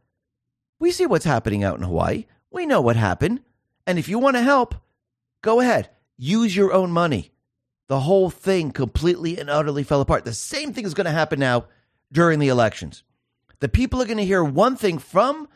We 0.79 0.91
see 0.91 1.07
what's 1.07 1.25
happening 1.25 1.65
out 1.65 1.77
in 1.77 1.85
Hawaii. 1.85 2.27
We 2.51 2.67
know 2.67 2.81
what 2.81 2.97
happened. 2.97 3.41
And 3.87 3.99
if 3.99 4.09
you 4.09 4.19
want 4.19 4.37
to 4.37 4.43
help, 4.43 4.75
go 5.43 5.61
ahead, 5.61 5.91
use 6.17 6.55
your 6.55 6.73
own 6.73 6.91
money. 6.91 7.33
The 7.89 8.01
whole 8.01 8.31
thing 8.31 8.71
completely 8.71 9.39
and 9.39 9.49
utterly 9.49 9.83
fell 9.83 10.01
apart. 10.01 10.25
The 10.25 10.35
same 10.35 10.73
thing 10.73 10.85
is 10.85 10.95
going 10.95 11.07
to 11.07 11.11
happen 11.11 11.41
now 11.41 11.67
during 12.13 12.39
the 12.39 12.49
elections. 12.49 13.03
The 13.61 13.69
people 13.69 14.01
are 14.03 14.07
going 14.07 14.19
to 14.19 14.25
hear 14.25 14.45
one 14.45 14.77
thing 14.77 14.99
from 14.99 15.49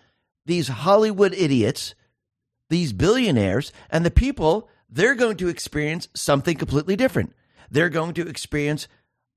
these 0.47 0.69
Hollywood 0.69 1.35
idiots, 1.35 1.95
these 2.69 2.93
billionaires, 2.93 3.73
and 3.91 4.05
the 4.05 4.11
people, 4.11 4.69
they're 4.89 5.15
going 5.15 5.37
to 5.37 5.49
experience 5.49 6.09
something 6.15 6.57
completely 6.57 6.97
different. 6.97 7.33
They're 7.71 7.89
going 7.89 8.15
to 8.15 8.27
experience 8.27 8.89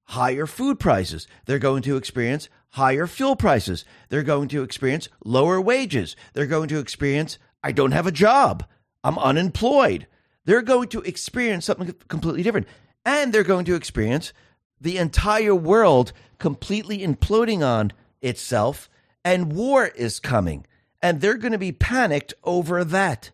higher 0.06 0.46
food 0.46 0.80
prices. 0.80 1.28
They're 1.46 1.60
going 1.60 1.84
to 1.84 1.98
experience 1.98 2.50
higher 2.76 3.08
fuel 3.08 3.36
prices. 3.38 3.86
They're 4.10 4.22
going 4.24 4.50
to 4.50 4.62
experience 4.62 5.08
lower 5.24 5.62
wages. 5.62 6.16
They're 6.34 6.46
going 6.46 6.68
to 6.70 6.80
experience, 6.80 7.40
I 7.64 7.72
don't 7.72 7.94
have 7.94 8.06
a 8.06 8.12
job. 8.12 8.66
I'm 9.02 9.18
unemployed. 9.18 10.08
They're 10.44 10.62
going 10.62 10.90
to 10.90 11.02
experience 11.02 11.66
something 11.66 11.94
completely 12.10 12.44
different. 12.44 12.68
And 13.06 13.34
they're 13.34 13.44
going 13.44 13.66
to 13.66 13.76
experience 13.76 14.34
the 14.82 14.98
entire 14.98 15.56
world 15.56 16.12
completely 16.38 17.00
imploding 17.00 17.66
on 17.66 17.94
itself, 18.22 18.90
and 19.24 19.54
war 19.54 19.86
is 19.86 20.20
coming. 20.20 20.66
And 21.02 21.22
they're 21.22 21.38
going 21.38 21.54
to 21.54 21.58
be 21.58 21.72
panicked 21.72 22.34
over 22.44 22.84
that. 22.84 23.32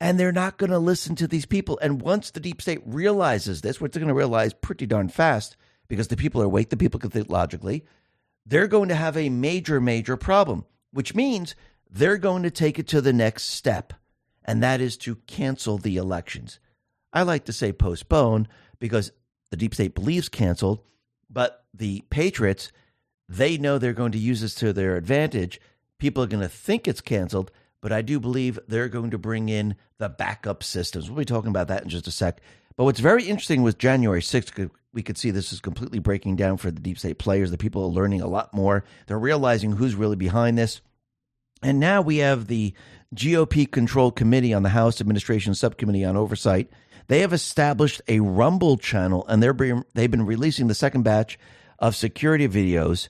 And 0.00 0.20
they're 0.20 0.30
not 0.30 0.56
going 0.56 0.70
to 0.70 0.78
listen 0.78 1.16
to 1.16 1.26
these 1.26 1.46
people. 1.46 1.78
And 1.82 2.00
once 2.00 2.30
the 2.30 2.38
deep 2.38 2.62
state 2.62 2.80
realizes 2.86 3.62
this, 3.62 3.80
which 3.80 3.92
they're 3.92 4.00
going 4.00 4.08
to 4.08 4.14
realize 4.14 4.54
pretty 4.54 4.86
darn 4.86 5.08
fast, 5.08 5.56
because 5.88 6.08
the 6.08 6.16
people 6.16 6.40
are 6.40 6.46
awake, 6.46 6.70
the 6.70 6.76
people 6.76 7.00
can 7.00 7.10
think 7.10 7.28
logically, 7.28 7.84
they're 8.46 8.68
going 8.68 8.88
to 8.88 8.94
have 8.94 9.16
a 9.16 9.28
major, 9.28 9.80
major 9.80 10.16
problem, 10.16 10.64
which 10.92 11.14
means 11.14 11.54
they're 11.90 12.18
going 12.18 12.42
to 12.42 12.50
take 12.50 12.78
it 12.78 12.86
to 12.88 13.00
the 13.00 13.12
next 13.12 13.44
step, 13.44 13.92
and 14.44 14.62
that 14.62 14.80
is 14.80 14.96
to 14.98 15.16
cancel 15.26 15.78
the 15.78 15.96
elections. 15.96 16.58
I 17.12 17.22
like 17.22 17.44
to 17.46 17.52
say 17.52 17.72
postpone 17.72 18.48
because 18.78 19.12
the 19.50 19.56
deep 19.56 19.74
state 19.74 19.94
believes 19.94 20.28
canceled, 20.28 20.80
but 21.30 21.64
the 21.74 22.04
patriots, 22.10 22.70
they 23.28 23.58
know 23.58 23.78
they're 23.78 23.92
going 23.92 24.12
to 24.12 24.18
use 24.18 24.40
this 24.40 24.54
to 24.56 24.72
their 24.72 24.96
advantage. 24.96 25.60
People 25.98 26.22
are 26.22 26.28
going 26.28 26.42
to 26.42 26.48
think 26.48 26.86
it's 26.86 27.00
canceled, 27.00 27.50
but 27.80 27.92
I 27.92 28.02
do 28.02 28.20
believe 28.20 28.58
they're 28.68 28.88
going 28.88 29.10
to 29.10 29.18
bring 29.18 29.48
in 29.48 29.76
the 29.98 30.08
backup 30.08 30.62
systems. 30.62 31.08
We'll 31.08 31.18
be 31.18 31.24
talking 31.24 31.50
about 31.50 31.68
that 31.68 31.82
in 31.82 31.88
just 31.88 32.06
a 32.06 32.10
sec. 32.10 32.40
But 32.78 32.84
what's 32.84 33.00
very 33.00 33.24
interesting 33.24 33.64
with 33.64 33.76
January 33.76 34.20
6th, 34.20 34.70
we 34.92 35.02
could 35.02 35.18
see 35.18 35.32
this 35.32 35.52
is 35.52 35.60
completely 35.60 35.98
breaking 35.98 36.36
down 36.36 36.58
for 36.58 36.70
the 36.70 36.80
deep 36.80 36.96
state 36.96 37.18
players. 37.18 37.50
The 37.50 37.58
people 37.58 37.82
are 37.82 37.88
learning 37.88 38.20
a 38.20 38.28
lot 38.28 38.54
more. 38.54 38.84
They're 39.08 39.18
realizing 39.18 39.72
who's 39.72 39.96
really 39.96 40.14
behind 40.14 40.56
this. 40.56 40.80
And 41.60 41.80
now 41.80 42.02
we 42.02 42.18
have 42.18 42.46
the 42.46 42.72
GOP 43.16 43.68
controlled 43.68 44.14
committee 44.14 44.54
on 44.54 44.62
the 44.62 44.68
House 44.68 45.00
Administration 45.00 45.56
Subcommittee 45.56 46.04
on 46.04 46.16
Oversight. 46.16 46.70
They 47.08 47.18
have 47.22 47.32
established 47.32 48.00
a 48.06 48.20
Rumble 48.20 48.76
channel, 48.76 49.26
and 49.26 49.42
they're 49.42 49.52
being, 49.52 49.82
they've 49.94 50.08
been 50.08 50.24
releasing 50.24 50.68
the 50.68 50.74
second 50.76 51.02
batch 51.02 51.36
of 51.80 51.96
security 51.96 52.46
videos 52.46 53.08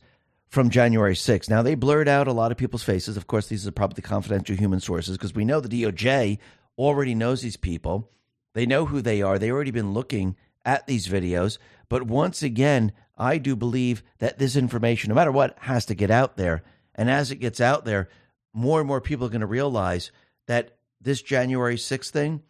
from 0.49 0.71
January 0.71 1.13
6th. 1.13 1.51
Now, 1.51 1.61
they 1.61 1.75
blurred 1.75 2.09
out 2.09 2.27
a 2.27 2.33
lot 2.33 2.53
of 2.53 2.57
people's 2.57 2.85
faces. 2.85 3.19
Of 3.19 3.27
course, 3.27 3.49
these 3.49 3.67
are 3.67 3.73
probably 3.73 4.01
confidential 4.01 4.57
human 4.57 4.81
sources 4.81 5.19
because 5.19 5.35
we 5.35 5.45
know 5.45 5.61
the 5.61 5.83
DOJ 5.83 6.39
already 6.79 7.15
knows 7.15 7.43
these 7.43 7.59
people. 7.59 8.09
They 8.55 8.67
know 8.67 8.87
who 8.87 9.01
they 9.01 9.23
are. 9.23 9.39
They've 9.39 9.53
already 9.53 9.71
been 9.71 9.93
looking 9.93 10.37
at 10.65 10.87
these 10.87 11.09
videos. 11.09 11.59
But 11.89 12.05
once 12.05 12.43
again, 12.43 12.93
I 13.17 13.39
do 13.39 13.57
believe 13.57 14.03
that 14.19 14.39
this 14.39 14.57
information, 14.57 15.09
no 15.09 15.15
matter 15.15 15.33
what, 15.33 15.57
has 15.61 15.87
to 15.87 15.95
get 15.95 16.11
out 16.11 16.37
there. 16.37 16.63
And 16.95 17.11
as 17.11 17.31
it 17.31 17.37
gets 17.37 17.61
out 17.61 17.85
there, 17.85 18.09
more 18.53 18.81
and 18.81 18.89
more 18.89 19.01
people 19.01 19.27
are 19.27 19.31
going 19.31 19.41
to 19.41 19.47
realize 19.47 20.11
that 20.47 20.77
this 21.01 21.23
January 21.23 21.77
6th 21.77 22.11
thing 22.11 22.43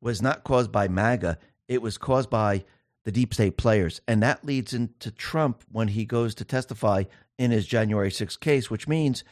was 0.00 0.20
not 0.20 0.44
caused 0.44 0.72
by 0.72 0.88
MAGA, 0.88 1.38
it 1.68 1.80
was 1.80 1.98
caused 1.98 2.28
by 2.28 2.64
the 3.04 3.12
deep 3.12 3.32
state 3.32 3.56
players. 3.56 4.00
And 4.06 4.22
that 4.22 4.44
leads 4.44 4.74
into 4.74 5.10
Trump 5.10 5.64
when 5.70 5.88
he 5.88 6.04
goes 6.04 6.34
to 6.36 6.44
testify 6.44 7.04
in 7.38 7.50
his 7.50 7.66
January 7.66 8.10
6th 8.10 8.40
case, 8.40 8.70
which 8.70 8.88
means 8.88 9.24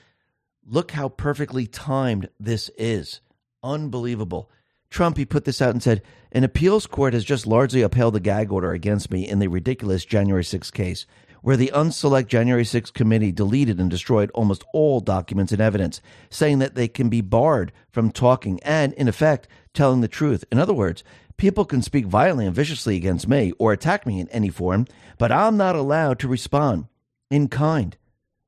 look 0.67 0.93
how 0.93 1.09
perfectly 1.09 1.67
timed 1.67 2.29
this 2.39 2.71
is. 2.79 3.21
Unbelievable. 3.63 4.51
Trump, 4.91 5.17
he 5.17 5.25
put 5.25 5.45
this 5.45 5.63
out 5.63 5.71
and 5.71 5.83
said, 5.83 6.03
An 6.33 6.45
appeals 6.45 6.87
court 6.87 7.15
has 7.15 7.25
just 7.25 7.47
largely 7.47 7.81
upheld 7.81 8.15
the 8.15 8.21
gag 8.21 8.51
order 8.51 8.73
against 8.73 9.11
me 9.11 9.27
in 9.27 9.39
the 9.39 9.49
ridiculous 9.49 10.05
January 10.05 10.43
6th 10.43 10.73
case, 10.73 11.07
where 11.43 11.57
the 11.57 11.71
unselect 11.75 12.27
January 12.27 12.65
6th 12.65 12.93
committee 12.93 13.33
deleted 13.33 13.81
and 13.81 13.89
destroyed 13.89 14.31
almost 14.35 14.65
all 14.75 15.01
documents 15.01 15.53
and 15.53 15.61
evidence, 15.61 16.01
saying 16.29 16.59
that 16.59 16.75
they 16.75 16.89
can 16.89 17.09
be 17.09 17.21
barred 17.21 17.73
from 17.91 18.11
talking 18.11 18.61
and, 18.63 18.93
in 18.95 19.09
effect, 19.09 19.49
telling 19.73 20.01
the 20.01 20.09
truth. 20.09 20.45
In 20.51 20.59
other 20.59 20.75
words, 20.75 21.05
people 21.37 21.65
can 21.65 21.83
speak 21.83 22.07
violently 22.07 22.47
and 22.47 22.55
viciously 22.55 22.97
against 22.97 23.29
me 23.29 23.53
or 23.59 23.73
attack 23.73 24.07
me 24.07 24.21
in 24.21 24.29
any 24.29 24.51
form, 24.51 24.87
but 25.19 25.33
I'm 25.33 25.57
not 25.57 25.77
allowed 25.77 26.19
to 26.19 26.29
respond 26.29 26.87
in 27.31 27.49
kind. 27.49 27.97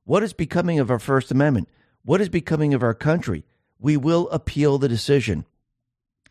What 0.03 0.23
is 0.23 0.33
becoming 0.33 0.79
of 0.79 0.91
our 0.91 0.99
First 0.99 1.31
Amendment? 1.31 1.69
What 2.03 2.19
is 2.19 2.27
becoming 2.27 2.73
of 2.73 2.83
our 2.83 2.93
country? 2.93 3.45
We 3.79 3.95
will 3.95 4.29
appeal 4.29 4.77
the 4.77 4.89
decision. 4.89 5.45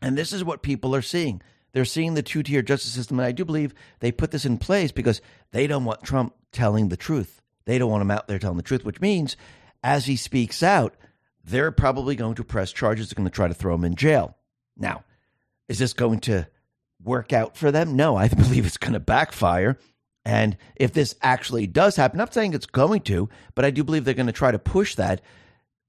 And 0.02 0.18
this 0.18 0.32
is 0.32 0.44
what 0.44 0.62
people 0.62 0.94
are 0.94 1.02
seeing. 1.02 1.40
They're 1.72 1.84
seeing 1.84 2.14
the 2.14 2.22
two 2.22 2.42
tier 2.42 2.62
justice 2.62 2.92
system. 2.92 3.18
And 3.18 3.26
I 3.26 3.32
do 3.32 3.44
believe 3.44 3.74
they 4.00 4.12
put 4.12 4.30
this 4.30 4.44
in 4.44 4.58
place 4.58 4.92
because 4.92 5.20
they 5.52 5.66
don't 5.66 5.84
want 5.84 6.02
Trump 6.02 6.34
telling 6.52 6.88
the 6.88 6.96
truth. 6.96 7.40
They 7.64 7.78
don't 7.78 7.90
want 7.90 8.02
him 8.02 8.10
out 8.10 8.28
there 8.28 8.38
telling 8.38 8.56
the 8.56 8.62
truth, 8.62 8.84
which 8.84 9.00
means 9.00 9.36
as 9.82 10.06
he 10.06 10.16
speaks 10.16 10.62
out, 10.62 10.94
they're 11.44 11.72
probably 11.72 12.14
going 12.14 12.34
to 12.36 12.44
press 12.44 12.72
charges. 12.72 13.08
They're 13.08 13.16
going 13.16 13.28
to 13.28 13.34
try 13.34 13.48
to 13.48 13.54
throw 13.54 13.74
him 13.74 13.84
in 13.84 13.94
jail. 13.94 14.36
Now, 14.76 15.04
is 15.68 15.78
this 15.78 15.92
going 15.92 16.20
to 16.20 16.46
work 17.02 17.32
out 17.32 17.56
for 17.56 17.70
them? 17.70 17.96
No, 17.96 18.16
I 18.16 18.28
believe 18.28 18.66
it's 18.66 18.76
going 18.76 18.92
to 18.92 19.00
backfire. 19.00 19.78
And 20.24 20.56
if 20.76 20.92
this 20.92 21.16
actually 21.20 21.66
does 21.66 21.96
happen, 21.96 22.20
I'm 22.20 22.26
not 22.26 22.34
saying 22.34 22.54
it's 22.54 22.66
going 22.66 23.00
to, 23.02 23.28
but 23.54 23.64
I 23.64 23.70
do 23.70 23.82
believe 23.82 24.04
they're 24.04 24.14
going 24.14 24.26
to 24.26 24.32
try 24.32 24.52
to 24.52 24.58
push 24.58 24.94
that. 24.96 25.20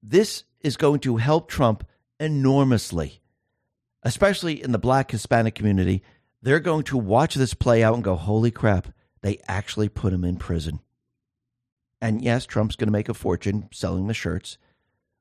This 0.01 0.43
is 0.61 0.75
going 0.75 1.01
to 1.01 1.17
help 1.17 1.49
Trump 1.49 1.85
enormously, 2.19 3.21
especially 4.03 4.61
in 4.61 4.71
the 4.71 4.77
black 4.77 5.11
Hispanic 5.11 5.55
community. 5.55 6.03
They're 6.41 6.59
going 6.59 6.83
to 6.85 6.97
watch 6.97 7.35
this 7.35 7.53
play 7.53 7.83
out 7.83 7.95
and 7.95 8.03
go, 8.03 8.15
holy 8.15 8.51
crap, 8.51 8.89
they 9.21 9.39
actually 9.47 9.89
put 9.89 10.13
him 10.13 10.23
in 10.23 10.35
prison. 10.35 10.79
And 12.01 12.21
yes, 12.21 12.45
Trump's 12.45 12.75
going 12.75 12.87
to 12.87 12.93
make 12.93 13.07
a 13.07 13.13
fortune 13.13 13.69
selling 13.71 14.07
the 14.07 14.13
shirts, 14.13 14.57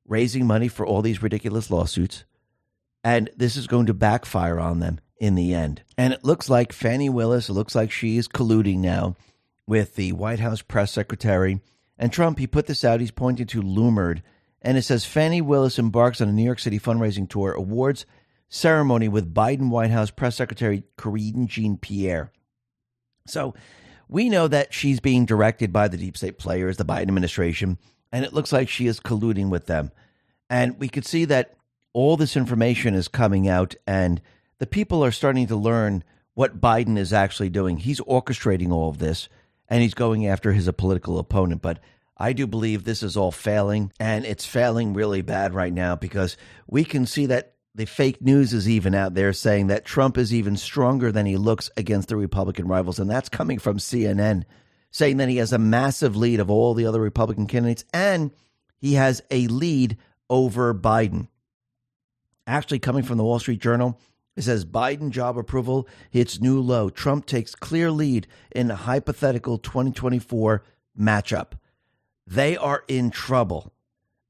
raising 0.07 0.47
money 0.47 0.67
for 0.67 0.85
all 0.85 1.01
these 1.01 1.23
ridiculous 1.23 1.71
lawsuits. 1.71 2.25
And 3.05 3.31
this 3.37 3.57
is 3.57 3.69
going 3.69 3.87
to 3.87 3.95
backfire 3.95 4.59
on 4.59 4.81
them 4.81 4.99
in 5.17 5.37
the 5.37 5.55
end. 5.55 5.83
And 5.97 6.13
it 6.13 6.25
looks 6.25 6.51
like 6.51 6.73
Fannie 6.73 7.09
Willis, 7.09 7.49
it 7.49 7.53
looks 7.53 7.77
like 7.77 7.93
she 7.93 8.17
is 8.17 8.27
colluding 8.27 8.79
now 8.79 9.15
with 9.65 9.95
the 9.95 10.11
White 10.13 10.41
House 10.41 10.61
press 10.61 10.91
secretary. 10.91 11.61
And 11.97 12.13
Trump, 12.13 12.41
he 12.41 12.49
put 12.49 12.67
this 12.67 12.85
out, 12.85 12.99
he's 12.99 13.13
pointing 13.13 13.47
to 13.47 13.63
Loomered. 13.63 14.23
And 14.61 14.77
it 14.77 14.83
says 14.83 15.05
Fannie 15.05 15.41
Willis 15.41 15.79
embarks 15.79 16.21
on 16.21 16.29
a 16.29 16.33
New 16.33 16.45
York 16.45 16.59
City 16.59 16.81
fundraising 16.81 17.29
tour, 17.29 17.53
awards 17.53 18.07
ceremony 18.53 19.09
with 19.09 19.33
Biden 19.33 19.71
White 19.71 19.91
House 19.91 20.11
press 20.11 20.37
secretary 20.37 20.85
Karine 20.99 21.47
Jean 21.47 21.79
Pierre. 21.79 22.31
So 23.27 23.55
we 24.09 24.29
know 24.29 24.47
that 24.47 24.75
she's 24.75 25.01
being 25.01 25.25
directed 25.25 25.73
by 25.73 25.89
the 25.89 25.97
deep 25.97 26.19
state 26.19 26.39
players, 26.39 26.77
the 26.77 26.85
Biden 26.85 27.09
administration, 27.09 27.79
and 28.13 28.27
it 28.27 28.35
looks 28.35 28.53
like 28.53 28.69
she 28.69 28.87
is 28.87 29.01
colluding 29.01 29.49
with 29.49 29.67
them. 29.67 29.91
And 30.51 30.79
we 30.79 30.91
could 30.91 31.07
see 31.07 31.25
that 31.25 31.55
all 31.95 32.19
this 32.19 32.37
information 32.37 32.95
is 32.95 33.09
coming 33.09 33.49
out 33.49 33.75
and 33.87 34.21
the 34.59 34.67
people 34.67 35.03
are 35.03 35.13
starting 35.13 35.47
to 35.47 35.57
learn 35.57 36.05
what 36.35 36.61
Biden 36.61 36.99
is 36.99 37.13
actually 37.13 37.49
doing. 37.49 37.79
He's 37.79 38.01
orchestrating 38.01 38.71
all 38.71 38.91
of 38.91 38.99
this 38.99 39.31
and 39.69 39.81
he's 39.81 39.95
going 39.95 40.27
after 40.27 40.53
his 40.53 40.71
political 40.77 41.19
opponent. 41.19 41.63
But 41.63 41.81
I 42.19 42.35
do 42.35 42.47
believe 42.47 42.85
this 42.85 43.03
is 43.03 43.17
all 43.17 43.33
failing 43.33 43.93
and 43.99 44.27
it's 44.27 44.45
failing 44.45 44.93
really 44.93 45.23
bad 45.23 45.55
right 45.55 45.73
now 45.73 45.97
because 45.97 46.37
we 46.67 46.85
can 46.85 47.07
see 47.07 47.27
that 47.27 47.52
the 47.75 47.87
fake 47.87 48.21
news 48.21 48.53
is 48.53 48.69
even 48.69 48.95
out 48.95 49.15
there 49.15 49.33
saying 49.33 49.69
that 49.69 49.85
Trump 49.85 50.19
is 50.19 50.33
even 50.35 50.57
stronger 50.57 51.11
than 51.11 51.27
he 51.27 51.37
looks 51.37 51.71
against 51.77 52.09
the 52.09 52.17
Republican 52.17 52.69
rivals. 52.69 52.99
And 52.99 53.11
that's 53.11 53.29
coming 53.29 53.59
from 53.59 53.79
CNN 53.79 54.45
saying 54.91 55.17
that 55.17 55.31
he 55.31 55.39
has 55.39 55.53
a 55.53 55.59
massive 55.59 56.15
lead 56.15 56.39
of 56.39 56.51
all 56.51 56.75
the 56.75 56.87
other 56.87 57.01
Republican 57.01 57.47
candidates 57.47 57.85
and 57.95 58.31
he 58.79 58.95
has 58.95 59.23
a 59.31 59.47
lead 59.47 59.97
over 60.29 60.75
Biden. 60.75 61.29
Actually, 62.47 62.81
coming 62.81 63.05
from 63.05 63.17
the 63.17 63.25
Wall 63.25 63.39
Street 63.39 63.61
Journal, 63.61 63.99
it 64.37 64.43
says 64.43 64.65
Biden 64.65 65.11
job 65.11 65.39
approval 65.39 65.87
hits 66.11 66.41
new 66.41 66.61
low. 66.61 66.91
Trump 66.91 67.27
takes 67.27 67.55
clear 67.55 67.91
lead 67.91 68.27
in 68.51 68.71
a 68.71 68.77
hypothetical 68.77 69.59
2024 69.59 70.63
matchup. 70.99 71.53
They 72.27 72.57
are 72.57 72.83
in 72.89 73.11
trouble. 73.11 73.73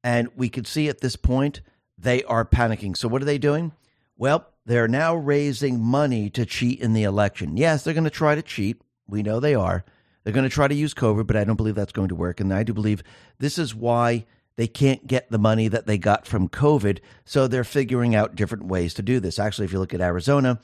And 0.05 0.29
we 0.37 0.49
could 0.49 0.67
see 0.67 0.89
at 0.89 1.01
this 1.01 1.17
point 1.17 1.63
they 2.03 2.23
are 2.25 2.45
panicking. 2.45 2.97
So, 2.97 3.09
what 3.09 3.23
are 3.23 3.27
they 3.27 3.39
doing? 3.39 3.73
Well, 4.17 4.47
they're 4.67 4.89
now 4.89 5.15
raising 5.15 5.81
money 5.81 6.31
to 6.31 6.47
cheat 6.47 6.81
in 6.81 6.93
the 6.93 7.05
election. 7.05 7.57
Yes, 7.57 7.83
they're 7.83 7.95
going 7.95 8.05
to 8.05 8.11
try 8.11 8.35
to 8.35 8.43
cheat. 8.43 8.81
We 9.09 9.23
know 9.23 9.41
they 9.41 9.55
are. 9.55 9.85
They're 10.23 10.33
going 10.33 10.49
to 10.49 10.55
try 10.55 10.69
to 10.69 10.75
use 10.75 10.95
COVID, 10.95 11.27
but 11.27 11.37
I 11.37 11.45
don't 11.45 11.57
believe 11.57 11.75
that's 11.75 11.93
going 11.93 12.09
to 12.09 12.15
work. 12.15 12.39
And 12.39 12.53
I 12.53 12.63
do 12.63 12.73
believe 12.73 13.03
this 13.39 13.59
is 13.59 13.75
why 13.75 14.27
they 14.57 14.69
can't 14.69 15.07
get 15.07 15.31
the 15.31 15.39
money 15.39 15.69
that 15.69 15.87
they 15.87 15.99
got 15.99 16.27
from 16.27 16.49
COVID. 16.49 17.01
So 17.25 17.49
they're 17.49 17.65
figuring 17.65 18.15
out 18.15 18.37
different 18.37 18.67
ways 18.67 18.95
to 18.95 19.03
do 19.03 19.19
this. 19.19 19.39
Actually, 19.39 19.65
if 19.65 19.73
you 19.73 19.81
look 19.81 19.95
at 19.95 20.01
Arizona, 20.01 20.61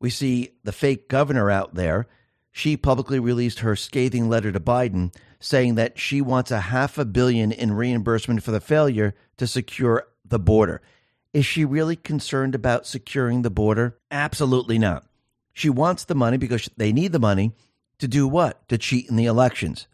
we 0.00 0.10
see 0.10 0.54
the 0.64 0.72
fake 0.72 1.08
governor 1.08 1.50
out 1.50 1.74
there. 1.74 2.08
She 2.50 2.76
publicly 2.76 3.20
released 3.20 3.60
her 3.60 3.76
scathing 3.76 4.28
letter 4.28 4.50
to 4.50 4.58
Biden 4.58 5.14
saying 5.38 5.76
that 5.76 5.98
she 5.98 6.20
wants 6.20 6.50
a 6.50 6.60
half 6.60 6.98
a 6.98 7.04
billion 7.04 7.52
in 7.52 7.72
reimbursement 7.72 8.42
for 8.42 8.50
the 8.50 8.60
failure 8.60 9.14
to 9.36 9.46
secure 9.46 10.08
the 10.28 10.38
border. 10.38 10.80
Is 11.32 11.44
she 11.44 11.64
really 11.64 11.96
concerned 11.96 12.54
about 12.54 12.86
securing 12.86 13.42
the 13.42 13.50
border? 13.50 13.98
Absolutely 14.10 14.78
not. 14.78 15.04
She 15.52 15.68
wants 15.68 16.04
the 16.04 16.14
money 16.14 16.36
because 16.36 16.70
they 16.76 16.92
need 16.92 17.12
the 17.12 17.18
money 17.18 17.52
to 17.98 18.08
do 18.08 18.26
what? 18.26 18.66
To 18.68 18.78
cheat 18.78 19.08
in 19.08 19.16
the 19.16 19.26
elections. 19.26 19.86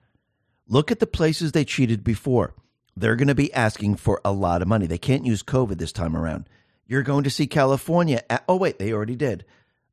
Look 0.68 0.90
at 0.90 1.00
the 1.00 1.06
places 1.06 1.52
they 1.52 1.64
cheated 1.64 2.04
before. 2.04 2.54
They're 2.96 3.16
going 3.16 3.28
to 3.28 3.34
be 3.34 3.52
asking 3.52 3.96
for 3.96 4.20
a 4.24 4.32
lot 4.32 4.62
of 4.62 4.68
money. 4.68 4.86
They 4.86 4.98
can't 4.98 5.26
use 5.26 5.42
COVID 5.42 5.78
this 5.78 5.92
time 5.92 6.16
around. 6.16 6.48
You're 6.86 7.02
going 7.02 7.24
to 7.24 7.30
see 7.30 7.46
California. 7.46 8.22
At, 8.30 8.44
oh 8.48 8.56
wait, 8.56 8.78
they 8.78 8.92
already 8.92 9.16
did. 9.16 9.44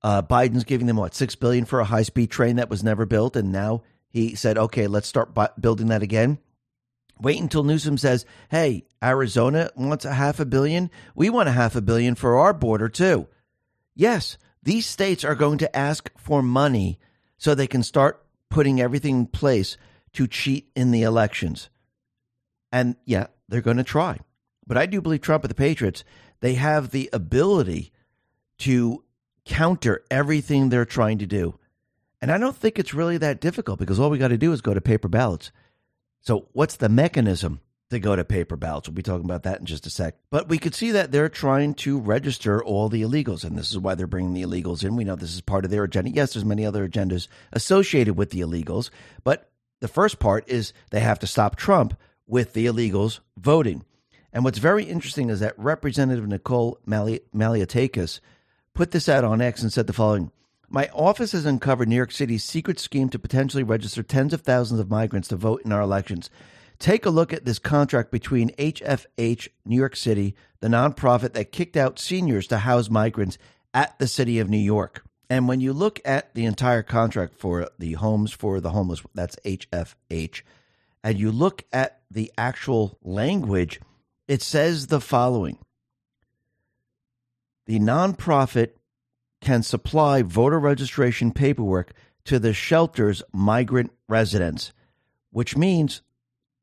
Uh, 0.03 0.21
Biden's 0.21 0.63
giving 0.63 0.87
them 0.87 0.97
what 0.97 1.15
six 1.15 1.35
billion 1.35 1.65
for 1.65 1.79
a 1.79 1.85
high 1.85 2.03
speed 2.03 2.31
train 2.31 2.57
that 2.57 2.69
was 2.69 2.83
never 2.83 3.05
built, 3.05 3.35
and 3.35 3.51
now 3.51 3.83
he 4.09 4.35
said, 4.35 4.57
"Okay, 4.57 4.87
let's 4.87 5.07
start 5.07 5.37
building 5.59 5.87
that 5.87 6.03
again." 6.03 6.39
Wait 7.21 7.39
until 7.39 7.63
Newsom 7.63 7.97
says, 7.97 8.25
"Hey, 8.49 8.85
Arizona 9.03 9.69
wants 9.75 10.05
a 10.05 10.13
half 10.13 10.39
a 10.39 10.45
billion. 10.45 10.89
We 11.15 11.29
want 11.29 11.49
a 11.49 11.53
half 11.53 11.75
a 11.75 11.81
billion 11.81 12.15
for 12.15 12.37
our 12.37 12.53
border 12.53 12.89
too." 12.89 13.27
Yes, 13.95 14.37
these 14.63 14.85
states 14.85 15.23
are 15.23 15.35
going 15.35 15.59
to 15.59 15.75
ask 15.75 16.09
for 16.17 16.41
money 16.41 16.99
so 17.37 17.53
they 17.53 17.67
can 17.67 17.83
start 17.83 18.25
putting 18.49 18.81
everything 18.81 19.19
in 19.19 19.25
place 19.27 19.77
to 20.13 20.27
cheat 20.27 20.69
in 20.75 20.91
the 20.91 21.03
elections. 21.03 21.69
And 22.71 22.95
yeah, 23.05 23.27
they're 23.47 23.61
going 23.61 23.77
to 23.77 23.83
try. 23.83 24.19
But 24.65 24.77
I 24.77 24.85
do 24.85 25.01
believe 25.01 25.21
Trump 25.21 25.43
and 25.43 25.51
the 25.51 25.55
Patriots, 25.55 26.03
they 26.39 26.55
have 26.55 26.91
the 26.91 27.09
ability 27.13 27.91
to 28.59 29.03
counter 29.45 30.03
everything 30.09 30.69
they're 30.69 30.85
trying 30.85 31.17
to 31.19 31.25
do. 31.25 31.57
And 32.21 32.31
I 32.31 32.37
don't 32.37 32.55
think 32.55 32.77
it's 32.77 32.93
really 32.93 33.17
that 33.17 33.41
difficult 33.41 33.79
because 33.79 33.99
all 33.99 34.09
we 34.09 34.17
got 34.17 34.27
to 34.27 34.37
do 34.37 34.53
is 34.53 34.61
go 34.61 34.73
to 34.73 34.81
paper 34.81 35.07
ballots. 35.07 35.51
So, 36.21 36.47
what's 36.53 36.75
the 36.75 36.89
mechanism 36.89 37.61
to 37.89 37.99
go 37.99 38.15
to 38.15 38.23
paper 38.23 38.55
ballots? 38.55 38.87
We'll 38.87 38.95
be 38.95 39.01
talking 39.01 39.25
about 39.25 39.43
that 39.43 39.59
in 39.59 39.65
just 39.65 39.87
a 39.87 39.89
sec. 39.89 40.15
But 40.29 40.49
we 40.49 40.59
could 40.59 40.75
see 40.75 40.91
that 40.91 41.11
they're 41.11 41.29
trying 41.29 41.73
to 41.75 41.99
register 41.99 42.63
all 42.63 42.89
the 42.89 43.01
illegals, 43.01 43.43
and 43.43 43.57
this 43.57 43.71
is 43.71 43.79
why 43.79 43.95
they're 43.95 44.07
bringing 44.07 44.33
the 44.33 44.43
illegals 44.43 44.83
in. 44.83 44.95
We 44.95 45.03
know 45.03 45.15
this 45.15 45.33
is 45.33 45.41
part 45.41 45.65
of 45.65 45.71
their 45.71 45.83
agenda. 45.83 46.11
Yes, 46.11 46.33
there's 46.33 46.45
many 46.45 46.65
other 46.65 46.87
agendas 46.87 47.27
associated 47.51 48.17
with 48.17 48.29
the 48.29 48.41
illegals, 48.41 48.91
but 49.23 49.49
the 49.79 49.87
first 49.87 50.19
part 50.19 50.47
is 50.47 50.73
they 50.91 50.99
have 50.99 51.19
to 51.19 51.27
stop 51.27 51.55
Trump 51.55 51.95
with 52.27 52.53
the 52.53 52.67
illegals 52.67 53.19
voting. 53.37 53.83
And 54.31 54.43
what's 54.43 54.59
very 54.59 54.83
interesting 54.83 55.29
is 55.29 55.39
that 55.39 55.57
Representative 55.57 56.27
Nicole 56.27 56.79
Mali- 56.85 57.19
put 58.73 58.91
this 58.91 59.09
out 59.09 59.23
on 59.23 59.41
X 59.41 59.61
and 59.61 59.73
said 59.73 59.87
the 59.87 59.93
following 59.93 60.31
My 60.73 60.87
office 60.93 61.33
has 61.33 61.45
uncovered 61.45 61.89
New 61.89 61.97
York 61.97 62.13
City's 62.13 62.45
secret 62.45 62.79
scheme 62.79 63.09
to 63.09 63.19
potentially 63.19 63.61
register 63.61 64.01
tens 64.03 64.33
of 64.33 64.39
thousands 64.39 64.79
of 64.79 64.89
migrants 64.89 65.27
to 65.27 65.35
vote 65.35 65.63
in 65.65 65.73
our 65.73 65.81
elections. 65.81 66.29
Take 66.79 67.05
a 67.05 67.09
look 67.09 67.33
at 67.33 67.43
this 67.43 67.59
contract 67.59 68.09
between 68.09 68.51
HFH 68.51 69.49
New 69.65 69.75
York 69.75 69.97
City, 69.97 70.33
the 70.61 70.69
nonprofit 70.69 71.33
that 71.33 71.51
kicked 71.51 71.75
out 71.75 71.99
seniors 71.99 72.47
to 72.47 72.59
house 72.59 72.89
migrants 72.89 73.37
at 73.73 73.99
the 73.99 74.07
city 74.07 74.39
of 74.39 74.49
New 74.49 74.57
York. 74.57 75.03
And 75.29 75.45
when 75.45 75.59
you 75.59 75.73
look 75.73 75.99
at 76.05 76.33
the 76.35 76.45
entire 76.45 76.83
contract 76.83 77.35
for 77.35 77.69
the 77.77 77.93
homes 77.93 78.31
for 78.31 78.61
the 78.61 78.69
homeless, 78.69 79.03
that's 79.13 79.35
HFH, 79.43 80.41
and 81.03 81.19
you 81.19 81.33
look 81.33 81.65
at 81.73 81.99
the 82.09 82.31
actual 82.37 82.97
language, 83.03 83.81
it 84.29 84.41
says 84.41 84.87
the 84.87 85.01
following 85.01 85.57
The 87.65 87.79
nonprofit 87.79 88.69
can 89.41 89.63
supply 89.63 90.21
voter 90.21 90.59
registration 90.59 91.31
paperwork 91.31 91.93
to 92.25 92.39
the 92.39 92.53
shelter's 92.53 93.23
migrant 93.33 93.91
residents, 94.07 94.71
which 95.31 95.57
means 95.57 96.01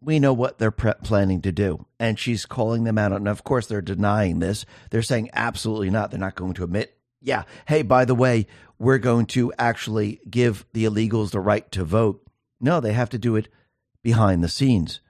we 0.00 0.20
know 0.20 0.32
what 0.32 0.58
they're 0.58 0.70
pre- 0.70 0.92
planning 1.02 1.42
to 1.42 1.50
do. 1.50 1.84
And 1.98 2.18
she's 2.18 2.46
calling 2.46 2.84
them 2.84 2.98
out. 2.98 3.12
And 3.12 3.26
of 3.26 3.42
course, 3.42 3.66
they're 3.66 3.82
denying 3.82 4.38
this. 4.38 4.64
They're 4.90 5.02
saying 5.02 5.30
absolutely 5.32 5.90
not. 5.90 6.10
They're 6.10 6.20
not 6.20 6.36
going 6.36 6.54
to 6.54 6.64
admit 6.64 6.98
yeah, 7.20 7.44
hey, 7.66 7.82
by 7.82 8.04
the 8.04 8.14
way, 8.14 8.46
we're 8.78 8.98
going 8.98 9.26
to 9.26 9.52
actually 9.58 10.20
give 10.28 10.64
the 10.72 10.84
illegals 10.84 11.30
the 11.30 11.40
right 11.40 11.70
to 11.72 11.84
vote. 11.84 12.24
No, 12.60 12.80
they 12.80 12.92
have 12.92 13.10
to 13.10 13.18
do 13.18 13.36
it 13.36 13.48
behind 14.02 14.42
the 14.42 14.48
scenes. 14.48 15.00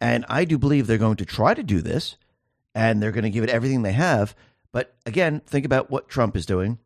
And 0.00 0.24
I 0.28 0.44
do 0.44 0.58
believe 0.58 0.86
they're 0.86 0.98
going 0.98 1.16
to 1.16 1.26
try 1.26 1.54
to 1.54 1.62
do 1.62 1.80
this 1.80 2.16
and 2.74 3.02
they're 3.02 3.12
going 3.12 3.24
to 3.24 3.30
give 3.30 3.44
it 3.44 3.50
everything 3.50 3.82
they 3.82 3.92
have. 3.92 4.34
But 4.72 4.94
again, 5.04 5.40
think 5.46 5.66
about 5.66 5.90
what 5.90 6.08
Trump 6.08 6.36
is 6.36 6.46
doing. 6.46 6.78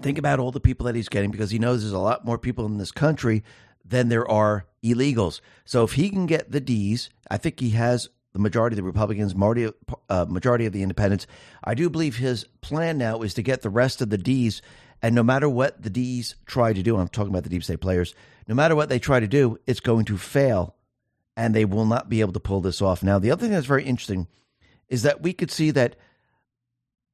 Think 0.00 0.18
about 0.18 0.38
all 0.38 0.52
the 0.52 0.60
people 0.60 0.86
that 0.86 0.94
he's 0.94 1.08
getting 1.08 1.30
because 1.30 1.50
he 1.50 1.58
knows 1.58 1.82
there's 1.82 1.92
a 1.92 1.98
lot 1.98 2.24
more 2.24 2.38
people 2.38 2.66
in 2.66 2.78
this 2.78 2.92
country 2.92 3.42
than 3.84 4.08
there 4.08 4.28
are 4.28 4.66
illegals. 4.84 5.40
So 5.64 5.84
if 5.84 5.92
he 5.92 6.10
can 6.10 6.26
get 6.26 6.52
the 6.52 6.60
D's, 6.60 7.10
I 7.30 7.36
think 7.36 7.60
he 7.60 7.70
has 7.70 8.08
the 8.32 8.38
majority 8.38 8.74
of 8.74 8.78
the 8.78 8.82
Republicans, 8.84 9.34
majority, 9.34 9.76
uh, 10.08 10.26
majority 10.28 10.66
of 10.66 10.72
the 10.72 10.82
independents. 10.82 11.26
I 11.64 11.74
do 11.74 11.90
believe 11.90 12.16
his 12.16 12.44
plan 12.60 12.98
now 12.98 13.22
is 13.22 13.34
to 13.34 13.42
get 13.42 13.62
the 13.62 13.70
rest 13.70 14.00
of 14.00 14.10
the 14.10 14.18
D's. 14.18 14.62
And 15.02 15.14
no 15.14 15.22
matter 15.22 15.48
what 15.48 15.82
the 15.82 15.90
D's 15.90 16.36
try 16.46 16.72
to 16.72 16.82
do, 16.82 16.96
I'm 16.96 17.08
talking 17.08 17.30
about 17.30 17.42
the 17.42 17.50
deep 17.50 17.64
state 17.64 17.80
players, 17.80 18.14
no 18.46 18.54
matter 18.54 18.76
what 18.76 18.88
they 18.88 18.98
try 18.98 19.20
to 19.20 19.28
do, 19.28 19.58
it's 19.66 19.80
going 19.80 20.04
to 20.06 20.18
fail 20.18 20.76
and 21.36 21.54
they 21.54 21.64
will 21.64 21.86
not 21.86 22.08
be 22.08 22.20
able 22.20 22.32
to 22.32 22.40
pull 22.40 22.60
this 22.60 22.82
off. 22.82 23.02
Now, 23.02 23.18
the 23.18 23.30
other 23.30 23.42
thing 23.42 23.52
that's 23.52 23.66
very 23.66 23.84
interesting 23.84 24.28
is 24.88 25.02
that 25.02 25.22
we 25.22 25.32
could 25.32 25.50
see 25.50 25.70
that 25.70 25.96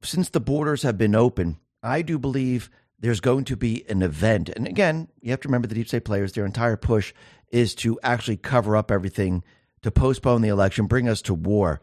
since 0.03 0.29
the 0.29 0.39
borders 0.39 0.83
have 0.83 0.97
been 0.97 1.15
open, 1.15 1.57
I 1.83 2.01
do 2.01 2.17
believe 2.17 2.69
there's 2.99 3.19
going 3.19 3.45
to 3.45 3.55
be 3.55 3.85
an 3.89 4.01
event. 4.01 4.49
And 4.49 4.67
again, 4.67 5.07
you 5.21 5.31
have 5.31 5.41
to 5.41 5.47
remember 5.47 5.67
the 5.67 5.75
deep 5.75 5.87
state 5.87 6.05
players, 6.05 6.33
their 6.33 6.45
entire 6.45 6.77
push 6.77 7.13
is 7.51 7.75
to 7.75 7.99
actually 8.03 8.37
cover 8.37 8.75
up 8.75 8.91
everything 8.91 9.43
to 9.83 9.91
postpone 9.91 10.41
the 10.41 10.49
election, 10.49 10.87
bring 10.87 11.07
us 11.07 11.21
to 11.23 11.33
war. 11.33 11.79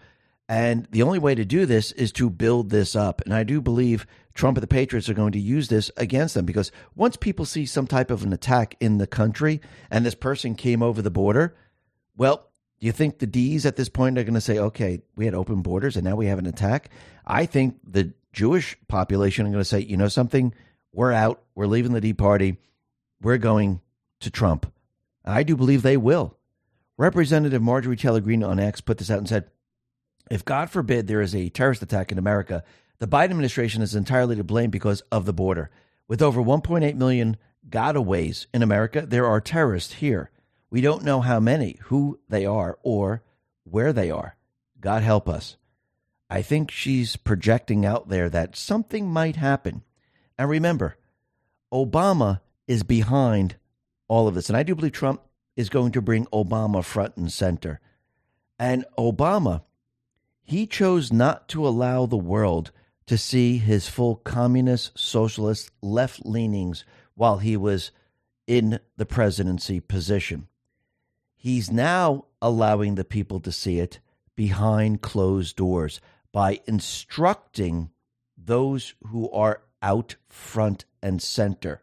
And 0.49 0.87
the 0.91 1.03
only 1.03 1.19
way 1.19 1.35
to 1.35 1.45
do 1.45 1.65
this 1.65 1.93
is 1.93 2.13
to 2.13 2.29
build 2.29 2.69
this 2.69 2.95
up. 2.95 3.23
And 3.23 3.33
I 3.33 3.45
do 3.45 3.63
believe 3.63 4.07
Trump 4.35 4.59
and 4.59 4.63
the 4.63 4.69
Patriots 4.69 5.09
are 5.09 5.15
going 5.15 5.33
to 5.33 5.39
use 5.39 5.69
this 5.69 5.91
against 5.97 6.35
them 6.35 6.45
because 6.45 6.71
once 6.95 7.17
people 7.17 7.47
see 7.47 7.65
some 7.65 7.87
type 7.87 8.11
of 8.11 8.25
an 8.25 8.33
attack 8.33 8.77
in 8.81 8.99
the 8.99 9.07
country 9.07 9.63
and 9.91 10.05
this 10.05 10.15
person 10.15 10.55
came 10.55 10.83
over 10.83 11.01
the 11.01 11.11
border, 11.11 11.57
well, 12.17 12.51
do 12.81 12.87
you 12.87 12.93
think 12.93 13.19
the 13.19 13.27
D's 13.27 13.65
at 13.65 13.77
this 13.77 13.89
point 13.89 14.19
are 14.19 14.25
going 14.25 14.35
to 14.35 14.41
say, 14.41 14.59
okay, 14.59 15.01
we 15.17 15.25
had 15.25 15.35
open 15.35 15.63
borders 15.63 15.97
and 15.97 16.05
now 16.05 16.17
we 16.17 16.27
have 16.27 16.39
an 16.39 16.47
attack? 16.47 16.91
I 17.27 17.47
think 17.47 17.79
the 17.87 18.13
Jewish 18.35 18.77
population 18.89 19.47
are 19.47 19.51
going 19.51 19.61
to 19.61 19.65
say, 19.65 19.81
you 19.81 19.97
know 19.97 20.09
something? 20.09 20.53
We're 20.93 21.13
out. 21.13 21.43
We're 21.55 21.67
leaving 21.67 21.93
the 21.93 22.01
D 22.01 22.13
party. 22.13 22.59
We're 23.23 23.39
going 23.39 23.81
to 24.21 24.31
Trump. 24.31 24.71
I 25.25 25.43
do 25.43 25.57
believe 25.57 25.83
they 25.83 25.97
will. 25.97 26.37
Representative 26.99 27.63
Marjorie 27.63 27.97
Taylor 27.97 28.21
Greene 28.21 28.45
on 28.45 28.61
X 28.61 28.81
put 28.81 28.99
this 28.99 29.11
out 29.11 29.19
and 29.19 29.29
said, 29.29 29.51
if 30.31 30.45
God 30.45 30.71
forbid 30.71 31.07
there 31.07 31.21
is 31.21 31.35
a 31.35 31.49
terrorist 31.49 31.83
attack 31.83 32.13
in 32.13 32.19
America, 32.19 32.63
the 32.99 33.09
Biden 33.09 33.25
administration 33.25 33.83
is 33.83 33.95
entirely 33.95 34.37
to 34.37 34.45
blame 34.45 34.71
because 34.71 35.03
of 35.13 35.25
the 35.25 35.33
border. 35.33 35.71
With 36.09 36.23
over 36.23 36.43
1.8 36.43 36.95
million 36.97 37.37
gotaways 37.69 38.47
in 38.53 38.63
America, 38.63 39.05
there 39.07 39.27
are 39.27 39.41
terrorists 39.41 39.95
here. 39.95 40.31
We 40.71 40.81
don't 40.81 41.05
know 41.05 41.21
how 41.21 41.41
many, 41.41 41.79
who 41.85 42.21
they 42.29 42.47
are, 42.47 42.79
or 42.83 43.23
where 43.65 43.93
they 43.93 44.11
are. 44.11 44.37
God 44.81 45.03
help 45.03 45.29
us. 45.29 45.57
I 46.35 46.43
think 46.43 46.73
she's 46.73 47.15
projecting 47.15 47.87
out 47.87 48.09
there 48.09 48.29
that 48.29 48.57
something 48.57 49.09
might 49.09 49.37
happen. 49.37 49.85
And 50.37 50.51
remember, 50.51 50.97
Obama 51.73 52.41
is 52.67 52.83
behind 52.83 53.55
all 54.09 54.27
of 54.27 54.35
this. 54.35 54.49
And 54.49 54.57
I 54.57 54.65
do 54.65 54.75
believe 54.75 54.91
Trump 54.91 55.23
is 55.55 55.69
going 55.69 55.93
to 55.93 56.03
bring 56.03 56.27
Obama 56.33 56.85
front 56.85 57.17
and 57.17 57.33
center. 57.33 57.79
And 58.59 58.85
Obama, 58.99 59.63
he 60.43 60.67
chose 60.67 61.13
not 61.13 61.47
to 61.51 61.65
allow 61.65 62.05
the 62.05 62.17
world 62.17 62.73
to 63.07 63.17
see 63.17 63.59
his 63.59 63.87
full 63.89 64.17
communist, 64.17 64.99
socialist, 64.99 65.71
left 65.83 66.27
leanings 66.27 66.85
while 67.15 67.39
he 67.39 67.57
was 67.57 67.93
in 68.49 68.81
the 68.97 69.07
presidency 69.07 69.79
position. 69.79 70.49
He's 71.37 71.71
now 71.71 72.25
allowing 72.43 72.97
the 72.97 73.05
people 73.05 73.39
to 73.39 73.53
see 73.53 73.79
it 73.79 74.01
behind 74.35 75.01
closed 75.01 75.55
doors 75.55 76.01
by 76.35 76.61
instructing 76.67 77.91
those 78.37 78.95
who 79.07 79.31
are 79.31 79.63
out 79.81 80.17
front 80.29 80.85
and 81.01 81.23
center. 81.23 81.81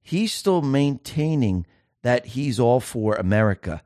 He's 0.00 0.32
still 0.32 0.62
maintaining 0.62 1.66
that 2.00 2.28
he's 2.28 2.58
all 2.58 2.80
for 2.80 3.16
America. 3.16 3.82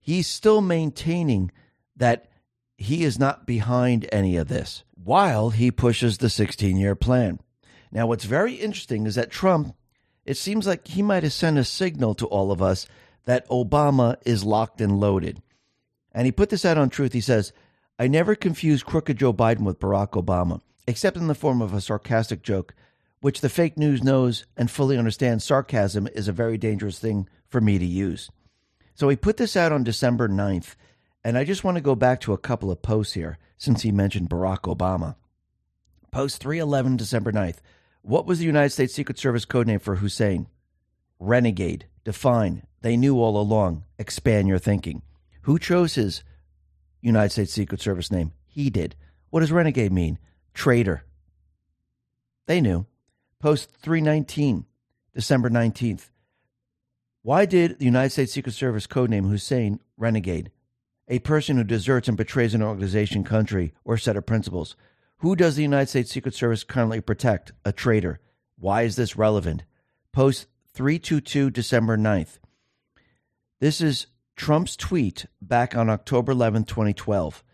He's 0.00 0.26
still 0.26 0.60
maintaining 0.60 1.52
that 1.94 2.28
he 2.76 3.04
is 3.04 3.16
not 3.16 3.46
behind 3.46 4.08
any 4.10 4.36
of 4.36 4.48
this 4.48 4.82
while 4.92 5.50
he 5.50 5.70
pushes 5.70 6.18
the 6.18 6.28
16 6.28 6.76
year 6.76 6.96
plan. 6.96 7.38
Now, 7.92 8.08
what's 8.08 8.24
very 8.24 8.54
interesting 8.54 9.06
is 9.06 9.14
that 9.14 9.30
Trump, 9.30 9.76
it 10.24 10.36
seems 10.36 10.66
like 10.66 10.88
he 10.88 11.00
might 11.00 11.22
have 11.22 11.32
sent 11.32 11.58
a 11.58 11.64
signal 11.64 12.16
to 12.16 12.26
all 12.26 12.50
of 12.50 12.60
us 12.60 12.88
that 13.24 13.48
Obama 13.48 14.16
is 14.26 14.42
locked 14.42 14.80
and 14.80 14.98
loaded. 14.98 15.40
And 16.10 16.26
he 16.26 16.32
put 16.32 16.50
this 16.50 16.64
out 16.64 16.76
on 16.76 16.90
Truth. 16.90 17.12
He 17.12 17.20
says, 17.20 17.52
I 18.04 18.06
never 18.06 18.34
confuse 18.34 18.82
crooked 18.82 19.16
Joe 19.16 19.32
Biden 19.32 19.60
with 19.60 19.80
Barack 19.80 20.10
Obama, 20.10 20.60
except 20.86 21.16
in 21.16 21.26
the 21.26 21.34
form 21.34 21.62
of 21.62 21.72
a 21.72 21.80
sarcastic 21.80 22.42
joke, 22.42 22.74
which 23.22 23.40
the 23.40 23.48
fake 23.48 23.78
news 23.78 24.04
knows 24.04 24.44
and 24.58 24.70
fully 24.70 24.98
understands 24.98 25.42
sarcasm 25.42 26.06
is 26.08 26.28
a 26.28 26.32
very 26.32 26.58
dangerous 26.58 26.98
thing 26.98 27.26
for 27.48 27.62
me 27.62 27.78
to 27.78 27.84
use. 27.86 28.30
So 28.94 29.08
he 29.08 29.16
put 29.16 29.38
this 29.38 29.56
out 29.56 29.72
on 29.72 29.84
December 29.84 30.28
9th, 30.28 30.74
and 31.24 31.38
I 31.38 31.44
just 31.44 31.64
want 31.64 31.78
to 31.78 31.80
go 31.80 31.94
back 31.94 32.20
to 32.20 32.34
a 32.34 32.38
couple 32.38 32.70
of 32.70 32.82
posts 32.82 33.14
here 33.14 33.38
since 33.56 33.80
he 33.80 33.90
mentioned 33.90 34.28
Barack 34.28 34.64
Obama. 34.64 35.14
Post 36.10 36.42
311, 36.42 36.98
December 36.98 37.32
9th. 37.32 37.60
What 38.02 38.26
was 38.26 38.38
the 38.38 38.44
United 38.44 38.68
States 38.68 38.92
Secret 38.92 39.18
Service 39.18 39.46
codename 39.46 39.80
for 39.80 39.94
Hussein? 39.94 40.46
Renegade. 41.18 41.86
Define. 42.04 42.66
They 42.82 42.98
knew 42.98 43.18
all 43.18 43.40
along. 43.40 43.84
Expand 43.98 44.46
your 44.46 44.58
thinking. 44.58 45.00
Who 45.44 45.58
chose 45.58 45.94
his 45.94 46.22
United 47.04 47.30
States 47.30 47.52
Secret 47.52 47.80
Service 47.80 48.10
name? 48.10 48.32
He 48.46 48.70
did. 48.70 48.96
What 49.30 49.40
does 49.40 49.52
renegade 49.52 49.92
mean? 49.92 50.18
Traitor. 50.54 51.04
They 52.46 52.60
knew. 52.60 52.86
Post 53.40 53.70
319, 53.82 54.64
December 55.14 55.50
19th. 55.50 56.08
Why 57.22 57.44
did 57.44 57.78
the 57.78 57.84
United 57.84 58.10
States 58.10 58.32
Secret 58.32 58.52
Service 58.52 58.86
codename 58.86 59.28
Hussein 59.28 59.80
renegade? 59.96 60.50
A 61.08 61.18
person 61.18 61.56
who 61.56 61.64
deserts 61.64 62.08
and 62.08 62.16
betrays 62.16 62.54
an 62.54 62.62
organization, 62.62 63.24
country, 63.24 63.74
or 63.84 63.98
set 63.98 64.16
of 64.16 64.24
principles. 64.24 64.76
Who 65.18 65.36
does 65.36 65.56
the 65.56 65.62
United 65.62 65.90
States 65.90 66.10
Secret 66.10 66.34
Service 66.34 66.64
currently 66.64 67.00
protect? 67.00 67.52
A 67.64 67.72
traitor. 67.72 68.20
Why 68.58 68.82
is 68.82 68.96
this 68.96 69.16
relevant? 69.16 69.64
Post 70.12 70.46
322, 70.72 71.50
December 71.50 71.98
9th. 71.98 72.38
This 73.60 73.80
is 73.80 74.06
Trump's 74.36 74.76
tweet 74.76 75.26
back 75.40 75.76
on 75.76 75.88
October 75.88 76.32
11, 76.32 76.64
2012. 76.64 77.44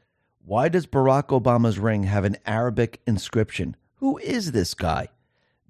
Why 0.44 0.68
does 0.68 0.86
Barack 0.86 1.28
Obama's 1.28 1.78
ring 1.78 2.04
have 2.04 2.24
an 2.24 2.38
Arabic 2.46 3.00
inscription? 3.06 3.76
Who 3.96 4.18
is 4.18 4.52
this 4.52 4.74
guy? 4.74 5.08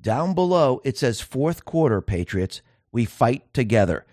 Down 0.01 0.35
below, 0.35 0.81
it 0.85 0.97
says 0.97 1.21
fourth 1.21 1.65
quarter, 1.65 2.01
Patriots. 2.01 2.63
We 2.93 3.05
fight 3.05 3.53
together. 3.53 4.07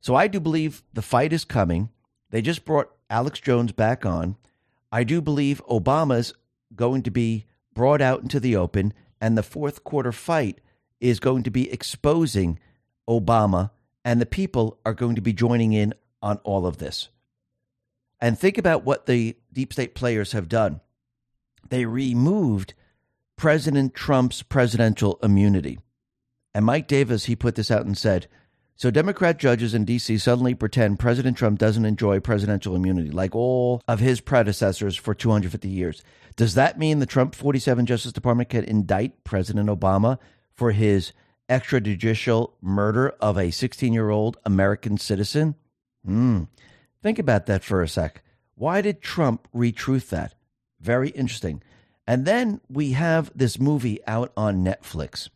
So 0.00 0.14
I 0.14 0.26
do 0.26 0.40
believe 0.40 0.82
the 0.92 1.00
fight 1.00 1.32
is 1.32 1.44
coming. 1.44 1.90
They 2.30 2.42
just 2.42 2.64
brought 2.64 2.90
Alex 3.08 3.40
Jones 3.40 3.72
back 3.72 4.04
on. 4.04 4.36
I 4.90 5.04
do 5.04 5.20
believe 5.20 5.62
Obama's 5.70 6.34
going 6.74 7.02
to 7.04 7.10
be 7.10 7.46
brought 7.72 8.02
out 8.02 8.20
into 8.20 8.40
the 8.40 8.56
open, 8.56 8.92
and 9.20 9.38
the 9.38 9.42
fourth 9.42 9.84
quarter 9.84 10.12
fight 10.12 10.60
is 11.00 11.20
going 11.20 11.44
to 11.44 11.50
be 11.50 11.72
exposing 11.72 12.58
Obama, 13.08 13.70
and 14.04 14.20
the 14.20 14.26
people 14.26 14.78
are 14.84 14.94
going 14.94 15.14
to 15.14 15.22
be 15.22 15.32
joining 15.32 15.72
in 15.72 15.94
on 16.22 16.38
all 16.44 16.66
of 16.66 16.78
this. 16.78 17.08
And 18.20 18.38
think 18.38 18.56
about 18.56 18.84
what 18.84 19.06
the 19.06 19.36
deep 19.52 19.72
state 19.72 19.94
players 19.94 20.32
have 20.32 20.48
done. 20.48 20.80
They 21.68 21.84
removed 21.84 22.74
President 23.36 23.94
Trump's 23.94 24.42
presidential 24.42 25.18
immunity. 25.22 25.80
And 26.54 26.64
Mike 26.64 26.86
Davis, 26.86 27.24
he 27.24 27.34
put 27.34 27.56
this 27.56 27.70
out 27.70 27.86
and 27.86 27.98
said, 27.98 28.28
so 28.76 28.90
Democrat 28.90 29.38
judges 29.38 29.74
in 29.74 29.84
D.C. 29.84 30.18
suddenly 30.18 30.54
pretend 30.54 30.98
President 30.98 31.36
Trump 31.36 31.58
doesn't 31.58 31.84
enjoy 31.84 32.20
presidential 32.20 32.74
immunity 32.74 33.10
like 33.10 33.34
all 33.34 33.80
of 33.86 34.00
his 34.00 34.20
predecessors 34.20 34.96
for 34.96 35.14
250 35.14 35.68
years. 35.68 36.02
Does 36.36 36.54
that 36.54 36.78
mean 36.78 36.98
the 36.98 37.06
Trump 37.06 37.34
47 37.34 37.86
Justice 37.86 38.12
Department 38.12 38.48
can 38.48 38.64
indict 38.64 39.24
President 39.24 39.68
Obama 39.68 40.18
for 40.52 40.72
his 40.72 41.12
extrajudicial 41.48 42.52
murder 42.60 43.10
of 43.20 43.38
a 43.38 43.50
16 43.50 43.92
year 43.92 44.10
old 44.10 44.38
American 44.44 44.96
citizen? 44.98 45.54
Hmm. 46.04 46.44
Think 47.02 47.18
about 47.18 47.46
that 47.46 47.64
for 47.64 47.82
a 47.82 47.88
sec. 47.88 48.22
Why 48.54 48.80
did 48.80 49.02
Trump 49.02 49.48
retruth 49.54 50.08
that? 50.10 50.34
Very 50.80 51.10
interesting. 51.10 51.62
And 52.06 52.24
then 52.24 52.60
we 52.68 52.92
have 52.92 53.30
this 53.34 53.58
movie 53.58 54.00
out 54.06 54.32
on 54.36 54.64
Netflix. 54.64 55.28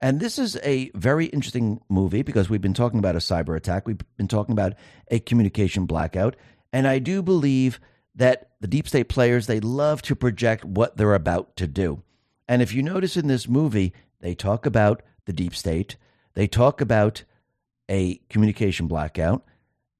And 0.00 0.20
this 0.20 0.38
is 0.38 0.56
a 0.62 0.90
very 0.94 1.26
interesting 1.26 1.80
movie 1.88 2.22
because 2.22 2.50
we've 2.50 2.60
been 2.60 2.74
talking 2.74 2.98
about 2.98 3.16
a 3.16 3.20
cyber 3.20 3.56
attack. 3.56 3.86
We've 3.86 4.00
been 4.16 4.28
talking 4.28 4.52
about 4.52 4.74
a 5.08 5.18
communication 5.20 5.86
blackout. 5.86 6.36
And 6.72 6.86
I 6.86 6.98
do 6.98 7.22
believe 7.22 7.80
that 8.14 8.50
the 8.60 8.68
deep 8.68 8.86
state 8.86 9.08
players, 9.08 9.46
they 9.46 9.60
love 9.60 10.02
to 10.02 10.14
project 10.14 10.64
what 10.64 10.96
they're 10.96 11.14
about 11.14 11.56
to 11.56 11.66
do. 11.66 12.02
And 12.48 12.62
if 12.62 12.72
you 12.74 12.82
notice 12.82 13.16
in 13.16 13.28
this 13.28 13.48
movie, 13.48 13.92
they 14.20 14.34
talk 14.34 14.66
about 14.66 15.02
the 15.24 15.32
deep 15.32 15.54
state, 15.54 15.96
they 16.34 16.46
talk 16.46 16.80
about 16.80 17.24
a 17.88 18.16
communication 18.28 18.86
blackout, 18.86 19.44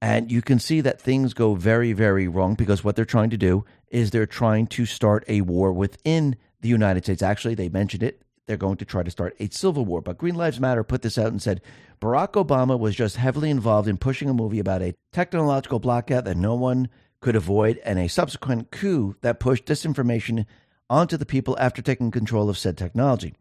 and 0.05 0.31
you 0.31 0.43
can 0.43 0.59
see 0.59 0.83
that 0.83 1.01
things 1.01 1.33
go 1.33 1.55
very, 1.55 1.95
very 1.95 2.29
wrong 2.29 2.57
because 2.57 2.85
what 2.85 2.95
they're 2.95 3.07
trying 3.07 3.31
to 3.31 3.39
do 3.39 3.65
is 3.89 4.11
they're 4.11 4.27
trying 4.27 4.67
to 4.67 4.85
start 4.85 5.25
a 5.29 5.41
war 5.41 5.73
within 5.73 6.37
the 6.61 6.69
United 6.69 7.05
States. 7.05 7.23
Actually, 7.23 7.55
they 7.55 7.71
mentioned 7.71 8.03
it. 8.03 8.21
They're 8.47 8.59
going 8.59 8.77
to 8.77 8.85
try 8.85 9.03
to 9.03 9.11
start 9.11 9.35
a 9.41 9.49
civil 9.49 9.87
war. 9.87 10.03
But 10.03 10.19
Green 10.19 10.35
Lives 10.35 10.61
Matter 10.61 10.85
put 10.85 11.01
this 11.01 11.17
out 11.17 11.29
and 11.29 11.41
said 11.41 11.63
Barack 12.03 12.33
Obama 12.33 12.79
was 12.79 12.95
just 12.95 13.17
heavily 13.17 13.49
involved 13.49 13.89
in 13.89 13.97
pushing 13.97 14.29
a 14.29 14.35
movie 14.35 14.59
about 14.59 14.83
a 14.83 14.95
technological 15.15 15.79
blackout 15.79 16.27
that 16.27 16.37
no 16.37 16.55
one 16.55 16.91
could 17.23 17.35
avoid 17.35 17.81
and 17.83 17.99
a 17.99 18.07
subsequent 18.07 18.71
coup 18.71 19.17
that 19.23 19.41
pushed 19.41 19.65
disinformation 19.65 20.45
onto 20.91 21.17
the 21.17 21.25
people 21.25 21.57
after 21.59 21.81
taking 21.81 22.11
control 22.11 22.51
of 22.51 22.59
said 22.59 22.77
technology. 22.77 23.33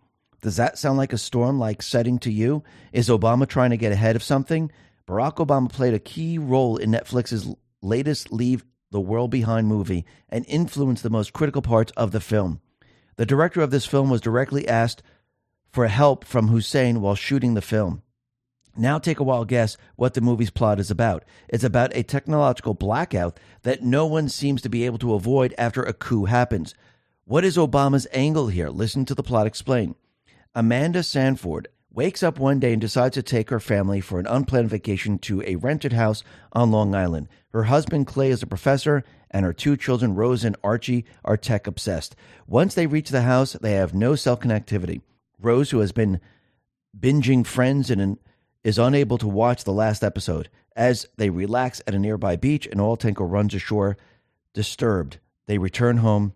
Does 0.42 0.56
that 0.56 0.78
sound 0.78 0.98
like 0.98 1.12
a 1.12 1.18
storm 1.18 1.60
like 1.60 1.82
setting 1.82 2.20
to 2.20 2.32
you? 2.32 2.64
Is 2.94 3.10
Obama 3.10 3.46
trying 3.46 3.72
to 3.72 3.78
get 3.78 3.92
ahead 3.92 4.16
of 4.16 4.24
something? 4.24 4.72
Barack 5.08 5.36
Obama 5.36 5.70
played 5.70 5.94
a 5.94 6.00
key 6.00 6.38
role 6.38 6.78
in 6.78 6.92
Netflix's 6.92 7.54
latest 7.82 8.32
Leave 8.32 8.64
the 8.92 9.02
World 9.02 9.32
Behind 9.32 9.68
movie 9.68 10.06
and 10.30 10.46
influenced 10.48 11.04
the 11.04 11.10
most 11.10 11.34
critical 11.34 11.62
parts 11.62 11.92
of 11.98 12.12
the 12.12 12.22
film. 12.22 12.62
The 13.18 13.26
director 13.26 13.62
of 13.62 13.72
this 13.72 13.86
film 13.86 14.10
was 14.10 14.22
directly 14.22 14.68
asked 14.68 15.04
for 15.70 15.88
help 15.88 16.24
from 16.24 16.48
Hussein 16.48 17.02
while 17.02 17.16
shooting 17.16 17.54
the 17.54 17.62
film. 17.62 18.02
Now 18.78 18.98
take 18.98 19.20
a 19.20 19.24
wild 19.24 19.50
guess 19.50 19.76
what 19.98 20.14
the 20.14 20.22
movie's 20.22 20.50
plot 20.50 20.80
is 20.80 20.90
about. 20.90 21.26
It's 21.50 21.64
about 21.64 21.96
a 21.96 22.04
technological 22.04 22.74
blackout 22.74 23.40
that 23.64 23.84
no 23.84 24.06
one 24.06 24.30
seems 24.30 24.62
to 24.62 24.70
be 24.70 24.86
able 24.86 25.00
to 25.00 25.14
avoid 25.14 25.54
after 25.58 25.84
a 25.84 25.94
coup 25.94 26.26
happens. 26.26 26.74
What 27.26 27.44
is 27.44 27.58
Obama's 27.58 28.08
angle 28.14 28.48
here? 28.48 28.70
Listen 28.70 29.06
to 29.06 29.16
the 29.16 29.24
plot 29.24 29.48
explain. 29.48 29.96
Amanda 30.56 31.04
Sandford 31.04 31.68
wakes 31.94 32.24
up 32.24 32.40
one 32.40 32.60
day 32.60 32.74
and 32.74 32.82
decides 32.82 33.14
to 33.14 33.24
take 33.24 33.50
her 33.50 33.60
family 33.60 34.02
for 34.02 34.20
an 34.20 34.28
unplanned 34.28 34.70
vacation 34.70 35.18
to 35.20 35.42
a 35.44 35.56
rented 35.56 35.94
house 35.94 36.24
on 36.52 36.72
Long 36.72 36.96
Island. 36.96 37.28
Her 37.50 37.64
husband, 37.64 38.08
Clay, 38.08 38.32
is 38.32 38.42
a 38.42 38.48
professor, 38.48 39.04
and 39.30 39.46
her 39.46 39.54
two 39.54 39.78
children, 39.78 40.16
Rose 40.16 40.44
and 40.44 40.56
Archie, 40.64 41.06
are 41.24 41.38
tech 41.38 41.68
obsessed. 41.68 42.16
Once 42.48 42.74
they 42.74 42.88
reach 42.88 43.10
the 43.10 43.22
house, 43.22 43.54
they 43.54 43.74
have 43.74 43.94
no 43.94 44.16
cell 44.16 44.36
connectivity. 44.36 45.02
Rose, 45.40 45.70
who 45.70 45.80
has 45.80 45.92
been 45.92 46.20
binging 47.00 47.46
Friends 47.46 47.90
and 47.90 48.02
an 48.02 48.20
is 48.64 48.80
unable 48.80 49.18
to 49.18 49.28
watch 49.28 49.64
the 49.64 49.74
last 49.74 50.04
episode. 50.04 50.50
As 50.76 51.06
they 51.18 51.30
relax 51.30 51.82
at 51.86 51.94
a 51.94 52.00
nearby 52.00 52.36
beach, 52.36 52.66
an 52.68 52.80
oil 52.80 52.96
tanker 52.96 53.26
runs 53.26 53.54
ashore. 53.54 53.98
Disturbed, 54.54 55.20
they 55.48 55.58
return 55.58 55.98
home 55.98 56.34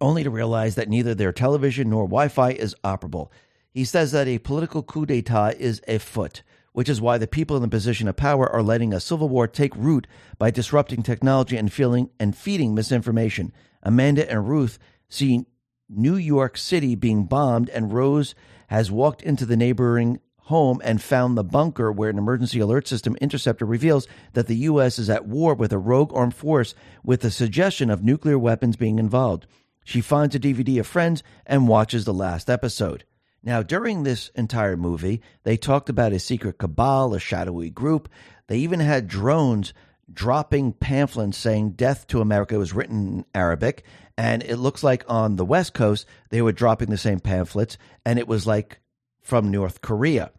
only 0.00 0.22
to 0.22 0.30
realize 0.30 0.76
that 0.76 0.88
neither 0.88 1.14
their 1.14 1.32
television 1.32 1.90
nor 1.90 2.04
Wi 2.04 2.28
Fi 2.28 2.50
is 2.52 2.76
operable. 2.84 3.28
He 3.72 3.84
says 3.84 4.10
that 4.12 4.26
a 4.26 4.38
political 4.38 4.82
coup 4.82 5.06
d'etat 5.06 5.54
is 5.58 5.80
afoot, 5.86 6.42
which 6.72 6.88
is 6.88 7.00
why 7.00 7.18
the 7.18 7.28
people 7.28 7.56
in 7.56 7.62
the 7.62 7.68
position 7.68 8.08
of 8.08 8.16
power 8.16 8.48
are 8.48 8.62
letting 8.62 8.92
a 8.92 9.00
civil 9.00 9.28
war 9.28 9.46
take 9.46 9.74
root 9.76 10.06
by 10.38 10.50
disrupting 10.50 11.02
technology 11.02 11.56
and 11.56 11.72
feeling 11.72 12.10
and 12.18 12.36
feeding 12.36 12.74
misinformation. 12.74 13.52
Amanda 13.82 14.28
and 14.30 14.48
Ruth 14.48 14.78
see 15.08 15.46
New 15.88 16.16
York 16.16 16.56
City 16.56 16.94
being 16.94 17.24
bombed, 17.24 17.68
and 17.70 17.92
Rose 17.92 18.34
has 18.68 18.90
walked 18.90 19.22
into 19.22 19.46
the 19.46 19.56
neighboring 19.56 20.18
home 20.44 20.80
and 20.84 21.00
found 21.00 21.38
the 21.38 21.44
bunker 21.44 21.92
where 21.92 22.10
an 22.10 22.18
emergency 22.18 22.58
alert 22.58 22.88
system 22.88 23.16
interceptor 23.20 23.64
reveals 23.64 24.08
that 24.32 24.48
the 24.48 24.56
U.S. 24.56 24.98
is 24.98 25.08
at 25.08 25.26
war 25.26 25.54
with 25.54 25.72
a 25.72 25.78
rogue 25.78 26.12
armed 26.12 26.34
force 26.34 26.74
with 27.04 27.20
the 27.20 27.30
suggestion 27.30 27.88
of 27.88 28.02
nuclear 28.02 28.38
weapons 28.38 28.76
being 28.76 28.98
involved. 28.98 29.46
She 29.84 30.00
finds 30.00 30.34
a 30.34 30.40
DVD 30.40 30.80
of 30.80 30.88
Friends 30.88 31.22
and 31.46 31.68
watches 31.68 32.04
the 32.04 32.12
last 32.12 32.50
episode. 32.50 33.04
Now, 33.42 33.62
during 33.62 34.02
this 34.02 34.28
entire 34.34 34.76
movie, 34.76 35.22
they 35.44 35.56
talked 35.56 35.88
about 35.88 36.12
a 36.12 36.18
secret 36.18 36.58
cabal, 36.58 37.14
a 37.14 37.20
shadowy 37.20 37.70
group. 37.70 38.08
They 38.48 38.58
even 38.58 38.80
had 38.80 39.08
drones 39.08 39.72
dropping 40.12 40.72
pamphlets 40.72 41.38
saying 41.38 41.70
death 41.72 42.06
to 42.08 42.20
America 42.20 42.58
was 42.58 42.74
written 42.74 43.08
in 43.08 43.24
Arabic. 43.34 43.84
And 44.18 44.42
it 44.42 44.56
looks 44.56 44.82
like 44.82 45.04
on 45.08 45.36
the 45.36 45.44
West 45.44 45.72
Coast, 45.72 46.04
they 46.28 46.42
were 46.42 46.52
dropping 46.52 46.90
the 46.90 46.98
same 46.98 47.20
pamphlets, 47.20 47.78
and 48.04 48.18
it 48.18 48.28
was 48.28 48.46
like 48.46 48.80
from 49.22 49.50
North 49.50 49.80
Korea. 49.80 50.32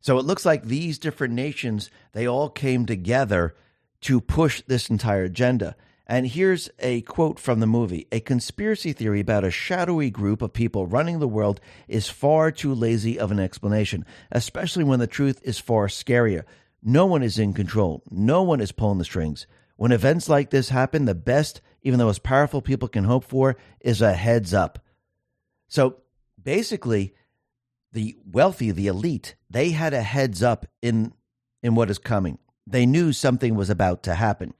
So 0.00 0.18
it 0.18 0.26
looks 0.26 0.44
like 0.44 0.64
these 0.64 0.98
different 0.98 1.32
nations, 1.32 1.90
they 2.12 2.26
all 2.26 2.50
came 2.50 2.84
together 2.84 3.54
to 4.02 4.20
push 4.20 4.62
this 4.66 4.90
entire 4.90 5.24
agenda. 5.24 5.76
And 6.06 6.26
here's 6.26 6.68
a 6.80 7.00
quote 7.02 7.38
from 7.38 7.60
the 7.60 7.66
movie 7.66 8.06
A 8.12 8.20
conspiracy 8.20 8.92
theory 8.92 9.20
about 9.20 9.44
a 9.44 9.50
shadowy 9.50 10.10
group 10.10 10.42
of 10.42 10.52
people 10.52 10.86
running 10.86 11.18
the 11.18 11.28
world 11.28 11.60
is 11.88 12.08
far 12.08 12.50
too 12.50 12.74
lazy 12.74 13.18
of 13.18 13.30
an 13.30 13.40
explanation, 13.40 14.04
especially 14.30 14.84
when 14.84 15.00
the 15.00 15.06
truth 15.06 15.40
is 15.44 15.58
far 15.58 15.86
scarier. 15.86 16.44
No 16.82 17.06
one 17.06 17.22
is 17.22 17.38
in 17.38 17.54
control, 17.54 18.02
no 18.10 18.42
one 18.42 18.60
is 18.60 18.72
pulling 18.72 18.98
the 18.98 19.04
strings. 19.04 19.46
When 19.76 19.92
events 19.92 20.28
like 20.28 20.50
this 20.50 20.68
happen, 20.68 21.06
the 21.06 21.14
best, 21.14 21.60
even 21.82 21.98
the 21.98 22.04
most 22.04 22.22
powerful 22.22 22.60
people 22.60 22.86
can 22.86 23.04
hope 23.04 23.24
for 23.24 23.56
is 23.80 24.02
a 24.02 24.12
heads 24.12 24.52
up. 24.54 24.78
So 25.68 25.96
basically, 26.40 27.14
the 27.92 28.16
wealthy, 28.30 28.70
the 28.70 28.88
elite, 28.88 29.36
they 29.48 29.70
had 29.70 29.94
a 29.94 30.02
heads 30.02 30.42
up 30.42 30.66
in 30.82 31.14
in 31.62 31.74
what 31.74 31.88
is 31.88 31.98
coming. 31.98 32.38
They 32.66 32.84
knew 32.84 33.12
something 33.12 33.54
was 33.54 33.70
about 33.70 34.02
to 34.02 34.14
happen. 34.14 34.52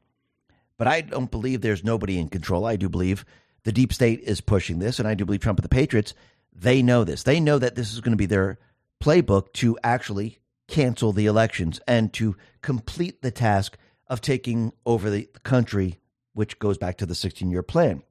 But 0.78 0.88
I 0.88 1.02
don't 1.02 1.30
believe 1.30 1.60
there's 1.60 1.84
nobody 1.84 2.18
in 2.18 2.28
control. 2.28 2.64
I 2.64 2.76
do 2.76 2.88
believe 2.88 3.24
the 3.64 3.72
deep 3.72 3.92
state 3.92 4.20
is 4.20 4.40
pushing 4.40 4.78
this, 4.78 4.98
and 4.98 5.08
I 5.08 5.14
do 5.14 5.24
believe 5.24 5.40
Trump 5.40 5.58
and 5.58 5.64
the 5.64 5.68
Patriots, 5.68 6.14
they 6.54 6.82
know 6.82 7.04
this. 7.04 7.22
They 7.22 7.40
know 7.40 7.58
that 7.58 7.74
this 7.74 7.92
is 7.92 8.00
going 8.00 8.12
to 8.12 8.16
be 8.16 8.26
their 8.26 8.58
playbook 9.02 9.52
to 9.54 9.78
actually 9.82 10.38
cancel 10.68 11.12
the 11.12 11.26
elections 11.26 11.80
and 11.86 12.12
to 12.14 12.36
complete 12.62 13.22
the 13.22 13.30
task 13.30 13.76
of 14.08 14.20
taking 14.20 14.72
over 14.86 15.10
the 15.10 15.28
country, 15.42 15.98
which 16.32 16.58
goes 16.58 16.78
back 16.78 16.98
to 16.98 17.06
the 17.06 17.14
16 17.14 17.50
year 17.50 17.62
plan. 17.62 18.02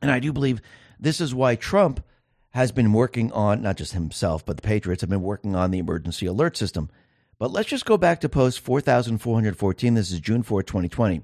And 0.00 0.10
I 0.10 0.18
do 0.18 0.32
believe 0.32 0.60
this 0.98 1.20
is 1.20 1.34
why 1.34 1.56
Trump 1.56 2.04
has 2.50 2.72
been 2.72 2.92
working 2.92 3.32
on, 3.32 3.62
not 3.62 3.76
just 3.76 3.92
himself, 3.92 4.44
but 4.44 4.56
the 4.56 4.62
Patriots 4.62 5.00
have 5.00 5.10
been 5.10 5.22
working 5.22 5.56
on 5.56 5.70
the 5.70 5.78
emergency 5.78 6.26
alert 6.26 6.56
system. 6.56 6.90
But 7.38 7.50
let's 7.50 7.68
just 7.68 7.86
go 7.86 7.96
back 7.96 8.20
to 8.20 8.28
post 8.28 8.60
4414. 8.60 9.94
This 9.94 10.12
is 10.12 10.20
June 10.20 10.42
4, 10.42 10.62
2020. 10.62 11.22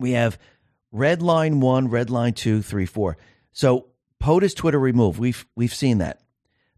We 0.00 0.12
have 0.12 0.38
red 0.90 1.22
line 1.22 1.60
one, 1.60 1.88
red 1.88 2.10
line 2.10 2.32
two, 2.32 2.62
three, 2.62 2.86
four. 2.86 3.16
So 3.52 3.86
POTUS 4.20 4.54
Twitter 4.54 4.78
remove. 4.78 5.18
We've 5.18 5.46
we've 5.54 5.74
seen 5.74 5.98
that. 5.98 6.20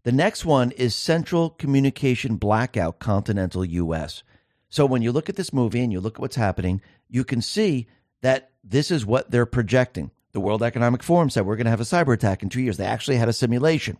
The 0.03 0.11
next 0.11 0.43
one 0.43 0.71
is 0.71 0.93
Central 0.93 1.49
Communication 1.49 2.35
Blackout 2.35 2.99
Continental 2.99 3.63
US. 3.63 4.23
So 4.69 4.85
when 4.85 5.01
you 5.01 5.11
look 5.11 5.29
at 5.29 5.37
this 5.37 5.53
movie 5.53 5.81
and 5.81 5.93
you 5.93 6.01
look 6.01 6.15
at 6.15 6.19
what's 6.19 6.35
happening, 6.35 6.81
you 7.07 7.23
can 7.23 7.41
see 7.41 7.87
that 8.21 8.51
this 8.63 8.91
is 8.91 9.05
what 9.05 9.31
they're 9.31 9.45
projecting. 9.45 10.11
The 10.33 10.41
World 10.41 10.63
Economic 10.63 11.03
Forum 11.03 11.29
said 11.29 11.45
we're 11.45 11.55
going 11.55 11.65
to 11.65 11.71
have 11.71 11.79
a 11.79 11.83
cyber 11.83 12.13
attack 12.13 12.43
in 12.43 12.49
two 12.49 12.61
years. 12.61 12.77
They 12.77 12.85
actually 12.85 13.17
had 13.17 13.29
a 13.29 13.33
simulation. 13.33 13.97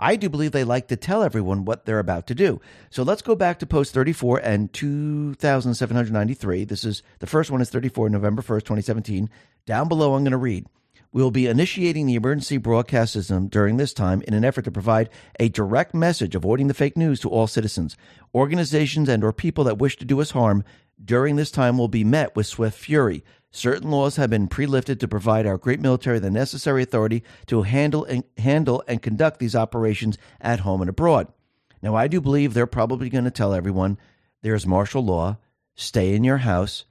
I 0.00 0.16
do 0.16 0.30
believe 0.30 0.52
they 0.52 0.64
like 0.64 0.88
to 0.88 0.96
tell 0.96 1.22
everyone 1.22 1.66
what 1.66 1.84
they're 1.84 1.98
about 1.98 2.26
to 2.28 2.34
do. 2.34 2.60
So 2.88 3.02
let's 3.02 3.20
go 3.20 3.36
back 3.36 3.58
to 3.58 3.66
post 3.66 3.92
34 3.92 4.38
and 4.38 4.72
2793. 4.72 6.64
This 6.64 6.84
is 6.84 7.02
the 7.18 7.26
first 7.26 7.50
one 7.50 7.60
is 7.60 7.68
34 7.68 8.08
November 8.08 8.40
1st, 8.40 8.60
2017. 8.60 9.28
Down 9.66 9.88
below 9.88 10.14
I'm 10.14 10.24
going 10.24 10.32
to 10.32 10.38
read. 10.38 10.66
We 11.12 11.22
will 11.22 11.30
be 11.30 11.48
initiating 11.48 12.06
the 12.06 12.14
emergency 12.14 12.56
broadcast 12.56 13.12
system 13.12 13.48
during 13.48 13.76
this 13.76 13.92
time 13.92 14.22
in 14.22 14.32
an 14.32 14.44
effort 14.44 14.62
to 14.62 14.70
provide 14.70 15.10
a 15.38 15.48
direct 15.48 15.92
message 15.92 16.34
avoiding 16.34 16.68
the 16.68 16.74
fake 16.74 16.96
news 16.96 17.20
to 17.20 17.28
all 17.28 17.46
citizens. 17.46 17.96
Organizations 18.34 19.08
and 19.08 19.22
or 19.22 19.32
people 19.32 19.64
that 19.64 19.78
wish 19.78 19.96
to 19.98 20.04
do 20.04 20.20
us 20.20 20.30
harm 20.30 20.64
during 21.04 21.36
this 21.36 21.50
time 21.50 21.76
will 21.76 21.88
be 21.88 22.04
met 22.04 22.36
with 22.36 22.46
swift 22.46 22.78
fury. 22.78 23.24
Certain 23.50 23.90
laws 23.90 24.16
have 24.16 24.30
been 24.30 24.46
pre-lifted 24.46 25.00
to 25.00 25.08
provide 25.08 25.46
our 25.46 25.58
great 25.58 25.80
military 25.80 26.18
the 26.18 26.30
necessary 26.30 26.82
authority 26.82 27.24
to 27.46 27.62
handle 27.62 28.04
and 28.04 28.22
handle 28.38 28.82
and 28.86 29.02
conduct 29.02 29.40
these 29.40 29.56
operations 29.56 30.16
at 30.40 30.60
home 30.60 30.80
and 30.80 30.88
abroad. 30.88 31.26
Now, 31.82 31.96
I 31.96 32.06
do 32.06 32.20
believe 32.20 32.54
they're 32.54 32.66
probably 32.66 33.08
going 33.08 33.24
to 33.24 33.30
tell 33.30 33.52
everyone 33.52 33.98
there's 34.42 34.66
martial 34.66 35.04
law, 35.04 35.38
stay 35.74 36.14
in 36.14 36.24
your 36.24 36.38
house, 36.38 36.84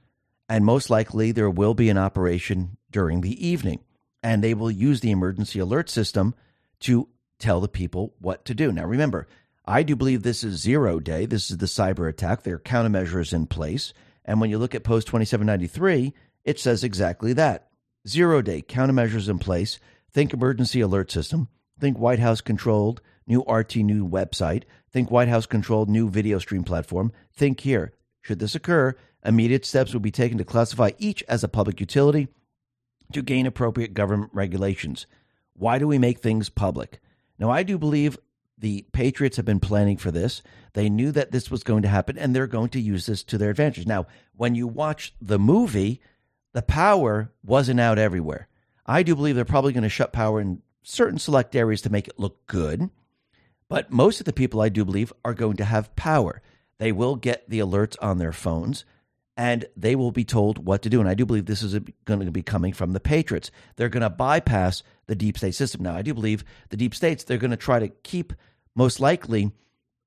and 0.48 0.64
most 0.64 0.90
likely 0.90 1.32
there 1.32 1.48
will 1.48 1.74
be 1.74 1.88
an 1.88 1.98
operation 1.98 2.76
during 2.90 3.20
the 3.20 3.46
evening 3.46 3.80
and 4.22 4.42
they 4.42 4.54
will 4.54 4.70
use 4.70 5.00
the 5.00 5.10
emergency 5.10 5.58
alert 5.58 5.88
system 5.88 6.34
to 6.80 7.08
tell 7.38 7.60
the 7.60 7.68
people 7.68 8.14
what 8.18 8.44
to 8.44 8.54
do. 8.54 8.70
Now, 8.72 8.84
remember, 8.84 9.26
I 9.64 9.82
do 9.82 9.96
believe 9.96 10.22
this 10.22 10.44
is 10.44 10.60
zero 10.60 11.00
day. 11.00 11.26
This 11.26 11.50
is 11.50 11.58
the 11.58 11.66
cyber 11.66 12.08
attack. 12.08 12.42
There 12.42 12.56
are 12.56 12.60
countermeasures 12.60 13.32
in 13.32 13.46
place. 13.46 13.92
And 14.24 14.40
when 14.40 14.50
you 14.50 14.58
look 14.58 14.74
at 14.74 14.84
post 14.84 15.06
2793, 15.06 16.12
it 16.44 16.58
says 16.58 16.84
exactly 16.84 17.32
that 17.34 17.68
zero 18.06 18.42
day, 18.42 18.62
countermeasures 18.62 19.28
in 19.28 19.38
place. 19.38 19.78
Think 20.12 20.32
emergency 20.32 20.80
alert 20.80 21.10
system. 21.10 21.48
Think 21.78 21.98
White 21.98 22.18
House 22.18 22.40
controlled 22.40 23.00
new 23.26 23.42
RT 23.42 23.76
new 23.76 24.08
website. 24.08 24.64
Think 24.92 25.10
White 25.10 25.28
House 25.28 25.46
controlled 25.46 25.88
new 25.88 26.08
video 26.08 26.38
stream 26.38 26.64
platform. 26.64 27.12
Think 27.32 27.60
here. 27.60 27.92
Should 28.22 28.38
this 28.38 28.54
occur, 28.54 28.96
immediate 29.24 29.64
steps 29.64 29.92
will 29.92 30.00
be 30.00 30.10
taken 30.10 30.38
to 30.38 30.44
classify 30.44 30.90
each 30.98 31.22
as 31.28 31.44
a 31.44 31.48
public 31.48 31.80
utility 31.80 32.28
to 33.12 33.22
gain 33.22 33.46
appropriate 33.46 33.94
government 33.94 34.30
regulations. 34.34 35.06
Why 35.54 35.78
do 35.78 35.86
we 35.86 35.98
make 35.98 36.18
things 36.18 36.48
public? 36.48 37.00
Now, 37.38 37.50
I 37.50 37.62
do 37.62 37.78
believe 37.78 38.18
the 38.58 38.84
Patriots 38.92 39.36
have 39.36 39.46
been 39.46 39.60
planning 39.60 39.96
for 39.96 40.10
this. 40.10 40.42
They 40.74 40.90
knew 40.90 41.12
that 41.12 41.32
this 41.32 41.50
was 41.50 41.62
going 41.62 41.82
to 41.82 41.88
happen, 41.88 42.18
and 42.18 42.34
they're 42.34 42.46
going 42.46 42.68
to 42.70 42.80
use 42.80 43.06
this 43.06 43.22
to 43.24 43.38
their 43.38 43.50
advantage. 43.50 43.86
Now, 43.86 44.06
when 44.36 44.54
you 44.54 44.66
watch 44.66 45.14
the 45.20 45.38
movie, 45.38 46.00
the 46.52 46.62
power 46.62 47.32
wasn't 47.44 47.80
out 47.80 47.98
everywhere. 47.98 48.48
I 48.86 49.02
do 49.02 49.14
believe 49.14 49.36
they're 49.36 49.44
probably 49.44 49.72
going 49.72 49.84
to 49.84 49.88
shut 49.88 50.12
power 50.12 50.40
in 50.40 50.62
certain 50.82 51.18
select 51.18 51.54
areas 51.54 51.82
to 51.82 51.90
make 51.90 52.08
it 52.08 52.18
look 52.18 52.46
good. 52.46 52.90
But 53.68 53.92
most 53.92 54.20
of 54.20 54.26
the 54.26 54.32
people, 54.32 54.60
I 54.60 54.68
do 54.68 54.84
believe, 54.84 55.12
are 55.24 55.34
going 55.34 55.56
to 55.58 55.64
have 55.64 55.94
power. 55.94 56.42
They 56.78 56.92
will 56.92 57.14
get 57.14 57.48
the 57.48 57.60
alerts 57.60 57.96
on 58.00 58.18
their 58.18 58.32
phones 58.32 58.84
and 59.36 59.64
they 59.76 59.94
will 59.94 60.10
be 60.10 60.24
told 60.24 60.66
what 60.66 60.82
to 60.82 60.90
do. 60.90 61.00
And 61.00 61.08
I 61.08 61.14
do 61.14 61.24
believe 61.24 61.46
this 61.46 61.62
is 61.62 61.78
going 62.04 62.24
to 62.24 62.30
be 62.30 62.42
coming 62.42 62.72
from 62.72 62.92
the 62.92 63.00
Patriots. 63.00 63.50
They're 63.76 63.88
going 63.88 64.02
to 64.02 64.10
bypass 64.10 64.82
the 65.06 65.14
deep 65.14 65.38
state 65.38 65.54
system. 65.54 65.82
Now, 65.82 65.94
I 65.94 66.02
do 66.02 66.12
believe 66.12 66.44
the 66.70 66.76
deep 66.76 66.94
states, 66.94 67.24
they're 67.24 67.38
going 67.38 67.50
to 67.52 67.56
try 67.56 67.78
to 67.78 67.88
keep, 67.88 68.32
most 68.74 69.00
likely, 69.00 69.52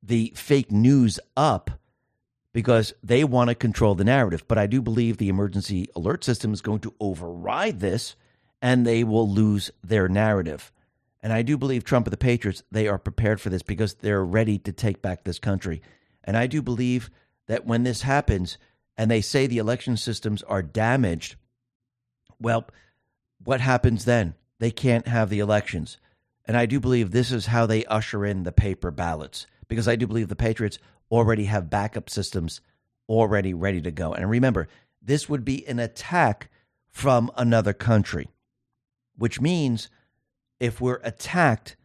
the 0.01 0.33
fake 0.35 0.71
news 0.71 1.19
up 1.37 1.71
because 2.53 2.93
they 3.03 3.23
want 3.23 3.49
to 3.49 3.55
control 3.55 3.95
the 3.95 4.03
narrative. 4.03 4.47
But 4.47 4.57
I 4.57 4.67
do 4.67 4.81
believe 4.81 5.17
the 5.17 5.29
emergency 5.29 5.87
alert 5.95 6.23
system 6.23 6.53
is 6.53 6.61
going 6.61 6.79
to 6.81 6.93
override 6.99 7.79
this 7.79 8.15
and 8.61 8.85
they 8.85 9.03
will 9.03 9.29
lose 9.29 9.71
their 9.83 10.07
narrative. 10.07 10.71
And 11.21 11.33
I 11.33 11.41
do 11.41 11.57
believe 11.57 11.83
Trump 11.83 12.05
and 12.05 12.13
the 12.13 12.17
Patriots, 12.17 12.63
they 12.71 12.87
are 12.87 12.99
prepared 12.99 13.41
for 13.41 13.49
this 13.49 13.63
because 13.63 13.95
they're 13.95 14.23
ready 14.23 14.57
to 14.59 14.71
take 14.71 15.01
back 15.01 15.23
this 15.23 15.39
country. 15.39 15.81
And 16.23 16.37
I 16.37 16.47
do 16.47 16.61
believe 16.61 17.09
that 17.47 17.65
when 17.65 17.83
this 17.83 18.03
happens, 18.03 18.57
and 18.97 19.09
they 19.09 19.21
say 19.21 19.47
the 19.47 19.57
election 19.57 19.97
systems 19.97 20.43
are 20.43 20.61
damaged, 20.61 21.35
well, 22.39 22.67
what 23.43 23.61
happens 23.61 24.05
then? 24.05 24.35
They 24.59 24.71
can't 24.71 25.07
have 25.07 25.29
the 25.29 25.39
elections. 25.39 25.97
And 26.45 26.55
I 26.55 26.65
do 26.65 26.79
believe 26.79 27.11
this 27.11 27.31
is 27.31 27.47
how 27.47 27.65
they 27.65 27.85
usher 27.85 28.25
in 28.25 28.43
the 28.43 28.51
paper 28.51 28.91
ballots 28.91 29.47
because 29.67 29.87
I 29.87 29.95
do 29.95 30.07
believe 30.07 30.27
the 30.27 30.35
Patriots 30.35 30.77
already 31.11 31.45
have 31.45 31.69
backup 31.69 32.09
systems 32.09 32.61
already 33.09 33.53
ready 33.53 33.81
to 33.81 33.91
go. 33.91 34.13
And 34.13 34.29
remember, 34.29 34.67
this 35.01 35.27
would 35.27 35.43
be 35.43 35.67
an 35.67 35.79
attack 35.79 36.49
from 36.89 37.31
another 37.35 37.73
country, 37.73 38.29
which 39.17 39.41
means 39.41 39.89
if 40.59 40.79
we're 40.79 41.01
attacked, 41.03 41.75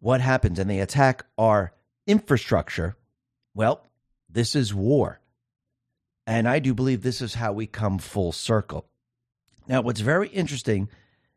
what 0.00 0.20
happens? 0.20 0.58
And 0.58 0.68
they 0.68 0.80
attack 0.80 1.24
our 1.38 1.72
infrastructure. 2.06 2.96
Well, 3.54 3.86
this 4.28 4.54
is 4.54 4.74
war. 4.74 5.20
And 6.26 6.48
I 6.48 6.58
do 6.58 6.74
believe 6.74 7.02
this 7.02 7.22
is 7.22 7.34
how 7.34 7.52
we 7.52 7.66
come 7.66 7.98
full 7.98 8.32
circle. 8.32 8.86
Now, 9.68 9.80
what's 9.80 10.00
very 10.00 10.28
interesting 10.28 10.88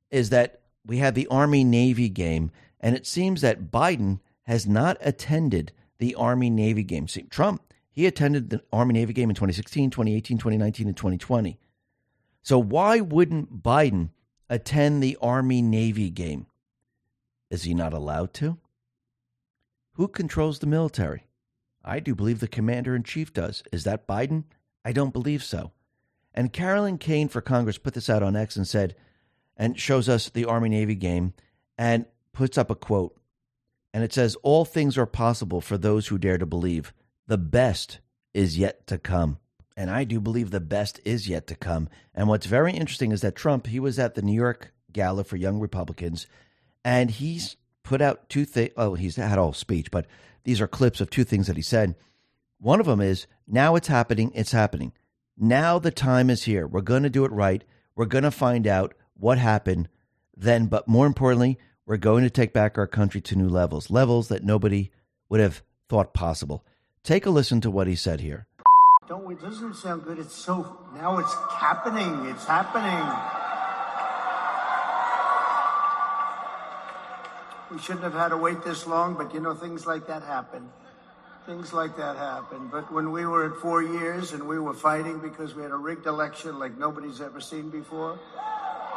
is 0.09 0.29
that 0.29 0.61
we 0.85 0.97
had 0.97 1.15
the 1.15 1.27
Army 1.27 1.63
Navy 1.63 2.09
game, 2.09 2.51
and 2.79 2.95
it 2.95 3.05
seems 3.05 3.41
that 3.41 3.71
Biden 3.71 4.19
has 4.43 4.65
not 4.65 4.97
attended 5.01 5.71
the 5.99 6.15
Army 6.15 6.49
Navy 6.49 6.83
game. 6.83 7.07
See, 7.07 7.23
Trump, 7.23 7.61
he 7.91 8.05
attended 8.05 8.49
the 8.49 8.63
Army 8.71 8.93
Navy 8.93 9.13
game 9.13 9.29
in 9.29 9.35
2016, 9.35 9.89
2018, 9.91 10.37
2019, 10.37 10.87
and 10.87 10.97
2020. 10.97 11.59
So, 12.41 12.57
why 12.57 13.01
wouldn't 13.01 13.61
Biden 13.61 14.09
attend 14.49 15.03
the 15.03 15.17
Army 15.21 15.61
Navy 15.61 16.09
game? 16.09 16.47
Is 17.49 17.63
he 17.63 17.73
not 17.73 17.93
allowed 17.93 18.33
to? 18.35 18.57
Who 19.93 20.07
controls 20.07 20.59
the 20.59 20.67
military? 20.67 21.25
I 21.83 21.99
do 21.99 22.15
believe 22.15 22.39
the 22.39 22.47
commander 22.47 22.95
in 22.95 23.03
chief 23.03 23.33
does. 23.33 23.63
Is 23.71 23.83
that 23.83 24.07
Biden? 24.07 24.45
I 24.85 24.91
don't 24.91 25.13
believe 25.13 25.43
so. 25.43 25.71
And 26.33 26.53
Carolyn 26.53 26.97
Kane 26.97 27.27
for 27.27 27.41
Congress 27.41 27.77
put 27.77 27.95
this 27.95 28.09
out 28.09 28.23
on 28.23 28.35
X 28.35 28.55
and 28.55 28.67
said, 28.67 28.95
and 29.57 29.77
shows 29.77 30.07
us 30.07 30.29
the 30.29 30.45
Army 30.45 30.69
Navy 30.69 30.95
game 30.95 31.33
and 31.77 32.05
puts 32.31 32.57
up 32.57 32.69
a 32.69 32.75
quote. 32.75 33.18
And 33.93 34.03
it 34.03 34.13
says, 34.13 34.35
All 34.43 34.65
things 34.65 34.97
are 34.97 35.05
possible 35.05 35.61
for 35.61 35.77
those 35.77 36.07
who 36.07 36.17
dare 36.17 36.37
to 36.37 36.45
believe. 36.45 36.93
The 37.27 37.37
best 37.37 37.99
is 38.33 38.57
yet 38.57 38.87
to 38.87 38.97
come. 38.97 39.39
And 39.75 39.89
I 39.89 40.03
do 40.03 40.19
believe 40.19 40.51
the 40.51 40.59
best 40.59 40.99
is 41.05 41.29
yet 41.29 41.47
to 41.47 41.55
come. 41.55 41.89
And 42.13 42.27
what's 42.27 42.45
very 42.45 42.73
interesting 42.73 43.11
is 43.11 43.21
that 43.21 43.35
Trump, 43.35 43.67
he 43.67 43.79
was 43.79 43.97
at 43.97 44.15
the 44.15 44.21
New 44.21 44.33
York 44.33 44.73
Gala 44.91 45.23
for 45.23 45.37
Young 45.37 45.59
Republicans, 45.59 46.27
and 46.83 47.11
he's 47.11 47.55
put 47.83 48.01
out 48.01 48.29
two 48.29 48.45
things. 48.45 48.71
Oh, 48.75 48.95
he's 48.95 49.15
had 49.15 49.37
all 49.37 49.53
speech, 49.53 49.91
but 49.91 50.05
these 50.43 50.61
are 50.61 50.67
clips 50.67 51.01
of 51.01 51.09
two 51.09 51.23
things 51.23 51.47
that 51.47 51.55
he 51.55 51.61
said. 51.61 51.95
One 52.59 52.79
of 52.79 52.85
them 52.85 52.99
is 52.99 53.27
now 53.47 53.75
it's 53.75 53.87
happening, 53.87 54.31
it's 54.35 54.51
happening. 54.51 54.91
Now 55.37 55.79
the 55.79 55.91
time 55.91 56.29
is 56.29 56.43
here. 56.43 56.67
We're 56.67 56.81
going 56.81 57.03
to 57.03 57.09
do 57.09 57.23
it 57.23 57.31
right. 57.31 57.63
We're 57.95 58.05
going 58.05 58.25
to 58.25 58.31
find 58.31 58.67
out 58.67 58.93
what 59.13 59.37
happened 59.37 59.87
then, 60.35 60.67
but 60.67 60.87
more 60.87 61.05
importantly, 61.05 61.57
we're 61.89 61.97
going 61.97 62.23
to 62.23 62.29
take 62.29 62.53
back 62.53 62.77
our 62.77 62.85
country 62.85 63.19
to 63.19 63.35
new 63.35 63.49
levels, 63.49 63.89
levels 63.89 64.27
that 64.27 64.43
nobody 64.43 64.91
would 65.27 65.39
have 65.39 65.63
thought 65.89 66.13
possible. 66.13 66.63
Take 67.03 67.25
a 67.25 67.31
listen 67.31 67.61
to 67.61 67.71
what 67.71 67.87
he 67.87 67.95
said 67.95 68.21
here. 68.21 68.45
don't 69.07 69.25
we? 69.25 69.33
Doesn't 69.33 69.71
it 69.71 69.75
sound 69.75 70.03
good? 70.03 70.19
It's 70.19 70.35
so 70.35 70.77
now 70.93 71.17
it's 71.17 71.33
happening. 71.33 72.27
It's 72.27 72.45
happening. 72.45 72.93
We 77.71 77.81
shouldn't 77.81 78.03
have 78.03 78.13
had 78.13 78.29
to 78.29 78.37
wait 78.37 78.63
this 78.63 78.85
long, 78.85 79.15
but 79.15 79.33
you 79.33 79.39
know, 79.39 79.55
things 79.55 79.87
like 79.87 80.05
that 80.05 80.21
happen. 80.21 80.69
Things 81.47 81.73
like 81.73 81.97
that 81.97 82.17
happen. 82.17 82.69
But 82.71 82.93
when 82.93 83.11
we 83.11 83.25
were 83.25 83.51
at 83.51 83.59
four 83.61 83.81
years 83.81 84.33
and 84.33 84.47
we 84.47 84.59
were 84.59 84.75
fighting 84.75 85.17
because 85.21 85.55
we 85.55 85.63
had 85.63 85.71
a 85.71 85.75
rigged 85.75 86.05
election 86.05 86.59
like 86.59 86.77
nobody's 86.77 87.19
ever 87.19 87.41
seen 87.41 87.71
before, 87.71 88.19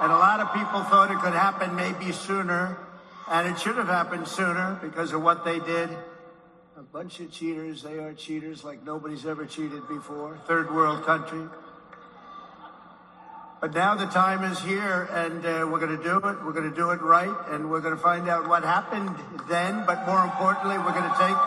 and 0.03 0.11
a 0.11 0.17
lot 0.17 0.41
of 0.41 0.53
people 0.53 0.83
thought 0.83 1.13
it 1.13 1.19
could 1.21 1.33
happen 1.33 1.77
maybe 1.77 2.11
sooner, 2.11 2.77
and 3.31 3.47
it 3.47 3.57
should 3.61 3.77
have 3.77 3.87
happened 3.87 4.27
sooner 4.27 4.77
because 4.83 5.13
of 5.13 5.23
what 5.23 5.45
they 5.45 5.61
did. 5.61 5.91
A 6.77 6.83
bunch 6.83 7.21
of 7.21 7.31
cheaters. 7.31 7.85
They 7.85 7.99
are 7.99 8.13
cheaters 8.13 8.65
like 8.65 8.85
nobody's 8.85 9.25
ever 9.25 9.47
cheated 9.47 9.87
before. 9.87 10.41
Third 10.49 10.75
world 10.75 11.07
country. 11.07 11.47
But 13.61 13.75
now 13.75 13.95
the 13.95 14.07
time 14.07 14.43
is 14.51 14.59
here, 14.59 15.09
and 15.13 15.47
uh, 15.47 15.69
we're 15.71 15.79
going 15.79 15.97
to 15.97 16.03
do 16.03 16.17
it. 16.17 16.45
We're 16.45 16.53
going 16.53 16.69
to 16.69 16.75
do 16.75 16.91
it 16.91 17.01
right, 17.01 17.37
and 17.51 17.71
we're 17.71 17.81
going 17.81 17.95
to 17.95 18.03
find 18.03 18.29
out 18.29 18.49
what 18.49 18.65
happened 18.65 19.15
then. 19.49 19.85
But 19.87 20.05
more 20.05 20.25
importantly, 20.25 20.79
we're 20.79 20.99
going 20.99 21.09
to 21.09 21.17
take 21.17 21.39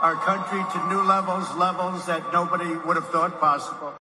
our 0.00 0.14
country 0.22 0.62
to 0.62 0.88
new 0.88 1.02
levels, 1.02 1.52
levels 1.56 2.06
that 2.06 2.22
nobody 2.32 2.70
would 2.86 2.94
have 2.94 3.08
thought 3.08 3.40
possible. 3.40 3.96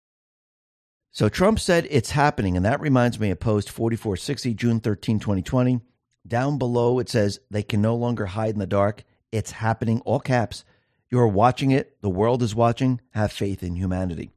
So 1.12 1.28
Trump 1.28 1.58
said 1.58 1.88
it's 1.90 2.10
happening, 2.10 2.56
and 2.56 2.64
that 2.64 2.80
reminds 2.80 3.18
me 3.18 3.30
of 3.30 3.40
post 3.40 3.70
4460, 3.70 4.54
June 4.54 4.80
13, 4.80 5.18
2020. 5.18 5.80
Down 6.26 6.58
below, 6.58 6.98
it 6.98 7.08
says 7.08 7.40
they 7.50 7.62
can 7.62 7.82
no 7.82 7.96
longer 7.96 8.26
hide 8.26 8.54
in 8.54 8.60
the 8.60 8.66
dark. 8.66 9.02
It's 9.32 9.50
happening, 9.50 10.00
all 10.02 10.20
caps. 10.20 10.64
You're 11.10 11.26
watching 11.26 11.72
it. 11.72 12.00
The 12.00 12.10
world 12.10 12.42
is 12.42 12.54
watching. 12.54 13.00
Have 13.10 13.32
faith 13.32 13.62
in 13.62 13.74
humanity. 13.74 14.30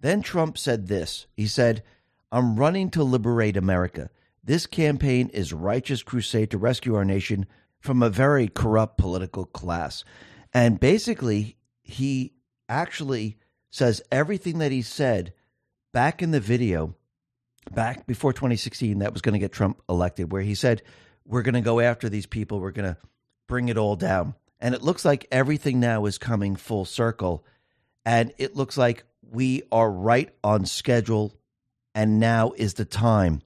Then 0.00 0.20
Trump 0.20 0.58
said 0.58 0.88
this. 0.88 1.26
He 1.34 1.46
said, 1.46 1.82
I'm 2.30 2.56
running 2.56 2.90
to 2.90 3.02
liberate 3.02 3.56
America. 3.56 4.10
This 4.44 4.66
campaign 4.66 5.30
is 5.32 5.52
righteous 5.52 6.02
crusade 6.02 6.50
to 6.50 6.58
rescue 6.58 6.94
our 6.94 7.04
nation 7.04 7.46
from 7.80 8.02
a 8.02 8.10
very 8.10 8.48
corrupt 8.48 8.98
political 8.98 9.46
class. 9.46 10.04
And 10.52 10.78
basically, 10.78 11.56
he 11.82 12.32
actually 12.68 13.38
says 13.70 14.02
everything 14.10 14.58
that 14.58 14.72
he 14.72 14.82
said 14.82 15.32
back 15.92 16.22
in 16.22 16.30
the 16.30 16.40
video, 16.40 16.94
back 17.72 18.06
before 18.06 18.32
2016, 18.32 18.98
that 19.00 19.12
was 19.12 19.22
going 19.22 19.34
to 19.34 19.38
get 19.38 19.52
Trump 19.52 19.80
elected, 19.88 20.32
where 20.32 20.42
he 20.42 20.54
said, 20.54 20.82
We're 21.24 21.42
going 21.42 21.54
to 21.54 21.60
go 21.60 21.80
after 21.80 22.08
these 22.08 22.26
people, 22.26 22.60
we're 22.60 22.72
going 22.72 22.94
to 22.94 22.96
bring 23.46 23.68
it 23.68 23.78
all 23.78 23.96
down. 23.96 24.34
And 24.60 24.74
it 24.74 24.82
looks 24.82 25.04
like 25.04 25.26
everything 25.30 25.80
now 25.80 26.06
is 26.06 26.18
coming 26.18 26.56
full 26.56 26.84
circle. 26.84 27.44
And 28.04 28.32
it 28.38 28.56
looks 28.56 28.76
like 28.76 29.04
we 29.30 29.62
are 29.72 29.90
right 29.90 30.30
on 30.44 30.66
schedule 30.66 31.34
and 31.94 32.18
now 32.18 32.52
is 32.56 32.74
the 32.74 32.84
time 32.84 33.42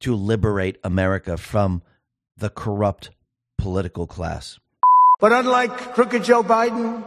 to 0.00 0.14
liberate 0.14 0.78
America 0.84 1.36
from 1.36 1.82
the 2.36 2.50
corrupt 2.50 3.10
political 3.56 4.06
class. 4.06 4.58
But 5.20 5.32
unlike 5.32 5.76
crooked 5.94 6.22
Joe 6.24 6.42
Biden, 6.42 7.04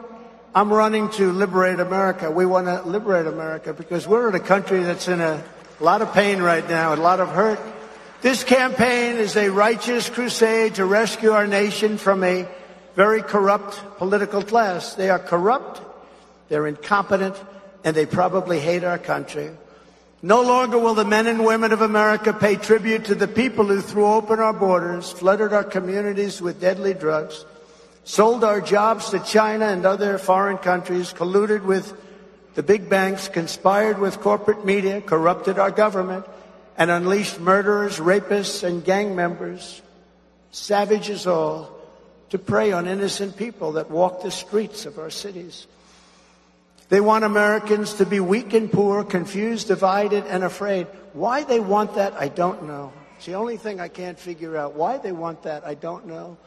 I'm 0.53 0.71
running 0.71 1.09
to 1.11 1.31
liberate 1.31 1.79
America. 1.79 2.29
We 2.29 2.45
want 2.45 2.67
to 2.67 2.81
liberate 2.81 3.25
America 3.25 3.73
because 3.73 4.05
we're 4.05 4.27
in 4.27 4.35
a 4.35 4.39
country 4.39 4.83
that's 4.83 5.07
in 5.07 5.21
a 5.21 5.41
lot 5.79 6.01
of 6.01 6.13
pain 6.13 6.41
right 6.41 6.67
now, 6.67 6.93
a 6.93 6.97
lot 6.97 7.21
of 7.21 7.29
hurt. 7.29 7.57
This 8.21 8.43
campaign 8.43 9.15
is 9.15 9.37
a 9.37 9.47
righteous 9.47 10.09
crusade 10.09 10.75
to 10.75 10.83
rescue 10.83 11.31
our 11.31 11.47
nation 11.47 11.97
from 11.97 12.21
a 12.25 12.45
very 12.95 13.21
corrupt 13.21 13.97
political 13.97 14.43
class. 14.43 14.95
They 14.95 15.09
are 15.09 15.19
corrupt, 15.19 15.81
they're 16.49 16.67
incompetent, 16.67 17.41
and 17.85 17.95
they 17.95 18.05
probably 18.05 18.59
hate 18.59 18.83
our 18.83 18.99
country. 18.99 19.51
No 20.21 20.41
longer 20.41 20.77
will 20.77 20.95
the 20.95 21.05
men 21.05 21.27
and 21.27 21.45
women 21.45 21.71
of 21.71 21.81
America 21.81 22.33
pay 22.33 22.57
tribute 22.57 23.05
to 23.05 23.15
the 23.15 23.29
people 23.29 23.67
who 23.67 23.79
threw 23.79 24.05
open 24.05 24.41
our 24.41 24.53
borders, 24.53 25.13
flooded 25.13 25.53
our 25.53 25.63
communities 25.63 26.41
with 26.41 26.59
deadly 26.59 26.93
drugs, 26.93 27.45
sold 28.03 28.43
our 28.43 28.61
jobs 28.61 29.11
to 29.11 29.19
China 29.19 29.67
and 29.67 29.85
other 29.85 30.17
foreign 30.17 30.57
countries, 30.57 31.13
colluded 31.13 31.63
with 31.63 31.95
the 32.55 32.63
big 32.63 32.89
banks, 32.89 33.27
conspired 33.27 33.99
with 33.99 34.19
corporate 34.19 34.65
media, 34.65 35.01
corrupted 35.01 35.57
our 35.57 35.71
government, 35.71 36.25
and 36.77 36.89
unleashed 36.89 37.39
murderers, 37.39 37.97
rapists, 37.97 38.63
and 38.63 38.83
gang 38.83 39.15
members, 39.15 39.81
savages 40.51 41.27
all, 41.27 41.77
to 42.29 42.39
prey 42.39 42.71
on 42.71 42.87
innocent 42.87 43.37
people 43.37 43.73
that 43.73 43.91
walk 43.91 44.21
the 44.21 44.31
streets 44.31 44.85
of 44.85 44.97
our 44.97 45.09
cities. 45.09 45.67
They 46.89 46.99
want 46.99 47.23
Americans 47.23 47.93
to 47.95 48.05
be 48.05 48.19
weak 48.19 48.53
and 48.53 48.69
poor, 48.69 49.03
confused, 49.03 49.67
divided, 49.67 50.25
and 50.25 50.43
afraid. 50.43 50.87
Why 51.13 51.43
they 51.43 51.59
want 51.59 51.95
that, 51.95 52.13
I 52.13 52.27
don't 52.27 52.63
know. 52.63 52.91
It's 53.15 53.25
the 53.25 53.35
only 53.35 53.55
thing 53.55 53.79
I 53.79 53.87
can't 53.87 54.19
figure 54.19 54.57
out. 54.57 54.73
Why 54.73 54.97
they 54.97 55.11
want 55.11 55.43
that, 55.43 55.65
I 55.65 55.75
don't 55.75 56.07
know. 56.07 56.37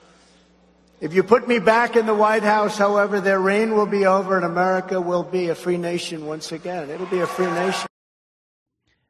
If 1.00 1.12
you 1.12 1.22
put 1.22 1.48
me 1.48 1.58
back 1.58 1.96
in 1.96 2.06
the 2.06 2.14
White 2.14 2.44
House, 2.44 2.78
however, 2.78 3.20
their 3.20 3.40
reign 3.40 3.74
will 3.74 3.86
be 3.86 4.06
over 4.06 4.36
and 4.36 4.44
America 4.44 5.00
will 5.00 5.24
be 5.24 5.48
a 5.48 5.54
free 5.54 5.76
nation 5.76 6.26
once 6.26 6.52
again. 6.52 6.88
It'll 6.88 7.06
be 7.06 7.20
a 7.20 7.26
free 7.26 7.50
nation. 7.50 7.88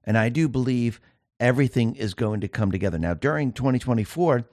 And 0.02 0.16
I 0.16 0.28
do 0.28 0.48
believe 0.48 1.01
everything 1.39 1.94
is 1.94 2.15
going 2.15 2.40
to 2.40 2.48
come 2.48 2.73
together. 2.73 2.98
Now, 2.98 3.15
during 3.15 3.52
2024, 3.52 4.44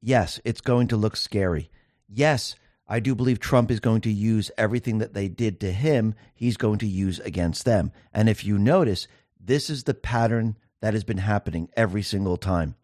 yes, 0.00 0.40
it's 0.44 0.60
going 0.60 0.88
to 0.88 0.96
look 0.96 1.16
scary. 1.16 1.70
Yes, 2.08 2.54
I 2.88 3.00
do 3.00 3.14
believe 3.14 3.40
Trump 3.40 3.70
is 3.70 3.80
going 3.80 4.02
to 4.02 4.12
use 4.12 4.50
everything 4.56 4.98
that 4.98 5.12
they 5.12 5.28
did 5.28 5.60
to 5.60 5.72
him, 5.72 6.14
he's 6.34 6.56
going 6.56 6.78
to 6.78 6.86
use 6.86 7.18
against 7.20 7.64
them. 7.64 7.90
And 8.12 8.28
if 8.28 8.44
you 8.44 8.58
notice, 8.58 9.08
this 9.40 9.68
is 9.70 9.84
the 9.84 9.94
pattern 9.94 10.56
that 10.80 10.94
has 10.94 11.02
been 11.02 11.18
happening 11.18 11.68
every 11.76 12.02
single 12.02 12.36
time. 12.36 12.76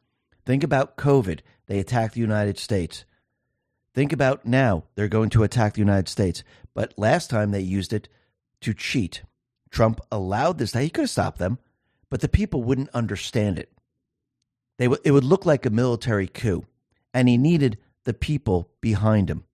Think 0.44 0.64
about 0.64 0.96
COVID. 0.96 1.40
They 1.66 1.78
attacked 1.78 2.14
the 2.14 2.20
United 2.20 2.58
States. 2.58 3.04
Think 3.94 4.12
about 4.12 4.46
now, 4.46 4.84
they're 4.94 5.08
going 5.08 5.30
to 5.30 5.42
attack 5.42 5.74
the 5.74 5.80
United 5.80 6.08
States. 6.08 6.42
But 6.74 6.94
last 6.96 7.28
time 7.28 7.50
they 7.50 7.60
used 7.60 7.92
it 7.92 8.08
to 8.62 8.72
cheat. 8.72 9.22
Trump 9.70 10.00
allowed 10.10 10.58
this. 10.58 10.72
He 10.72 10.90
could 10.90 11.02
have 11.02 11.10
stopped 11.10 11.38
them, 11.38 11.58
but 12.08 12.20
the 12.20 12.28
people 12.28 12.62
wouldn't 12.62 12.90
understand 12.90 13.58
it. 13.58 13.70
They 14.78 14.86
w- 14.86 15.02
it 15.04 15.12
would 15.12 15.24
look 15.24 15.44
like 15.44 15.66
a 15.66 15.70
military 15.70 16.26
coup, 16.26 16.66
and 17.12 17.28
he 17.28 17.36
needed 17.36 17.78
the 18.04 18.14
people 18.14 18.70
behind 18.80 19.30
him. 19.30 19.44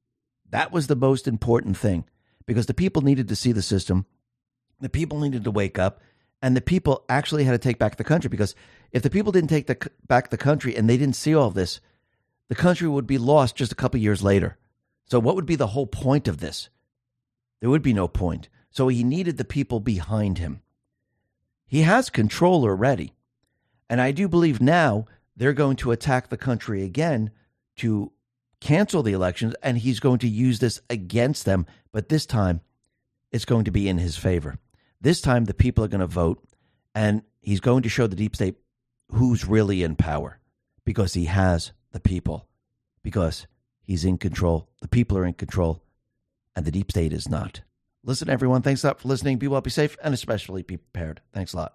That 0.51 0.73
was 0.73 0.87
the 0.87 0.97
most 0.97 1.29
important 1.29 1.77
thing 1.77 2.05
because 2.47 2.67
the 2.67 2.75
people 2.75 3.03
needed 3.03 3.29
to 3.29 3.37
see 3.37 3.53
the 3.53 3.63
system. 3.63 4.07
The 4.81 4.89
people 4.89 5.21
needed 5.21 5.45
to 5.45 5.51
wake 5.51 5.79
up 5.79 6.01
and 6.41 6.57
the 6.57 6.61
people 6.61 7.05
actually 7.09 7.45
had 7.45 7.53
to 7.53 7.59
take 7.59 7.79
back 7.79 7.97
the 7.97 8.05
country 8.05 8.29
because 8.29 8.55
if 8.93 9.03
the 9.03 9.11
people 9.11 9.33
didn't 9.33 9.51
take 9.51 9.67
the, 9.67 9.91
back 10.07 10.31
the 10.31 10.37
country 10.37 10.77
and 10.77 10.89
they 10.89 10.97
didn't 10.97 11.17
see 11.17 11.35
all 11.35 11.51
this, 11.51 11.81
the 12.49 12.55
country 12.55 12.89
would 12.89 13.07
be 13.07 13.19
lost 13.19 13.57
just 13.57 13.73
a 13.73 13.77
couple 13.77 14.01
years 14.01 14.23
later. 14.23 14.57
So, 15.07 15.19
what 15.19 15.37
would 15.37 15.47
be 15.47 15.57
the 15.57 15.69
whole 15.69 15.87
point 15.87 16.29
of 16.29 16.39
this? 16.39 16.69
There 17.61 17.71
would 17.71 17.83
be 17.83 17.95
no 17.95 18.09
point. 18.09 18.49
So, 18.71 18.89
he 18.89 19.05
needed 19.05 19.37
the 19.37 19.45
people 19.45 19.81
behind 19.81 20.39
him. 20.39 20.63
He 21.67 21.83
has 21.83 22.11
control 22.11 22.65
already. 22.65 23.15
And 23.91 24.01
I 24.01 24.13
do 24.13 24.29
believe 24.29 24.61
now 24.61 25.07
they're 25.37 25.53
going 25.53 25.77
to 25.77 25.93
attack 25.93 26.29
the 26.29 26.37
country 26.37 26.83
again 26.83 27.31
to 27.77 28.13
cancel 28.61 29.03
the 29.03 29.13
elections, 29.13 29.55
and 29.63 29.79
he's 29.79 30.01
going 30.01 30.19
to 30.19 30.29
use 30.29 30.59
this 30.59 30.81
against 30.91 31.45
them. 31.45 31.67
But 31.93 32.09
this 32.09 32.27
time, 32.27 32.61
it's 33.31 33.45
going 33.45 33.65
to 33.65 33.71
be 33.71 33.89
in 33.89 33.99
his 33.99 34.17
favor. 34.17 34.59
This 35.01 35.21
time, 35.21 35.45
the 35.45 35.55
people 35.55 35.85
are 35.85 35.89
going 35.89 36.01
to 36.01 36.07
vote, 36.07 36.43
and 36.95 37.23
he's 37.41 37.61
going 37.61 37.83
to 37.83 37.89
show 37.89 38.07
the 38.07 38.17
deep 38.17 38.35
state 38.35 38.57
who's 39.11 39.47
really 39.47 39.83
in 39.83 39.97
power 39.97 40.39
because 40.85 41.15
he 41.15 41.27
has 41.27 41.73
the 41.93 42.01
people, 42.01 42.49
because 43.03 43.47
he's 43.83 44.05
in 44.05 44.19
control. 44.19 44.69
The 44.81 44.89
people 44.89 45.17
are 45.19 45.27
in 45.27 45.35
control, 45.35 45.83
and 46.55 46.65
the 46.65 46.71
deep 46.71 46.91
state 46.91 47.13
is 47.13 47.29
not. 47.29 47.63
Listen, 48.05 48.31
everyone. 48.31 48.63
Thanks 48.63 48.85
a 48.85 48.89
lot 48.89 49.01
for 49.01 49.09
listening. 49.09 49.39
Be 49.39 49.49
well, 49.49 49.61
be 49.61 49.71
safe, 49.71 49.97
and 50.03 50.15
especially 50.15 50.63
be 50.63 50.77
prepared. 50.77 51.21
Thanks 51.33 51.53
a 51.53 51.57
lot. 51.57 51.75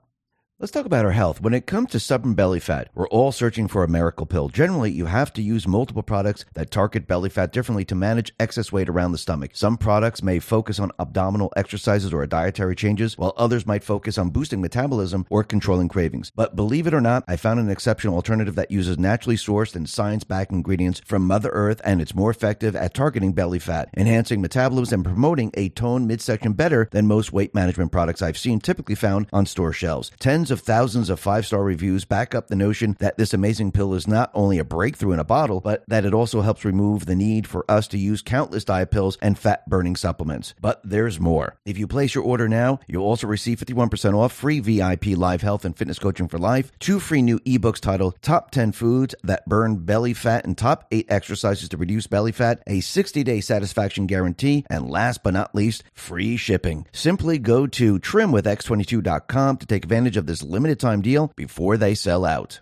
Let's 0.60 0.72
talk 0.72 0.86
about 0.86 1.04
our 1.04 1.12
health. 1.12 1.42
When 1.42 1.56
it 1.56 1.66
comes 1.66 1.90
to 1.90 2.00
stubborn 2.00 2.36
belly 2.36 2.60
fat, 2.60 2.90
we're 2.94 3.08
all 3.08 3.32
searching 3.32 3.68
for 3.68 3.84
a 3.84 3.88
miracle 3.88 4.28
pill. 4.28 4.50
Generally, 4.50 4.92
you 4.92 5.08
have 5.08 5.34
to 5.34 5.42
use 5.42 5.68
multiple 5.68 6.04
products 6.04 6.46
that 6.54 6.70
target 6.70 7.08
belly 7.08 7.32
fat 7.32 7.52
differently 7.52 7.84
to 7.86 7.96
manage 7.96 8.36
excess 8.40 8.72
weight 8.72 8.88
around 8.88 9.14
the 9.14 9.18
stomach. 9.18 9.52
Some 9.56 9.78
products 9.78 10.22
may 10.22 10.38
focus 10.38 10.78
on 10.78 10.92
abdominal 11.00 11.52
exercises 11.58 12.14
or 12.14 12.26
dietary 12.28 12.76
changes, 12.76 13.18
while 13.18 13.34
others 13.36 13.66
might 13.66 13.84
focus 13.84 14.20
on 14.20 14.30
boosting 14.30 14.62
metabolism 14.62 15.26
or 15.32 15.44
controlling 15.44 15.90
cravings. 15.90 16.32
But 16.36 16.56
believe 16.56 16.86
it 16.86 16.94
or 16.94 17.02
not, 17.02 17.24
I 17.28 17.36
found 17.36 17.60
an 17.60 17.72
exceptional 17.72 18.16
alternative 18.16 18.54
that 18.54 18.70
uses 18.70 19.00
naturally 19.00 19.38
sourced 19.38 19.76
and 19.76 19.90
science 19.90 20.24
backed 20.24 20.52
ingredients 20.52 21.02
from 21.04 21.26
Mother 21.26 21.50
Earth, 21.50 21.82
and 21.84 22.00
it's 22.00 22.16
more 22.16 22.30
effective 22.30 22.76
at 22.76 22.94
targeting 22.94 23.34
belly 23.34 23.60
fat, 23.60 23.90
enhancing 23.98 24.40
metabolism, 24.40 25.00
and 25.00 25.06
promoting 25.06 25.50
a 25.56 25.70
toned 25.70 26.08
midsection 26.08 26.54
better 26.54 26.90
than 26.92 27.08
most 27.08 27.34
weight 27.34 27.56
management 27.56 27.92
products 27.92 28.22
I've 28.22 28.38
seen 28.38 28.60
typically 28.60 28.96
found 28.96 29.26
on 29.34 29.48
store 29.48 29.74
shelves. 29.74 30.12
10 30.20 30.43
Tens 30.44 30.52
of 30.52 30.60
thousands 30.60 31.10
of 31.10 31.22
five 31.22 31.46
star 31.46 31.64
reviews 31.64 32.04
back 32.04 32.36
up 32.36 32.48
the 32.48 32.56
notion 32.58 32.98
that 33.00 33.18
this 33.18 33.34
amazing 33.34 33.72
pill 33.72 33.94
is 33.94 34.10
not 34.10 34.30
only 34.34 34.60
a 34.60 34.66
breakthrough 34.66 35.14
in 35.14 35.20
a 35.20 35.24
bottle, 35.24 35.62
but 35.62 35.86
that 35.88 36.04
it 36.04 36.14
also 36.14 36.42
helps 36.42 36.66
remove 36.66 37.06
the 37.06 37.16
need 37.16 37.48
for 37.48 37.64
us 37.72 37.88
to 37.88 37.98
use 37.98 38.22
countless 38.22 38.66
diet 38.66 38.92
pills 38.92 39.18
and 39.22 39.40
fat 39.40 39.66
burning 39.70 39.96
supplements. 39.96 40.54
But 40.60 40.82
there's 40.84 41.18
more. 41.18 41.56
If 41.64 41.78
you 41.78 41.88
place 41.88 42.14
your 42.14 42.26
order 42.26 42.50
now, 42.50 42.82
you'll 42.88 43.06
also 43.06 43.26
receive 43.26 43.58
51% 43.58 44.16
off 44.16 44.34
free 44.34 44.60
VIP 44.60 45.16
live 45.16 45.42
health 45.42 45.64
and 45.64 45.78
fitness 45.78 45.98
coaching 45.98 46.28
for 46.28 46.38
life, 46.38 46.74
two 46.78 47.00
free 47.00 47.22
new 47.22 47.40
ebooks 47.40 47.80
titled 47.80 48.22
Top 48.22 48.52
10 48.52 48.74
Foods 48.74 49.16
That 49.24 49.46
Burn 49.48 49.78
Belly 49.78 50.14
Fat 50.14 50.44
and 50.44 50.58
Top 50.58 50.86
8 50.92 51.06
Exercises 51.08 51.70
to 51.70 51.78
Reduce 51.78 52.08
Belly 52.08 52.34
Fat, 52.34 52.62
a 52.68 52.82
60 52.82 53.24
day 53.24 53.40
satisfaction 53.40 54.08
guarantee, 54.08 54.66
and 54.70 54.90
last 54.90 55.24
but 55.24 55.34
not 55.34 55.56
least, 55.56 55.86
free 55.94 56.36
shipping. 56.36 56.86
Simply 56.92 57.40
go 57.40 57.66
to 57.66 57.98
trimwithx22.com 57.98 59.56
to 59.56 59.66
take 59.66 59.86
advantage 59.86 60.18
of 60.18 60.26
this 60.26 60.33
limited 60.42 60.80
time 60.80 61.02
deal 61.02 61.32
before 61.36 61.78
they 61.78 61.94
sell 61.94 62.26
out. 62.26 62.62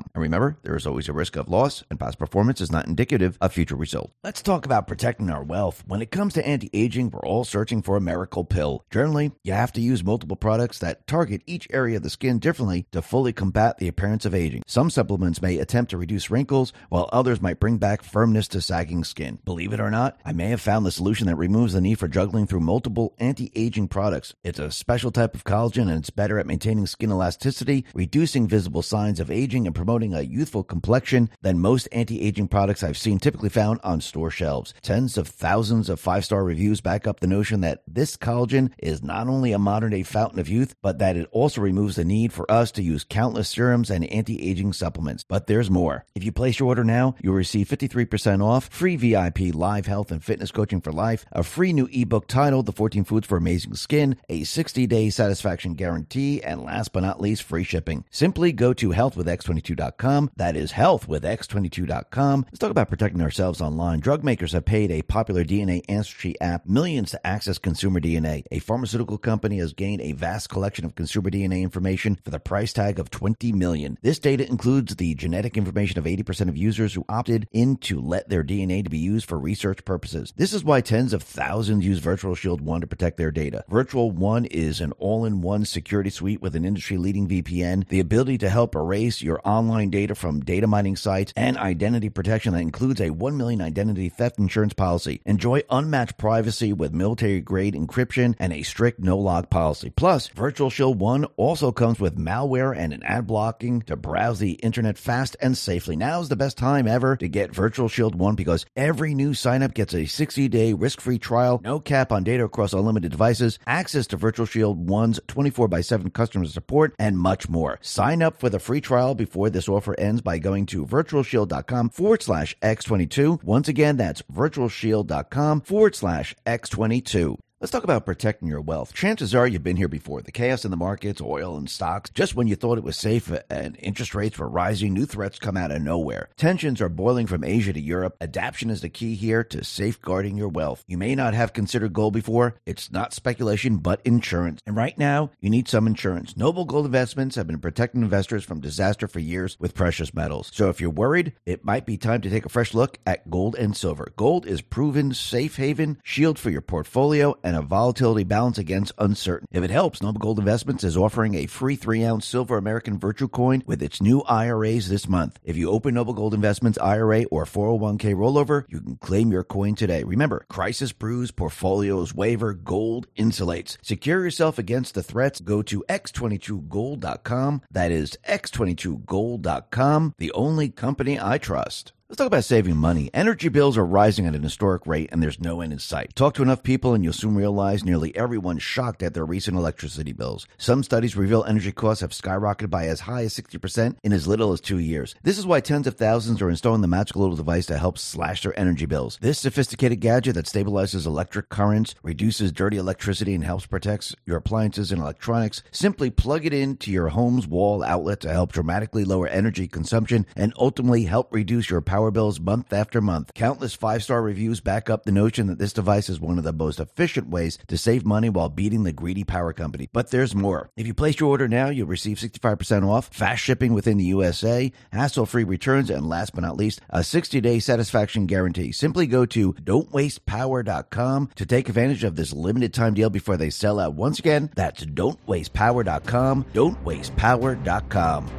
And 0.13 0.21
remember, 0.21 0.57
there 0.63 0.75
is 0.75 0.87
always 0.87 1.09
a 1.09 1.13
risk 1.13 1.35
of 1.35 1.49
loss, 1.49 1.83
and 1.89 1.99
past 1.99 2.19
performance 2.19 2.61
is 2.61 2.71
not 2.71 2.87
indicative 2.87 3.37
of 3.41 3.53
future 3.53 3.75
results. 3.75 4.13
Let's 4.23 4.41
talk 4.41 4.65
about 4.65 4.87
protecting 4.87 5.29
our 5.29 5.43
wealth. 5.43 5.83
When 5.87 6.01
it 6.01 6.11
comes 6.11 6.33
to 6.33 6.47
anti 6.47 6.69
aging, 6.73 7.11
we're 7.11 7.25
all 7.25 7.43
searching 7.43 7.81
for 7.81 7.97
a 7.97 8.01
miracle 8.01 8.43
pill. 8.43 8.85
Generally, 8.91 9.31
you 9.43 9.53
have 9.53 9.71
to 9.73 9.81
use 9.81 10.03
multiple 10.03 10.37
products 10.37 10.79
that 10.79 11.07
target 11.07 11.41
each 11.45 11.67
area 11.71 11.97
of 11.97 12.03
the 12.03 12.09
skin 12.09 12.39
differently 12.39 12.85
to 12.91 13.01
fully 13.01 13.33
combat 13.33 13.77
the 13.77 13.87
appearance 13.87 14.25
of 14.25 14.35
aging. 14.35 14.63
Some 14.67 14.89
supplements 14.89 15.41
may 15.41 15.57
attempt 15.57 15.91
to 15.91 15.97
reduce 15.97 16.31
wrinkles, 16.31 16.73
while 16.89 17.09
others 17.11 17.41
might 17.41 17.59
bring 17.59 17.77
back 17.77 18.03
firmness 18.03 18.47
to 18.49 18.61
sagging 18.61 19.03
skin. 19.03 19.39
Believe 19.45 19.73
it 19.73 19.79
or 19.79 19.91
not, 19.91 20.19
I 20.25 20.33
may 20.33 20.47
have 20.47 20.61
found 20.61 20.85
the 20.85 20.91
solution 20.91 21.27
that 21.27 21.35
removes 21.35 21.73
the 21.73 21.81
need 21.81 21.99
for 21.99 22.07
juggling 22.07 22.47
through 22.47 22.61
multiple 22.61 23.13
anti 23.19 23.51
aging 23.55 23.87
products. 23.87 24.33
It's 24.43 24.59
a 24.59 24.71
special 24.71 25.11
type 25.11 25.35
of 25.35 25.43
collagen 25.43 25.83
and 25.83 25.99
it's 25.99 26.09
better 26.09 26.39
at 26.39 26.47
maintaining 26.47 26.87
skin 26.87 27.11
elasticity, 27.11 27.85
reducing 27.93 28.47
visible 28.47 28.81
signs 28.81 29.19
of 29.19 29.29
aging, 29.29 29.65
and 29.67 29.75
promoting 29.75 29.90
a 29.91 30.21
youthful 30.21 30.63
complexion 30.63 31.29
than 31.41 31.59
most 31.59 31.89
anti 31.91 32.21
aging 32.21 32.47
products 32.47 32.81
I've 32.81 32.97
seen 32.97 33.19
typically 33.19 33.49
found 33.49 33.81
on 33.83 33.99
store 33.99 34.31
shelves. 34.31 34.73
Tens 34.81 35.17
of 35.17 35.27
thousands 35.27 35.89
of 35.89 35.99
five 35.99 36.23
star 36.23 36.45
reviews 36.45 36.79
back 36.79 37.05
up 37.05 37.19
the 37.19 37.27
notion 37.27 37.59
that 37.61 37.81
this 37.85 38.15
collagen 38.15 38.71
is 38.77 39.03
not 39.03 39.27
only 39.27 39.51
a 39.51 39.59
modern 39.59 39.91
day 39.91 40.03
fountain 40.03 40.39
of 40.39 40.47
youth, 40.47 40.75
but 40.81 40.99
that 40.99 41.17
it 41.17 41.27
also 41.31 41.59
removes 41.59 41.97
the 41.97 42.05
need 42.05 42.31
for 42.31 42.49
us 42.49 42.71
to 42.71 42.81
use 42.81 43.03
countless 43.03 43.49
serums 43.49 43.89
and 43.89 44.05
anti 44.05 44.41
aging 44.41 44.71
supplements. 44.71 45.25
But 45.27 45.47
there's 45.47 45.69
more. 45.69 46.05
If 46.15 46.23
you 46.23 46.31
place 46.31 46.57
your 46.59 46.69
order 46.69 46.85
now, 46.85 47.15
you'll 47.21 47.33
receive 47.33 47.67
53% 47.67 48.41
off, 48.41 48.69
free 48.69 48.95
VIP 48.95 49.53
live 49.53 49.87
health 49.87 50.09
and 50.09 50.23
fitness 50.23 50.51
coaching 50.51 50.79
for 50.79 50.93
life, 50.93 51.25
a 51.33 51.43
free 51.43 51.73
new 51.73 51.89
ebook 51.91 52.27
titled 52.27 52.65
The 52.65 52.71
14 52.71 53.03
Foods 53.03 53.27
for 53.27 53.37
Amazing 53.37 53.75
Skin, 53.75 54.15
a 54.29 54.45
60 54.45 54.87
day 54.87 55.09
satisfaction 55.09 55.73
guarantee, 55.73 56.41
and 56.41 56.63
last 56.63 56.93
but 56.93 57.01
not 57.01 57.19
least, 57.19 57.43
free 57.43 57.65
shipping. 57.65 58.05
Simply 58.09 58.53
go 58.53 58.71
to 58.73 58.89
healthwithx22.com. 58.89 59.80
That 59.81 60.55
is 60.55 60.71
health 60.71 61.07
with 61.07 61.23
x22.com. 61.23 62.45
Let's 62.45 62.59
talk 62.59 62.69
about 62.69 62.89
protecting 62.89 63.21
ourselves 63.21 63.61
online. 63.61 63.99
Drug 63.99 64.23
makers 64.23 64.51
have 64.51 64.63
paid 64.63 64.91
a 64.91 65.01
popular 65.01 65.43
DNA 65.43 65.81
ancestry 65.89 66.39
app 66.39 66.67
millions 66.67 67.11
to 67.11 67.25
access 67.25 67.57
consumer 67.57 67.99
DNA. 67.99 68.43
A 68.51 68.59
pharmaceutical 68.59 69.17
company 69.17 69.57
has 69.57 69.73
gained 69.73 70.01
a 70.01 70.11
vast 70.11 70.49
collection 70.49 70.85
of 70.85 70.93
consumer 70.93 71.31
DNA 71.31 71.63
information 71.63 72.15
for 72.23 72.29
the 72.29 72.39
price 72.39 72.73
tag 72.73 72.99
of 72.99 73.09
20 73.09 73.51
million. 73.53 73.97
This 74.03 74.19
data 74.19 74.47
includes 74.47 74.97
the 74.97 75.15
genetic 75.15 75.57
information 75.57 75.97
of 75.97 76.05
80% 76.05 76.49
of 76.49 76.57
users 76.57 76.93
who 76.93 77.05
opted 77.09 77.47
in 77.51 77.77
to 77.77 77.99
let 77.99 78.29
their 78.29 78.43
DNA 78.43 78.83
to 78.83 78.89
be 78.89 78.99
used 78.99 79.27
for 79.27 79.39
research 79.39 79.83
purposes. 79.83 80.31
This 80.37 80.53
is 80.53 80.63
why 80.63 80.81
tens 80.81 81.11
of 81.11 81.23
thousands 81.23 81.85
use 81.85 81.97
Virtual 81.97 82.35
Shield 82.35 82.61
1 82.61 82.81
to 82.81 82.87
protect 82.87 83.17
their 83.17 83.31
data. 83.31 83.63
Virtual 83.67 84.11
One 84.11 84.45
is 84.45 84.79
an 84.79 84.91
all-in-one 84.99 85.65
security 85.65 86.11
suite 86.11 86.41
with 86.41 86.55
an 86.55 86.65
industry-leading 86.65 87.27
VPN, 87.27 87.87
the 87.87 87.99
ability 87.99 88.37
to 88.39 88.49
help 88.49 88.75
erase 88.75 89.23
your 89.23 89.41
online 89.43 89.70
data 89.89 90.15
from 90.15 90.41
data 90.41 90.67
mining 90.67 90.95
sites, 90.95 91.33
and 91.35 91.57
identity 91.57 92.09
protection 92.09 92.53
that 92.53 92.61
includes 92.61 93.01
a 93.01 93.09
1 93.09 93.37
million 93.37 93.61
identity 93.61 94.09
theft 94.09 94.37
insurance 94.37 94.73
policy. 94.73 95.21
Enjoy 95.25 95.61
unmatched 95.69 96.17
privacy 96.17 96.73
with 96.73 96.93
military-grade 96.93 97.73
encryption 97.73 98.35
and 98.39 98.53
a 98.53 98.63
strict 98.63 98.99
no-log 98.99 99.49
policy. 99.49 99.89
Plus, 99.89 100.27
Virtual 100.27 100.69
Shield 100.69 100.99
1 100.99 101.25
also 101.37 101.71
comes 101.71 101.99
with 101.99 102.17
malware 102.17 102.75
and 102.75 102.93
an 102.93 103.03
ad 103.03 103.27
blocking 103.27 103.81
to 103.83 103.95
browse 103.95 104.39
the 104.39 104.53
internet 104.53 104.97
fast 104.97 105.37
and 105.41 105.57
safely. 105.57 105.95
Now 105.95 106.21
is 106.21 106.29
the 106.29 106.35
best 106.35 106.57
time 106.57 106.87
ever 106.87 107.15
to 107.17 107.27
get 107.27 107.55
Virtual 107.55 107.87
Shield 107.87 108.15
1 108.15 108.35
because 108.35 108.65
every 108.75 109.13
new 109.13 109.31
signup 109.31 109.73
gets 109.73 109.93
a 109.93 110.03
60-day 110.03 110.73
risk-free 110.73 111.19
trial, 111.19 111.61
no 111.63 111.79
cap 111.79 112.11
on 112.11 112.23
data 112.23 112.43
across 112.43 112.73
unlimited 112.73 113.11
devices, 113.11 113.59
access 113.65 114.07
to 114.07 114.17
Virtual 114.17 114.45
Shield 114.45 114.87
1's 114.87 115.19
24 115.27 115.67
by 115.67 115.81
7 115.81 116.09
customer 116.09 116.45
support, 116.45 116.95
and 116.99 117.17
much 117.17 117.49
more. 117.49 117.79
Sign 117.81 118.21
up 118.21 118.39
for 118.39 118.49
the 118.49 118.59
free 118.59 118.81
trial 118.81 119.15
before 119.15 119.49
this 119.49 119.60
offer 119.69 119.99
ends 119.99 120.21
by 120.21 120.39
going 120.39 120.65
to 120.67 120.85
virtualshield.com 120.85 121.89
forward 121.89 122.21
slash 122.23 122.57
X22. 122.61 123.43
Once 123.43 123.67
again, 123.67 123.97
that's 123.97 124.21
virtualshield.com 124.23 125.61
forward 125.61 125.95
slash 125.95 126.35
X22. 126.45 127.37
Let's 127.61 127.69
talk 127.69 127.83
about 127.83 128.07
protecting 128.07 128.47
your 128.47 128.59
wealth. 128.59 128.91
Chances 128.91 129.35
are 129.35 129.45
you've 129.45 129.61
been 129.61 129.77
here 129.77 129.87
before. 129.87 130.23
The 130.23 130.31
chaos 130.31 130.65
in 130.65 130.71
the 130.71 130.77
markets, 130.77 131.21
oil 131.21 131.55
and 131.55 131.69
stocks, 131.69 132.09
just 132.09 132.33
when 132.33 132.47
you 132.47 132.55
thought 132.55 132.79
it 132.79 132.83
was 132.83 132.97
safe 132.97 133.31
uh, 133.31 133.41
and 133.51 133.77
interest 133.79 134.15
rates 134.15 134.39
were 134.39 134.49
rising, 134.49 134.95
new 134.95 135.05
threats 135.05 135.37
come 135.37 135.55
out 135.55 135.69
of 135.69 135.79
nowhere. 135.79 136.29
Tensions 136.37 136.81
are 136.81 136.89
boiling 136.89 137.27
from 137.27 137.43
Asia 137.43 137.71
to 137.71 137.79
Europe. 137.79 138.17
Adaption 138.19 138.71
is 138.71 138.81
the 138.81 138.89
key 138.89 139.13
here 139.13 139.43
to 139.43 139.63
safeguarding 139.63 140.37
your 140.37 140.47
wealth. 140.47 140.83
You 140.87 140.97
may 140.97 141.13
not 141.13 141.35
have 141.35 141.53
considered 141.53 141.93
gold 141.93 142.15
before. 142.15 142.55
It's 142.65 142.91
not 142.91 143.13
speculation, 143.13 143.77
but 143.77 144.01
insurance. 144.03 144.59
And 144.65 144.75
right 144.75 144.97
now, 144.97 145.29
you 145.39 145.51
need 145.51 145.67
some 145.67 145.85
insurance. 145.85 146.35
Noble 146.35 146.65
Gold 146.65 146.87
Investments 146.87 147.35
have 147.35 147.45
been 147.45 147.59
protecting 147.59 148.01
investors 148.01 148.43
from 148.43 148.59
disaster 148.59 149.07
for 149.07 149.19
years 149.19 149.55
with 149.59 149.75
precious 149.75 150.15
metals. 150.15 150.49
So 150.51 150.69
if 150.69 150.81
you're 150.81 150.89
worried, 150.89 151.33
it 151.45 151.63
might 151.63 151.85
be 151.85 151.97
time 151.97 152.21
to 152.21 152.29
take 152.31 152.47
a 152.47 152.49
fresh 152.49 152.73
look 152.73 152.97
at 153.05 153.29
gold 153.29 153.53
and 153.55 153.77
silver. 153.77 154.11
Gold 154.15 154.47
is 154.47 154.61
proven 154.61 155.13
safe 155.13 155.57
haven, 155.57 156.01
shield 156.03 156.39
for 156.39 156.49
your 156.49 156.61
portfolio, 156.61 157.37
a 157.55 157.61
volatility 157.61 158.23
balance 158.23 158.57
against 158.57 158.93
uncertain. 158.97 159.47
If 159.51 159.63
it 159.63 159.69
helps, 159.69 160.01
Noble 160.01 160.19
Gold 160.19 160.39
Investments 160.39 160.83
is 160.83 160.97
offering 160.97 161.35
a 161.35 161.45
free 161.47 161.75
three 161.75 162.03
ounce 162.03 162.25
silver 162.25 162.57
American 162.57 162.99
Virtue 162.99 163.27
Coin 163.27 163.63
with 163.65 163.81
its 163.81 164.01
new 164.01 164.21
IRAs 164.21 164.89
this 164.89 165.07
month. 165.07 165.39
If 165.43 165.57
you 165.57 165.69
open 165.69 165.93
Noble 165.93 166.13
Gold 166.13 166.33
Investments 166.33 166.77
IRA 166.79 167.23
or 167.25 167.45
401k 167.45 168.15
rollover, 168.15 168.65
you 168.69 168.81
can 168.81 168.97
claim 168.97 169.31
your 169.31 169.43
coin 169.43 169.75
today. 169.75 170.03
Remember, 170.03 170.45
crisis 170.49 170.91
brews, 170.91 171.31
portfolios 171.31 172.13
waver, 172.13 172.53
gold 172.53 173.07
insulates. 173.17 173.77
Secure 173.81 174.23
yourself 174.23 174.57
against 174.57 174.93
the 174.93 175.03
threats. 175.03 175.39
Go 175.39 175.61
to 175.63 175.83
x22gold.com. 175.89 177.61
That 177.71 177.91
is 177.91 178.17
x22gold.com, 178.27 180.15
the 180.17 180.31
only 180.31 180.69
company 180.69 181.19
I 181.19 181.37
trust. 181.37 181.93
Let's 182.11 182.17
talk 182.17 182.27
about 182.27 182.43
saving 182.43 182.75
money. 182.75 183.09
Energy 183.13 183.47
bills 183.47 183.77
are 183.77 183.85
rising 183.85 184.25
at 184.25 184.35
an 184.35 184.43
historic 184.43 184.85
rate 184.85 185.07
and 185.13 185.23
there's 185.23 185.39
no 185.39 185.61
end 185.61 185.71
in 185.71 185.79
sight. 185.79 186.13
Talk 186.13 186.33
to 186.33 186.41
enough 186.41 186.61
people 186.61 186.93
and 186.93 187.05
you'll 187.05 187.13
soon 187.13 187.35
realize 187.35 187.85
nearly 187.85 188.13
everyone's 188.17 188.63
shocked 188.63 189.01
at 189.01 189.13
their 189.13 189.23
recent 189.23 189.55
electricity 189.55 190.11
bills. 190.11 190.45
Some 190.57 190.83
studies 190.83 191.15
reveal 191.15 191.45
energy 191.45 191.71
costs 191.71 192.01
have 192.01 192.09
skyrocketed 192.09 192.69
by 192.69 192.87
as 192.87 192.99
high 192.99 193.21
as 193.21 193.33
60% 193.33 193.95
in 194.03 194.11
as 194.11 194.27
little 194.27 194.51
as 194.51 194.59
two 194.59 194.79
years. 194.79 195.15
This 195.23 195.37
is 195.37 195.45
why 195.45 195.61
tens 195.61 195.87
of 195.87 195.95
thousands 195.95 196.41
are 196.41 196.49
installing 196.49 196.81
the 196.81 196.87
magical 196.89 197.21
little 197.21 197.37
device 197.37 197.65
to 197.67 197.77
help 197.77 197.97
slash 197.97 198.43
their 198.43 198.59
energy 198.59 198.85
bills. 198.85 199.17
This 199.21 199.39
sophisticated 199.39 200.01
gadget 200.01 200.35
that 200.35 200.47
stabilizes 200.47 201.05
electric 201.05 201.47
currents, 201.47 201.95
reduces 202.03 202.51
dirty 202.51 202.75
electricity, 202.75 203.33
and 203.33 203.45
helps 203.45 203.67
protect 203.67 204.15
your 204.25 204.35
appliances 204.35 204.91
and 204.91 205.01
electronics. 205.01 205.63
Simply 205.71 206.09
plug 206.09 206.45
it 206.45 206.51
into 206.51 206.91
your 206.91 207.07
home's 207.07 207.47
wall 207.47 207.81
outlet 207.81 208.19
to 208.19 208.33
help 208.33 208.51
dramatically 208.51 209.05
lower 209.05 209.27
energy 209.29 209.69
consumption 209.69 210.25
and 210.35 210.51
ultimately 210.57 211.05
help 211.05 211.33
reduce 211.33 211.69
your 211.69 211.79
power 211.79 212.00
power 212.01 212.09
bills 212.09 212.39
month 212.39 212.73
after 212.73 212.99
month. 212.99 213.31
Countless 213.35 213.75
five 213.75 214.01
star 214.01 214.23
reviews 214.23 214.59
back 214.59 214.89
up 214.89 215.03
the 215.03 215.11
notion 215.11 215.45
that 215.45 215.59
this 215.59 215.71
device 215.71 216.09
is 216.09 216.19
one 216.19 216.39
of 216.39 216.43
the 216.43 216.51
most 216.51 216.79
efficient 216.79 217.29
ways 217.29 217.59
to 217.67 217.77
save 217.77 218.03
money 218.03 218.27
while 218.27 218.49
beating 218.49 218.81
the 218.83 218.91
greedy 218.91 219.23
power 219.23 219.53
company. 219.53 219.87
But 219.93 220.09
there's 220.09 220.33
more. 220.33 220.71
If 220.75 220.87
you 220.87 220.95
place 220.95 221.19
your 221.19 221.29
order 221.29 221.47
now, 221.47 221.69
you'll 221.69 221.85
receive 221.85 222.17
65% 222.17 222.87
off, 222.89 223.13
fast 223.13 223.43
shipping 223.43 223.73
within 223.73 223.97
the 223.97 224.05
USA, 224.05 224.71
hassle 224.91 225.27
free 225.27 225.43
returns, 225.43 225.91
and 225.91 226.09
last 226.09 226.33
but 226.33 226.41
not 226.41 226.57
least, 226.57 226.81
a 226.89 227.03
60 227.03 227.39
day 227.39 227.59
satisfaction 227.59 228.25
guarantee. 228.25 228.71
Simply 228.71 229.05
go 229.05 229.27
to 229.27 229.53
don'twastepower.com 229.53 231.29
to 231.35 231.45
take 231.45 231.69
advantage 231.69 232.03
of 232.03 232.15
this 232.15 232.33
limited 232.33 232.73
time 232.73 232.95
deal 232.95 233.11
before 233.11 233.37
they 233.37 233.51
sell 233.51 233.79
out. 233.79 233.93
Once 233.93 234.17
again, 234.17 234.49
that's 234.55 234.83
don'twastepower.com. 234.83 236.45
Don'twastepower.com. 236.51 238.31